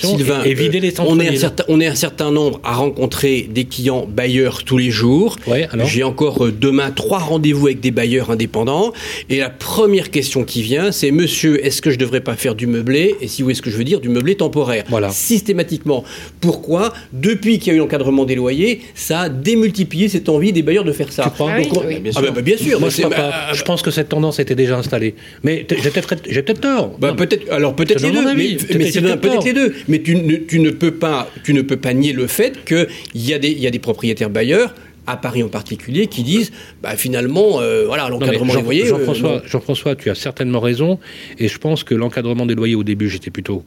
Sylvain, 0.00 0.42
et 0.44 0.54
vider 0.54 0.80
les 0.80 0.98
on 1.00 1.20
est, 1.20 1.28
un 1.28 1.36
certain, 1.36 1.64
on 1.68 1.80
est 1.80 1.86
un 1.86 1.94
certain 1.94 2.30
nombre 2.30 2.60
à 2.64 2.74
rencontrer 2.74 3.48
des 3.48 3.64
clients 3.64 4.06
bailleurs 4.08 4.64
tous 4.64 4.78
les 4.78 4.90
jours. 4.90 5.36
J'ai 5.84 6.02
encore 6.02 6.46
euh, 6.46 6.52
demain 6.52 6.90
trois 6.90 7.18
rendez-vous 7.18 7.66
avec 7.66 7.80
des 7.80 7.90
bailleurs 7.90 8.30
indépendants. 8.30 8.92
Et 9.28 9.38
la 9.38 9.50
première 9.50 10.10
question 10.10 10.44
qui 10.44 10.62
vient, 10.62 10.92
c'est 10.92 11.10
Monsieur, 11.10 11.64
est-ce 11.64 11.82
que 11.82 11.90
je 11.90 11.96
ne 11.96 12.00
devrais 12.00 12.20
pas 12.20 12.36
faire 12.36 12.54
du 12.54 12.66
meublé? 12.66 13.14
Et 13.20 13.28
si 13.28 13.42
oui, 13.42 13.52
est-ce 13.52 13.62
que 13.62 13.70
je 13.70 13.76
veux 13.76 13.84
dire 13.84 14.00
du 14.00 14.08
meublé 14.08 14.34
temporaire? 14.34 14.84
Voilà. 14.88 15.10
Systématiquement. 15.10 16.04
Pourquoi? 16.40 16.92
Depuis 17.12 17.58
qu'il 17.58 17.72
y 17.72 17.74
a 17.74 17.76
eu 17.76 17.80
l'encadrement 17.80 18.24
des 18.24 18.34
loyers, 18.34 18.80
ça 18.94 19.20
a 19.20 19.28
démultiplié 19.28 20.08
cette 20.08 20.28
envie 20.28 20.52
des 20.52 20.62
bailleurs 20.62 20.84
de 20.84 20.92
faire 20.92 21.12
ça. 21.12 21.24
Tu 21.24 21.30
crois? 21.30 21.52
Bien, 21.52 22.12
sûr. 22.12 22.22
Ah 22.26 22.30
bah, 22.30 22.40
bien 22.40 22.56
sûr. 22.56 22.80
Moi, 22.80 22.88
je, 22.88 23.02
bah, 23.02 23.52
je, 23.52 23.62
pense 23.62 23.82
que 23.82 23.90
cette 23.90 24.08
tendance 24.08 24.38
était 24.38 24.54
déjà 24.54 24.76
installée. 24.76 25.14
Mais 25.42 25.66
j'ai 25.68 25.90
peut-être 25.90 26.60
tort. 26.60 26.96
Bah, 26.98 27.14
peut-être. 27.16 27.50
Alors 27.50 27.74
peut-être 27.74 28.02
les 28.02 28.10
deux. 28.10 28.34
Mais, 28.34 28.56
c'est 28.90 29.00
peut-être 29.28 29.44
les 29.44 29.52
deux. 29.52 29.74
Mais 29.88 30.00
tu 30.02 30.16
ne, 30.16 30.36
tu 30.36 30.60
ne, 30.60 30.70
peux 30.70 30.92
pas, 30.92 31.30
tu 31.44 31.54
ne 31.54 31.62
peux 31.62 31.76
pas 31.76 31.94
nier 31.94 32.12
le 32.12 32.26
fait 32.26 32.64
qu'il 32.64 32.86
y, 33.14 33.32
a 33.32 33.38
des, 33.38 33.50
y 33.50 33.66
a 33.66 33.70
des 33.70 33.78
propriétaires 33.78 34.30
bailleurs 34.30 34.74
à 35.06 35.16
Paris 35.16 35.42
en 35.42 35.48
particulier, 35.48 36.06
qui 36.06 36.22
disent 36.22 36.52
bah, 36.82 36.96
finalement, 36.96 37.60
euh, 37.60 37.86
voilà, 37.86 38.08
l'encadrement 38.08 38.54
des 38.54 38.62
loyers. 38.62 38.92
Euh, 38.92 39.40
Jean-François, 39.46 39.96
tu 39.96 40.10
as 40.10 40.14
certainement 40.14 40.60
raison, 40.60 40.98
et 41.38 41.48
je 41.48 41.58
pense 41.58 41.82
que 41.82 41.94
l'encadrement 41.94 42.44
des 42.44 42.54
loyers 42.54 42.74
au 42.74 42.84
début, 42.84 43.08
j'étais 43.08 43.30
plutôt 43.30 43.64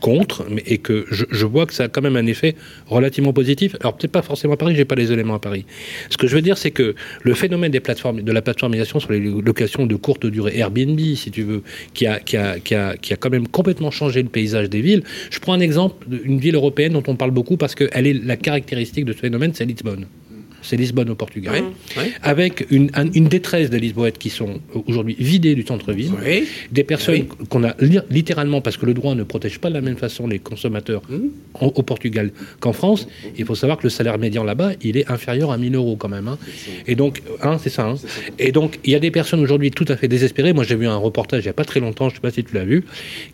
contre, 0.00 0.46
mais, 0.50 0.62
et 0.66 0.78
que 0.78 1.06
je, 1.10 1.46
vois 1.46 1.66
que 1.66 1.74
ça 1.74 1.84
a 1.84 1.88
quand 1.88 2.02
même 2.02 2.16
un 2.16 2.26
effet 2.26 2.56
relativement 2.86 3.32
positif. 3.32 3.76
Alors 3.80 3.96
peut-être 3.96 4.12
pas 4.12 4.22
forcément 4.22 4.54
à 4.54 4.56
Paris, 4.56 4.74
j'ai 4.74 4.84
pas 4.84 4.94
les 4.94 5.12
éléments 5.12 5.34
à 5.34 5.38
Paris. 5.38 5.64
Ce 6.08 6.16
que 6.16 6.26
je 6.26 6.34
veux 6.34 6.42
dire, 6.42 6.58
c'est 6.58 6.70
que 6.70 6.94
le 7.22 7.34
phénomène 7.34 7.70
des 7.70 7.80
plateformes, 7.80 8.22
de 8.22 8.32
la 8.32 8.42
plateformisation 8.42 9.00
sur 9.00 9.12
les 9.12 9.20
locations 9.20 9.86
de 9.86 9.96
courte 9.96 10.26
durée, 10.26 10.58
Airbnb, 10.58 10.98
si 11.14 11.30
tu 11.30 11.42
veux, 11.42 11.62
qui 11.94 12.06
a, 12.06 12.18
qui 12.18 12.36
a, 12.36 12.58
qui 12.58 12.74
a, 12.74 12.96
qui 12.96 13.12
a 13.12 13.16
quand 13.16 13.30
même 13.30 13.46
complètement 13.48 13.90
changé 13.90 14.22
le 14.22 14.28
paysage 14.28 14.68
des 14.70 14.80
villes. 14.80 15.02
Je 15.30 15.38
prends 15.38 15.52
un 15.52 15.60
exemple 15.60 16.06
d'une 16.08 16.38
ville 16.38 16.54
européenne 16.54 16.92
dont 16.92 17.04
on 17.06 17.16
parle 17.16 17.30
beaucoup 17.30 17.56
parce 17.56 17.74
qu'elle 17.74 18.06
est 18.06 18.14
la 18.14 18.36
caractéristique 18.36 19.04
de 19.04 19.12
ce 19.12 19.18
phénomène, 19.18 19.52
c'est 19.54 19.64
Lisbonne 19.64 20.06
c'est 20.62 20.76
Lisbonne 20.76 21.10
au 21.10 21.14
Portugal, 21.14 21.64
avec 22.22 22.66
une, 22.70 22.90
une, 23.14 23.28
détresse 23.28 23.70
des 23.70 23.78
Lisboètes 23.78 24.18
qui 24.18 24.30
sont 24.30 24.60
aujourd'hui 24.86 25.16
vidées 25.18 25.54
du 25.54 25.62
centre-ville, 25.62 26.12
des 26.70 26.84
personnes 26.84 27.26
qu'on 27.48 27.64
a 27.64 27.74
littéralement, 28.10 28.60
parce 28.60 28.76
que 28.76 28.86
le 28.86 28.94
droit 28.94 29.14
ne 29.14 29.22
protège 29.22 29.58
pas 29.58 29.68
de 29.68 29.74
la 29.74 29.80
même 29.80 29.96
façon 29.96 30.26
les 30.26 30.38
consommateurs 30.38 31.02
mmh. 31.08 31.18
au 31.60 31.82
Portugal 31.82 32.30
qu'en 32.60 32.72
France, 32.72 33.08
il 33.36 33.44
faut 33.44 33.54
savoir 33.54 33.78
que 33.78 33.84
le 33.84 33.90
salaire 33.90 34.18
médian 34.18 34.44
là-bas, 34.44 34.72
il 34.82 34.96
est 34.96 35.10
inférieur 35.10 35.50
à 35.50 35.58
1000 35.58 35.74
euros 35.74 35.96
quand 35.96 36.08
même. 36.08 36.28
Hein. 36.28 36.38
Et 36.86 36.94
donc, 36.94 37.22
hein, 37.42 37.58
c'est 37.62 37.70
ça. 37.70 37.86
Hein. 37.86 37.94
Et 38.38 38.52
donc, 38.52 38.78
il 38.84 38.92
y 38.92 38.94
a 38.94 38.98
des 38.98 39.10
personnes 39.10 39.40
aujourd'hui 39.40 39.70
tout 39.70 39.86
à 39.88 39.96
fait 39.96 40.08
désespérées. 40.08 40.52
Moi, 40.52 40.64
j'ai 40.64 40.76
vu 40.76 40.86
un 40.86 40.96
reportage 40.96 41.44
il 41.44 41.46
n'y 41.46 41.50
a 41.50 41.54
pas 41.54 41.64
très 41.64 41.80
longtemps, 41.80 42.08
je 42.08 42.14
ne 42.14 42.16
sais 42.16 42.20
pas 42.20 42.30
si 42.30 42.44
tu 42.44 42.54
l'as 42.54 42.64
vu, 42.64 42.84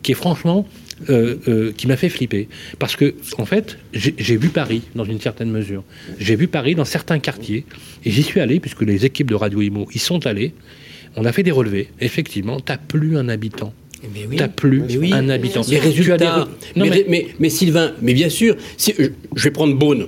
qui 0.02 0.12
est 0.12 0.14
franchement 0.14 0.66
euh, 1.10 1.36
euh, 1.48 1.72
qui 1.76 1.86
m'a 1.86 1.96
fait 1.96 2.08
flipper. 2.08 2.48
Parce 2.78 2.96
que, 2.96 3.14
en 3.36 3.44
fait, 3.44 3.78
j'ai 3.92 4.36
vu 4.36 4.48
Paris 4.48 4.82
dans 4.94 5.04
une 5.04 5.20
certaine 5.20 5.50
mesure. 5.50 5.84
J'ai 6.18 6.36
vu 6.36 6.48
Paris 6.48 6.74
dans 6.74 6.86
certains 6.86 7.18
quartiers, 7.18 7.66
et 8.04 8.10
j'y 8.10 8.22
suis 8.22 8.40
allé, 8.40 8.60
puisque 8.60 8.82
les 8.82 9.04
équipes 9.04 9.30
de 9.30 9.34
Radio 9.34 9.60
Imo 9.60 9.88
y 9.94 9.98
sont 9.98 10.26
allées. 10.26 10.54
On 11.14 11.24
a 11.24 11.32
fait 11.32 11.42
des 11.42 11.50
relevés. 11.50 11.88
Effectivement, 12.00 12.60
t'as 12.60 12.78
plus 12.78 13.18
un 13.18 13.28
habitant. 13.28 13.74
Mais 14.02 14.20
eh 14.22 14.26
oui, 14.26 14.36
T'as 14.36 14.48
plus 14.48 14.82
un 15.12 15.28
habitant. 15.28 15.62
Les 15.68 15.78
résultats. 15.78 16.48
Non, 16.76 16.86
mais, 17.08 17.26
mais, 17.38 17.50
Sylvain, 17.50 17.92
mais 18.00 18.14
bien 18.14 18.28
sûr, 18.28 18.56
si, 18.76 18.94
je 18.98 19.42
vais 19.42 19.50
prendre 19.50 19.74
Beaune. 19.76 20.06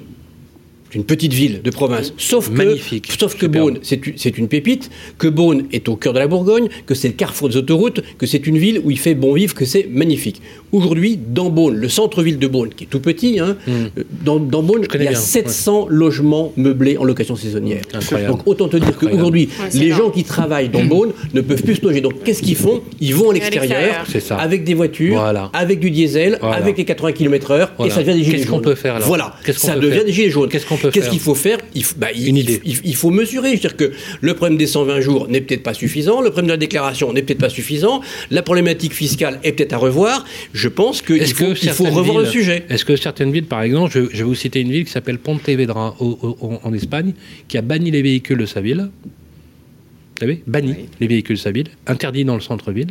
Une 0.94 1.04
petite 1.04 1.32
ville 1.32 1.60
de 1.62 1.70
province. 1.70 2.12
Sauf 2.16 2.48
que, 2.50 2.54
Magnifique. 2.56 3.10
sauf 3.18 3.36
que. 3.36 3.46
Beaune, 3.46 3.78
c'est 3.82 4.38
une- 4.38 4.48
pépite, 4.48 4.90
que 5.18 5.26
Beaune 5.28 5.64
est 5.72 5.88
au 5.88 5.96
cœur 5.96 6.12
de 6.12 6.18
la 6.18 6.26
Bourgogne, 6.26 6.68
que 6.86 6.94
c'est 6.94 7.08
le 7.08 7.14
carrefour 7.14 7.48
des 7.50 7.56
autoroutes, 7.56 8.00
que 8.18 8.26
c'est 8.26 8.46
une 8.46 8.56
ville 8.58 8.80
où 8.84 8.90
il 8.90 8.98
fait 8.98 9.14
bon 9.14 9.32
vivre, 9.34 9.54
que 9.54 9.64
c'est 9.64 9.86
magnifique. 9.90 10.40
Aujourd'hui, 10.72 11.18
dans 11.18 11.50
Beaune, 11.50 11.74
le 11.76 11.88
centre-ville 11.88 12.38
de 12.38 12.46
Beaune, 12.46 12.70
qui 12.74 12.84
est 12.84 12.86
tout 12.86 13.00
petit, 13.00 13.38
hein, 13.40 13.56
euh, 13.68 13.88
dans, 14.24 14.38
dans 14.38 14.62
Beaune, 14.62 14.82
il 14.92 14.98
Hmm. 14.98 15.02
y 15.02 15.06
a 15.06 15.10
bien, 15.10 15.18
700 15.18 15.86
logements 15.90 16.52
meublés 16.56 16.96
en 16.98 17.04
location 17.04 17.36
saisonnière. 17.36 17.82
Incroyable. 17.92 18.32
Donc 18.32 18.46
autant 18.46 18.68
te 18.68 18.76
dire 18.76 18.96
qu'aujourd'hui, 18.96 19.48
Ouais, 19.60 19.68
les 19.74 19.86
énorme. 19.86 20.02
gens 20.02 20.10
qui 20.10 20.24
travaillent 20.24 20.68
dans 20.68 20.84
Beaune 20.84 21.12
ne 21.34 21.40
peuvent 21.40 21.62
plus 21.62 21.76
se 21.76 21.82
loger. 21.86 22.00
Donc 22.00 22.22
qu'est-ce 22.24 22.42
qu'ils 22.42 22.56
font? 22.56 22.82
Ils 23.00 23.14
vont 23.14 23.30
à 23.30 23.34
l'extérieur, 23.34 24.04
avec 24.38 24.64
des 24.64 24.74
voitures, 24.74 25.14
Voilà. 25.20 25.50
avec 25.52 25.80
du 25.80 25.90
diesel, 25.90 26.38
Voilà. 26.40 26.56
avec 26.56 26.76
les 26.78 26.84
80 26.84 27.12
km/h, 27.12 27.68
Voilà. 27.76 27.92
et 27.92 27.94
ça 27.94 28.02
devient 28.02 28.18
des 28.18 28.24
gilets 28.24 28.36
Qu'est-ce 28.38 28.46
qu'on 28.48 28.56
jaunes. 28.56 28.62
peut 28.64 28.74
faire, 28.74 28.94
alors? 28.96 29.08
Voilà, 29.08 29.34
ça 29.54 29.76
devient 29.76 29.92
faire? 29.96 30.04
des 30.04 30.12
gilets 30.12 30.30
jaunes. 30.30 30.48
Qu'est-ce 30.48 30.66
qu'on 30.66 30.76
peut 30.78 30.90
Qu'est-ce 30.90 31.10
qu'il 31.10 31.20
faut 31.20 31.34
faire 31.34 31.58
il, 31.74 31.84
faut- 31.84 31.94
bah, 31.98 32.08
il- 32.14 32.28
Une 32.28 32.36
idée. 32.36 32.60
il- 32.64 32.80
il 32.84 32.96
faut 32.96 33.10
mesurer. 33.10 33.50
C'est-à-dire 33.50 33.76
que 33.76 33.92
le 34.20 34.34
problème 34.34 34.56
des 34.58 34.66
120 34.66 35.00
jours 35.00 35.28
n'est 35.28 35.40
peut-être 35.40 35.62
pas 35.62 35.74
suffisant, 35.74 36.20
le 36.20 36.30
problème 36.30 36.46
de 36.46 36.52
la 36.52 36.56
déclaration 36.56 37.12
n'est 37.12 37.22
peut-être 37.22 37.40
pas 37.40 37.48
suffisant, 37.48 38.00
la 38.30 38.42
problématique 38.42 38.92
fiscale 38.94 39.40
est 39.44 39.52
peut-être 39.52 39.72
à 39.74 39.78
revoir. 39.78 40.24
Je 40.52 40.68
pense 40.68 41.02
qu'il 41.02 41.24
faut, 41.26 41.46
que 41.52 41.58
il 41.62 41.70
faut 41.70 41.84
revoir 41.84 42.18
le 42.18 42.26
sujet. 42.26 42.64
Est-ce 42.68 42.84
que 42.84 42.96
certaines 42.96 43.32
villes, 43.32 43.44
par 43.46 43.62
exemple, 43.62 43.92
je, 43.92 44.00
je 44.10 44.16
vais 44.18 44.22
vous 44.22 44.34
citer 44.34 44.60
une 44.60 44.70
ville 44.72 44.84
qui 44.84 44.92
s'appelle 44.92 45.18
Pontevedra 45.18 45.94
au- 46.00 46.36
au- 46.40 46.58
en 46.62 46.72
Espagne, 46.74 47.12
qui 47.48 47.58
a 47.58 47.62
banni 47.62 47.90
les 47.90 48.02
véhicules 48.02 48.38
de 48.38 48.46
sa 48.46 48.60
ville. 48.60 48.88
Vous 50.20 50.26
savez, 50.26 50.42
banni 50.46 50.74
les 51.00 51.06
véhicules 51.06 51.36
de 51.36 51.40
sa 51.40 51.52
ville, 51.52 51.68
interdit 51.86 52.24
dans 52.24 52.34
le 52.34 52.40
centre-ville, 52.40 52.88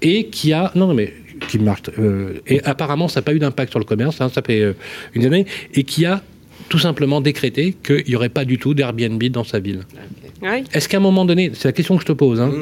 et 0.00 0.26
qui 0.28 0.52
a 0.54 0.72
non 0.74 0.86
non, 0.86 0.94
mais 0.94 1.12
qui 1.48 1.58
marche 1.58 1.82
euh, 1.98 2.40
et 2.46 2.62
apparemment 2.64 3.08
ça 3.08 3.20
n'a 3.20 3.24
pas 3.24 3.34
eu 3.34 3.38
d'impact 3.38 3.70
sur 3.72 3.78
le 3.78 3.84
commerce, 3.84 4.22
hein, 4.22 4.30
ça 4.34 4.40
fait 4.40 4.60
euh, 4.62 4.72
une 5.14 5.26
année, 5.26 5.44
et 5.74 5.82
qui 5.84 6.06
a 6.06 6.22
tout 6.68 6.78
simplement 6.78 7.20
décrété 7.20 7.74
qu'il 7.82 8.04
n'y 8.08 8.16
aurait 8.16 8.28
pas 8.28 8.44
du 8.44 8.58
tout 8.58 8.74
d'Airbnb 8.74 9.22
dans 9.24 9.44
sa 9.44 9.60
ville. 9.60 9.82
Oui. 10.42 10.64
Est-ce 10.72 10.88
qu'à 10.88 10.98
un 10.98 11.00
moment 11.00 11.24
donné, 11.24 11.50
c'est 11.54 11.68
la 11.68 11.72
question 11.72 11.96
que 11.96 12.02
je 12.02 12.06
te 12.06 12.12
pose, 12.12 12.40
hein, 12.40 12.52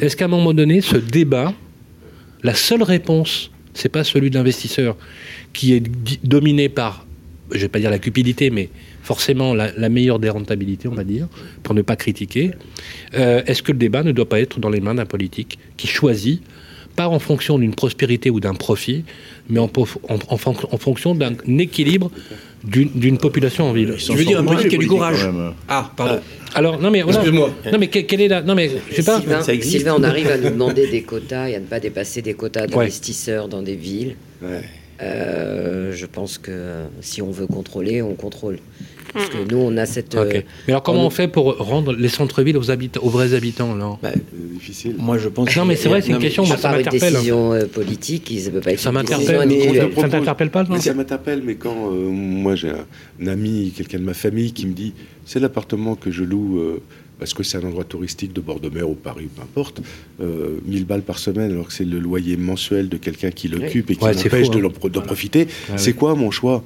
est-ce 0.00 0.16
qu'à 0.16 0.26
un 0.26 0.28
moment 0.28 0.54
donné, 0.54 0.80
ce 0.80 0.96
débat, 0.96 1.52
la 2.42 2.54
seule 2.54 2.82
réponse, 2.82 3.50
c'est 3.74 3.88
pas 3.88 4.04
celui 4.04 4.30
de 4.30 4.36
l'investisseur 4.36 4.96
qui 5.52 5.74
est 5.74 5.82
dominé 6.24 6.68
par, 6.68 7.06
je 7.50 7.58
vais 7.58 7.68
pas 7.68 7.78
dire 7.78 7.90
la 7.90 7.98
cupidité, 7.98 8.50
mais 8.50 8.68
forcément 9.02 9.54
la, 9.54 9.72
la 9.76 9.88
meilleure 9.88 10.18
des 10.18 10.30
rentabilités, 10.30 10.88
on 10.88 10.94
va 10.94 11.04
dire, 11.04 11.28
pour 11.62 11.74
ne 11.74 11.82
pas 11.82 11.96
critiquer. 11.96 12.52
Euh, 13.14 13.42
est-ce 13.46 13.62
que 13.62 13.72
le 13.72 13.78
débat 13.78 14.02
ne 14.02 14.12
doit 14.12 14.28
pas 14.28 14.40
être 14.40 14.60
dans 14.60 14.70
les 14.70 14.80
mains 14.80 14.94
d'un 14.94 15.06
politique 15.06 15.58
qui 15.76 15.86
choisit, 15.86 16.42
pas 16.96 17.08
en 17.08 17.18
fonction 17.18 17.58
d'une 17.58 17.74
prospérité 17.74 18.30
ou 18.30 18.40
d'un 18.40 18.54
profit, 18.54 19.04
mais 19.48 19.60
en, 19.60 19.70
en- 20.08 20.18
en 20.28 20.36
fon- 20.36 20.56
en 20.70 20.78
fonction 20.78 21.14
d'un 21.14 21.34
équilibre 21.58 22.10
d'une 22.64 22.88
d'une 22.94 23.18
population 23.18 23.68
en 23.68 23.72
ville 23.72 23.94
s'en 24.00 24.14
Tu 24.14 24.18
veux 24.18 24.24
dire 24.24 24.40
un 24.40 24.44
politique 24.44 24.70
qui 24.70 24.76
a 24.76 24.78
du 24.78 24.86
courage. 24.88 25.28
Ah, 25.68 25.92
pardon. 25.96 26.20
Alors 26.54 26.80
non 26.80 26.90
mais. 26.90 27.00
Excuse-moi. 27.06 27.50
Non 27.72 27.78
mais 27.78 27.88
que- 27.88 28.00
quelle 28.00 28.22
est 28.22 28.28
la 28.28 28.42
non 28.42 28.54
mais 28.54 28.70
je 28.90 28.94
sais 28.96 29.02
pas. 29.04 29.20
Sylvain, 29.20 29.42
ça 29.42 29.52
existe. 29.54 29.76
Sylvain, 29.76 29.94
on 29.98 30.02
arrive 30.02 30.28
à 30.30 30.38
nous 30.38 30.50
demander 30.50 30.88
des 30.90 31.02
quotas 31.02 31.48
et 31.50 31.54
à 31.54 31.60
ne 31.60 31.66
pas 31.66 31.78
dépasser 31.80 32.22
des 32.22 32.34
quotas 32.34 32.66
d'investisseurs 32.66 33.46
dans 33.48 33.62
des 33.62 33.76
villes. 33.76 34.16
Ouais. 34.42 34.62
Euh, 35.02 35.92
je 35.94 36.06
pense 36.06 36.38
que 36.38 36.50
euh, 36.50 36.86
si 37.02 37.20
on 37.22 37.30
veut 37.30 37.46
contrôler, 37.46 38.00
on 38.02 38.14
contrôle. 38.14 38.58
Parce 39.16 39.28
que 39.30 39.50
nous, 39.50 39.56
on 39.58 39.76
a 39.76 39.86
cette. 39.86 40.14
euh. 40.14 40.30
Mais 40.68 40.72
alors 40.72 40.82
comment 40.82 41.02
on- 41.04 41.06
on 41.06 41.10
fait 41.10 41.28
pour 41.28 41.56
rendre 41.58 41.92
les 41.92 42.08
centres-villes 42.08 42.56
aux 42.58 42.70
habitants, 42.70 43.00
aux 43.02 43.08
vrais 43.08 43.34
habitants 43.34 43.74
là 43.74 43.96
Bah, 44.02 44.10
C'est 44.14 44.52
difficile. 44.54 44.94
moi, 44.98 45.16
je 45.18 45.28
pense. 45.28 45.56
Non, 45.56 45.64
mais 45.64 45.76
c'est 45.76 45.88
vrai, 45.88 46.02
c'est 46.02 46.10
une 46.12 46.18
question, 46.18 46.44
moi, 46.46 46.56
ça 46.56 46.62
part 46.68 46.78
une 46.78 46.84
m'interpelle. 46.84 47.12
décision 47.14 47.52
euh, 47.52 47.64
politique, 47.66 48.32
ça 48.38 48.50
peut 48.50 48.60
pas 48.60 48.72
être 48.72 48.80
Ça 48.80 48.90
une 48.90 49.00
décision 49.02 49.32
m'interpelle. 49.38 49.92
Ça 49.96 50.08
t'interpelle 50.08 50.50
pas, 50.50 50.64
ça 50.80 50.94
m'interpelle, 50.94 51.42
mais 51.44 51.54
quand 51.54 51.90
euh, 51.92 52.08
moi 52.10 52.54
j'ai 52.54 52.70
un, 52.70 52.84
un 53.22 53.26
ami, 53.26 53.72
quelqu'un 53.76 53.98
de 53.98 54.04
ma 54.04 54.14
famille 54.14 54.52
qui 54.52 54.66
me 54.66 54.72
dit 54.72 54.92
c'est 55.24 55.40
l'appartement 55.40 55.94
que 55.94 56.10
je 56.10 56.22
loue 56.24 56.58
euh, 56.58 56.82
parce 57.18 57.32
que 57.32 57.42
c'est 57.42 57.56
un 57.58 57.62
endroit 57.64 57.84
touristique 57.84 58.32
de 58.34 58.40
bord 58.42 58.60
de 58.60 58.68
mer 58.68 58.88
ou 58.88 58.94
Paris, 58.94 59.28
peu 59.34 59.42
importe, 59.42 59.80
euh, 60.20 60.58
1000 60.66 60.84
balles 60.84 61.00
par 61.02 61.18
semaine 61.18 61.50
alors 61.50 61.68
que 61.68 61.72
c'est 61.72 61.84
le 61.86 61.98
loyer 61.98 62.36
mensuel 62.36 62.88
de 62.90 62.96
quelqu'un 62.98 63.30
qui 63.30 63.48
l'occupe 63.48 63.90
et 63.90 63.96
qui 63.96 64.04
Ouais, 64.04 64.12
fou, 64.12 64.28
de, 64.50 64.64
hein. 64.66 64.88
d'en 64.92 65.00
profiter, 65.00 65.46
c'est 65.76 65.94
quoi 65.94 66.14
mon 66.14 66.30
choix? 66.30 66.62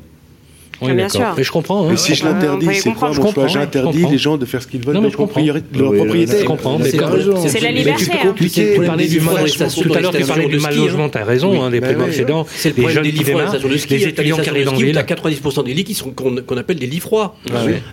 Oui, 0.82 0.92
bien 0.94 1.06
d'accord. 1.06 1.10
sûr. 1.10 1.34
Mais 1.36 1.44
je 1.44 1.52
comprends. 1.52 1.84
hein. 1.84 1.88
Mais 1.90 1.96
si 1.96 2.14
je 2.14 2.24
l'interdis, 2.24 2.68
c'est 2.74 2.92
quoi 2.92 3.10
comprendre. 3.14 3.48
Je 3.48 3.52
J'interdis 3.54 4.06
les 4.10 4.18
gens 4.18 4.36
de 4.36 4.44
faire 4.46 4.62
ce 4.62 4.66
qu'ils 4.66 4.84
veulent 4.84 4.94
Non, 4.94 5.00
de 5.00 5.06
mais 5.06 5.10
leur, 5.10 5.12
je 5.12 5.16
comprends. 5.16 5.40
propriété- 5.42 5.62
de 5.72 5.78
leur 5.80 5.90
Oui, 5.90 5.98
propriété. 5.98 6.38
Je 6.40 6.44
comprends. 6.44 6.78
Mais 6.78 6.90
C'est. 6.90 7.48
C'est 7.48 7.60
la 7.60 7.70
liberté, 7.72 8.04
tu 8.04 8.10
hein. 8.26 8.34
Tu 8.36 8.48
Tu 8.50 8.80
parlais 8.86 9.04
des 9.04 9.10
du 9.10 9.20
mal, 9.20 9.34
tout 9.50 9.92
à 9.94 10.00
l'heure, 10.00 10.12
tu 10.12 10.24
parlais 10.24 10.46
du 10.46 10.58
mal 10.58 10.76
logement, 10.76 11.08
tu 11.08 11.18
as 11.18 11.24
raison, 11.24 11.62
hein, 11.62 11.70
des 11.70 11.80
Bah 11.80 11.88
primo 11.88 12.04
accédants, 12.04 12.46
C'est 12.48 12.70
le 12.70 12.74
les 12.76 12.82
problème 12.82 12.94
jeunes 12.94 13.04
des 13.04 13.10
qui 13.10 13.18
lits 13.18 13.24
froids, 13.24 13.40
démarrent, 13.42 13.60
ça, 13.60 13.68
les 13.90 14.04
étudiants 14.06 14.36
qui 14.38 14.44
ça 14.44 14.50
arrivent 14.50 14.64
le 14.64 14.70
en 14.70 14.74
ski, 14.74 14.84
ville. 14.84 14.94
T'as 14.94 15.02
90% 15.02 15.62
des 15.64 15.74
lits 15.74 15.84
qui 15.84 15.94
sont 15.94 16.10
qu'on 16.10 16.56
appelle 16.56 16.78
des 16.78 16.86
lits 16.86 17.00
froids. 17.00 17.36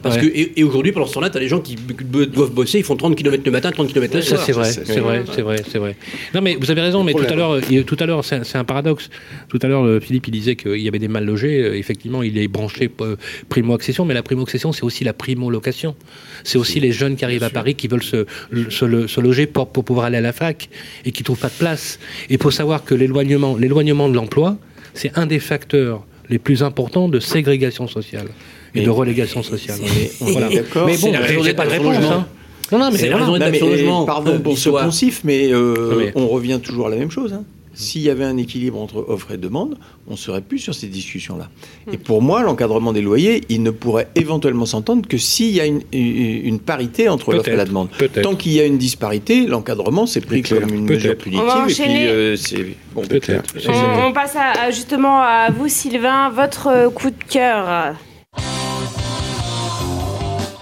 Parce 0.04 0.18
que 0.18 0.26
et, 0.26 0.60
et 0.60 0.64
aujourd'hui 0.64 0.92
pendant 0.92 1.08
ce 1.08 1.14
temps-là, 1.16 1.30
t'as 1.30 1.40
des 1.40 1.48
gens 1.48 1.60
qui 1.60 1.76
doivent 1.76 2.52
bosser, 2.52 2.80
ils 2.80 2.84
font 2.84 2.96
30 2.96 3.16
km 3.16 3.44
le 3.46 3.52
matin, 3.52 3.72
30 3.72 3.88
km 3.88 4.16
le 4.16 4.22
Ça 4.22 4.28
soir. 4.30 4.42
c'est 4.46 4.52
vrai, 4.54 4.72
c'est- 4.72 4.86
c'est 4.86 5.00
vrai, 5.00 5.24
c'est 5.34 5.42
vrai, 5.42 5.56
c'est 5.70 5.78
vrai. 5.80 5.96
Non 6.34 6.42
mais 6.42 6.56
vous 6.60 6.70
avez 6.72 6.82
raison, 6.82 7.04
mais 7.04 7.14
tout 7.14 7.24
à 7.28 7.36
l'heure, 7.36 7.58
tout 7.86 7.98
à 8.00 8.06
l'heure, 8.06 8.24
c'est 8.24 8.46
c'est 8.46 8.58
un 8.58 8.64
paradoxe. 8.64 9.10
Tout 9.50 9.60
à 9.62 9.68
l'heure, 9.68 9.86
euh, 9.86 10.00
Philippe 10.00 10.28
il 10.28 10.32
disait 10.32 10.56
qu'il 10.56 10.78
y 10.80 10.88
avait 10.88 11.00
des 11.00 11.08
mal 11.08 11.26
logés. 11.26 11.62
Euh, 11.64 11.78
Effectivement, 11.78 12.22
il 12.24 12.38
est 12.38 12.48
branché 12.48 12.77
euh, 13.02 13.16
primo 13.50 13.74
accession, 13.74 14.06
mais 14.06 14.14
la 14.14 14.24
primo 14.24 14.44
accession, 14.44 14.72
c'est 14.72 14.84
aussi 14.84 15.04
la 15.04 15.14
primo 15.14 15.50
location. 15.50 15.96
C'est 16.44 16.58
aussi 16.58 16.80
les 16.80 16.92
jeunes 16.92 17.16
qui 17.16 17.26
arrivent 17.26 17.44
à 17.44 17.50
Paris 17.50 17.76
qui 17.76 17.88
veulent 17.88 18.04
se, 18.04 18.26
se, 18.70 19.08
se 19.08 19.22
loger 19.22 19.48
pour, 19.48 19.68
pour 19.70 19.84
pouvoir 19.84 20.06
aller 20.08 20.18
à 20.18 20.22
la 20.22 20.34
fac 20.34 20.70
et 21.06 21.12
qui 21.12 21.24
trouvent 21.24 21.40
pas 21.40 21.50
de 21.50 21.54
place. 21.58 22.00
Et 22.30 22.34
il 22.36 22.42
faut 22.42 22.52
savoir 22.52 22.84
que 22.84 22.96
l'éloignement, 22.96 23.58
l'éloignement 23.58 24.08
de 24.10 24.16
l'emploi, 24.16 24.58
c'est 24.94 25.12
un 25.18 25.26
des 25.26 25.40
facteurs 25.40 26.06
les 26.30 26.40
plus 26.40 26.64
importants 26.64 27.08
de 27.10 27.20
ségrégation 27.20 27.88
sociale 27.88 28.28
et 28.76 28.82
de 28.82 28.90
relégation 28.90 29.44
sociale. 29.44 29.80
Voilà. 30.20 30.50
Mais 30.50 30.98
bon, 30.98 31.12
d'être 31.44 31.56
pas 31.56 31.66
de 31.66 31.72
réponse. 31.72 31.96
hein. 32.04 32.28
Non, 32.72 32.80
non, 32.80 32.92
mais 32.92 32.98
C'est 32.98 33.10
la 33.10 33.18
raison 33.18 33.70
logement. 33.70 34.06
Pardon 34.06 34.40
pour 34.40 34.54
ce 34.58 34.66
l'histoire. 34.68 34.84
poncif, 34.86 35.22
mais, 35.24 35.54
euh, 35.54 35.96
mais- 35.98 36.12
on 36.16 36.28
revient 36.28 36.60
toujours 36.62 36.88
à 36.88 36.90
la 36.90 36.98
même 36.98 37.10
chose. 37.12 37.32
hein. 37.32 37.44
S'il 37.78 38.02
y 38.02 38.10
avait 38.10 38.24
un 38.24 38.38
équilibre 38.38 38.82
entre 38.82 39.06
offre 39.08 39.32
et 39.34 39.38
demande, 39.38 39.78
on 40.08 40.14
ne 40.14 40.18
serait 40.18 40.42
plus 40.42 40.58
sur 40.58 40.74
ces 40.74 40.88
discussions-là. 40.88 41.48
Et 41.92 41.98
pour 42.00 42.24
moi, 42.24 42.42
l'encadrement 42.42 42.92
des 42.92 43.04
loyers, 43.04 43.44
il 43.50 43.62
ne 43.62 43.70
pourrait 43.70 44.08
éventuellement 44.16 44.66
s'entendre 44.66 45.08
que 45.08 45.20
s'il 45.20 45.52
y 45.52 45.62
a 45.62 45.66
une, 45.66 46.60
parité 46.60 47.08
entre 47.08 47.34
l'offre 47.34 47.50
et 47.50 47.56
la 47.56 47.66
demande. 47.66 47.90
Tant 48.24 48.36
qu'il 48.36 48.54
y 48.54 48.60
a 48.60 48.66
une 48.66 48.80
disparité, 48.80 49.46
l'encadrement, 49.46 50.08
c'est 50.08 50.22
pris 50.22 50.42
comme 50.42 50.74
une 50.74 50.86
mesure 50.86 51.16
punitive. 51.16 51.44
On 51.44 51.48
va 51.48 51.60
et 51.60 51.66
puis, 51.66 51.74
enchaîner. 51.74 52.08
euh, 52.08 52.36
c'est 52.36 52.66
bon, 52.96 53.04
Peut-être. 53.04 53.54
C'est 53.60 53.70
On, 53.70 54.08
on 54.08 54.12
passe 54.12 54.36
à, 54.36 54.72
justement 54.72 55.22
à 55.22 55.52
vous, 55.52 55.68
Sylvain, 55.68 56.30
votre 56.30 56.92
coup 56.96 57.12
de 57.12 57.24
cœur. 57.30 57.94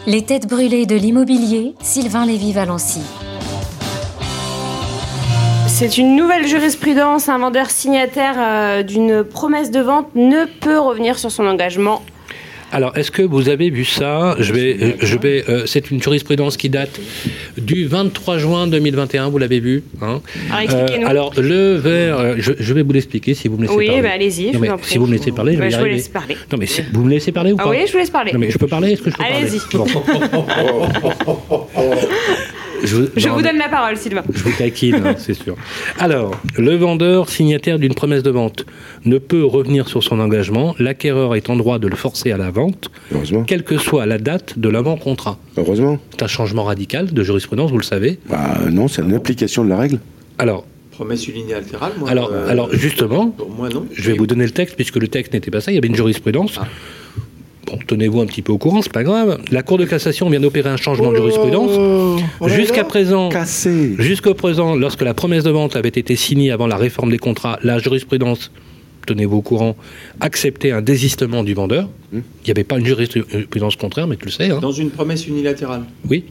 Les 0.06 0.22
têtes 0.24 0.48
brûlées 0.50 0.86
de 0.86 0.96
l'immobilier, 0.96 1.76
Sylvain 1.82 2.26
Lévy-Valency. 2.26 3.00
C'est 5.78 5.98
une 5.98 6.16
nouvelle 6.16 6.48
jurisprudence. 6.48 7.28
Un 7.28 7.38
vendeur 7.38 7.70
signataire 7.70 8.36
euh, 8.40 8.82
d'une 8.82 9.26
promesse 9.26 9.72
de 9.72 9.82
vente 9.82 10.08
ne 10.16 10.46
peut 10.62 10.80
revenir 10.80 11.20
sur 11.20 11.32
son 11.32 11.46
engagement. 11.46 12.02
Alors, 12.72 12.98
est-ce 12.98 13.12
que 13.12 13.22
vous 13.22 13.48
avez 13.50 13.70
vu 13.70 13.86
ça? 13.86 14.36
Je 14.40 14.52
vais, 14.52 14.76
euh, 14.82 14.92
je 15.00 15.18
vais. 15.18 15.44
euh, 15.50 15.66
c'est 15.66 15.92
une 15.92 16.02
jurisprudence 16.02 16.58
qui 16.58 16.70
date 16.70 17.00
du 17.58 17.86
23 17.86 18.38
juin 18.38 18.68
2021. 18.68 19.30
Vous 19.30 19.38
l'avez 19.38 19.60
vu 19.60 19.84
hein? 20.02 20.22
Alors, 20.50 20.62
expliquez-nous. 20.64 21.06
Euh, 21.06 21.10
alors, 21.10 21.34
le 21.38 21.76
verre, 21.76 22.20
euh, 22.20 22.36
je, 22.38 22.54
je 22.58 22.74
vais 22.74 22.82
vous 22.82 22.92
l'expliquer 22.92 23.34
si 23.34 23.48
vous 23.48 23.58
me 23.58 23.64
laissez 23.64 23.76
oui, 23.76 23.88
parler. 23.88 24.02
bah, 24.02 24.10
allez-y. 24.14 24.48
je 24.50 24.54
Non, 24.54 24.60
mais 24.60 24.68
vous 24.68 24.74
en 24.74 24.78
prie. 24.78 24.90
si 24.92 24.98
vous 24.98 25.06
me 25.08 25.14
laissez 25.14 25.32
parler, 25.32 25.54
je 25.54 25.58
Bah, 25.60 25.64
vais 25.66 25.70
y 25.70 25.72
je 25.72 25.78
vous 25.78 25.82
arriver. 25.84 25.96
laisse 25.98 26.10
parler. 26.10 26.38
Non, 26.52 26.58
mais 26.58 26.66
si- 26.66 26.82
vous 26.92 27.04
me 27.04 27.10
laissez 27.12 27.32
parler 27.32 27.52
ou 27.54 27.58
Ah 27.60 27.64
pas? 27.64 27.70
oui, 27.70 27.78
je 27.86 27.92
vous 27.92 27.98
laisse 28.00 28.10
parler. 28.10 28.32
Non, 28.34 28.40
mais 28.40 28.50
je 28.50 28.58
peux 28.58 28.68
parler 28.68 28.92
Est-ce 28.94 29.02
que 29.04 29.12
je 29.12 29.16
peux 29.18 29.24
Allez-y. 29.24 29.60
parler 29.60 29.92
Bon. 30.34 31.68
Je, 32.86 32.96
vous- 32.96 33.08
Je 33.16 33.28
non, 33.28 33.34
vous 33.36 33.42
mais- 33.42 33.50
donne 33.52 33.58
la 33.60 33.70
parole, 33.70 33.98
Sylvain. 33.98 34.24
Je 34.34 34.44
vous 34.44 34.52
taquine, 34.58 34.96
hein, 35.06 35.16
c'est 35.18 35.34
sûr. 35.34 35.56
Alors, 36.00 36.40
le 36.58 36.76
vendeur 36.76 37.30
signataire 37.30 37.80
d'une 37.80 37.94
promesse 37.94 38.24
de 38.24 38.30
vente 38.30 38.66
ne 39.06 39.18
peut 39.18 39.44
revenir 39.46 39.88
sur 39.88 40.04
son 40.04 40.20
engagement. 40.20 40.76
L'acquéreur 40.80 41.36
est 41.36 41.50
en 41.50 41.56
droit 41.56 41.80
de 41.80 41.88
le 41.88 41.96
forcer 41.96 42.32
à 42.32 42.38
la 42.38 42.52
vente, 42.52 42.90
Heureusement. 43.14 43.44
quelle 43.44 43.64
que 43.64 43.78
soit 43.78 44.06
la 44.06 44.18
date 44.18 44.58
de 44.60 44.70
l'avant-contrat. 44.70 45.38
Heureusement. 45.58 46.00
C'est 46.12 46.24
un 46.24 46.28
changement 46.28 46.64
radical 46.64 47.14
de 47.14 47.24
jurisprudence, 47.24 47.72
vous 47.72 47.78
le 47.78 47.84
savez. 47.84 48.20
Bah 48.30 48.58
non, 48.72 48.88
c'est 48.88 49.02
une 49.02 49.14
application 49.14 49.64
de 49.64 49.70
la 49.70 49.78
règle. 49.78 50.00
Alors, 50.38 50.66
Promesse 50.92 51.28
unilatérale, 51.28 51.92
moi. 52.00 52.10
alors, 52.10 52.30
euh, 52.32 52.48
alors 52.50 52.70
justement, 52.74 53.28
Pour 53.28 53.50
moi, 53.50 53.68
non. 53.68 53.86
je 53.94 54.12
vais 54.12 54.18
vous 54.18 54.28
donner 54.28 54.46
le 54.46 54.52
texte, 54.52 54.76
puisque 54.78 54.96
le 54.96 55.10
texte 55.10 55.34
n'était 55.34 55.52
pas 55.52 55.60
ça, 55.60 55.72
il 55.72 55.76
y 55.76 55.78
avait 55.78 55.88
une 55.90 55.96
jurisprudence. 55.96 56.58
Ah. 56.62 56.68
Bon, 57.66 57.80
tenez-vous 57.88 58.22
un 58.22 58.26
petit 58.28 58.42
peu 58.42 58.52
au 58.54 58.58
courant, 58.58 58.82
c'est 58.82 58.92
pas 58.92 59.04
grave. 59.04 59.40
La 59.52 59.64
Cour 59.64 59.78
de 59.78 59.86
cassation 59.86 60.30
vient 60.30 60.40
d'opérer 60.40 60.70
un 60.70 60.78
changement 60.78 61.12
de 61.12 61.18
jurisprudence. 61.18 61.72
Oh, 62.40 62.48
Jusqu'à 62.48 62.84
présent, 62.84 63.30
Cassé. 63.30 63.96
Jusqu'au 63.98 64.34
présent, 64.36 64.76
lorsque 64.76 65.02
la 65.02 65.14
promesse 65.14 65.44
de 65.44 65.50
vente 65.50 65.76
avait 65.76 65.90
été 65.90 66.16
signée 66.16 66.52
avant 66.52 66.68
la 66.68 66.78
réforme 66.78 67.10
des 67.12 67.18
contrats, 67.18 67.58
la 67.64 67.80
jurisprudence, 67.80 68.52
tenez-vous 69.08 69.38
au 69.38 69.42
courant, 69.42 69.76
acceptait 70.20 70.72
un 70.72 70.82
désistement 70.82 71.44
du 71.44 71.54
vendeur. 71.56 71.90
Hmm. 72.12 72.20
Il 72.44 72.46
n'y 72.46 72.52
avait 72.52 72.64
pas 72.64 72.78
une 72.78 72.86
jurisprudence 72.86 73.76
contraire, 73.78 74.08
mais 74.08 74.16
tu 74.18 74.26
le 74.26 74.32
sais. 74.32 74.50
hein. 74.52 74.60
Dans 74.62 74.72
une 74.72 74.92
promesse 74.92 75.26
unilatérale. 75.28 75.84
Oui. 76.10 76.24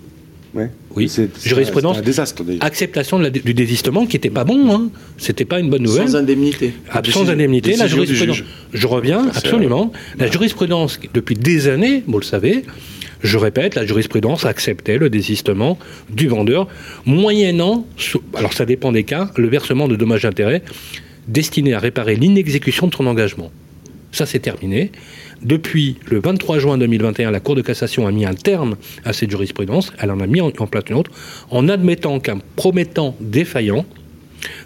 Ouais. 0.55 0.71
Oui. 0.95 1.09
C'est 1.09 1.29
c'est 1.37 1.49
Jurisprudence. 1.49 1.99
un, 1.99 2.03
désastre 2.03 2.45
d'ailleurs. 2.45 2.63
Acceptation 2.65 3.19
de 3.19 3.25
la- 3.25 3.31
du 3.31 3.55
désistement 3.55 4.07
qui 4.07 4.17
n'était 4.17 4.31
pas 4.31 4.45
bon, 4.45 4.73
hein. 4.73 4.89
c'était 5.19 5.45
pas 5.45 5.59
une 5.59 5.69
bonne 5.69 5.83
nouvelle. 5.83 6.09
Sans 6.09 6.17
indemnité. 6.17 6.73
Absence 6.91 7.27
d'indemnité, 7.27 7.77
la 7.77 7.89
jurisprudence. 7.89 8.43
Je 8.73 8.87
reviens, 8.87 9.29
absolument. 9.35 9.93
La 10.19 10.31
jurisprudence, 10.31 11.01
depuis 11.13 11.35
des 11.35 11.67
années, 11.69 12.05
vous 12.07 12.19
le 12.19 12.25
savez, 12.25 12.65
je 13.23 13.39
répète, 13.39 13.75
la 13.75 13.85
jurisprudence 13.85 14.45
acceptait 14.45 14.99
le 14.99 15.11
désistement 15.11 15.79
du 16.11 16.29
vendeur, 16.29 16.69
moyennant, 17.07 17.87
alors 18.35 18.53
ça 18.53 18.65
dépend 18.67 18.93
des 18.93 19.05
cas, 19.05 19.31
le 19.37 19.49
versement 19.49 19.89
de 19.89 19.97
dommages 19.97 20.23
d'intérêt 20.23 20.63
destiné 21.27 21.75
à 21.75 21.79
réparer 21.79 22.17
l'inexécution 22.17 22.87
de 22.87 22.95
son 22.95 23.07
engagement. 23.07 23.51
Ça, 24.13 24.27
c'est 24.27 24.39
terminé. 24.41 24.93
Depuis 25.43 25.97
le 26.11 26.21
23 26.21 26.59
juin 26.59 26.79
2021, 26.79 27.31
la 27.31 27.41
Cour 27.41 27.55
de 27.57 27.63
cassation 27.63 28.07
a 28.07 28.13
mis 28.13 28.25
un 28.25 28.35
terme 28.35 28.77
à 29.05 29.13
cette 29.13 29.31
jurisprudence. 29.31 29.93
Elle 29.99 30.11
en 30.11 30.21
a 30.21 30.27
mis 30.27 30.41
en, 30.41 30.51
en 30.59 30.67
place 30.67 30.85
une 30.89 30.97
autre, 30.97 31.11
en 31.51 31.69
admettant 31.69 32.21
qu'un 32.21 32.39
promettant 32.57 33.17
défaillant 33.21 33.85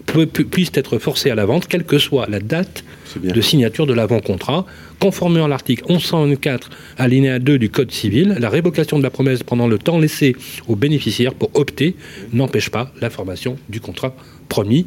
peut- 0.06 0.26
pu- 0.26 0.44
puisse 0.44 0.70
être 0.74 0.98
forcé 0.98 1.30
à 1.30 1.34
la 1.34 1.46
vente, 1.46 1.66
quelle 1.68 1.84
que 1.84 1.98
soit 1.98 2.26
la 2.28 2.40
date 2.40 2.84
de 3.16 3.40
signature 3.40 3.86
de 3.86 3.94
l'avant-contrat. 3.94 4.66
Conformément 5.00 5.46
à 5.46 5.48
l'article 5.48 5.84
1124, 5.88 6.70
alinéa 6.98 7.38
2 7.38 7.58
du 7.58 7.70
Code 7.70 7.90
civil, 7.92 8.36
la 8.38 8.50
révocation 8.50 8.98
de 8.98 9.02
la 9.02 9.10
promesse 9.10 9.42
pendant 9.42 9.66
le 9.68 9.78
temps 9.78 9.98
laissé 9.98 10.36
au 10.66 10.76
bénéficiaire 10.76 11.34
pour 11.34 11.50
opter 11.54 11.94
n'empêche 12.32 12.68
pas 12.70 12.92
la 13.00 13.08
formation 13.10 13.56
du 13.68 13.80
contrat 13.80 14.14
promis. 14.48 14.86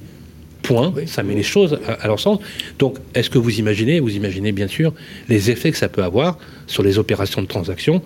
Point. 0.63 0.93
Ça 1.07 1.23
met 1.23 1.35
les 1.35 1.43
choses 1.43 1.79
à, 1.87 1.93
à 1.93 2.07
leur 2.07 2.19
sens. 2.19 2.39
Donc, 2.79 2.97
est-ce 3.15 3.29
que 3.29 3.37
vous 3.37 3.59
imaginez, 3.59 3.99
vous 3.99 4.15
imaginez 4.15 4.51
bien 4.51 4.67
sûr, 4.67 4.93
les 5.27 5.49
effets 5.51 5.71
que 5.71 5.77
ça 5.77 5.89
peut 5.89 6.03
avoir 6.03 6.37
sur 6.67 6.83
les 6.83 6.97
opérations 6.97 7.41
de 7.41 7.47
transaction 7.47 8.01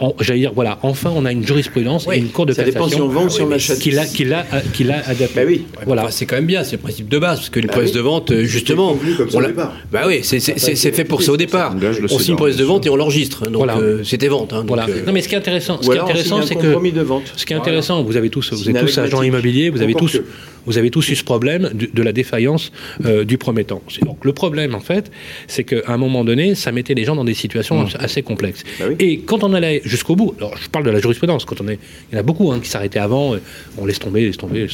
En- 0.00 0.14
J'allais 0.20 0.40
dire, 0.40 0.52
voilà, 0.54 0.78
enfin, 0.82 1.12
on 1.14 1.24
a 1.24 1.32
une 1.32 1.44
jurisprudence 1.46 2.06
et 2.12 2.18
une 2.18 2.28
cour 2.28 2.46
de 2.46 2.52
Ça 2.52 2.62
dépend 2.62 2.88
si 2.88 3.00
on 3.00 3.08
vend 3.08 3.24
ou 3.24 3.30
si 3.30 3.42
on 3.42 3.50
achète. 3.50 3.78
qui 3.80 3.90
l'a, 3.90 4.06
qui 4.06 4.24
l'a, 4.24 4.46
qui 4.72 4.84
l'a 4.84 4.98
adapté. 5.08 5.32
Bah 5.34 5.42
oui. 5.46 5.64
Voilà. 5.86 6.02
Enfin, 6.02 6.10
c'est 6.12 6.26
quand 6.26 6.36
même 6.36 6.46
bien, 6.46 6.62
c'est 6.62 6.76
le 6.76 6.82
principe 6.82 7.08
de 7.08 7.18
base, 7.18 7.38
parce 7.38 7.50
qu'une 7.50 7.66
promesse 7.66 7.92
de 7.92 8.00
vente, 8.00 8.30
euh, 8.30 8.44
justement, 8.44 8.96
comme 9.16 9.28
ça 9.30 9.38
on 9.38 9.42
au 9.42 9.46
départ. 9.46 9.74
bah 9.90 10.02
oui, 10.06 10.20
c'est 10.22 10.38
c'est- 10.40 10.58
c'est- 10.58 10.76
c'est 10.76 10.92
fait 10.92 11.04
pour 11.04 11.22
ça 11.22 11.32
au 11.32 11.36
départ. 11.36 11.74
On 12.10 12.18
signe 12.18 12.30
une 12.32 12.36
promesse 12.36 12.56
de 12.56 12.64
vente 12.64 12.86
et 12.86 12.90
on 12.90 12.96
l'enregistre. 12.96 13.44
Donc 13.44 13.56
Voilà. 13.56 13.76
euh, 13.78 14.04
c'était 14.04 14.28
vente. 14.28 14.52
hein, 14.52 14.58
donc, 14.58 14.68
Voilà. 14.68 14.86
euh, 14.88 15.04
Non, 15.06 15.12
mais 15.12 15.20
ce 15.22 15.28
qui 15.28 15.34
est 15.34 15.38
intéressant, 15.38 15.78
ce 15.82 15.90
qui 15.90 15.96
est 15.96 16.00
intéressant, 16.00 16.42
c'est 16.42 16.54
que 16.54 16.66
de 16.90 17.00
vente. 17.02 17.32
ce 17.36 17.44
qui 17.44 17.52
est 17.52 17.56
intéressant, 17.56 18.02
vous 18.02 18.16
avez 18.16 18.30
tous, 18.30 18.52
vous 18.52 18.70
êtes 18.70 18.78
tous 18.80 18.98
agents 18.98 19.22
immobiliers, 19.22 19.70
vous 19.70 19.82
avez 19.82 19.94
tous, 19.94 20.12
que. 20.18 20.24
vous 20.66 20.78
avez 20.78 20.90
tous 20.90 21.08
eu 21.10 21.16
ce 21.16 21.24
problème 21.24 21.70
de, 21.74 22.02
la 22.02 22.12
défaillance 22.12 22.70
euh, 23.04 23.24
du 23.24 23.36
promettant. 23.38 23.82
Donc 24.02 24.24
le 24.24 24.32
problème, 24.32 24.74
en 24.74 24.80
fait, 24.80 25.10
c'est 25.48 25.64
qu'à 25.64 25.76
un 25.88 25.96
moment 25.96 26.24
donné, 26.24 26.54
ça 26.54 26.72
mettait 26.72 26.94
les 26.94 27.04
gens 27.04 27.16
dans 27.16 27.24
des 27.24 27.34
situations 27.34 27.86
assez 27.98 28.22
complexes. 28.22 28.62
Bah 28.78 28.86
oui. 28.90 28.96
Et 29.00 29.18
quand 29.18 29.42
on 29.44 29.52
allait 29.54 29.82
jusqu'au 29.88 30.16
bout, 30.16 30.34
alors 30.38 30.56
je 30.56 30.68
parle 30.68 30.84
de 30.84 30.90
la 30.90 31.00
jurisprudence, 31.00 31.44
quand 31.44 31.60
on 31.60 31.68
est, 31.68 31.78
il 32.10 32.14
y 32.14 32.16
en 32.16 32.20
a 32.20 32.22
beaucoup 32.22 32.52
hein, 32.52 32.60
qui 32.60 32.68
s'arrêtaient 32.68 32.98
avant, 32.98 33.34
euh, 33.34 33.40
on 33.76 33.86
laisse 33.86 33.98
tomber, 33.98 34.26
laisse 34.26 34.36
tomber. 34.36 34.66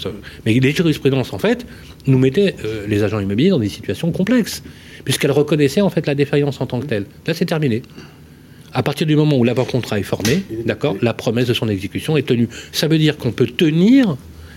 Mais 0.44 0.52
les 0.54 0.72
jurisprudences, 0.72 1.32
en 1.32 1.38
fait, 1.38 1.66
nous 2.06 2.18
mettaient 2.18 2.54
euh, 2.64 2.86
les 2.86 3.02
agents 3.02 3.20
immobiliers 3.20 3.50
dans 3.50 3.58
des 3.58 3.68
situations 3.68 4.10
complexes, 4.12 4.62
puisqu'elles 5.04 5.32
reconnaissaient 5.32 5.80
en 5.80 5.90
fait 5.90 6.06
la 6.06 6.14
défaillance 6.14 6.60
en 6.60 6.66
tant 6.66 6.80
que 6.80 6.86
telle. 6.86 7.06
Là, 7.26 7.34
c'est 7.34 7.46
terminé. 7.46 7.82
À 8.72 8.82
partir 8.82 9.06
du 9.06 9.14
moment 9.14 9.36
où 9.36 9.44
l'avant-contrat 9.44 10.00
est 10.00 10.04
formé, 10.04 10.42
d'accord, 10.66 10.96
la 11.00 11.14
promesse 11.14 11.46
de 11.46 11.54
son 11.54 11.68
exécution 11.68 12.16
est 12.16 12.26
tenue. 12.26 12.48
Ça 12.72 12.88
veut 12.88 12.98
dire 12.98 13.16
qu'on 13.16 13.30
peut 13.30 13.46
tenir 13.46 14.16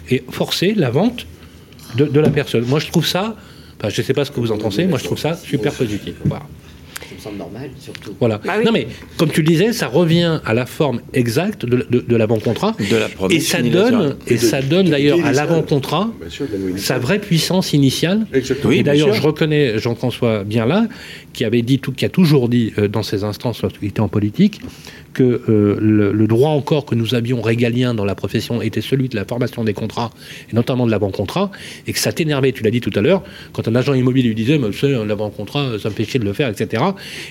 et 0.09 0.23
forcer 0.29 0.73
la 0.75 0.89
vente 0.89 1.27
de, 1.95 2.19
la 2.19 2.29
personne. 2.29 2.65
Moi, 2.65 2.79
je 2.79 2.87
trouve 2.87 3.05
ça, 3.05 3.35
je 3.81 4.01
ne 4.01 4.05
sais 4.05 4.13
pas 4.13 4.25
ce 4.25 4.31
que 4.31 4.39
vous 4.39 4.51
en 4.51 4.57
pensez, 4.57 4.87
moi, 4.87 4.97
je 4.97 5.03
trouve 5.03 5.19
ça 5.19 5.35
super 5.35 5.71
positif. 5.71 6.15
Semble 7.27 7.37
normal, 7.37 7.69
surtout. 7.79 8.15
Voilà. 8.19 8.39
Bah 8.43 8.53
oui. 8.59 8.65
Non, 8.65 8.71
mais 8.71 8.87
comme 9.17 9.29
tu 9.29 9.41
le 9.41 9.47
disais, 9.47 9.73
ça 9.73 9.87
revient 9.87 10.39
à 10.45 10.53
la 10.53 10.65
forme 10.65 11.01
exacte 11.13 11.65
de, 11.65 11.85
de- 11.89 11.99
de 12.07 12.15
l'avant-contrat. 12.15 12.75
De 12.89 12.95
la 12.95 13.09
promesse 13.09 13.37
Et 13.37 13.39
ça 13.41 13.61
donne, 13.61 14.15
et 14.27 14.33
Et 14.33 14.35
de- 14.37 14.41
ça 14.41 14.61
donne 14.61 14.89
d'ailleurs 14.89 15.17
à 15.25 15.31
l'avant-contrat 15.33 16.09
sa 16.77 16.97
vraie 16.99 17.19
puissance 17.19 17.73
initiale. 17.73 18.25
Exactement. 18.33 18.71
et 18.73 18.83
d'ailleurs, 18.83 19.13
je 19.13 19.21
reconnais 19.21 19.79
Jean-François 19.79 20.43
bien 20.43 20.65
là, 20.65 20.87
qui 21.33 21.43
avait 21.45 21.61
dit 21.61 21.79
tout, 21.79 21.91
qui 21.91 22.05
a 22.05 22.09
toujours 22.09 22.49
dit 22.49 22.73
euh, 22.77 22.87
dans 22.87 23.03
ses 23.03 23.23
instances 23.23 23.61
lorsqu'il 23.61 23.87
était 23.89 23.99
en 23.99 24.07
politique, 24.07 24.61
que 25.13 25.23
euh, 25.49 25.77
le, 25.79 26.11
le 26.11 26.27
droit 26.27 26.51
encore 26.51 26.85
que 26.85 26.93
nous 26.95 27.15
avions 27.15 27.41
régalien 27.41 27.93
dans 27.93 28.05
la 28.05 28.13
profession 28.15 28.61
était 28.61 28.81
celui 28.81 29.09
de 29.09 29.15
la 29.15 29.25
formation 29.25 29.63
des 29.63 29.73
contrats, 29.73 30.11
et 30.51 30.55
notamment 30.55 30.85
de 30.85 30.91
l'avant-contrat, 30.91 31.51
et 31.87 31.93
que 31.93 31.99
ça 31.99 32.11
t'énervait, 32.11 32.51
tu 32.51 32.63
l'as 32.63 32.71
dit 32.71 32.81
tout 32.81 32.91
à 32.95 33.01
l'heure, 33.01 33.23
quand 33.53 33.67
un 33.67 33.75
agent 33.75 33.93
immobilier 33.93 34.27
lui 34.29 34.35
disait, 34.35 34.57
mais 34.59 34.69
tu 34.69 34.77
sais, 34.79 35.05
l'avant-contrat, 35.05 35.79
ça 35.81 35.89
me 35.89 35.93
fait 35.95 36.05
chier 36.05 36.19
de 36.19 36.25
le 36.25 36.33
faire, 36.33 36.49
etc. 36.49 36.83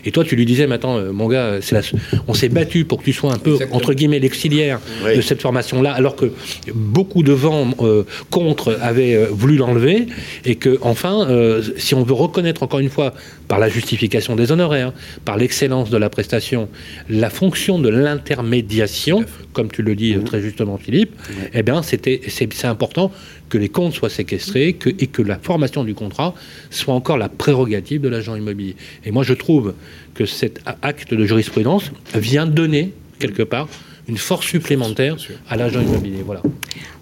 Et 0.04 0.10
toi, 0.10 0.24
tu 0.24 0.36
lui 0.36 0.46
disais, 0.46 0.66
maintenant, 0.66 0.98
euh, 0.98 1.12
mon 1.12 1.28
gars, 1.28 1.58
la... 1.72 1.80
on 2.28 2.34
s'est 2.34 2.48
battu 2.48 2.84
pour 2.84 2.98
que 2.98 3.04
tu 3.04 3.12
sois 3.12 3.32
un 3.32 3.38
peu, 3.38 3.52
Exactement. 3.52 3.76
entre 3.76 3.94
guillemets, 3.94 4.18
l'exiliaire 4.18 4.80
Oui. 5.04 5.16
de 5.16 5.20
cette 5.20 5.42
formation-là, 5.42 5.92
alors 5.92 6.16
que 6.16 6.32
beaucoup 6.74 7.22
de 7.22 7.32
vents 7.32 7.68
euh, 7.80 8.04
contre 8.30 8.78
avaient 8.80 9.14
euh, 9.14 9.26
voulu 9.30 9.56
l'enlever, 9.56 10.06
et 10.44 10.56
que, 10.56 10.78
enfin, 10.82 11.26
euh, 11.28 11.62
si 11.76 11.94
on 11.94 12.02
veut 12.02 12.14
reconnaître 12.14 12.62
encore 12.62 12.80
une 12.80 12.90
fois, 12.90 13.14
par 13.48 13.58
la 13.60 13.68
justification 13.68 14.34
des 14.34 14.50
honoraires, 14.50 14.92
par 15.24 15.36
l'excellence 15.36 15.90
de 15.90 15.96
la 15.96 16.10
prestation, 16.10 16.68
la 17.08 17.30
fonction 17.30 17.78
de 17.78 17.88
l'intermédiation, 17.88 19.24
comme 19.52 19.70
tu 19.70 19.82
le 19.82 19.94
dis 19.94 20.14
euh, 20.14 20.20
très 20.20 20.40
justement, 20.40 20.76
Philippe, 20.78 21.14
eh 21.54 21.62
bien, 21.62 21.82
c'était, 21.82 22.20
c'est 22.28 22.64
important 22.64 23.10
que 23.48 23.58
les 23.58 23.68
comptes 23.68 23.92
soient 23.92 24.10
séquestrés 24.10 24.72
que, 24.74 24.88
et 24.88 25.06
que 25.06 25.22
la 25.22 25.38
formation 25.38 25.84
du 25.84 25.94
contrat 25.94 26.34
soit 26.70 26.94
encore 26.94 27.18
la 27.18 27.28
prérogative 27.28 28.00
de 28.00 28.08
l'agent 28.08 28.36
immobilier. 28.36 28.76
Et 29.04 29.10
moi, 29.10 29.22
je 29.22 29.34
trouve 29.34 29.74
que 30.14 30.26
cet 30.26 30.60
acte 30.82 31.14
de 31.14 31.24
jurisprudence 31.24 31.92
vient 32.14 32.46
donner, 32.46 32.92
quelque 33.18 33.42
part, 33.42 33.68
une 34.08 34.18
force 34.18 34.46
supplémentaire 34.46 35.16
à 35.48 35.56
l'agent 35.56 35.80
immobilier. 35.80 36.22
Voilà. 36.24 36.42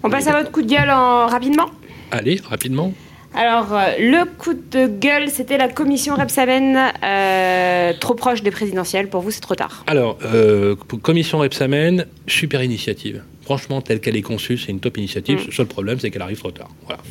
On 0.03 0.09
passe 0.09 0.27
à 0.27 0.37
votre 0.37 0.51
coup 0.51 0.61
de 0.61 0.69
gueule 0.69 0.89
en... 0.89 1.27
rapidement. 1.27 1.69
Allez, 2.11 2.41
rapidement. 2.49 2.93
Alors, 3.37 3.73
euh, 3.73 3.97
le 3.99 4.25
coup 4.25 4.53
de 4.53 4.87
gueule, 4.87 5.29
c'était 5.29 5.57
la 5.57 5.67
commission 5.67 6.15
Repsamen, 6.15 6.93
euh, 7.03 7.91
trop 7.99 8.15
proche 8.15 8.41
des 8.43 8.51
présidentielles. 8.51 9.09
Pour 9.09 9.21
vous, 9.21 9.31
c'est 9.31 9.41
trop 9.41 9.55
tard. 9.55 9.83
Alors, 9.87 10.17
euh, 10.23 10.75
commission 11.01 11.39
Repsamen, 11.39 12.05
super 12.27 12.63
initiative. 12.63 13.23
Franchement, 13.45 13.79
telle 13.81 13.99
qu'elle 14.01 14.15
est 14.17 14.21
conçue, 14.23 14.57
c'est 14.57 14.71
une 14.71 14.79
top 14.79 14.97
initiative. 14.97 15.39
Mm. 15.39 15.45
Le 15.47 15.51
seul 15.53 15.65
problème, 15.67 15.99
c'est 15.99 16.09
qu'elle 16.11 16.21
arrive 16.23 16.39
trop 16.39 16.51
tard. 16.51 16.69
Voilà. 16.85 17.01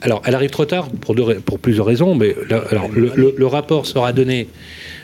Alors, 0.00 0.22
elle 0.24 0.34
arrive 0.34 0.50
trop 0.50 0.64
tard 0.64 0.88
pour, 0.90 1.14
deux 1.14 1.22
ra- 1.24 1.34
pour 1.44 1.58
plusieurs 1.58 1.86
raisons, 1.86 2.14
mais 2.14 2.34
là, 2.48 2.62
alors, 2.70 2.88
le, 2.88 3.10
le- 3.16 3.34
le 3.36 3.46
rapport 3.46 3.84
sera 3.84 4.12
donné. 4.12 4.48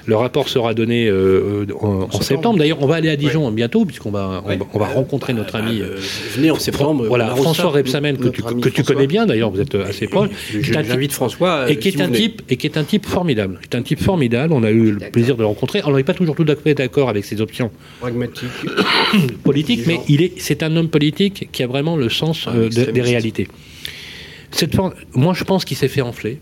Le 0.07 0.17
rapport 0.17 0.49
sera 0.49 0.75
donné 0.75 1.07
euh, 1.07 1.65
euh, 1.71 1.75
en, 1.81 2.09
en 2.13 2.21
septembre. 2.21 2.59
D'ailleurs, 2.59 2.83
on 2.83 2.87
va 2.87 2.97
aller 2.97 3.09
à 3.09 3.17
Dijon 3.17 3.51
bientôt, 3.53 3.85
puisqu'on 3.85 4.11
va, 4.11 4.43
on 4.45 4.49
va, 4.49 4.55
on 4.75 4.79
va 4.79 4.87
rencontrer 4.87 5.33
notre 5.33 5.55
ami. 5.55 5.81
euh, 5.81 5.95
euh, 5.97 6.01
venez 6.35 6.51
en 6.51 6.59
septembre. 6.59 7.07
voilà, 7.07 7.29
François 7.37 7.67
ça. 7.67 7.71
Repsamen, 7.71 8.17
que 8.17 8.69
tu, 8.69 8.83
connais 8.83 9.07
bien 9.07 9.27
d'ailleurs, 9.27 9.51
vous 9.51 9.61
êtes 9.61 9.75
euh, 9.77 9.87
assez 9.89 10.09
proche. 10.09 10.31
J'invite 10.61 11.13
François. 11.13 11.71
et 11.71 11.79
qui 11.79 11.89
euh, 11.89 11.93
est 11.93 11.97
si 11.97 12.03
un 12.03 12.11
type 12.11 12.43
et 12.49 12.57
qui 12.57 12.67
est 12.67 12.77
un 12.77 12.85
type 12.85 13.07
formidable. 13.07 13.61
C'est 13.63 13.77
un 13.77 13.83
type 13.83 14.01
formidable. 14.03 14.53
On 14.53 14.65
a 14.65 14.71
eu 14.71 14.91
le 14.93 14.99
plaisir 15.11 15.37
de 15.37 15.43
le 15.43 15.47
rencontrer. 15.47 15.79
Alors, 15.81 15.93
on 15.93 15.97
n'est 15.97 16.03
pas 16.03 16.15
toujours 16.15 16.35
tout 16.35 16.47
à 16.49 16.57
fait 16.57 16.75
d'accord 16.75 17.09
avec 17.09 17.25
ses 17.25 17.41
options 17.41 17.71
pragmatique. 18.01 18.49
politique, 19.45 19.87
mais 19.87 20.01
il 20.09 20.23
est, 20.23 20.33
c'est 20.39 20.63
un 20.65 20.75
homme 20.77 20.89
politique 20.89 21.49
qui 21.53 21.63
a 21.63 21.67
vraiment 21.67 21.97
le 21.97 22.09
sens 22.09 22.47
euh, 22.49 22.69
de- 22.69 22.91
des 22.91 23.03
réalités. 23.03 23.47
Cette 24.51 24.77
moi, 25.15 25.33
je 25.35 25.45
pense 25.45 25.65
qu'il 25.65 25.77
s'est 25.77 25.89
fait 25.89 26.01
enfler. 26.03 26.39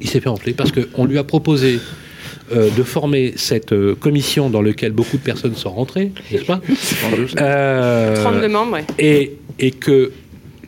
Il 0.00 0.08
s'est 0.08 0.20
fait 0.20 0.28
enfler 0.28 0.52
parce 0.52 0.70
qu'on 0.72 1.06
lui 1.06 1.18
a 1.18 1.24
proposé 1.24 1.80
euh, 2.52 2.70
de 2.70 2.82
former 2.82 3.34
cette 3.36 3.72
euh, 3.72 3.94
commission 3.94 4.50
dans 4.50 4.62
laquelle 4.62 4.92
beaucoup 4.92 5.16
de 5.16 5.22
personnes 5.22 5.54
sont 5.54 5.70
rentrées, 5.70 6.12
n'est-ce 6.30 6.44
pas? 6.44 6.60
Euh, 7.40 8.22
32 8.22 8.48
membres, 8.48 8.72
ouais. 8.72 8.84
et, 8.98 9.36
et 9.58 9.70
que 9.70 10.12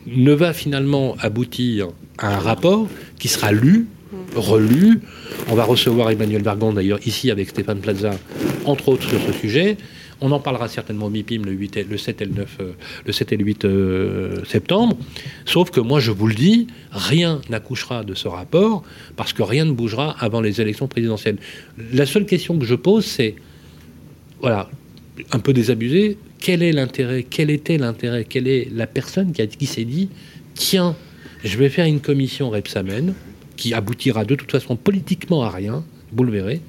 ne 0.07 0.31
va 0.33 0.53
finalement 0.53 1.15
aboutir 1.19 1.87
à 2.17 2.35
un 2.35 2.39
rapport 2.39 2.87
qui 3.17 3.27
sera 3.27 3.51
lu, 3.51 3.87
relu. 4.35 5.01
On 5.49 5.55
va 5.55 5.63
recevoir 5.63 6.09
Emmanuel 6.11 6.43
Vargon 6.43 6.73
d'ailleurs 6.73 6.99
ici 7.05 7.31
avec 7.31 7.49
Stéphane 7.49 7.79
Plaza, 7.79 8.11
entre 8.65 8.89
autres 8.89 9.07
sur 9.07 9.19
ce 9.21 9.31
sujet. 9.33 9.77
On 10.21 10.31
en 10.31 10.39
parlera 10.39 10.67
certainement 10.67 11.07
au 11.07 11.09
MIPIM 11.09 11.43
le, 11.43 11.51
8 11.51 11.77
et- 11.77 11.83
le 11.83 11.97
7 11.97 12.21
et 12.21 12.25
le 12.25 12.33
9, 12.33 12.57
euh, 12.61 12.71
le 13.05 13.11
7 13.11 13.31
et 13.33 13.37
le 13.37 13.43
8 13.43 13.65
euh, 13.65 14.43
septembre. 14.45 14.95
Sauf 15.45 15.71
que 15.71 15.79
moi, 15.79 15.99
je 15.99 16.11
vous 16.11 16.27
le 16.27 16.35
dis, 16.35 16.67
rien 16.91 17.41
n'accouchera 17.49 18.03
de 18.03 18.13
ce 18.13 18.27
rapport 18.27 18.83
parce 19.15 19.33
que 19.33 19.41
rien 19.41 19.65
ne 19.65 19.71
bougera 19.71 20.15
avant 20.19 20.39
les 20.41 20.61
élections 20.61 20.87
présidentielles. 20.87 21.37
La 21.91 22.05
seule 22.05 22.25
question 22.27 22.59
que 22.59 22.65
je 22.65 22.75
pose, 22.75 23.03
c'est, 23.05 23.35
voilà, 24.41 24.69
un 25.31 25.39
peu 25.39 25.53
désabusé, 25.53 26.17
quel 26.39 26.61
est 26.63 26.71
l'intérêt, 26.71 27.23
quel 27.27 27.49
était 27.49 27.77
l'intérêt, 27.77 28.23
quelle 28.25 28.47
est 28.47 28.67
la 28.73 28.87
personne 28.87 29.31
qui, 29.31 29.65
s'est 29.65 29.85
dit, 29.85 30.09
tiens, 30.53 30.95
je 31.43 31.57
vais 31.57 31.69
faire 31.69 31.85
une 31.85 31.99
commission 31.99 32.49
Repsamen 32.49 33.13
qui 33.55 33.73
aboutira 33.73 34.25
de 34.25 34.35
toute 34.35 34.51
façon 34.51 34.75
politiquement 34.75 35.43
à 35.43 35.49
rien, 35.49 35.83
vous 36.13 36.23
le 36.23 36.31
verrez, 36.31 36.61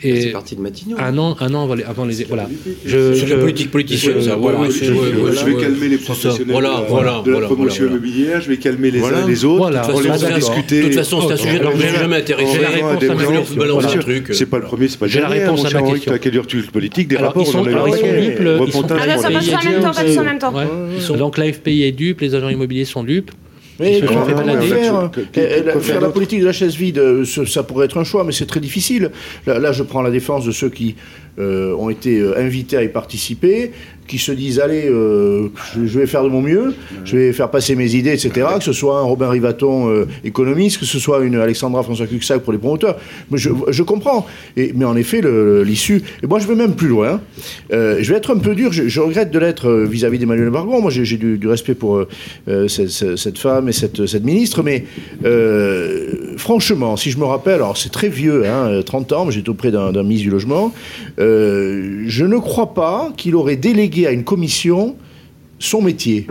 C'est 0.00 0.30
parti 0.32 0.56
de 0.56 0.60
Matignon. 0.60 0.96
un 0.98 1.18
an, 1.18 1.36
un 1.40 1.54
an 1.54 1.64
avant 1.64 1.74
les, 1.74 1.84
avant 1.84 2.04
les 2.04 2.24
voilà. 2.24 2.48
Je, 2.84 3.14
C'est 3.14 3.26
je- 3.26 3.34
la 3.34 3.40
politique 3.40 3.70
politicienne, 3.70 4.20
ça. 4.22 4.36
voilà, 4.36 4.58
je- 4.70 5.44
vais 5.44 5.54
calmer 5.60 5.88
les 5.88 5.98
professionnels 5.98 6.46
Voilà, 6.48 6.84
voilà, 6.88 7.22
de 7.24 7.30
la 7.30 7.32
voilà, 7.32 7.46
promotion 7.46 7.84
voilà, 7.84 7.96
voilà. 7.98 8.06
immobilière, 8.06 8.40
je 8.40 8.48
vais 8.48 8.56
calmer 8.58 8.90
les 8.90 8.98
Voilà. 9.00 9.18
uns 9.18 9.26
les 9.26 9.44
autres. 9.44 9.58
Voilà. 9.58 9.80
De 9.80 9.86
toute 9.86 9.94
on 9.94 9.98
façon, 9.98 10.08
les 10.08 10.10
a 10.14 10.18
c'est 10.18 10.32
un- 10.32 10.38
discutés. 10.38 10.78
de 10.80 10.86
toute 10.86 10.94
façon, 10.94 11.20
c'est 11.26 11.32
un 11.32 11.36
sujet 11.36 11.58
dont 11.60 11.70
je 11.74 11.86
suis 11.86 11.96
jamais 11.96 12.16
intéressé. 12.16 12.52
J'ai 12.54 12.60
la 12.62 12.68
réponse 12.68 13.02
à 13.02 13.14
ma 13.14 13.24
question. 13.24 14.24
C'est 14.32 14.46
pas 14.50 14.58
le 14.58 14.64
premier, 14.64 14.88
c'est 14.88 14.98
pas 14.98 15.06
le 15.06 15.10
J'ai 15.12 15.20
la 15.20 15.28
dernier. 15.28 15.42
réponse 15.44 15.60
à 15.74 15.80
ma 15.80 15.90
question. 15.90 16.12
t'as 16.12 16.18
quel 16.18 16.32
du 16.32 16.38
recul 16.40 16.62
politique, 16.66 17.08
des 17.08 17.16
rapports, 17.16 17.42
ils 17.44 17.48
on 17.48 17.52
sont, 17.52 17.58
en 17.58 17.64
a 17.64 17.70
eu 17.70 17.72
alors, 17.72 17.88
ils 17.88 17.94
sont 17.94 18.06
ils 18.06 18.48
Repentin, 18.58 18.96
Ah, 19.00 19.06
là, 19.06 19.18
ça 19.18 19.28
on 19.28 19.32
passe 19.32 19.46
l'a 19.50 19.56
en 19.56 19.60
dit. 19.60 19.68
même 19.68 19.80
temps, 19.82 19.90
pas 19.92 20.04
tous 20.04 20.18
en 20.18 20.24
même 20.24 20.38
temps. 20.38 20.54
Ouais. 20.54 20.64
Ils 20.96 21.02
sont- 21.02 21.16
Donc 21.16 21.38
l'AFPI 21.38 21.82
est 21.82 21.92
dupe, 21.92 22.20
les 22.20 22.34
agents 22.34 22.48
immobiliers 22.48 22.84
sont 22.84 23.02
dupes. 23.04 23.30
Mais 23.80 24.00
faire, 24.68 25.10
Que- 25.12 25.20
que- 25.20 25.26
que- 25.30 25.66
la- 25.66 25.80
faire 25.80 26.00
la 26.00 26.08
politique 26.10 26.40
de 26.40 26.44
la 26.46 26.52
chaise 26.52 26.74
vide, 26.74 26.98
euh, 26.98 27.24
ça 27.24 27.62
pourrait 27.62 27.86
être 27.86 27.98
un 27.98 28.04
choix, 28.04 28.24
mais 28.24 28.32
c'est 28.32 28.46
très 28.46 28.60
difficile. 28.60 29.10
Là, 29.46 29.58
là, 29.58 29.72
je 29.72 29.82
prends 29.84 30.02
la 30.02 30.10
défense 30.10 30.44
de 30.44 30.50
ceux 30.50 30.68
qui 30.68 30.96
euh, 31.38 31.72
ont 31.76 31.88
été 31.88 32.18
euh, 32.18 32.36
invités 32.36 32.76
à 32.76 32.82
y 32.82 32.88
participer, 32.88 33.70
qui 34.08 34.18
se 34.18 34.32
disent 34.32 34.58
allez, 34.58 34.86
euh, 34.86 35.50
je, 35.76 35.98
vais 35.98 36.06
faire 36.06 36.24
de 36.24 36.28
mon 36.28 36.42
mieux, 36.42 36.74
je 37.04 37.16
vais 37.16 37.32
faire 37.32 37.48
passer 37.48 37.76
mes 37.76 37.94
idées, 37.94 38.10
etc. 38.10 38.46
Que 38.58 38.64
ce 38.64 38.72
soit 38.72 38.98
un 38.98 39.02
Robin 39.02 39.28
Rivaton 39.28 40.06
économiste, 40.24 40.78
que 40.78 40.86
ce 40.86 40.98
soit 40.98 41.20
une 41.20 41.36
Alexandra 41.36 41.82
François 41.82 42.06
Cuxac 42.06 42.42
pour 42.42 42.52
les 42.52 42.58
promoteurs. 42.58 42.96
Je, 43.32 43.82
comprends. 43.82 44.26
Mais 44.56 44.84
en 44.86 44.96
effet, 44.96 45.20
l'issue. 45.62 46.02
Et 46.22 46.26
moi, 46.26 46.38
je 46.38 46.48
vais 46.48 46.54
même 46.54 46.74
plus 46.74 46.88
loin. 46.88 47.20
Je 47.70 48.02
vais 48.02 48.16
être 48.16 48.34
un 48.34 48.38
peu 48.38 48.54
dur. 48.54 48.72
Je, 48.72 49.00
regrette 49.00 49.30
de 49.30 49.38
l'être 49.38 49.70
vis-à-vis 49.70 50.18
d'Emmanuel 50.18 50.50
Bargon. 50.50 50.80
Moi, 50.80 50.90
j'ai 50.90 51.18
du, 51.18 51.46
respect 51.46 51.74
pour 51.74 52.06
cette, 52.46 53.38
femme 53.38 53.68
et 53.68 53.72
cette, 53.72 54.06
cette 54.06 54.24
ministre. 54.24 54.62
Mais 54.62 54.84
franchement, 56.38 56.96
si 56.96 57.10
je 57.10 57.18
me 57.18 57.24
rappelle, 57.24 57.56
alors 57.56 57.76
c'est 57.76 57.90
très 57.90 58.08
vieux, 58.08 58.46
hein, 58.46 58.68
euh, 58.68 58.82
30 58.82 59.12
ans, 59.12 59.24
mais 59.26 59.32
j'étais 59.32 59.50
auprès 59.50 59.70
d'un 59.70 59.92
ministre 60.02 60.24
du 60.24 60.30
logement. 60.30 60.72
euh, 61.18 62.04
je 62.06 62.24
ne 62.24 62.38
crois 62.38 62.74
pas 62.74 63.12
qu'il 63.16 63.34
aurait 63.34 63.56
délégué 63.56 64.06
à 64.06 64.12
une 64.12 64.24
commission 64.24 64.96
son 65.58 65.82
métier. 65.82 66.26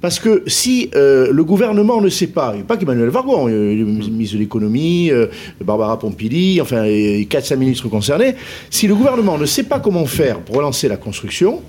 Parce 0.00 0.20
que 0.20 0.42
si 0.46 0.90
euh, 0.94 1.32
le 1.32 1.42
gouvernement 1.42 2.00
ne 2.00 2.08
sait 2.08 2.26
pas, 2.26 2.54
et 2.56 2.62
pas 2.62 2.76
qu'Emmanuel 2.76 3.08
Vargon, 3.08 3.48
euh, 3.48 3.74
le 3.74 3.84
ministre 3.84 4.36
de 4.36 4.40
l'économie, 4.40 5.10
euh, 5.10 5.26
Barbara 5.64 5.98
Pompili, 5.98 6.60
enfin 6.60 6.84
les 6.84 7.24
4-5 7.24 7.56
ministres 7.56 7.88
concernés, 7.88 8.34
si 8.70 8.86
le 8.86 8.94
gouvernement 8.94 9.38
ne 9.38 9.46
sait 9.46 9.62
pas 9.62 9.80
comment 9.80 10.06
faire 10.06 10.40
pour 10.40 10.56
relancer 10.56 10.88
la 10.88 10.96
construction, 10.96 11.60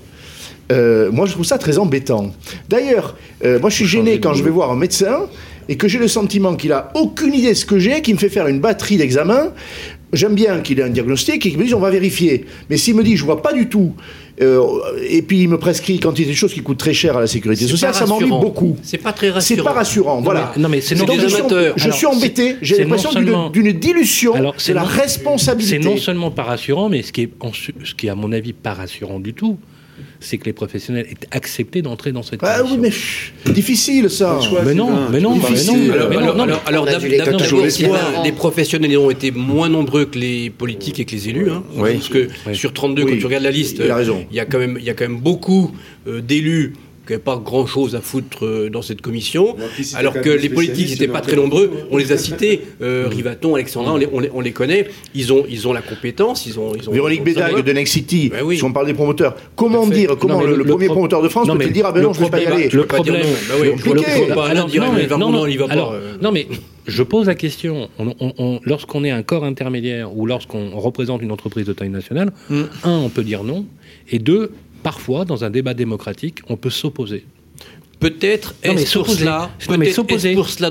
moi 0.70 1.24
je 1.24 1.32
trouve 1.32 1.46
ça 1.46 1.56
très 1.56 1.78
embêtant. 1.78 2.30
D'ailleurs, 2.68 3.16
moi 3.42 3.70
je 3.70 3.74
suis 3.74 3.86
gêné 3.86 4.20
quand 4.20 4.34
je 4.34 4.44
vais 4.44 4.50
voir 4.50 4.70
un 4.70 4.76
médecin 4.76 5.20
et 5.68 5.76
que 5.76 5.88
j'ai 5.88 5.98
le 5.98 6.08
sentiment 6.08 6.54
qu'il 6.56 6.72
a 6.72 6.90
aucune 6.94 7.34
idée 7.34 7.50
de 7.50 7.54
ce 7.54 7.66
que 7.66 7.78
j'ai, 7.78 8.00
qu'il 8.02 8.14
me 8.14 8.18
fait 8.18 8.28
faire 8.28 8.46
une 8.46 8.60
batterie 8.60 8.96
d'examens. 8.96 9.52
J'aime 10.14 10.34
bien 10.34 10.60
qu'il 10.60 10.78
ait 10.80 10.82
un 10.84 10.88
diagnostic 10.88 11.34
et 11.44 11.50
qu'il 11.50 11.58
me 11.58 11.64
dise 11.64 11.74
on 11.74 11.80
va 11.80 11.90
vérifier. 11.90 12.46
Mais 12.70 12.78
s'il 12.78 12.94
me 12.94 13.02
dit 13.04 13.16
je 13.16 13.24
vois 13.24 13.42
pas 13.42 13.52
du 13.52 13.68
tout, 13.68 13.92
euh, 14.40 14.62
et 15.06 15.20
puis 15.20 15.40
il 15.42 15.48
me 15.50 15.58
prescrit 15.58 15.98
quand 16.00 16.18
il 16.18 16.22
y 16.22 16.24
a 16.24 16.28
des 16.30 16.34
choses 16.34 16.54
qui 16.54 16.60
coûtent 16.62 16.78
très 16.78 16.94
cher 16.94 17.14
à 17.18 17.20
la 17.20 17.26
sécurité 17.26 17.64
C'est 17.64 17.70
sociale, 17.72 17.92
ça 17.94 18.06
m'ennuie 18.06 18.30
beaucoup. 18.30 18.76
C'est 18.82 18.96
pas 18.96 19.12
très 19.12 19.26
C'est 19.26 19.32
rassurant. 19.32 19.64
pas 19.64 19.72
rassurant, 19.72 20.16
Non, 20.16 20.22
voilà. 20.22 20.52
mais- 20.56 20.62
non, 20.62 20.68
mais 20.70 20.80
c'est 20.80 20.94
non- 20.94 21.04
je 21.06 21.20
des 21.26 21.34
amateurs. 21.34 21.74
Je 21.76 21.90
suis 21.90 22.06
embêté, 22.06 22.56
j'ai 22.62 22.76
c'est 22.76 22.82
l'impression 22.84 23.10
d'une- 23.12 23.24
seulement- 23.24 23.50
d'une 23.50 23.72
dilution 23.72 24.32
de 24.32 24.48
c'est 24.56 24.72
la 24.72 24.80
non- 24.80 24.86
responsabilité. 24.86 25.82
C'est 25.82 25.88
non 25.90 25.96
seulement 25.98 26.30
pas 26.30 26.44
rassurant, 26.44 26.88
mais 26.88 27.02
ce 27.02 27.12
qui 27.12 27.22
est, 27.22 27.30
en 27.40 27.52
ce 27.52 27.94
qui 27.94 28.06
est 28.06 28.10
à 28.10 28.14
mon 28.14 28.32
avis 28.32 28.54
pas 28.54 28.72
rassurant 28.72 29.20
du 29.20 29.34
tout, 29.34 29.58
c'est 30.20 30.36
que 30.38 30.44
les 30.46 30.52
professionnels 30.52 31.06
aient 31.10 31.26
accepté 31.36 31.80
d'entrer 31.82 32.12
dans 32.12 32.22
cette 32.22 32.40
Ah 32.42 32.62
oui, 32.64 32.76
mais 32.78 32.88
pff, 32.88 33.32
difficile 33.52 34.10
ça. 34.10 34.38
Mais 34.64 34.74
non, 34.74 35.08
mais 35.10 35.20
non, 35.20 35.34
mais 35.36 35.40
Difficile. 35.50 35.86
non, 35.88 35.92
Alors, 35.92 36.08
mais 36.10 36.16
non, 36.16 36.34
non, 36.34 36.46
d'abord, 36.46 36.86
les 38.24 38.32
professionnels 38.32 38.96
ont 38.98 39.10
été 39.10 39.30
moins 39.30 39.68
nombreux 39.68 40.06
que 40.06 40.18
les 40.18 40.50
politiques 40.50 41.00
et 41.00 41.04
que 41.04 41.12
les 41.12 41.28
élus. 41.28 41.50
hein. 41.50 41.62
Oui. 41.76 41.94
Parce 41.94 42.08
que 42.08 42.28
Oui. 42.46 42.54
sur 42.56 42.72
32, 42.72 43.02
Oui. 43.04 43.12
quand 43.12 43.18
tu 43.18 43.26
regardes 43.26 43.44
la 43.44 43.50
liste, 43.50 43.78
Il 43.84 43.90
a 43.90 43.96
raison. 43.96 44.24
il 44.30 44.36
y 44.36 44.40
a 44.40 44.44
quand 44.44 44.58
même, 44.58 44.76
il 44.80 44.84
y 44.84 44.90
a 44.90 44.94
quand 44.94 45.08
même 45.08 45.20
beaucoup 45.20 45.70
euh, 46.06 46.20
d'élus 46.20 46.74
qui 47.08 47.12
n'avaient 47.14 47.22
pas 47.24 47.40
grand-chose 47.42 47.94
à 47.96 48.00
foutre 48.00 48.44
euh, 48.44 48.68
dans 48.70 48.82
cette 48.82 49.00
commission, 49.00 49.56
alors 49.94 50.12
que 50.20 50.28
les 50.28 50.48
politiques 50.50 50.90
n'étaient 50.90 51.08
pas 51.08 51.20
très 51.22 51.36
nombreux. 51.36 51.70
On 51.90 51.96
les 51.96 52.12
a 52.12 52.18
cités, 52.18 52.60
euh, 52.82 53.08
Rivaton, 53.10 53.54
Alexandra, 53.54 53.94
on 53.94 53.96
les, 53.96 54.08
on 54.12 54.20
les- 54.20 54.30
on 54.34 54.40
les 54.40 54.52
connaît. 54.52 54.86
Ils 55.14 55.32
ont, 55.32 55.44
ils 55.48 55.66
ont 55.66 55.72
la 55.72 55.80
compétence, 55.82 56.44
ils 56.46 56.58
ont. 56.60 56.74
ils 56.76 56.88
ont 56.88 56.92
Véronique 56.92 57.22
le 57.24 57.32
savoir. 57.34 57.62
de 57.64 57.72
Next 57.72 57.94
City, 57.94 58.28
Ben 58.28 58.42
oui. 58.44 58.58
si 58.58 58.64
on 58.64 58.72
parle 58.72 58.86
des 58.86 58.94
promoteurs, 58.94 59.34
comment 59.56 59.86
dire, 59.86 60.16
comment 60.18 60.40
le, 60.42 60.48
le- 60.48 60.56
le 60.56 60.64
le 60.64 60.70
premier 60.70 60.86
pro- 60.86 60.94
promoteur 60.96 61.22
de 61.22 61.28
France 61.28 61.48
peut-il 61.48 61.72
dire 61.72 61.86
ah 61.86 61.92
ben 61.92 62.00
le 62.00 62.06
non, 62.06 62.12
je 62.12 62.20
ne 62.20 62.24
peux 62.26 62.30
pas 62.30 62.40
y 62.42 62.46
aller 62.46 62.68
dire 62.68 62.86
problème- 62.86 63.22
non. 66.20 66.30
Mais, 66.32 66.46
non, 66.50 66.56
je 66.86 67.02
pose 67.02 67.26
la 67.26 67.34
question. 67.34 67.88
On- 67.98 68.14
on- 68.20 68.32
on- 68.38 68.60
lorsqu'on 68.64 69.02
est 69.04 69.10
un 69.10 69.22
corps 69.22 69.44
intermédiaire 69.44 70.14
ou 70.16 70.26
lorsqu'on 70.26 70.70
représente 70.78 71.22
une 71.22 71.32
entreprise 71.32 71.66
de 71.66 71.72
taille 71.72 71.88
nationale, 71.90 72.32
Mm. 72.50 72.62
un, 72.84 72.98
on 72.98 73.08
peut 73.08 73.22
dire 73.22 73.44
non, 73.44 73.64
et 74.10 74.18
deux, 74.18 74.50
parfois, 74.82 75.24
dans 75.24 75.44
un 75.44 75.50
débat 75.50 75.74
démocratique, 75.74 76.38
on 76.48 76.56
peut 76.56 76.70
s'opposer. 76.70 77.24
Peut-être 78.00 78.54
est-ce 78.62 78.74
pour 78.96 79.06
s'opposer. 79.08 79.18
cela, 79.24 79.50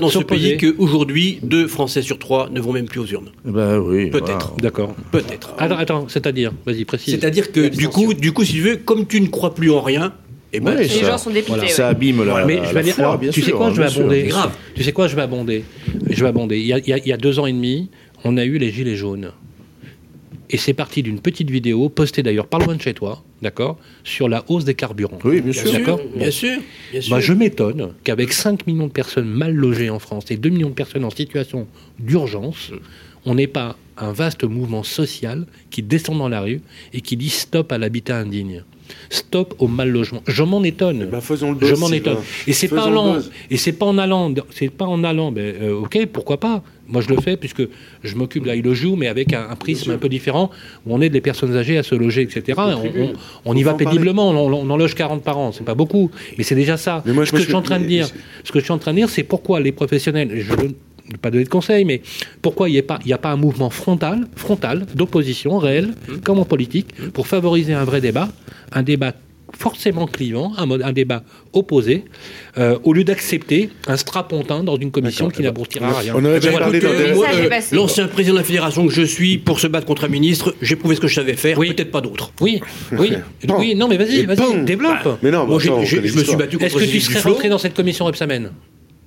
dans 0.00 0.08
ce 0.08 0.18
pays 0.20 0.56
qu'aujourd'hui, 0.56 1.40
deux 1.42 1.66
Français 1.66 2.00
sur 2.00 2.18
trois 2.18 2.48
ne 2.48 2.58
vont 2.58 2.72
même 2.72 2.86
plus 2.86 3.00
aux 3.00 3.06
urnes? 3.06 3.28
Ben 3.44 3.78
oui. 3.78 4.08
Peut-être. 4.10 4.54
D'accord. 4.56 4.94
Peut-être. 5.12 5.54
Attends, 5.58 5.76
attends, 5.76 6.08
c'est-à-dire, 6.08 6.52
vas-y, 6.64 6.86
précise. 6.86 7.14
C'est-à-dire 7.14 7.52
que 7.52 7.68
du 7.68 7.88
coup, 7.90 8.14
du 8.14 8.32
coup, 8.32 8.44
si 8.44 8.52
tu 8.54 8.60
veux, 8.62 8.76
comme 8.76 9.06
tu 9.06 9.20
ne 9.20 9.26
crois 9.26 9.54
plus 9.54 9.70
en 9.70 9.82
rien, 9.82 10.14
eh 10.54 10.60
ben, 10.60 10.74
Oui, 10.78 10.84
Les 10.88 11.04
gens 11.04 11.18
sont 11.18 11.28
dépités. 11.28 11.48
Voilà. 11.50 11.64
ouais. 11.64 11.68
Ça 11.68 11.88
abîme 11.88 12.24
la, 12.24 12.46
mais 12.46 12.56
la 12.56 12.64
je 12.64 12.72
vais 12.74 12.82
dire, 12.82 12.94
foi, 12.94 13.04
alors, 13.04 13.18
bien 13.18 13.30
tu 13.30 13.42
sais 13.42 13.50
quoi, 13.50 13.70
je 13.74 13.76
vais 13.82 13.86
abonder. 13.86 14.22
Grave. 14.22 14.52
Tu 14.74 14.82
sais 14.84 14.92
quoi, 14.92 15.06
je 15.08 15.14
vais 15.16 15.22
abonder? 15.22 15.64
Je 16.08 16.22
vais 16.22 16.28
abonder. 16.28 16.58
Il 16.58 16.66
y, 16.66 16.72
a, 16.72 16.78
il 16.78 16.88
y 16.88 16.92
a- 16.94 16.98
il 16.98 17.06
y 17.08 17.12
a 17.12 17.18
deux 17.18 17.38
ans 17.38 17.44
et 17.44 17.52
demi, 17.52 17.90
on 18.24 18.38
a 18.38 18.44
eu 18.46 18.56
les 18.56 18.72
gilets 18.72 18.96
jaunes. 18.96 19.32
Et 20.50 20.56
c'est 20.56 20.72
parti 20.72 21.02
d'une 21.02 21.20
petite 21.20 21.50
vidéo, 21.50 21.88
postée 21.88 22.22
d'ailleurs 22.22 22.46
par 22.46 22.60
loin 22.60 22.74
de 22.74 22.80
chez 22.80 22.94
toi, 22.94 23.22
d'accord, 23.42 23.78
sur 24.02 24.28
la 24.28 24.44
hausse 24.48 24.64
des 24.64 24.74
carburants. 24.74 25.18
Oui, 25.24 25.40
bien 25.40 25.52
sûr. 25.52 25.72
D'accord. 25.72 26.00
bien 26.14 26.30
sûr, 26.30 26.58
bien 26.90 27.00
sûr. 27.00 27.10
Bah, 27.14 27.20
je 27.20 27.32
m'étonne 27.34 27.92
qu'avec 28.02 28.32
5 28.32 28.66
millions 28.66 28.86
de 28.86 28.92
personnes 28.92 29.28
mal 29.28 29.54
logées 29.54 29.90
en 29.90 29.98
France 29.98 30.30
et 30.30 30.36
2 30.36 30.48
millions 30.48 30.70
de 30.70 30.74
personnes 30.74 31.04
en 31.04 31.10
situation 31.10 31.66
d'urgence, 31.98 32.72
on 33.26 33.34
n'ait 33.34 33.46
pas 33.46 33.76
un 33.96 34.12
vaste 34.12 34.44
mouvement 34.44 34.82
social 34.84 35.46
qui 35.70 35.82
descend 35.82 36.18
dans 36.18 36.28
la 36.28 36.40
rue 36.42 36.60
et 36.92 37.00
qui 37.00 37.16
dit 37.16 37.30
stop 37.30 37.72
à 37.72 37.78
l'habitat 37.78 38.18
indigne. 38.18 38.62
Stop 39.10 39.54
au 39.58 39.68
mal 39.68 39.90
logement. 39.90 40.22
Je 40.26 40.42
m'en 40.42 40.62
étonne. 40.64 41.06
Ben, 41.10 41.20
faisons 41.20 41.52
le 41.52 41.66
je 41.66 41.74
m'en 41.74 41.90
étonne. 41.90 42.16
Et 42.46 42.52
c'est 42.54 42.68
pas 42.68 42.84
pas 43.72 43.86
en 43.86 43.98
allant. 43.98 44.32
C'est 44.50 44.70
pas 44.70 44.86
en 44.86 45.04
allant. 45.04 45.30
Ben, 45.30 45.54
euh, 45.60 45.80
ok, 45.80 46.06
pourquoi 46.12 46.38
pas. 46.40 46.62
Moi, 46.86 47.02
je 47.02 47.10
le 47.14 47.20
fais 47.20 47.36
puisque 47.36 47.62
je 48.02 48.14
m'occupe 48.16 48.44
de 48.44 48.48
la 48.48 48.72
joue, 48.72 48.96
mais 48.96 49.08
avec 49.08 49.34
un, 49.34 49.46
un 49.50 49.56
prisme 49.56 49.90
un 49.90 49.98
peu 49.98 50.08
différent 50.08 50.50
où 50.86 50.94
on 50.94 51.02
aide 51.02 51.12
les 51.12 51.20
personnes 51.20 51.54
âgées 51.54 51.76
à 51.76 51.82
se 51.82 51.94
loger, 51.94 52.22
etc. 52.22 52.42
On, 52.56 52.62
on- 53.02 53.12
on 53.44 53.54
y 53.56 53.62
va 53.62 53.74
péniblement. 53.74 54.30
On, 54.30 54.52
on 54.52 54.70
en 54.70 54.76
loge 54.78 54.94
40 54.94 55.22
par 55.22 55.36
an. 55.36 55.52
C'est 55.52 55.64
pas 55.64 55.74
beaucoup, 55.74 56.10
mais 56.38 56.44
c'est 56.44 56.54
déjà 56.54 56.78
ça. 56.78 57.02
Mais 57.04 57.12
moi, 57.12 57.26
ce 57.26 57.32
que 57.32 57.38
je- 57.38 57.44
suis 57.44 57.54
en 57.54 57.62
train 57.62 57.80
de 57.80 57.84
dire, 57.84 58.08
ce 58.44 58.52
que 58.52 58.58
je 58.58 58.64
suis 58.64 58.72
en 58.72 58.78
train 58.78 58.92
de 58.92 58.98
dire, 58.98 59.10
c'est 59.10 59.22
pourquoi 59.24 59.60
les 59.60 59.72
professionnels. 59.72 60.30
Je 60.40 60.52
ne 61.08 61.12
vais 61.14 61.18
pas 61.18 61.30
donner 61.30 61.44
de 61.44 61.48
conseils, 61.48 61.84
mais 61.84 62.02
pourquoi 62.42 62.68
il 62.68 62.72
n'y 62.72 62.78
a 62.78 62.82
pas, 62.82 62.98
il 63.04 63.08
y 63.08 63.12
a 63.12 63.18
pas 63.18 63.30
un 63.30 63.36
mouvement 63.36 63.70
frontal, 63.70 64.26
frontal 64.36 64.86
d'opposition 64.94 65.58
réelle, 65.58 65.94
comme 66.24 66.38
en 66.38 66.44
politique, 66.44 66.88
pour 67.12 67.26
favoriser 67.26 67.72
un 67.74 67.84
vrai 67.84 68.00
débat, 68.00 68.28
un 68.72 68.82
débat 68.82 69.12
forcément 69.56 70.06
clivant, 70.06 70.52
un, 70.58 70.66
mode, 70.66 70.82
un 70.82 70.92
débat 70.92 71.22
opposé, 71.54 72.04
euh, 72.58 72.78
au 72.84 72.92
lieu 72.92 73.02
d'accepter 73.02 73.70
un 73.86 73.96
strapontin 73.96 74.62
dans 74.62 74.76
une 74.76 74.90
commission 74.90 75.30
qui 75.30 75.42
n'aboutira 75.42 75.88
à 75.88 75.98
rien. 76.00 76.14
On 76.14 76.18
Eh 76.20 76.38
ben, 76.38 76.58
parlé 76.58 76.80
euh. 76.84 77.14
L'ancien 77.72 78.08
président 78.08 78.34
de 78.34 78.40
la 78.40 78.44
fédération 78.44 78.86
que 78.86 78.92
je 78.92 79.00
suis, 79.02 79.38
pour 79.38 79.58
se 79.58 79.66
battre 79.66 79.86
contre 79.86 80.04
un 80.04 80.08
ministre, 80.08 80.54
j'ai 80.60 80.76
prouvé 80.76 80.96
ce 80.96 81.00
que 81.00 81.08
je 81.08 81.14
savais 81.14 81.32
faire, 81.34 81.58
Oui. 81.58 81.72
peut-être 81.72 81.90
pas 81.90 82.02
d'autres. 82.02 82.30
Oui, 82.42 82.60
oui, 82.92 83.12
oui, 83.58 83.74
non 83.74 83.88
mais 83.88 83.96
vas-y, 83.96 84.26
vas-y, 84.26 84.64
développe. 84.64 85.18
Mais 85.22 85.30
non, 85.30 85.46
Moi, 85.46 85.60
attends, 85.62 85.82
je 85.82 85.96
me 85.96 86.06
suis 86.06 86.36
battu 86.36 86.58
contre 86.58 86.66
Est-ce 86.66 86.86
que 86.86 86.90
tu 86.90 87.00
serais 87.00 87.20
rentré 87.20 87.48
dans 87.48 87.58
cette 87.58 87.74
commission 87.74 88.04
Repsamen 88.04 88.50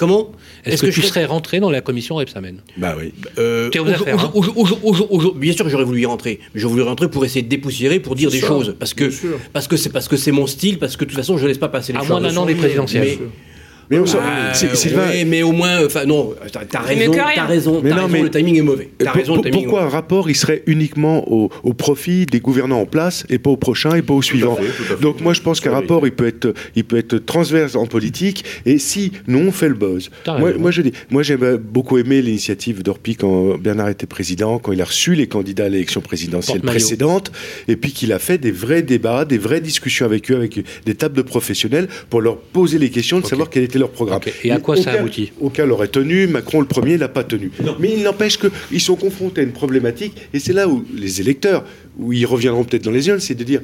Comment 0.01 0.31
Est-ce 0.65 0.81
que, 0.81 0.87
tu 0.87 0.99
je 0.99 1.05
serais 1.05 1.25
rentré 1.25 1.59
dans 1.59 1.69
la 1.69 1.79
commission 1.81 2.15
Repsamen 2.15 2.55
Bah 2.75 2.95
oui. 2.97 3.13
Euh, 3.37 3.69
bien 3.69 5.53
sûr 5.53 5.63
que 5.63 5.69
j'aurais 5.69 5.83
voulu 5.83 6.01
y 6.01 6.05
rentrer, 6.07 6.39
mais 6.55 6.59
j'aurais 6.59 6.71
voulu 6.71 6.81
rentrer 6.81 7.07
pour 7.07 7.23
essayer 7.23 7.43
de 7.43 7.47
dépoussiérer, 7.47 7.99
pour 7.99 8.15
dire 8.15 8.31
des 8.31 8.39
ça, 8.39 8.47
choses, 8.47 8.75
parce 8.79 8.95
que 8.95 9.11
parce 9.53 9.67
c'est 9.75 9.91
parce 9.91 10.07
que 10.07 10.17
c'est 10.17 10.31
mon 10.31 10.47
style, 10.47 10.79
parce 10.79 10.97
que 10.97 11.05
de 11.05 11.11
toute 11.11 11.17
façon 11.19 11.37
je 11.37 11.45
laisse 11.45 11.59
pas 11.59 11.69
passer 11.69 11.93
les 11.93 11.99
À 11.99 12.01
choses. 12.01 12.09
moins 12.09 12.21
d'un 12.21 12.35
an 12.35 12.47
des 12.47 12.55
présidentielles. 12.55 13.19
Mais- 13.19 13.27
Mais 13.91 13.99
on 13.99 14.05
s'en- 14.05 14.19
Ah, 14.21 14.53
c'est- 14.53 14.73
Sylvain, 14.75 15.07
ouais, 15.09 15.25
mais 15.25 15.43
au 15.43 15.51
moins, 15.51 15.85
enfin 15.85 16.05
non, 16.05 16.33
t'as 16.69 16.79
raison, 16.79 17.11
t'as 17.13 17.45
raison, 17.45 17.81
Mais 17.83 17.89
t'as 17.89 17.95
non, 17.97 18.01
raison, 18.03 18.13
mais- 18.13 18.21
le 18.23 18.29
timing 18.31 18.57
est 18.57 18.61
mauvais. 18.61 18.89
T'as 18.97 19.05
pour- 19.07 19.15
raison, 19.15 19.33
le 19.33 19.35
pour- 19.41 19.45
timing 19.45 19.59
est 19.59 19.63
pourquoi 19.65 19.83
un 19.83 19.89
rapport 19.89 20.29
il 20.29 20.35
serait 20.35 20.63
uniquement 20.65 21.29
au, 21.31 21.49
au 21.63 21.73
profit 21.73 22.25
des 22.25 22.39
gouvernants 22.39 22.79
en 22.81 22.85
place 22.85 23.25
et 23.29 23.37
pas 23.37 23.49
au 23.49 23.57
prochain 23.57 23.93
et 23.95 24.01
pas 24.01 24.13
au 24.13 24.21
suivant 24.21 24.55
fait, 24.55 24.63
tout 24.63 24.93
à 24.93 24.95
fait. 24.95 25.01
Donc 25.01 25.19
moi 25.21 25.33
je 25.33 25.41
pense 25.41 25.59
qu'un 25.59 25.71
rapport 25.71 26.05
il 26.07 26.13
peut 26.13 26.25
être 26.27 26.53
il 26.75 26.85
peut 26.85 26.97
être 26.97 27.17
transverse 27.17 27.75
en 27.75 27.85
politique 27.85 28.45
et 28.65 28.77
si 28.77 29.11
nous 29.27 29.39
on 29.39 29.51
fait 29.51 29.67
le 29.67 29.75
buzz. 29.75 30.09
Moi, 30.57 30.71
je 30.71 30.81
dis 30.81 30.93
moi 31.09 31.21
j'ai 31.23 31.35
beaucoup 31.37 31.97
aimé 31.97 32.21
l'initiative 32.21 32.83
d'Orpi 32.83 33.15
quand 33.17 33.57
Bernard 33.57 33.89
était 33.89 34.07
président 34.07 34.57
quand 34.59 34.71
il 34.71 34.81
a 34.81 34.85
reçu 34.85 35.15
les 35.15 35.27
candidats 35.27 35.65
à 35.65 35.69
l'élection 35.69 35.99
présidentielle 36.01 36.61
précédente 36.61 37.31
et 37.67 37.75
puis 37.75 37.91
qu'il 37.91 38.13
a 38.13 38.19
fait 38.19 38.37
des 38.37 38.51
vrais 38.51 38.83
débats, 38.83 39.25
des 39.25 39.37
vraies 39.37 39.59
discussions 39.61 40.05
avec 40.05 40.31
eux 40.31 40.35
avec 40.35 40.59
des 40.85 40.95
tables 40.95 41.15
de 41.17 41.21
professionnels 41.21 41.87
pour 42.09 42.21
leur 42.21 42.37
poser 42.37 42.77
les 42.79 42.89
questions 42.89 43.19
de 43.19 43.25
savoir 43.25 43.49
quel 43.49 43.63
était 43.63 43.79
leur 43.81 43.91
programme. 43.91 44.21
Et 44.43 44.51
à 44.51 44.59
quoi 44.59 44.75
ça 44.75 44.91
Aucun- 44.91 44.99
aboutit 44.99 45.31
Aucun 45.41 45.65
l'aurait 45.65 45.87
tenu, 45.89 46.27
Macron 46.27 46.59
le 46.61 46.67
premier 46.67 46.97
l'a 46.97 47.09
pas 47.09 47.23
tenu. 47.23 47.51
Mais 47.79 47.93
il 47.97 48.03
n'empêche 48.03 48.37
qu'ils 48.39 48.81
sont 48.81 48.95
confrontés 48.95 49.41
à 49.41 49.43
une 49.43 49.51
problématique, 49.51 50.13
et 50.33 50.39
c'est 50.39 50.53
là 50.53 50.67
où 50.67 50.83
les 50.95 51.19
électeurs, 51.21 51.63
où 51.99 52.13
ils 52.13 52.25
reviendront 52.25 52.63
peut-être 52.63 52.83
dans 52.85 52.91
les 52.91 53.07
urnes, 53.09 53.19
c'est 53.19 53.35
de 53.35 53.43
dire 53.43 53.61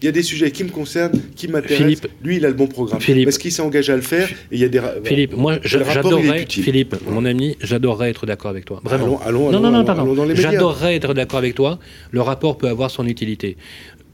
il 0.00 0.06
y 0.06 0.08
a 0.08 0.12
des 0.12 0.24
sujets 0.24 0.50
qui 0.50 0.64
me 0.64 0.68
concernent, 0.68 1.12
qui 1.36 1.46
m'intéressent. 1.46 1.78
Philippe. 1.86 2.08
Lui, 2.24 2.36
il 2.38 2.44
a 2.44 2.48
le 2.48 2.54
bon 2.54 2.66
programme. 2.66 3.00
Philippe. 3.00 3.28
Est-ce 3.28 3.38
qu'il 3.38 3.52
s'est 3.52 3.62
engagé 3.62 3.92
à 3.92 3.94
le 3.94 4.02
faire 4.02 4.28
Et 4.50 4.56
il 4.56 4.58
y 4.58 4.64
a 4.64 4.68
des 4.68 4.80
Philippe, 5.04 5.36
moi 5.36 5.58
j'adorerais. 5.62 6.44
Philippe, 6.48 6.96
mon 7.08 7.24
ami, 7.24 7.56
j'adorerais 7.60 8.10
être 8.10 8.26
d'accord 8.26 8.50
avec 8.50 8.64
toi. 8.64 8.80
Vraiment. 8.82 9.20
Allons- 9.24 9.48
allons- 9.48 9.52
non, 9.52 9.60
non, 9.60 9.68
allons- 9.68 9.78
non, 9.78 9.84
pardon. 9.84 10.34
J'adorerais 10.34 10.96
être 10.96 11.14
d'accord 11.14 11.38
avec 11.38 11.54
toi. 11.54 11.78
Le 12.10 12.20
rapport 12.20 12.58
peut 12.58 12.66
avoir 12.66 12.90
son 12.90 13.06
utilité. 13.06 13.56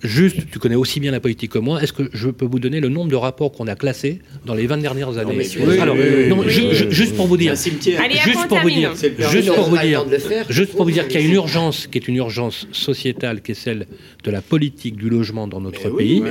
Juste, 0.03 0.37
tu 0.53 0.59
connais 0.61 0.77
aussi 0.77 1.01
bien 1.01 1.11
la 1.11 1.19
politique 1.19 1.51
que 1.51 1.59
moi. 1.59 1.83
Est-ce 1.83 1.93
que 1.93 2.05
je 2.12 2.29
peux 2.31 2.45
vous 2.47 2.61
donner 2.61 2.79
le 2.79 2.89
nombre 2.89 3.11
de 3.11 3.16
rapports 3.16 3.51
qu'on 3.51 3.66
a 3.66 3.75
classés 3.75 4.20
dans 4.47 4.55
les 4.55 4.66
20 4.69 4.79
dernières 4.79 5.19
années 5.19 5.35
mais 5.37 5.43
celui-là, 5.45 5.83
Alors, 5.83 5.97
oui, 5.97 6.03
oui, 6.16 6.29
non, 6.29 6.39
oui, 6.39 6.49
ju- 6.51 6.62
oui, 6.69 6.75
ju- 6.75 6.85
oui. 6.87 6.93
juste 6.95 7.16
pour 7.16 7.27
vous 7.27 7.37
dire. 7.37 7.55
Allez, 7.99 8.15
juste 8.16 8.47
pour 8.49 8.59
vous 8.61 8.70
dire, 8.70 8.95
juste 9.31 9.53
pour 9.55 9.65
vous 9.69 9.77
dire, 9.79 10.05
juste 10.49 10.73
pour 10.77 10.85
vous 10.85 10.91
dire 10.93 11.09
qu'il 11.09 11.20
y 11.20 11.25
a 11.25 11.27
une 11.27 11.35
urgence 11.35 11.89
qui 11.89 11.99
est 11.99 12.07
une 12.07 12.16
urgence 12.16 12.69
sociétale, 12.70 13.43
qui 13.43 13.53
est 13.53 13.55
celle 13.55 13.87
de 14.23 14.31
la 14.31 14.41
politique 14.41 14.97
du 14.97 15.09
logement 15.11 15.49
dans 15.49 15.61
notre 15.61 15.91
pays, 15.91 16.23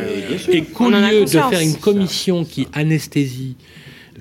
et 0.49 0.61
qu'au 0.63 0.89
lieu 0.89 1.21
de 1.25 1.27
faire 1.27 1.59
une 1.61 1.75
commission 1.75 2.45
qui 2.45 2.67
anesthésie 2.73 3.55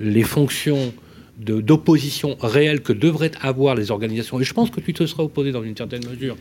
les 0.00 0.24
fonctions 0.24 0.92
d'opposition 1.38 2.36
réelle 2.40 2.80
que 2.80 2.92
devraient 2.92 3.32
avoir 3.42 3.74
les 3.74 3.90
organisations, 3.90 4.40
et 4.40 4.44
je 4.44 4.54
pense 4.54 4.70
que 4.70 4.80
tu 4.80 4.92
te 4.94 5.04
seras 5.06 5.22
opposé 5.22 5.52
dans 5.52 5.62
une 5.62 5.76
certaine 5.76 6.02
mesure, 6.08 6.36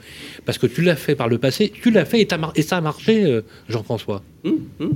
parce 0.45 0.57
que 0.57 0.67
tu 0.67 0.81
l'as 0.81 0.95
fait 0.95 1.15
par 1.15 1.27
le 1.27 1.37
passé, 1.37 1.71
tu 1.81 1.91
l'as 1.91 2.05
fait 2.05 2.21
et, 2.21 2.25
t'as 2.27 2.37
mar- 2.37 2.53
et 2.55 2.61
ça 2.61 2.77
a 2.77 2.81
marché, 2.81 3.23
euh, 3.25 3.41
Jean-François. 3.69 4.23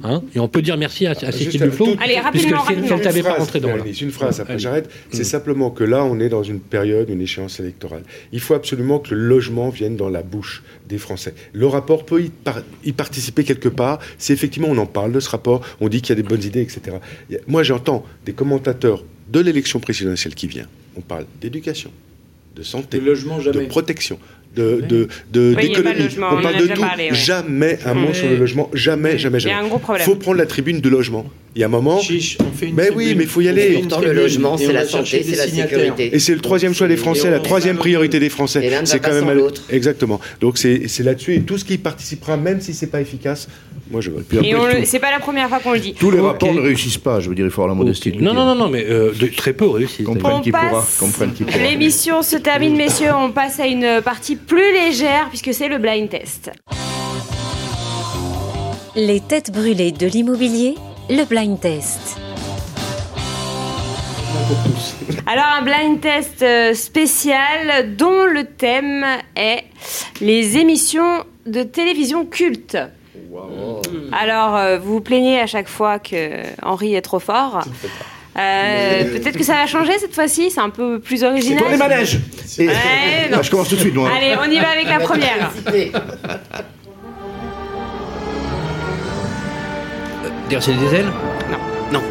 Hein? 0.03 0.21
Et 0.35 0.39
on 0.39 0.47
peut 0.47 0.61
dire 0.61 0.77
merci 0.77 1.07
à, 1.07 1.11
à 1.11 1.31
Juste 1.31 1.51
Cécile 1.53 1.71
tout- 1.75 1.85
Allez, 1.99 2.19
puisque 2.31 2.49
rapidement, 2.51 2.65
si 2.65 2.73
elle 2.73 2.77
rapidement. 2.79 2.99
t'avait 2.99 3.23
pas 3.23 3.29
phrase, 3.29 3.39
rentré 3.39 3.59
dans 3.59 3.75
là. 3.75 3.83
Une 3.99 4.11
phrase, 4.11 4.39
après 4.39 4.59
j'arrête. 4.59 4.89
C'est 5.09 5.21
Mm. 5.21 5.25
simplement 5.25 5.71
que 5.71 5.83
là, 5.83 6.05
on 6.05 6.19
est 6.19 6.29
dans 6.29 6.43
une 6.43 6.59
période, 6.59 7.09
une 7.09 7.21
échéance 7.21 7.59
électorale. 7.59 8.03
Il 8.31 8.41
faut 8.41 8.53
absolument 8.53 8.99
que 8.99 9.15
le 9.15 9.21
logement 9.27 9.69
vienne 9.69 9.95
dans 9.95 10.09
la 10.09 10.21
bouche 10.21 10.61
des 10.87 10.99
Français. 10.99 11.33
Le 11.53 11.65
rapport 11.65 12.05
peut 12.05 12.21
y, 12.21 12.29
par- 12.29 12.61
y 12.85 12.91
participer 12.91 13.43
quelque 13.43 13.69
part. 13.69 13.97
Si 14.19 14.33
effectivement 14.33 14.67
on 14.69 14.77
en 14.77 14.85
parle 14.85 15.11
de 15.13 15.19
ce 15.19 15.29
rapport, 15.29 15.61
on 15.81 15.89
dit 15.89 16.01
qu'il 16.03 16.15
y 16.15 16.19
a 16.19 16.21
des 16.21 16.27
bonnes 16.27 16.43
idées, 16.43 16.61
etc. 16.61 16.97
Moi, 17.47 17.63
j'entends 17.63 18.05
des 18.27 18.33
commentateurs 18.33 19.03
de 19.29 19.39
l'élection 19.39 19.79
présidentielle 19.79 20.35
qui 20.35 20.47
vient. 20.47 20.67
On 20.97 21.01
parle 21.01 21.25
d'éducation, 21.39 21.91
de 22.55 22.63
santé, 22.63 22.99
Le 22.99 23.05
logement, 23.05 23.37
de 23.37 23.65
protection. 23.67 24.19
De, 24.55 24.81
de, 24.81 25.07
de- 25.31 25.53
Oui, 25.55 25.63
il 25.63 25.69
de 25.69 25.75
d'économie. 25.75 26.03
logement, 26.03 26.27
on 26.31 26.41
parle 26.41 26.55
a 26.55 26.61
de 26.61 26.67
tout. 26.67 26.81
parlé, 26.81 27.09
ouais. 27.11 27.15
Jamais 27.15 27.77
un 27.85 27.93
mot 27.93 28.13
sur 28.13 28.27
le 28.27 28.35
logement. 28.35 28.69
Jamais, 28.73 29.17
jamais, 29.19 29.37
Il 29.37 29.41
y 29.41 29.43
jamais. 29.43 29.55
a 29.55 29.59
un 29.59 29.67
gros 29.67 29.77
problème. 29.77 30.03
faut 30.05 30.15
prendre 30.15 30.37
la 30.37 30.47
tribune 30.47 30.81
du 30.81 30.89
logement. 30.89 31.25
Il 31.55 31.61
y 31.61 31.63
a 31.63 31.67
un 31.67 31.69
moment, 31.69 31.99
Chiche, 31.99 32.37
on 32.41 32.55
fait 32.55 32.67
une 32.67 32.75
Mais 32.75 32.89
oui, 32.89 33.05
tribune. 33.05 33.17
mais 33.19 33.25
faut 33.25 33.41
y 33.41 33.47
aller. 33.47 33.73
Pourtant, 33.73 34.01
le 34.01 34.11
logement, 34.13 34.57
c'est 34.57 34.71
la 34.73 34.85
santé, 34.85 35.23
c'est 35.23 35.35
la 35.35 35.47
sécurité. 35.47 36.09
Et 36.15 36.19
c'est 36.19 36.33
le 36.33 36.41
troisième 36.41 36.73
choix 36.73 36.87
des 36.87 36.97
Français, 36.97 37.29
la 37.29 37.39
troisième 37.39 37.77
priorité 37.77 38.19
des 38.19 38.29
Français. 38.29 38.65
Et 38.65 38.69
l'un 38.71 38.85
C'est 38.85 38.99
quand 38.99 39.13
même 39.13 39.31
l'autre. 39.37 39.63
Exactement. 39.69 40.19
Donc 40.41 40.57
c'est 40.57 40.87
c'est 40.87 41.03
là-dessus 41.03 41.35
et 41.35 41.41
tout 41.41 41.57
ce 41.59 41.65
qui 41.65 41.77
participera, 41.77 42.35
même 42.35 42.59
si 42.59 42.73
c'est 42.73 42.87
pas 42.87 43.01
efficace, 43.01 43.47
moi 43.91 44.01
je 44.01 44.09
vote. 44.11 44.25
Puis 44.27 44.39
Et 44.47 44.55
on 44.55 44.65
le- 44.65 44.83
c'est 44.85 44.99
pas 44.99 45.11
la 45.11 45.19
première 45.19 45.47
fois 45.49 45.59
qu'on 45.59 45.73
le 45.73 45.79
dit. 45.79 45.93
tous 45.93 46.11
les 46.11 46.19
rapports 46.19 46.53
ne 46.53 46.59
réussissent 46.61 46.97
pas, 46.97 47.19
je 47.19 47.29
veux 47.29 47.35
dire, 47.35 47.45
il 47.45 47.51
faut 47.51 47.61
avoir 47.61 47.75
la 47.75 47.81
modestie. 47.83 48.11
de 48.11 48.21
Non, 48.21 48.33
non, 48.33 48.45
non, 48.45 48.55
non, 48.55 48.69
mais 48.69 48.85
euh, 48.89 49.11
de- 49.13 49.27
très 49.27 49.53
peu 49.53 49.67
réussi. 49.67 50.03
Comprenne 50.03 50.33
On 50.37 50.41
qui 50.41 50.51
pourra. 50.51 50.69
passe. 50.69 50.97
Comprenne 50.99 51.33
qui 51.33 51.43
pourra. 51.43 51.57
L'émission 51.59 52.21
se 52.23 52.37
termine, 52.37 52.75
messieurs. 52.75 53.11
On 53.15 53.31
passe 53.31 53.59
à 53.59 53.65
une 53.67 54.01
partie 54.03 54.37
plus 54.47 54.73
légère 54.73 55.29
puisque 55.29 55.53
c'est 55.53 55.67
le 55.67 55.77
blind 55.77 56.09
test. 56.09 56.51
Les 58.95 59.21
têtes 59.21 59.51
brûlées 59.51 59.91
de 59.91 60.07
l'immobilier, 60.07 60.75
le 61.09 61.23
blind 61.25 61.59
test. 61.59 62.17
Alors 65.25 65.45
un 65.57 65.61
blind 65.61 66.01
test 66.01 66.41
euh, 66.41 66.73
spécial 66.73 67.95
dont 67.95 68.25
le 68.25 68.45
thème 68.45 69.05
est 69.35 69.63
les 70.21 70.57
émissions 70.57 71.23
de 71.45 71.63
télévision 71.63 72.25
cultes. 72.25 72.77
Alors 74.11 74.55
euh, 74.55 74.79
vous 74.79 74.93
vous 74.93 75.01
plaignez 75.01 75.39
à 75.39 75.47
chaque 75.47 75.67
fois 75.67 75.99
que 75.99 76.41
Henri 76.63 76.95
est 76.95 77.01
trop 77.01 77.19
fort. 77.19 77.63
Euh, 78.37 79.03
Peut-être 79.19 79.37
que 79.37 79.43
ça 79.43 79.53
va 79.53 79.65
changer 79.65 79.97
cette 79.99 80.13
fois-ci, 80.13 80.51
c'est 80.51 80.59
un 80.61 80.69
peu 80.69 80.99
plus 80.99 81.17
C'est 81.17 81.25
original. 81.27 81.59
toi 81.59 81.71
les 81.71 81.77
manèges 81.77 82.19
Et- 82.57 82.67
Ouais, 82.67 82.73
non. 83.31 83.37
Ah, 83.39 83.41
Je 83.41 83.49
commence 83.51 83.69
tout 83.69 83.75
de 83.75 83.81
suite, 83.81 83.95
moi. 83.95 84.09
Allez, 84.15 84.35
on 84.39 84.49
y 84.49 84.59
va 84.59 84.69
avec 84.69 84.87
la 84.87 84.99
première. 84.99 85.51
Déraciner 90.49 90.77
des 90.77 90.95
ailes 90.95 91.11
Non. 91.91 91.99
Non. 91.99 92.01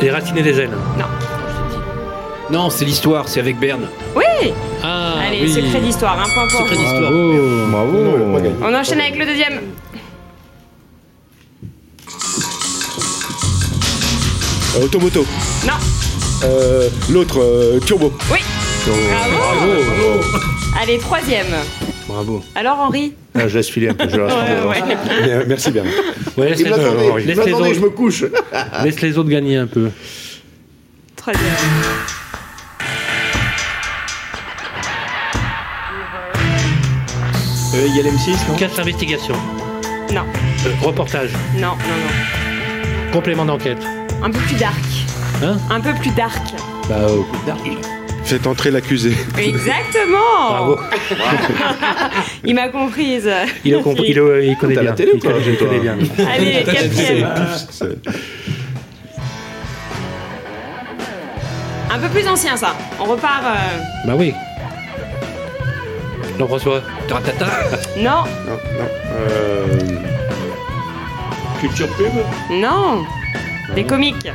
Les 0.00 0.10
racines 0.10 0.34
des 0.34 0.58
ailes. 0.60 0.70
Non, 2.50 2.68
c'est 2.70 2.84
l'histoire, 2.84 3.28
c'est 3.28 3.40
avec 3.40 3.58
Berne. 3.58 3.86
Oui 4.14 4.52
Ah, 4.82 5.14
Allez, 5.26 5.42
oui. 5.42 5.52
secret 5.52 5.80
d'histoire, 5.80 6.18
un 6.20 6.28
point 6.28 6.46
pour 6.48 6.60
Secret 6.60 6.76
d'histoire. 6.76 7.10
Bravo. 7.10 8.02
Bravo. 8.30 8.48
On 8.62 8.74
enchaîne 8.74 9.00
avec 9.00 9.16
le 9.18 9.24
deuxième. 9.26 9.60
Automoto. 14.80 15.26
Non. 15.66 15.74
Euh, 16.44 16.88
L'autre, 17.10 17.40
euh, 17.40 17.78
Turbo. 17.80 18.12
Oui. 18.32 18.38
Bravo. 18.86 20.20
Allez, 20.80 20.98
troisième. 20.98 21.46
Bravo. 22.08 22.42
Alors 22.54 22.78
Henri 22.80 23.14
Ah, 23.34 23.46
je 23.48 23.58
laisse 23.58 23.68
filer 23.68 23.88
un 23.90 23.94
peu. 23.94 24.08
Je 24.08 24.16
laisse 24.16 24.32
Ouais, 24.32 24.68
ouais. 24.68 24.96
Bien, 25.24 25.42
Merci. 25.46 25.70
Ouais, 26.36 26.48
laisse, 26.50 26.60
les, 26.62 26.70
autres- 26.72 27.18
laisse 27.18 27.38
les 27.46 27.52
autres, 27.52 27.74
je 27.74 27.80
me 27.80 27.90
couche. 27.90 28.24
laisse 28.84 29.00
les 29.00 29.18
autres 29.18 29.28
gagner 29.28 29.56
un 29.56 29.66
peu. 29.66 29.90
Troisième. 31.16 31.44
Euh, 37.74 37.86
Il 37.86 37.96
y 37.96 38.00
a 38.00 38.02
l'M6, 38.02 38.48
non? 38.48 38.56
Casse 38.56 38.76
d'investigation. 38.76 39.34
Non, 40.12 40.22
Euh, 40.66 40.70
reportage. 40.82 41.30
non, 41.54 41.68
non, 41.78 43.12
Complément 43.12 43.44
d'enquête. 43.44 43.82
Non. 44.22 44.26
Un 44.26 44.30
peu 44.30 44.38
plus 44.38 44.56
dark. 44.56 44.74
Hein 45.42 45.56
Un 45.70 45.80
peu 45.80 45.92
plus 45.94 46.10
dark. 46.10 46.40
Bah, 46.88 46.94
euh, 47.00 47.22
Faites 48.24 48.46
entrer 48.46 48.70
l'accusé. 48.70 49.16
Exactement. 49.36 50.48
bravo. 50.50 50.78
Il 52.44 52.54
m'a 52.54 52.68
comprise. 52.68 53.28
Il, 53.64 53.74
a 53.74 53.82
compris, 53.82 54.10
il, 54.10 54.18
euh, 54.20 54.44
il 54.44 54.56
connaît 54.56 54.74
bien. 54.74 54.82
la 54.84 54.92
télé 54.92 55.12
ou 55.12 55.16
il 55.16 55.56
connaît, 55.58 55.80
bien. 55.80 55.96
Allez, 56.32 56.62
quatrième. 56.64 57.28
Un 61.90 61.98
peu 61.98 62.08
plus 62.08 62.26
ancien 62.28 62.56
ça. 62.56 62.74
On 63.00 63.04
repart. 63.04 63.42
euh, 63.44 64.06
Bah 64.06 64.14
oui. 64.16 64.32
Jean-François. 66.38 66.80
Taratata. 67.08 67.46
Non, 67.98 68.02
Non, 68.46 68.58
non. 68.78 68.88
Euh, 69.12 69.66
Culture 71.60 71.88
pub? 71.96 72.06
Non. 72.50 73.04
Des 73.74 73.84
comiques. 73.84 74.28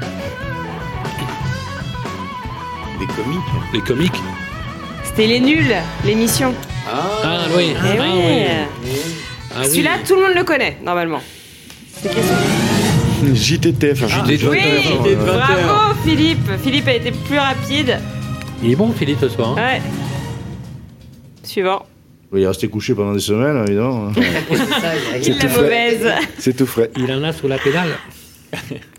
Des 2.99 3.05
comiques. 3.05 3.73
Les 3.73 3.81
comiques. 3.81 4.21
C'était 5.03 5.27
les 5.27 5.39
nuls, 5.39 5.75
l'émission. 6.05 6.53
Ah 6.91 7.45
oui. 7.55 7.73
Eh 7.73 7.75
ah, 7.77 7.85
oui. 7.99 8.09
oui. 8.15 8.45
Ah, 9.53 9.59
oui. 9.61 9.67
Celui-là, 9.69 9.91
tout 10.07 10.15
le 10.15 10.21
monde 10.21 10.35
le 10.35 10.43
connaît 10.43 10.77
normalement. 10.83 11.21
C'est. 12.01 12.11
JTTF. 13.33 14.07
JT 14.07 14.37
de 14.37 14.47
Oui, 14.49 14.59
20 15.15 15.25
heures. 15.25 15.35
bravo 15.47 15.95
Philippe. 16.03 16.49
Philippe 16.63 16.87
a 16.87 16.93
été 16.93 17.11
plus 17.11 17.37
rapide. 17.37 17.99
Il 18.63 18.71
est 18.71 18.75
bon, 18.75 18.91
Philippe, 18.91 19.19
ce 19.21 19.29
soir. 19.29 19.49
hein 19.49 19.55
Ouais. 19.55 19.81
Suivant. 21.43 21.85
Il 22.33 22.41
est 22.41 22.47
resté 22.47 22.67
couché 22.67 22.93
pendant 22.93 23.13
des 23.13 23.19
semaines, 23.19 23.63
évidemment. 23.67 24.11
C'est 24.15 25.27
Il 25.27 25.37
la 25.37 25.47
mauvaise. 25.49 26.07
C'est 26.39 26.55
tout 26.55 26.65
frais. 26.65 26.89
Il 26.97 27.11
en 27.11 27.23
a 27.23 27.31
sous 27.33 27.47
la 27.47 27.57
pédale. 27.57 27.89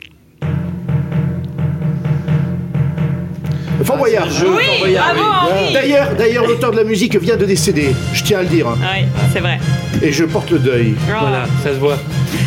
Fort 3.89 3.97
Boyard. 3.97 4.29
Oui, 4.29 4.93
bravo 4.95 5.21
Henri. 5.51 5.73
D'ailleurs, 5.73 6.09
d'ailleurs, 6.15 6.47
l'auteur 6.47 6.73
de 6.73 6.77
la 6.77 6.85
musique 6.85 7.17
vient 7.17 7.39
de 7.39 7.47
décéder. 7.47 7.95
Je 8.13 8.23
tiens 8.23 8.41
à 8.41 8.43
le 8.43 8.49
dire. 8.49 8.67
Oui, 8.79 9.07
c'est 9.33 9.41
vrai. 9.41 9.59
Et 10.03 10.13
je 10.13 10.25
porte 10.25 10.51
le 10.51 10.59
deuil. 10.59 10.95
Oh. 10.99 11.13
Voilà, 11.21 11.47
ça 11.65 11.71
se 11.71 11.79
voit. 11.79 11.97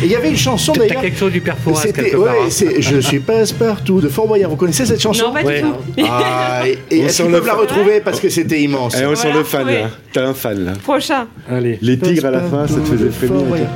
Et 0.02 0.06
il 0.06 0.10
y 0.12 0.14
avait 0.14 0.30
une 0.30 0.36
chanson 0.36 0.72
T'as 0.72 0.82
d'ailleurs. 0.86 1.02
quelque 1.02 1.18
chose 1.18 1.32
du 1.32 1.40
père 1.40 1.56
Fouras 1.58 1.80
C'était, 1.82 2.02
quelque 2.04 2.16
part. 2.16 2.22
ouais, 2.26 2.40
hein. 2.44 2.48
c'est 2.48 2.80
Je 2.80 2.98
suis 3.00 3.18
passe-partout 3.18 4.00
de 4.00 4.08
Fort 4.08 4.28
Boyard. 4.28 4.50
Vous 4.50 4.56
connaissez 4.56 4.86
cette 4.86 5.02
chanson 5.02 5.26
Non, 5.26 5.32
pas 5.32 5.42
Ouais. 5.42 5.62
du 5.62 5.68
tout. 5.68 6.06
Ah, 6.08 6.62
et, 6.64 6.78
et 6.96 7.06
On 7.24 7.30
peuvent 7.32 7.46
la 7.46 7.54
retrouver 7.54 8.00
parce 8.00 8.20
que 8.20 8.28
c'était 8.28 8.60
immense. 8.62 8.96
Eh, 9.00 9.04
on 9.06 9.16
sent 9.16 9.32
le 9.34 9.42
fan 9.42 9.66
là. 9.66 9.88
T'as 10.12 10.28
un 10.28 10.34
fan 10.34 10.64
là. 10.64 10.72
Prochain. 10.84 11.26
Allez. 11.50 11.76
Les 11.82 11.98
tigres 11.98 12.26
à 12.26 12.30
la 12.30 12.40
fin, 12.42 12.68
ça 12.68 12.74
te 12.76 12.84
faisait 12.86 13.10
Fort 13.10 13.36
frémir. 13.44 13.66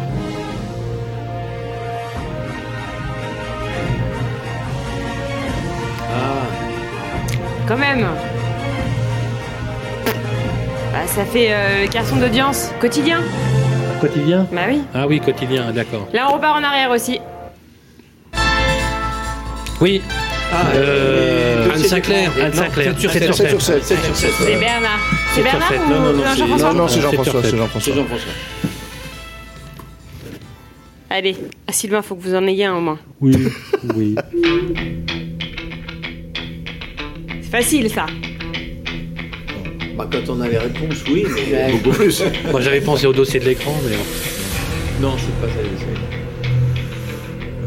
Quand 7.76 7.82
même. 7.82 8.06
Bah, 10.92 11.06
ça 11.06 11.26
fait 11.26 11.48
euh, 11.50 11.86
garçon 11.92 12.16
d'audience 12.16 12.70
quotidien. 12.80 13.20
Quotidien? 14.00 14.46
Bah 14.50 14.62
oui. 14.66 14.80
Ah 14.94 15.06
oui, 15.06 15.20
quotidien, 15.20 15.72
d'accord. 15.72 16.08
Là, 16.14 16.28
on 16.30 16.34
repart 16.34 16.56
en 16.58 16.64
arrière 16.64 16.90
aussi. 16.90 17.20
Oui, 19.82 20.00
Euh, 20.74 21.68
Anne 21.74 21.82
Sinclair. 21.84 22.32
Anne 22.42 22.52
Sinclair. 22.54 22.94
Non, 22.94 22.98
7 22.98 23.00
sur 23.00 23.10
7 23.12 23.22
7. 23.34 23.34
sur 23.34 23.34
7 23.34 23.50
sur 23.50 23.60
7. 23.60 23.84
7 23.84 23.98
sur 24.16 24.16
7. 24.16 24.30
C'est 24.38 24.56
Bernard. 24.58 24.98
C'est 25.34 25.42
Bernard 25.42 25.72
ou 25.72 25.90
Non, 25.90 26.00
non, 26.00 26.12
non, 26.12 26.22
c'est- 26.24 26.36
Jean-François 26.38 26.72
Non, 26.72 26.78
non, 26.78 26.88
Jean-François. 26.88 27.42
C'est 27.42 27.56
Jean-François. 27.58 27.80
C'est 27.92 27.92
Jean-François. 28.00 28.32
Allez, 31.10 31.36
ah, 31.68 31.72
Sylvain, 31.72 32.00
faut 32.00 32.14
que 32.14 32.22
vous 32.22 32.34
en 32.34 32.46
ayez 32.46 32.64
un 32.64 32.74
au 32.76 32.80
moins. 32.80 32.98
Oui, 33.20 33.36
oui. 33.94 34.14
C'est 37.48 37.62
facile 37.62 37.88
ça. 37.90 38.06
Bah, 39.96 40.08
quand 40.10 40.28
on 40.28 40.40
a 40.40 40.48
les 40.48 40.58
réponses, 40.58 41.04
oui, 41.10 41.24
mais 41.50 41.70
Beaucoup 41.72 41.90
plus. 41.90 42.22
Moi, 42.50 42.60
j'avais 42.60 42.80
pensé 42.80 43.06
au 43.06 43.12
dossier 43.12 43.38
de 43.40 43.44
l'écran, 43.46 43.72
mais 43.88 43.96
non, 45.00 45.14
c'est 45.18 45.32
pas 45.40 45.46
ça. 45.52 45.60
c'est- 45.78 45.86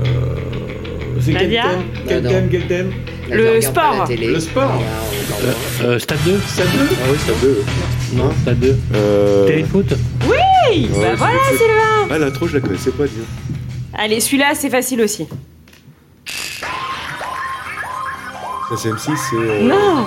Euh, 0.02 0.36
C'est 1.22 1.32
quel 1.34 1.42
Nadia 1.44 1.64
thème 1.64 1.82
Quel 2.08 2.24
Non, 2.24 2.30
thème 2.30 2.44
non. 2.44 2.48
Quel 2.52 2.68
thème 2.68 2.92
Le 3.32 3.38
je 3.38 3.50
regarde 3.50 3.74
pas 3.76 3.94
sport. 3.94 4.08
télé. 4.08 4.28
Le 4.28 4.40
sport. 4.40 4.84
euh, 5.84 6.00
Stade 6.00 6.20
2 6.26 6.40
Ça 6.48 6.64
deux 6.64 6.70
Ah 6.92 7.06
oui, 7.12 7.18
c'est 7.26 7.32
à 7.32 7.36
deux. 7.42 7.64
Non, 8.16 8.32
Stade 8.42 8.60
2. 8.60 8.78
Euh, 8.96 9.48
Téléfoot 9.48 9.94
Oui, 10.30 10.88
bah 10.92 11.16
voilà 11.16 11.34
Sylvain. 11.50 12.08
Ah, 12.12 12.18
l'intro, 12.20 12.48
je 12.48 12.56
la 12.56 12.60
connaissais 12.62 12.92
pas, 12.92 13.06
dis. 13.06 13.12
Allez, 13.94 14.20
celui-là, 14.20 14.52
c'est 14.56 14.70
facile 14.70 15.02
aussi. 15.02 15.28
Ça, 18.70 18.76
c'est 18.78 18.90
M6, 18.90 19.18
c'est. 19.30 19.36
euh, 19.36 19.62
Non. 19.64 20.06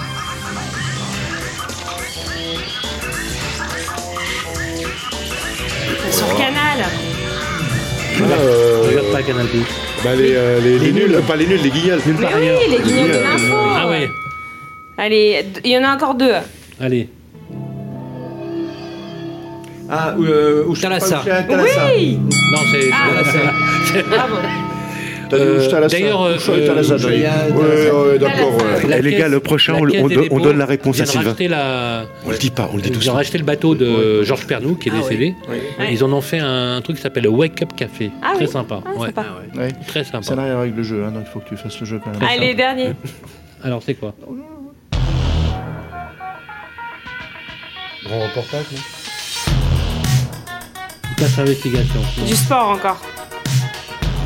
Sur 6.10 6.28
Canal. 6.36 6.84
ah, 6.84 8.22
euh, 8.22 8.82
Regarde 8.88 9.12
pas 9.12 9.22
Canal 9.22 9.46
Plus. 9.46 9.60
bah, 10.04 10.14
les, 10.14 10.34
euh, 10.34 10.60
les, 10.60 10.78
les 10.78 10.86
Les 10.86 10.92
nuls, 10.92 11.02
nuls. 11.08 11.14
euh, 11.16 11.20
pas 11.22 11.36
les 11.36 11.46
nuls, 11.46 11.60
les 11.62 11.70
guignols. 11.70 12.00
Mais 12.06 12.12
oui, 12.18 12.24
ailleurs. 12.26 12.60
les 12.68 12.78
guignols 12.78 13.08
de 13.10 13.18
l'info. 13.18 13.56
Ah 13.76 13.88
ouais, 13.88 14.10
Allez, 14.98 15.46
il 15.64 15.70
y 15.70 15.78
en 15.78 15.84
a 15.84 15.94
encore 15.94 16.14
deux. 16.14 16.32
allez. 16.80 17.08
Ah, 19.94 20.14
euh, 20.18 20.64
où 20.66 20.74
Thalassa. 20.76 21.22
Oui. 21.26 22.18
Non, 22.18 22.58
c'est. 22.70 22.90
Ah. 22.92 24.02
Bravo. 24.10 24.36
T'as 25.32 25.86
dit 25.86 25.92
d'ailleurs, 25.92 26.20
Ouais, 26.22 28.18
d'accord. 28.18 28.52
La 28.88 29.00
les 29.00 29.14
gars, 29.14 29.28
le 29.28 29.40
prochain, 29.40 29.74
la 29.74 30.02
on, 30.30 30.38
donne 30.40 30.58
la 30.58 30.66
réponse 30.66 31.00
à 31.00 31.04
de 31.04 31.08
Sylvain. 31.08 31.34
la... 31.48 32.04
On 32.26 32.30
le 32.30 32.38
dit 32.38 32.50
pas, 32.50 32.68
on 32.72 32.76
le 32.76 32.82
dit 32.82 32.90
Ils 32.94 33.10
ont 33.10 33.14
racheté 33.14 33.38
le 33.38 33.44
bateau 33.44 33.74
de 33.74 34.22
Georges 34.22 34.46
Pernou 34.46 34.74
qui 34.74 34.88
est 34.88 34.92
Ah 34.94 35.00
décédé. 35.00 35.34
Ouais. 35.48 35.88
Ils 35.92 36.04
en 36.04 36.12
ont 36.12 36.20
fait 36.20 36.38
un 36.40 36.80
truc 36.82 36.96
qui 36.96 37.02
s'appelle 37.02 37.24
le 37.24 37.30
Wake 37.30 37.62
Up 37.62 37.70
Café. 37.76 38.10
Ah 38.22 38.32
très 38.34 38.44
oui. 38.46 38.50
sympa. 38.52 38.80
Ah, 38.84 38.98
ouais. 38.98 39.06
sympa. 39.06 39.24
Ouais. 39.56 39.68
Très 39.86 40.04
Ça 40.04 40.18
n'a 40.18 40.22
sympa. 40.22 40.42
rien 40.42 40.58
avec 40.60 40.76
le 40.76 40.82
jeu, 40.82 41.04
hein, 41.06 41.10
donc 41.12 41.24
il 41.26 41.30
faut 41.32 41.40
que 41.40 41.48
tu 41.48 41.56
fasses 41.56 41.78
le 41.80 41.86
jeu 41.86 42.00
quand 42.02 42.10
même. 42.10 42.28
Allez, 42.28 42.54
dernier. 42.54 42.90
Alors 43.64 43.82
c'est 43.84 43.94
quoi 43.94 44.12
Grand 48.04 48.20
reportage, 48.20 48.66
non? 48.72 48.78
Place 51.16 51.38
investigation. 51.38 52.00
Du 52.26 52.34
sport 52.34 52.70
encore. 52.70 53.00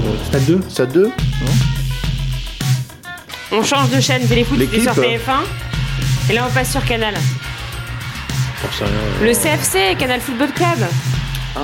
Euh, 0.04 0.08
Stade 0.28 0.44
2 0.44 0.60
Ça 0.68 0.86
2 0.86 1.10
On 3.52 3.62
change 3.62 3.90
de 3.90 4.00
chaîne 4.00 4.26
téléfoot 4.26 4.58
L'équipe. 4.58 4.82
sur 4.82 4.92
TF1. 4.92 6.30
Et 6.30 6.34
là, 6.34 6.46
on 6.48 6.52
passe 6.52 6.72
sur 6.72 6.84
Canal. 6.84 7.14
Rien. 7.14 8.88
Le 9.22 9.32
CFC, 9.32 9.96
Canal 9.98 10.20
Football 10.20 10.48
Club. 10.54 10.88
Ah. 11.54 11.60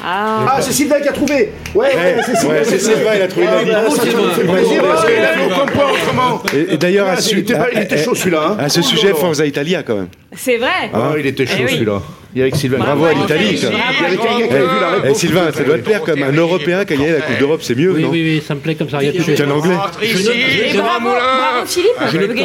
Ah, 0.00 0.58
c'est 0.60 0.72
Sylvain 0.72 1.00
qui 1.00 1.08
a 1.08 1.12
trouvé 1.12 1.52
Ouais, 1.74 1.86
ouais, 1.94 2.16
c'est 2.24 2.36
Sylvain. 2.36 2.54
Ouais, 2.54 2.64
c'est 2.64 2.78
Sylvain, 2.78 3.14
il 3.16 3.22
a 3.22 3.28
trouvé 3.28 3.46
une 3.46 3.68
bah, 3.72 3.90
ça, 3.90 4.02
Sylvain. 4.02 4.30
fait 4.30 4.44
plaisir, 4.44 4.82
parce 4.84 5.04
qu'il 5.04 5.24
a 5.24 5.64
autrement. 5.92 6.42
Et, 6.54 6.74
et 6.74 6.78
d'ailleurs, 6.78 7.08
Ah, 7.10 7.14
à, 7.14 7.20
ce- 7.20 7.32
il 7.34 7.38
était 7.80 8.04
chaud, 8.04 8.14
celui-là, 8.14 8.50
hein. 8.52 8.56
à 8.60 8.68
ce 8.68 8.80
sujet. 8.80 9.12
Forza 9.12 9.44
Italia 9.44 9.82
quand 9.82 9.96
même. 9.96 10.08
C'est 10.36 10.56
vrai. 10.58 10.90
Ah, 10.94 11.14
il 11.18 11.26
était 11.26 11.46
chaud 11.46 11.54
Eh 11.58 11.64
oui. 11.64 11.72
celui-là. 11.72 12.00
Il 12.34 12.40
y 12.40 12.42
avait 12.42 12.54
Sylvain. 12.54 12.78
Bravo 12.78 13.06
à 13.06 13.14
l'Italie. 13.14 13.56
Vu 13.56 13.66
la 13.68 15.10
Eh. 15.10 15.14
Sylvain, 15.14 15.50
ça 15.50 15.64
doit 15.64 15.78
te 15.78 15.82
plaire 15.82 16.02
comme 16.02 16.22
un 16.22 16.32
Européen 16.32 16.84
qui 16.84 16.92
a 16.92 16.96
gagné 16.96 17.12
la 17.12 17.20
Coupe 17.22 17.38
d'Europe, 17.38 17.60
c'est 17.62 17.74
mieux, 17.74 17.92
Oui, 17.92 18.02
non 18.02 18.10
oui, 18.10 18.22
oui, 18.22 18.42
ça 18.46 18.54
me 18.54 18.60
plaît 18.60 18.74
comme 18.74 18.90
ça. 18.90 18.98
Regarde 18.98 19.16
tout 19.16 19.32
Qu'un 19.32 19.50
anglais. 19.50 19.74
Et 20.02 20.76
bravo, 20.76 21.08
bravo 21.08 21.66
Philippe. 21.66 21.90
je 22.12 22.18
belle 22.18 22.36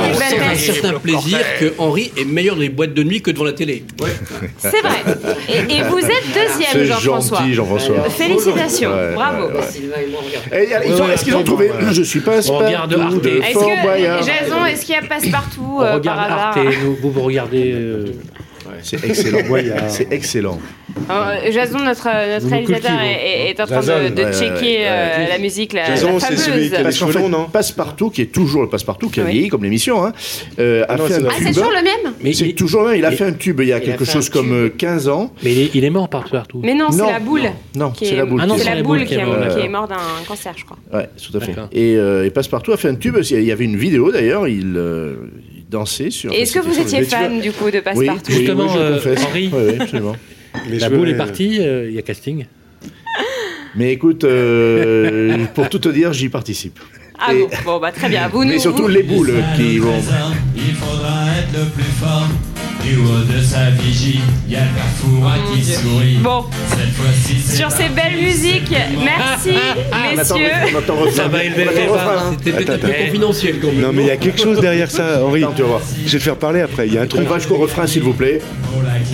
un 0.52 0.56
certain 0.56 0.94
plaisir 1.00 1.40
que 1.60 1.74
Henri 1.78 2.12
est 2.18 2.26
meilleur 2.26 2.56
dans 2.56 2.62
les 2.62 2.70
boîtes 2.70 2.94
de 2.94 3.04
nuit 3.04 3.22
que 3.22 3.32
devant 3.32 3.44
la 3.44 3.54
télé. 3.54 3.84
C'est 4.58 4.70
vrai. 4.82 5.02
Et, 5.50 5.76
et 5.76 5.82
vous 5.84 6.00
êtes 6.00 6.28
deuxième, 6.34 6.86
Jean-François. 6.86 7.40
gentil, 7.40 7.54
Jean-François. 7.54 8.10
Félicitations. 8.10 8.92
Bravo. 9.16 9.50
Sylvain 9.70 9.96
et 10.52 11.14
Est-ce 11.14 11.24
qu'ils 11.26 11.36
ont 11.36 11.44
trouvé 11.44 11.70
Je 11.92 12.04
suis 12.04 12.22
pas 12.22 12.38
Arte. 12.38 12.90
de 12.90 13.42
Fort. 13.54 13.70
Jason, 14.24 14.66
est-ce 14.66 14.86
qu'il 14.86 14.96
y 14.96 14.98
a 14.98 15.02
passe-partout 15.02 15.78
On 15.78 15.82
euh, 15.82 15.86
par 16.00 16.16
regarde 16.18 16.32
Arte, 16.32 16.60
vous, 17.02 17.12
vous 17.12 17.22
regardez. 17.22 17.76
Euh, 18.74 18.80
C'est 18.82 19.04
excellent. 19.04 19.40
C'est 19.90 20.12
excellent. 20.12 20.60
Euh, 21.10 21.52
Jason, 21.52 21.80
notre, 21.80 22.08
nous 22.44 22.50
réalisateur, 22.50 22.92
est, 23.02 23.50
est 23.52 23.60
en 23.60 23.66
train 23.66 23.80
de, 23.80 23.86
Jason, 23.86 24.16
de 24.16 24.24
ouais, 24.24 24.34
checker 24.34 24.78
ouais, 24.78 24.86
euh, 24.88 25.28
la 25.30 25.38
musique, 25.40 25.74
la, 25.74 25.86
Jason, 25.86 26.14
la 26.14 26.20
c'est 26.20 26.38
celui 26.38 26.70
qui 26.70 26.76
a 26.76 26.84
les 26.84 26.92
cheveux 26.92 27.28
non 27.30 27.46
Passepartout, 27.46 28.10
qui 28.10 28.22
est 28.22 28.32
toujours 28.32 28.62
le 28.64 28.70
Passepartout, 28.70 29.10
qui 29.10 29.20
a 29.20 29.24
Oui. 29.24 29.32
vieilli 29.32 29.50
comme 29.50 29.64
l'émission, 29.64 30.06
hein, 30.06 30.14
euh, 30.60 30.86
a 30.88 30.96
non, 30.98 31.06
fait 31.06 31.14
c'est 31.14 31.20
un 31.20 31.24
vrai. 31.24 31.34
Ah, 31.36 31.42
c'est 31.42 31.52
toujours 31.54 31.72
le 31.72 31.84
même 31.84 32.14
Mais, 32.22 32.34
C'est 32.34 32.46
il, 32.46 32.56
toujours 32.56 32.84
le 32.84 32.90
même. 32.90 33.00
Il 33.00 33.06
a 33.06 33.12
fait 33.12 33.26
un 33.26 33.34
tube 33.34 33.60
il 33.62 33.68
y 33.68 33.74
a 33.74 33.80
quelque 33.80 34.06
chose 34.06 34.30
comme 34.30 34.48
tube. 34.48 34.54
euh, 34.54 34.70
15 34.78 35.08
ans. 35.08 35.34
mais 35.44 35.54
il 35.74 35.84
est, 35.84 35.90
mort 35.90 36.10
par 36.10 36.30
partout. 36.30 36.60
Mais 36.64 36.74
non, 36.76 36.92
c'est 36.92 37.00
la 37.06 37.20
boule. 37.20 37.42
Non, 37.76 37.92
qui 37.92 38.06
c'est 38.06 38.14
est- 38.14 38.18
la 38.18 38.26
boule. 38.26 38.40
Ah 38.44 38.46
non, 38.48 38.56
qui 38.56 38.62
est- 38.62 38.64
C'est 38.64 38.76
la 38.76 38.82
boule 38.84 39.06
qui 39.06 39.14
est, 39.16 39.70
mort. 39.70 39.88
d'un 39.88 39.98
cancer, 40.28 40.54
je 40.56 40.66
crois. 40.66 40.78
Ouais, 40.94 41.10
tout 41.22 41.36
à 41.38 41.40
fait. 41.42 41.54
Euh, 41.76 42.24
et 42.26 42.30
Passepartout 42.30 42.72
a 42.72 42.78
fait 42.78 42.90
un 42.90 42.96
tube. 42.96 43.18
Il 43.32 43.44
y 43.44 43.52
avait 43.52 43.66
une 43.66 43.78
vidéo 43.78 44.12
d'ailleurs. 44.12 44.48
Il, 44.48 44.78
sur. 46.10 46.32
Et 46.34 46.42
Est-ce 46.42 46.54
que 46.54 46.60
vous 46.60 46.78
étiez 46.80 47.04
fan 47.04 47.40
du 47.42 47.52
coup 47.52 47.70
de 47.72 47.80
Passepartout 47.80 48.32
oui, 48.32 48.38
Justement, 48.38 48.64
oui, 48.64 48.70
je 48.74 48.80
euh, 48.80 48.96
confesse. 48.98 49.26
Henri. 49.26 49.50
Oui, 49.54 49.60
oui, 49.70 49.76
absolument. 49.80 50.16
Mais 50.70 50.80
La 50.80 50.90
boule 50.90 51.10
est 51.10 51.18
partie, 51.18 51.58
euh, 51.60 51.88
il 51.90 51.96
y 51.96 52.00
a 52.00 52.02
casting. 52.02 52.46
Mais 53.76 53.92
écoute, 53.92 54.24
euh, 54.24 55.46
pour 55.56 55.68
tout 55.70 55.80
te 55.80 55.90
dire, 55.90 56.14
j'y 56.14 56.30
participe. 56.30 56.80
Ah 57.20 57.34
Et- 57.34 57.40
bon, 57.40 57.50
bon, 57.66 57.80
bah 57.80 57.92
très 57.92 58.10
bien. 58.10 58.28
Vous 58.28 58.44
Mais 58.44 58.54
nous, 58.56 58.60
surtout 58.60 58.84
vous- 58.84 58.88
les 58.88 59.04
boules 59.04 59.34
qui 59.56 59.80
vont. 59.80 59.94
Il 60.56 60.74
faudra 60.76 61.26
être 61.40 61.54
le 61.60 61.66
plus 61.72 61.84
fort. 62.00 62.28
Du 62.84 62.98
haut 62.98 63.24
de 63.24 63.42
sa 63.42 63.70
vigie, 63.70 64.20
y 64.50 64.56
a 64.56 64.60
le 64.60 64.66
Carrefour 64.76 65.32
qui 65.54 65.64
sourit. 65.64 66.18
Bon, 66.22 66.44
Cette 66.70 66.94
fois-ci, 66.94 67.40
c'est 67.42 67.56
sur 67.56 67.72
ces 67.72 67.88
belles 67.88 68.22
musiques, 68.22 68.70
merci 69.04 69.52
On 69.92 70.20
attend- 70.20 70.36
messieurs. 70.38 70.52
on. 71.08 71.12
Ça 71.12 71.28
va 71.30 71.44
élever 71.46 71.66
On 71.66 71.72
le 71.72 71.76
débat. 71.78 71.94
refrain. 71.94 72.36
C'était 72.38 72.52
peut-être 72.52 72.70
un 72.72 72.78
peu 72.80 72.88
attends. 72.88 73.06
confidentiel 73.06 73.56
quand 73.62 73.68
même. 73.68 73.82
Non, 73.82 73.92
mais 73.94 74.02
il 74.04 74.08
y 74.08 74.12
a 74.12 74.18
quelque 74.18 74.42
chose 74.42 74.60
derrière 74.60 74.92
ça, 74.92 75.24
Henri. 75.24 75.46
Tu 75.56 75.62
vas 75.62 75.68
voir. 75.70 75.82
Je 76.06 76.12
vais 76.12 76.18
te 76.18 76.24
faire 76.24 76.36
parler 76.36 76.60
après. 76.62 76.88
Il 76.88 76.94
y 76.94 76.98
a 76.98 77.02
un 77.02 77.06
On 77.06 77.08
truc. 77.08 77.28
va 77.28 77.38
jusqu'au 77.40 77.56
refrain, 77.56 77.88
s'il 77.88 78.04
vous 78.04 78.14
plaît. 78.14 78.42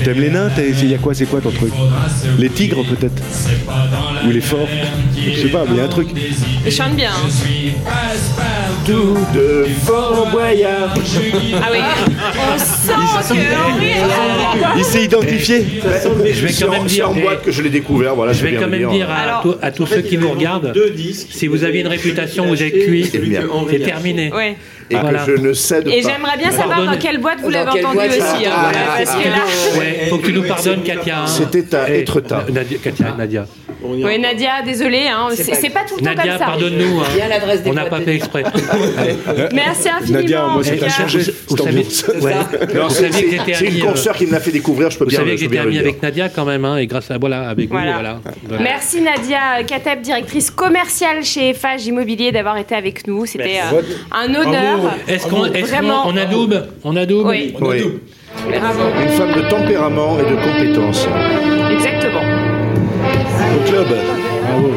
T'aimes 0.03 0.19
les 0.19 0.29
nains 0.29 0.49
Il 0.57 0.89
y 0.89 0.95
a 0.95 0.97
quoi 0.97 1.13
C'est 1.13 1.25
quoi 1.25 1.39
ton 1.41 1.51
truc 1.51 1.71
Les 2.39 2.49
tigres, 2.49 2.83
peut-être 2.85 3.21
Ou 4.27 4.31
les 4.31 4.41
forts 4.41 4.67
Je 5.15 5.41
sais 5.41 5.47
pas, 5.49 5.63
mais 5.67 5.75
il 5.75 5.77
y 5.77 5.81
a 5.81 5.83
un 5.83 5.87
truc. 5.89 6.07
Ils 6.65 6.71
chantent 6.71 6.95
bien. 6.95 7.11
hein. 7.11 7.27
Je 7.27 7.47
suis 7.47 7.71
passe-partout. 7.85 8.55
Tout 8.85 9.17
de 9.37 9.67
Fort 9.85 10.27
Boyard. 10.31 10.93
Ah 10.95 11.67
oui, 11.71 11.79
on 12.55 12.57
sent 12.57 13.33
que. 13.35 13.58
Il 14.77 14.83
s'est 14.85 15.03
identifié. 15.03 15.65
Je 16.33 16.45
vais 16.45 16.53
quand 16.53 16.71
même 16.71 16.87
C'est 16.87 16.95
dire. 16.95 17.09
en 17.09 17.13
boîte 17.13 17.43
que 17.43 17.51
je 17.51 17.61
l'ai 17.61 17.69
découvert. 17.69 18.15
Voilà, 18.15 18.33
Je 18.33 18.43
vais 18.45 18.53
quand 18.55 18.67
même 18.67 18.89
dire 18.89 19.07
à, 19.61 19.71
tous- 19.71 19.85
ceux 19.85 20.01
qui 20.01 20.17
nous 20.17 20.29
regardent, 20.31 20.73
si 21.29 21.47
vous 21.47 21.63
aviez 21.63 21.81
une 21.81 21.87
réputation, 21.87 22.45
vous 22.47 22.61
êtes 22.61 22.85
cuit, 22.85 23.09
c'est 23.11 23.79
terminé. 23.79 24.31
Et 24.91 24.95
que 24.95 24.99
je 25.27 25.31
ne 25.41 25.53
cède 25.53 25.87
Et 25.87 26.01
pas. 26.01 26.09
j'aimerais 26.09 26.37
bien 26.37 26.49
savoir 26.49 26.69
Pardonne. 26.77 26.93
dans 26.95 26.97
quelle 26.97 27.19
boîte 27.19 27.37
vous 27.43 27.49
l'avez 27.51 27.69
entendu 27.69 27.93
boîte 27.95 28.09
aussi. 28.09 28.45
hein, 28.47 28.51
Ah, 28.51 28.59
voilà, 28.63 28.77
ah, 28.89 28.97
parce 29.03 29.15
que 29.23 29.29
là. 29.29 29.79
Ouais, 29.79 30.07
faut 30.09 30.17
que 30.17 30.25
tu 30.25 30.33
nous 30.33 30.41
pardonnes, 30.41 30.81
Katia. 30.81 31.19
hein. 31.21 31.27
C'était 31.27 31.75
à 31.75 31.89
Eh, 31.93 31.99
Étretat. 31.99 32.43
Nadia, 32.51 32.77
Katia, 32.83 33.15
Nadia. 33.15 33.45
On 33.81 33.95
y 33.95 34.03
Oui, 34.03 34.19
Nadia, 34.19 34.61
désolée, 34.65 35.07
hein, 35.07 35.27
c'est 35.33 35.49
pas 35.51 35.55
c'est 35.57 35.69
pas 35.69 35.79
tout 35.87 35.95
le 35.97 36.01
temps 36.03 36.13
Nadia, 36.13 36.31
comme 36.33 36.39
ça. 36.39 36.45
pardonne-nous. 36.45 36.99
hein. 36.99 37.03
On 37.65 37.73
n'a 37.73 37.85
pas 37.85 38.01
fait 38.01 38.15
exprès. 38.15 38.43
Merci 39.53 39.89
infiniment. 39.89 40.19
Nadia, 40.19 40.45
moi, 40.47 40.63
t'a 40.63 40.75
cas. 40.75 40.89
changé. 40.89 41.19
Vous 41.47 41.57
savez, 41.57 41.81
Vous 41.83 41.89
c'est- 41.89 43.09
que 43.09 43.13
c'est 43.13 43.53
c'est 43.53 43.65
une 43.67 43.79
consoeur 43.85 44.15
qui 44.15 44.25
me 44.27 44.31
l'a 44.33 44.39
fait 44.41 44.51
découvrir, 44.51 44.89
je 44.89 44.97
peux 44.97 45.05
Vous 45.05 45.09
bien, 45.11 45.19
savez 45.19 45.31
je 45.31 45.35
que 45.45 45.51
j'étais 45.51 45.57
ami 45.59 45.77
avec 45.79 46.01
Nadia 46.03 46.27
quand 46.29 46.45
même, 46.45 46.65
hein, 46.65 46.77
et 46.77 46.87
grâce 46.87 47.09
à 47.09 47.17
voilà, 47.17 47.47
avec 47.49 47.69
Voilà. 47.69 47.85
vous, 47.87 47.93
voilà. 47.93 48.19
Voilà. 48.47 48.63
Merci 48.63 49.01
Nadia 49.01 49.63
Kateb, 49.65 50.01
directrice 50.01 50.51
commerciale 50.51 51.23
chez 51.23 51.53
FH 51.53 51.85
Immobilier, 51.87 52.31
d'avoir 52.33 52.57
été 52.57 52.75
avec 52.75 53.07
nous. 53.07 53.25
C'était 53.25 53.59
euh, 53.73 53.81
un 54.11 54.35
honneur. 54.35 54.93
Est-ce 55.07 55.27
qu'on 55.27 55.45
est 55.45 55.61
Vraiment. 55.61 56.03
on 56.07 56.17
adoube? 56.17 56.55
On 56.83 56.95
adoube? 56.95 57.27
Oui. 57.27 57.53
Une 58.47 59.09
femme 59.09 59.33
de 59.35 59.41
tempérament 59.49 60.17
et 60.19 60.23
de 60.29 60.35
compétence. 60.35 61.07
Au 63.55 63.69
club. 63.69 63.87
Bravo. 64.43 64.73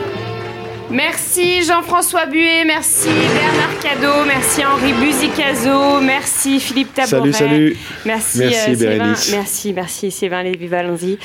Merci 0.91 1.63
Jean-François 1.63 2.27
Buet, 2.27 2.65
merci 2.67 3.09
Bernard 3.09 3.79
Cadeau, 3.81 4.25
merci 4.27 4.63
Henri 4.63 4.93
Buzicazo, 4.93 6.01
merci 6.03 6.61
Philippe 6.61 6.93
Tabouret. 6.93 7.33
Salut, 7.33 7.51
salut. 7.51 7.77
Merci, 8.05 8.39
Merci, 8.39 8.85
euh. 8.85 9.15
Merci, 9.33 9.73
merci 9.73 10.11
Sylvain 10.11 10.43
Lévy-Valenzy. 10.43 11.19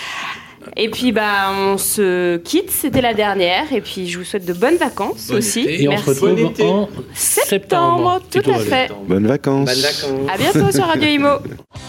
Et 0.75 0.89
puis, 0.89 1.11
bah, 1.11 1.51
on 1.57 1.77
se 1.77 2.37
quitte. 2.37 2.69
C'était 2.71 3.01
la 3.01 3.13
dernière. 3.13 3.71
Et 3.73 3.81
puis, 3.81 4.07
je 4.07 4.17
vous 4.19 4.23
souhaite 4.25 4.45
de 4.45 4.53
bonnes 4.53 4.77
vacances 4.77 5.27
Bon 5.29 5.35
aussi. 5.37 5.61
été. 5.61 5.83
Et 5.83 5.87
on 5.87 5.91
Merci. 5.91 6.05
se 6.05 6.09
retrouve 6.11 6.41
Bon 6.41 6.49
été. 6.49 6.63
en 6.63 6.89
Septembre, 7.13 8.21
tout 8.31 8.49
à 8.49 8.59
fait. 8.59 8.91
Bonnes 9.07 9.27
vacances. 9.27 9.65
Bonnes 9.69 9.81
vacances. 9.81 10.29
À 10.33 10.37
bientôt 10.37 10.71
sur 10.71 10.85
Radio 10.85 11.07
Imo. 11.07 11.29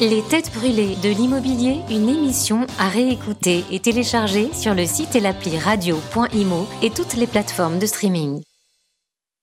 Les 0.00 0.22
têtes 0.22 0.50
brûlées 0.55 0.96
de 1.02 1.09
l'immobilier, 1.09 1.76
une 1.90 2.09
émission 2.09 2.66
à 2.78 2.88
réécouter 2.88 3.64
et 3.72 3.80
télécharger 3.80 4.48
sur 4.52 4.74
le 4.74 4.86
site 4.86 5.16
et 5.16 5.20
l'appli 5.20 5.59
radio.imo 5.59 6.66
et 6.82 6.90
toutes 6.90 7.14
les 7.16 7.26
plateformes 7.26 7.78
de 7.78 7.86
streaming. 7.86 8.40